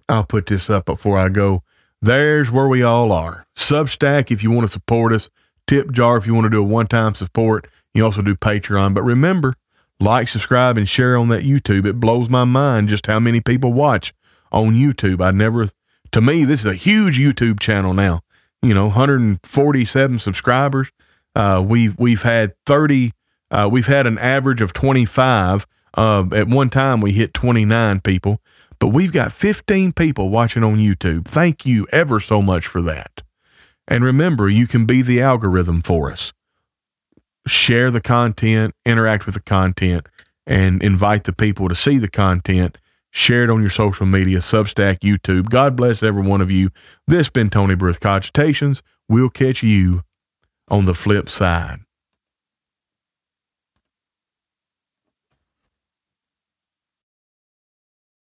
I'll 0.08 0.24
put 0.24 0.46
this 0.46 0.68
up 0.68 0.84
before 0.84 1.18
I 1.18 1.28
go. 1.28 1.62
There's 2.02 2.50
where 2.50 2.68
we 2.68 2.82
all 2.82 3.10
are. 3.10 3.46
Substack 3.56 4.30
if 4.30 4.42
you 4.42 4.50
want 4.50 4.66
to 4.66 4.72
support 4.72 5.12
us. 5.12 5.30
Tip 5.66 5.90
jar 5.90 6.16
if 6.16 6.26
you 6.26 6.34
want 6.34 6.44
to 6.44 6.50
do 6.50 6.60
a 6.60 6.66
one 6.66 6.86
time 6.86 7.14
support. 7.14 7.66
You 7.94 8.04
also 8.04 8.22
do 8.22 8.36
Patreon. 8.36 8.94
But 8.94 9.02
remember, 9.02 9.54
like, 9.98 10.28
subscribe, 10.28 10.76
and 10.76 10.88
share 10.88 11.16
on 11.16 11.28
that 11.28 11.42
YouTube. 11.42 11.86
It 11.86 11.98
blows 11.98 12.28
my 12.28 12.44
mind 12.44 12.88
just 12.88 13.06
how 13.06 13.18
many 13.18 13.40
people 13.40 13.72
watch 13.72 14.12
on 14.58 14.74
YouTube. 14.74 15.24
I 15.24 15.30
never, 15.30 15.66
to 16.12 16.20
me, 16.20 16.44
this 16.44 16.60
is 16.60 16.66
a 16.66 16.74
huge 16.74 17.18
YouTube 17.18 17.60
channel 17.60 17.94
now. 17.94 18.20
you 18.62 18.74
know 18.74 18.86
147 18.86 20.18
subscribers. 20.18 20.90
Uh, 21.34 21.62
we've 21.66 21.98
we've 21.98 22.22
had 22.22 22.54
30. 22.64 23.12
Uh, 23.50 23.68
we've 23.70 23.86
had 23.86 24.06
an 24.06 24.18
average 24.18 24.60
of 24.60 24.72
25. 24.72 25.66
Uh, 25.94 26.24
at 26.32 26.48
one 26.48 26.68
time, 26.70 27.00
we 27.00 27.12
hit 27.12 27.32
29 27.32 28.00
people, 28.00 28.40
but 28.78 28.88
we've 28.88 29.12
got 29.12 29.32
15 29.32 29.92
people 29.92 30.28
watching 30.30 30.64
on 30.64 30.76
YouTube. 30.76 31.26
Thank 31.26 31.64
you 31.64 31.86
ever 31.92 32.20
so 32.20 32.42
much 32.42 32.66
for 32.66 32.82
that. 32.82 33.22
And 33.88 34.04
remember, 34.04 34.48
you 34.48 34.66
can 34.66 34.84
be 34.84 35.00
the 35.02 35.20
algorithm 35.22 35.80
for 35.80 36.10
us. 36.10 36.32
Share 37.46 37.90
the 37.90 38.00
content, 38.00 38.74
interact 38.84 39.26
with 39.26 39.36
the 39.36 39.42
content, 39.42 40.06
and 40.46 40.82
invite 40.82 41.24
the 41.24 41.32
people 41.32 41.68
to 41.68 41.74
see 41.74 41.98
the 41.98 42.08
content. 42.10 42.76
Share 43.16 43.44
it 43.44 43.50
on 43.50 43.62
your 43.62 43.70
social 43.70 44.04
media, 44.04 44.38
Substack, 44.40 44.98
YouTube. 44.98 45.48
God 45.48 45.74
bless 45.74 46.02
every 46.02 46.20
one 46.20 46.42
of 46.42 46.50
you. 46.50 46.68
This 47.06 47.16
has 47.16 47.30
been 47.30 47.48
Tony 47.48 47.74
Birth 47.74 47.98
Cogitations. 47.98 48.82
We'll 49.08 49.30
catch 49.30 49.62
you 49.62 50.02
on 50.68 50.84
the 50.84 50.92
flip 50.92 51.30
side. 51.30 51.85